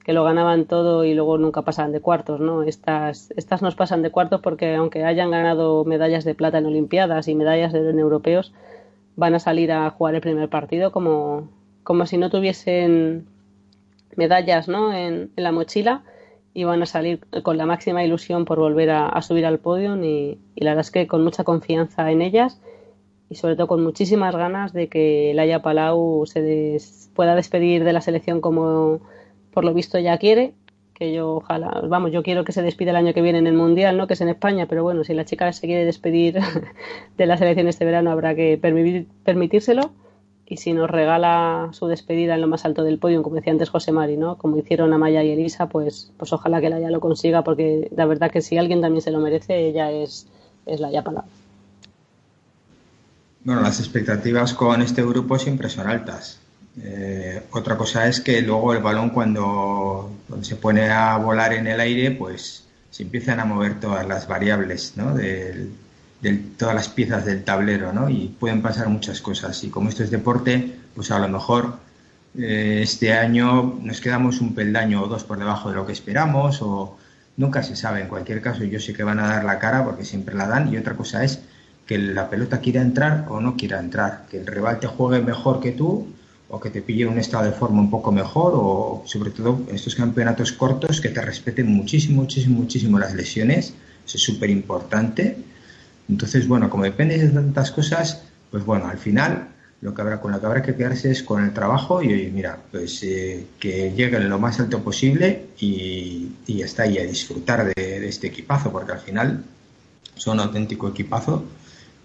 que 0.05 0.14
lo 0.14 0.24
ganaban 0.24 0.64
todo 0.64 1.05
y 1.05 1.12
luego 1.12 1.36
nunca 1.36 1.60
pasaban 1.60 1.92
de 1.92 2.00
cuartos, 2.00 2.40
¿no? 2.40 2.62
Estas, 2.62 3.30
estas 3.36 3.60
nos 3.60 3.74
pasan 3.74 4.00
de 4.00 4.10
cuartos 4.10 4.40
porque 4.40 4.74
aunque 4.74 5.05
hayan 5.05 5.30
ganado 5.30 5.84
medallas 5.84 6.24
de 6.24 6.34
plata 6.34 6.56
en 6.56 6.64
Olimpiadas 6.64 7.28
y 7.28 7.34
medallas 7.34 7.74
en 7.74 7.98
europeos, 7.98 8.55
van 9.16 9.34
a 9.34 9.38
salir 9.38 9.70
a 9.70 9.90
jugar 9.90 10.14
el 10.14 10.22
primer 10.22 10.48
partido 10.48 10.92
como, 10.92 11.50
como 11.89 12.05
si 12.05 12.19
no 12.19 12.28
tuviesen 12.28 13.24
medallas, 14.15 14.69
¿no? 14.69 14.93
En, 14.93 15.31
la 15.36 15.52
mochila 15.52 16.02
y 16.52 16.65
van 16.65 16.82
a 16.82 16.85
salir 16.85 17.20
con 17.43 17.56
la 17.56 17.65
máxima 17.65 18.05
ilusión 18.05 18.44
por 18.44 18.59
volver 18.59 18.90
a, 18.90 19.23
subir 19.23 19.47
al 19.47 19.59
podio 19.59 19.97
y, 19.97 20.36
la 20.56 20.73
verdad 20.73 20.82
es 20.82 20.90
que 20.90 21.06
con 21.06 21.24
mucha 21.24 21.44
confianza 21.44 22.10
en 22.10 22.20
ellas 22.20 22.60
y 23.31 23.36
sobre 23.36 23.56
todo 23.56 23.69
con 23.69 23.82
muchísimas 23.82 24.36
ganas 24.36 24.74
de 24.74 24.89
que 24.89 25.32
Laia 25.35 25.62
Palau 25.62 26.27
se 26.27 26.43
des- 26.43 27.10
pueda 27.15 27.35
despedir 27.35 27.85
de 27.85 27.94
la 27.94 28.02
selección 28.02 28.43
como 28.43 29.01
por 29.51 29.65
lo 29.65 29.73
visto 29.73 29.98
ya 29.98 30.19
quiere 30.19 30.52
que 30.93 31.15
yo 31.15 31.36
ojalá 31.36 31.81
vamos 31.89 32.12
yo 32.12 32.23
quiero 32.23 32.44
que 32.44 32.52
se 32.52 32.60
despida 32.60 32.90
el 32.90 32.97
año 32.97 33.15
que 33.15 33.23
viene 33.23 33.39
en 33.39 33.47
el 33.47 33.55
mundial 33.55 33.97
no 33.97 34.06
que 34.06 34.12
es 34.12 34.20
en 34.20 34.28
España 34.28 34.66
pero 34.66 34.82
bueno 34.82 35.05
si 35.05 35.15
la 35.15 35.24
chica 35.24 35.51
se 35.55 35.66
quiere 35.66 35.86
despedir 35.86 36.39
de 37.16 37.27
la 37.27 37.39
selección 37.39 37.66
este 37.66 37.86
verano 37.86 38.10
habrá 38.10 38.35
que 38.35 38.60
permitir- 38.60 39.06
permitírselo 39.24 39.90
y 40.48 40.56
si 40.58 40.72
nos 40.72 40.90
regala 40.90 41.68
su 41.72 41.86
despedida 41.88 42.34
en 42.34 42.40
lo 42.40 42.48
más 42.48 42.64
alto 42.64 42.82
del 42.84 42.98
podio 42.98 43.22
como 43.22 43.36
decía 43.36 43.52
antes 43.52 43.70
José 43.70 43.92
Mari 43.92 44.16
no 44.16 44.38
como 44.38 44.56
hicieron 44.58 44.92
Amaya 44.92 45.22
y 45.22 45.30
Elisa 45.32 45.68
pues 45.68 46.12
pues 46.16 46.32
ojalá 46.32 46.60
que 46.60 46.70
Laia 46.70 46.90
lo 46.90 47.00
consiga 47.00 47.44
porque 47.44 47.88
la 47.94 48.06
verdad 48.06 48.30
que 48.30 48.42
si 48.42 48.56
alguien 48.58 48.80
también 48.80 49.02
se 49.02 49.10
lo 49.10 49.20
merece 49.20 49.68
ella 49.68 49.90
es 49.92 50.26
es 50.66 50.80
Laia 50.80 51.04
Palau 51.04 51.24
Bueno, 53.44 53.62
las 53.62 53.80
expectativas 53.80 54.54
con 54.54 54.82
este 54.82 55.02
grupo 55.04 55.38
siempre 55.38 55.68
son 55.70 55.88
altas. 55.88 56.40
Eh, 56.80 57.42
otra 57.52 57.76
cosa 57.76 58.06
es 58.08 58.20
que 58.20 58.42
luego 58.42 58.72
el 58.74 58.82
balón 58.82 59.10
cuando, 59.10 60.22
cuando 60.28 60.44
se 60.44 60.56
pone 60.56 60.90
a 60.90 61.16
volar 61.18 61.52
en 61.54 61.66
el 61.66 61.80
aire, 61.80 62.10
pues 62.12 62.68
se 62.90 63.04
empiezan 63.04 63.40
a 63.40 63.44
mover 63.44 63.80
todas 63.80 64.06
las 64.06 64.28
variables, 64.28 64.94
¿no? 64.96 65.14
Del- 65.14 65.72
del- 66.20 66.53
todas 66.57 66.74
las 66.74 66.89
piezas 66.89 67.24
del 67.24 67.45
tablero, 67.45 67.93
¿no? 67.93 68.09
Y 68.11 68.35
pueden 68.39 68.62
pasar 68.62 68.89
muchas 68.89 69.20
cosas. 69.20 69.62
Y 69.65 69.69
como 69.70 69.89
esto 69.89 70.03
es 70.05 70.11
deporte, 70.11 70.77
pues 70.95 71.11
a 71.11 71.19
lo 71.19 71.28
mejor 71.28 71.78
eh, 72.36 72.81
este 72.82 73.12
año 73.12 73.78
nos 73.82 74.01
quedamos 74.01 74.40
un 74.40 74.55
peldaño 74.55 75.03
o 75.03 75.07
dos 75.09 75.24
por 75.24 75.39
debajo 75.39 75.70
de 75.70 75.77
lo 75.77 75.86
que 75.86 75.93
esperamos 75.93 76.61
o 76.62 76.97
nunca 77.36 77.62
se 77.62 77.77
sabe. 77.77 78.01
En 78.03 78.09
cualquier 78.09 78.40
caso, 78.43 78.65
yo 78.65 78.81
sé 78.81 78.93
que 78.95 79.03
van 79.05 79.19
a 79.20 79.28
dar 79.28 79.45
la 79.45 79.59
cara 79.59 79.85
porque 79.85 80.05
siempre 80.05 80.35
la 80.35 80.47
dan. 80.47 80.73
Y 80.73 80.77
otra 80.77 80.95
cosa 80.95 81.24
es 81.24 81.40
que 81.86 81.99
la 81.99 82.28
pelota 82.28 82.61
quiera 82.61 82.82
entrar 82.82 83.27
o 83.28 83.40
no 83.40 83.57
quiera 83.57 83.78
entrar, 83.81 84.27
que 84.31 84.39
el 84.39 84.47
rival 84.47 84.78
te 84.78 84.86
juegue 84.86 85.23
mejor 85.24 85.61
que 85.61 85.73
tú 85.73 86.07
o 86.51 86.61
que 86.61 86.70
te 86.70 86.82
pille 86.82 87.07
un 87.07 87.19
estado 87.19 87.45
de 87.45 87.53
forma 87.53 87.81
un 87.81 87.90
poco 87.90 88.11
mejor 88.12 88.53
o 88.55 89.03
sobre 89.07 89.31
todo 89.31 89.61
en 89.69 89.74
estos 89.74 89.95
campeonatos 89.95 90.53
cortos 90.53 91.01
que 91.01 91.11
te 91.11 91.20
respeten 91.20 91.66
muchísimo, 91.66 92.23
muchísimo, 92.23 92.59
muchísimo 92.59 92.99
las 92.99 93.15
lesiones, 93.15 93.74
eso 94.07 94.16
es 94.16 94.23
súper 94.23 94.49
importante. 94.51 95.36
Entonces, 96.09 96.48
bueno, 96.48 96.70
como 96.70 96.85
depende 96.85 97.18
de 97.18 97.28
tantas 97.28 97.70
cosas, 97.70 98.22
pues 98.51 98.64
bueno, 98.64 98.86
al 98.86 98.98
final 98.98 99.48
lo 99.80 99.94
que 99.94 100.02
habrá 100.02 100.20
con 100.20 100.32
lo 100.32 100.40
que 100.40 100.47
habrá 100.47 100.62
que 100.62 100.74
quedarse 100.74 101.10
es 101.10 101.22
con 101.22 101.44
el 101.44 101.52
trabajo 101.52 102.02
y 102.02 102.12
oye, 102.12 102.30
mira, 102.32 102.59
pues 102.72 103.02
eh, 103.02 103.47
que 103.60 103.93
lleguen 103.93 104.28
lo 104.28 104.39
más 104.39 104.59
alto 104.59 104.82
posible 104.82 105.48
y, 105.60 106.32
y 106.47 106.62
está, 106.62 106.86
y 106.86 106.98
a 106.98 107.05
disfrutar 107.05 107.72
de, 107.74 108.01
de 108.01 108.09
este 108.09 108.28
equipazo, 108.28 108.72
porque 108.72 108.93
al 108.93 109.01
final 109.01 109.44
son 110.16 110.39
un 110.39 110.47
auténtico 110.47 110.89
equipazo. 110.89 111.44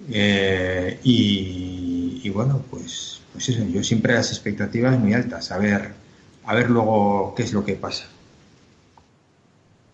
Eh, 0.10 1.00
y, 1.04 2.22
y 2.24 2.30
bueno, 2.30 2.64
pues, 2.70 3.22
pues 3.32 3.50
eso, 3.50 3.64
yo 3.66 3.84
siempre 3.84 4.14
las 4.14 4.32
expectativas 4.32 5.00
muy 5.00 5.14
altas, 5.14 5.52
a 5.52 5.58
ver, 5.58 5.92
a 6.46 6.56
ver 6.56 6.70
luego 6.70 7.34
qué 7.36 7.44
es 7.44 7.54
lo 7.54 7.64
que 7.64 7.76
pasa. 7.76 8.06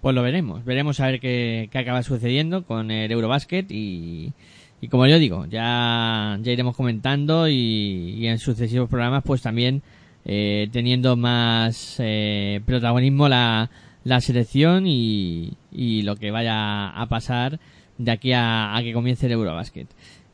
Pues 0.01 0.15
lo 0.15 0.21
veremos, 0.21 0.63
veremos 0.63 1.01
a 1.01 1.07
ver 1.07 1.19
qué, 1.19 1.67
qué 1.71 1.77
acaba 1.77 2.03
sucediendo 2.03 2.63
con 2.63 2.89
el 2.89 3.11
Eurobasket 3.11 3.69
y, 3.69 4.31
y 4.79 4.87
como 4.87 5.05
yo 5.07 5.19
digo, 5.19 5.45
ya, 5.47 6.39
ya 6.41 6.51
iremos 6.53 6.75
comentando 6.77 7.49
y, 7.49 8.15
y 8.17 8.27
en 8.27 8.37
sucesivos 8.37 8.89
programas 8.89 9.23
pues 9.25 9.41
también 9.41 9.81
eh, 10.23 10.69
teniendo 10.71 11.17
más 11.17 11.97
eh, 11.99 12.61
protagonismo 12.65 13.27
la, 13.27 13.69
la 14.05 14.21
selección 14.21 14.87
y, 14.87 15.55
y 15.69 16.03
lo 16.03 16.15
que 16.15 16.31
vaya 16.31 16.89
a 16.89 17.09
pasar 17.09 17.59
de 17.97 18.11
aquí 18.11 18.31
a, 18.31 18.77
a 18.77 18.81
que 18.81 18.93
comience 18.93 19.25
el 19.25 19.33
Eurobasket. 19.33 19.87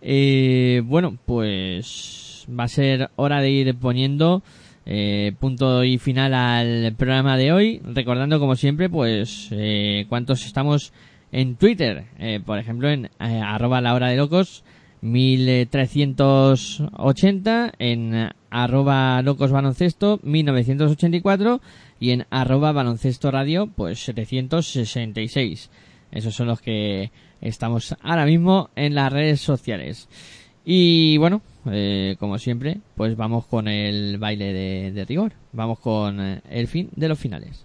Eh, 0.04 0.84
bueno, 0.86 1.18
pues 1.26 2.46
va 2.48 2.66
a 2.66 2.68
ser 2.68 3.10
hora 3.16 3.42
de 3.42 3.50
ir 3.50 3.76
poniendo 3.76 4.44
eh, 4.86 5.34
punto 5.40 5.84
y 5.84 5.98
final 5.98 6.34
al 6.34 6.94
programa 6.96 7.36
de 7.38 7.52
hoy. 7.52 7.82
Recordando, 7.84 8.40
como 8.40 8.56
siempre, 8.56 8.90
pues 8.90 9.50
eh, 9.52 10.06
cuántos 10.10 10.46
estamos 10.46 10.94
en 11.32 11.56
Twitter. 11.56 12.06
Eh, 12.18 12.40
por 12.46 12.60
ejemplo, 12.60 12.90
en 12.90 13.06
eh, 13.06 13.42
arroba 13.44 13.82
la 13.82 13.94
hora 13.94 14.08
de 14.08 14.16
locos 14.16 14.64
1380, 15.02 17.74
en 17.78 18.30
arroba 18.50 19.22
locos 19.22 19.52
baloncesto 19.52 20.20
1984 20.24 21.60
y 22.00 22.12
en 22.12 22.26
arroba 22.30 22.72
baloncesto 22.72 23.32
radio 23.32 23.68
pues 23.68 24.06
766. 24.06 25.70
Esos 26.12 26.34
son 26.34 26.48
los 26.48 26.62
que 26.62 27.12
estamos 27.42 27.98
ahora 28.02 28.26
mismo 28.26 28.70
en 28.76 28.96
las 28.96 29.12
redes 29.12 29.42
sociales. 29.42 30.08
Y 30.64 31.18
bueno, 31.18 31.42
eh, 31.72 32.16
como 32.20 32.38
siempre, 32.38 32.80
pues 32.96 33.16
vamos 33.16 33.46
con 33.48 33.68
el 33.68 34.18
baile 34.18 34.54
de, 34.54 34.92
de 34.92 35.06
rigor. 35.06 35.34
Vamos 35.52 35.80
con 35.80 36.20
eh, 36.20 36.42
el 36.50 36.68
fin 36.68 36.90
de 36.96 37.08
los 37.08 37.20
finales. 37.20 37.65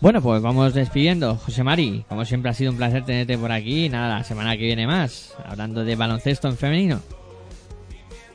Bueno, 0.00 0.22
pues 0.22 0.40
vamos 0.40 0.74
despidiendo. 0.74 1.34
José 1.34 1.64
Mari, 1.64 2.04
como 2.08 2.24
siempre 2.24 2.50
ha 2.50 2.54
sido 2.54 2.70
un 2.70 2.76
placer 2.76 3.04
tenerte 3.04 3.36
por 3.36 3.50
aquí. 3.50 3.88
Nada, 3.88 4.18
la 4.18 4.24
semana 4.24 4.56
que 4.56 4.62
viene 4.62 4.86
más, 4.86 5.34
hablando 5.44 5.84
de 5.84 5.96
baloncesto 5.96 6.46
en 6.46 6.56
femenino. 6.56 7.00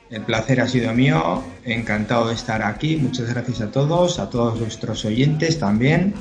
El 0.10 0.24
placer 0.24 0.60
ha 0.60 0.68
sido 0.68 0.94
mío, 0.94 1.42
encantado 1.64 2.28
de 2.28 2.36
estar 2.36 2.62
aquí. 2.62 2.98
Muchas 2.98 3.34
gracias 3.34 3.62
a 3.62 3.72
todos, 3.72 4.20
a 4.20 4.30
todos 4.30 4.60
nuestros 4.60 5.06
oyentes 5.06 5.58
también. 5.58 6.14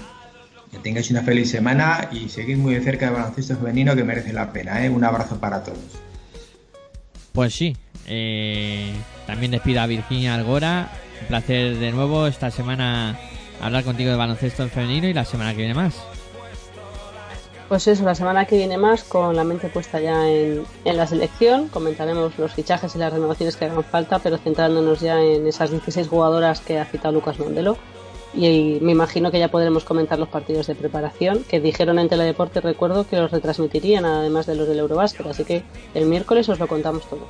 Que 0.70 0.78
tengáis 0.78 1.10
una 1.10 1.23
feliz 1.23 1.51
semana 1.51 2.09
y 2.12 2.28
seguid 2.28 2.56
muy 2.56 2.74
de 2.74 2.81
cerca 2.81 3.06
del 3.06 3.16
baloncesto 3.16 3.56
femenino 3.56 3.97
que 3.97 4.05
merece 4.05 4.32
la 4.32 4.52
pena. 4.52 4.85
¿eh? 4.85 4.89
Un 4.89 5.05
abrazo 5.05 5.40
para 5.40 5.64
todos. 5.64 5.78
Pues 7.32 7.52
sí, 7.52 7.77
eh, 8.06 8.93
también 9.27 9.51
despido 9.51 9.81
a 9.81 9.86
Virginia 9.86 10.35
Algora. 10.35 10.89
Un 11.20 11.27
placer 11.27 11.77
de 11.77 11.90
nuevo 11.90 12.27
esta 12.27 12.51
semana 12.51 13.19
hablar 13.62 13.84
contigo 13.84 14.10
de 14.10 14.16
baloncesto 14.16 14.62
en 14.62 14.70
femenino 14.70 15.09
y 15.09 15.14
la 15.14 15.24
semana 15.24 15.52
que 15.52 15.59
viene 15.59 15.74
más. 15.74 15.94
Pues 17.68 17.86
eso, 17.86 18.05
la 18.05 18.14
semana 18.14 18.44
que 18.44 18.56
viene 18.56 18.76
más, 18.76 19.02
con 19.02 19.34
la 19.34 19.44
mente 19.44 19.68
puesta 19.68 19.98
ya 19.98 20.28
en, 20.28 20.64
en 20.84 20.97
la 20.97 21.06
selección, 21.06 21.68
comentaremos 21.68 22.36
los 22.39 22.52
fichajes 22.52 22.94
y 22.94 22.98
las 22.98 23.12
renovaciones 23.12 23.56
que 23.56 23.64
hagan 23.64 23.82
falta, 23.82 24.18
pero 24.18 24.36
centrándonos 24.36 25.01
ya 25.01 25.18
en 25.22 25.47
esas 25.47 25.70
16 25.70 26.06
jugadoras 26.06 26.60
que 26.60 26.78
ha 26.78 26.84
citado 26.84 27.14
Lucas 27.14 27.39
Mondelo. 27.39 27.78
Y, 28.34 28.78
me 28.80 28.93
imagino 28.93 29.30
que 29.30 29.39
ya 29.39 29.48
podremos 29.48 29.84
comentar 29.84 30.18
los 30.18 30.28
partidos 30.28 30.66
de 30.66 30.74
preparación, 30.74 31.44
que 31.44 31.60
dijeron 31.60 31.98
en 31.98 32.09
Teledeporte, 32.09 32.60
recuerdo, 32.60 33.06
que 33.06 33.16
los 33.16 33.30
retransmitirían, 33.30 34.05
además 34.05 34.47
de 34.47 34.55
los 34.55 34.68
del 34.68 34.78
Eurobásquet, 34.78 35.26
así 35.26 35.44
que 35.44 35.62
el 35.94 36.06
miércoles 36.06 36.48
os 36.48 36.59
lo 36.59 36.66
contamos 36.66 37.09
todo. 37.09 37.26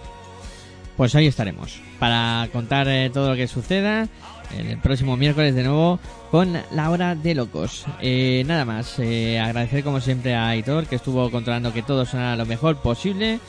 Pues 0.96 1.14
ahí 1.14 1.26
estaremos 1.26 1.80
para 1.98 2.48
contar 2.52 2.86
eh, 2.88 3.10
todo 3.12 3.30
lo 3.30 3.36
que 3.36 3.48
suceda 3.48 4.08
el 4.58 4.78
próximo 4.78 5.16
miércoles 5.16 5.54
de 5.54 5.64
nuevo 5.64 5.98
con 6.30 6.56
la 6.70 6.90
hora 6.90 7.14
de 7.14 7.34
locos. 7.34 7.84
Eh, 8.00 8.42
nada 8.46 8.64
más, 8.64 8.98
eh, 8.98 9.38
agradecer 9.38 9.84
como 9.84 10.00
siempre 10.00 10.34
a 10.34 10.48
Aitor 10.48 10.86
que 10.86 10.96
estuvo 10.96 11.30
controlando 11.30 11.72
que 11.72 11.82
todo 11.82 12.06
sonara 12.06 12.36
lo 12.36 12.46
mejor 12.46 12.76
posible. 12.76 13.40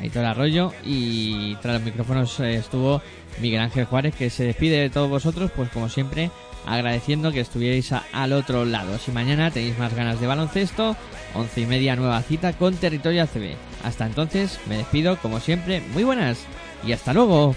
Aitor 0.00 0.24
Arroyo 0.24 0.72
y 0.84 1.56
tras 1.56 1.74
los 1.74 1.82
micrófonos 1.82 2.40
eh, 2.40 2.54
estuvo 2.54 3.02
Miguel 3.40 3.60
Ángel 3.60 3.84
Juárez 3.84 4.14
que 4.14 4.30
se 4.30 4.44
despide 4.44 4.80
de 4.80 4.90
todos 4.90 5.10
vosotros, 5.10 5.50
pues 5.54 5.70
como 5.70 5.88
siempre 5.88 6.30
agradeciendo 6.66 7.32
que 7.32 7.40
estuvierais 7.40 7.92
al 8.12 8.32
otro 8.32 8.64
lado. 8.64 8.98
Si 8.98 9.12
mañana 9.12 9.50
tenéis 9.50 9.78
más 9.78 9.94
ganas 9.94 10.20
de 10.20 10.26
baloncesto, 10.26 10.96
once 11.34 11.60
y 11.60 11.66
media 11.66 11.96
nueva 11.96 12.22
cita 12.22 12.52
con 12.52 12.74
Territorio 12.74 13.22
ACB. 13.22 13.54
Hasta 13.84 14.06
entonces 14.06 14.58
me 14.68 14.78
despido 14.78 15.16
como 15.18 15.40
siempre, 15.40 15.82
muy 15.92 16.04
buenas 16.04 16.44
y 16.86 16.92
hasta 16.92 17.12
luego. 17.12 17.54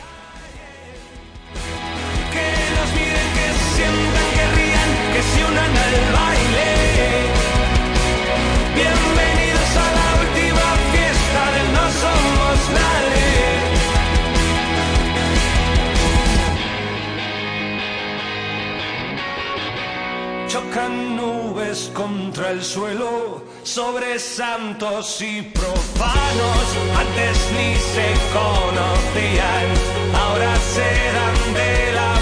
Contra 21.93 22.51
el 22.51 22.63
suelo 22.63 23.43
sobre 23.63 24.19
santos 24.19 25.21
y 25.21 25.41
profanos. 25.41 26.65
Antes 26.97 27.37
ni 27.55 27.75
se 27.75 28.07
conocían, 28.33 29.67
ahora 30.13 30.55
se 30.57 30.81
dan 30.81 31.53
de 31.53 31.93
la 31.93 32.12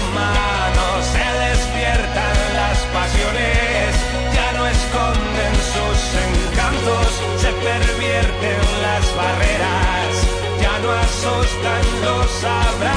sabrá. 12.40 12.91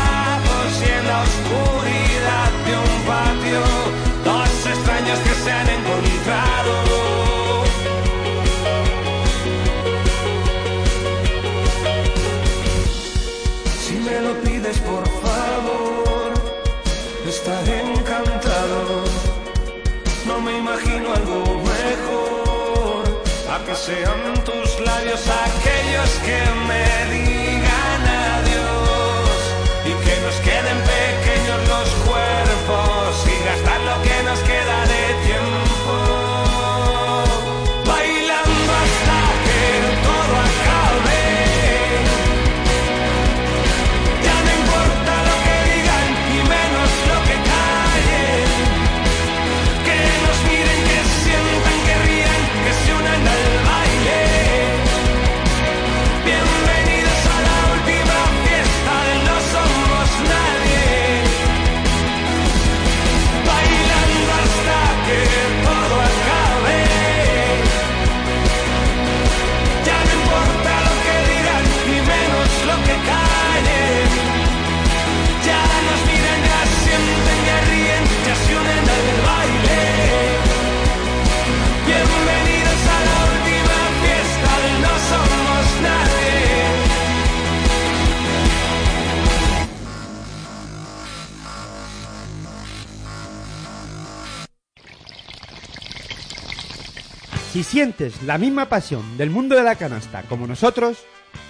Si 97.55 97.63
sientes 97.63 98.21
la 98.23 98.37
misma 98.37 98.67
pasión 98.67 99.17
del 99.17 99.29
mundo 99.29 99.55
de 99.55 99.63
la 99.63 99.75
canasta 99.75 100.23
como 100.23 100.45
nosotros, 100.45 101.05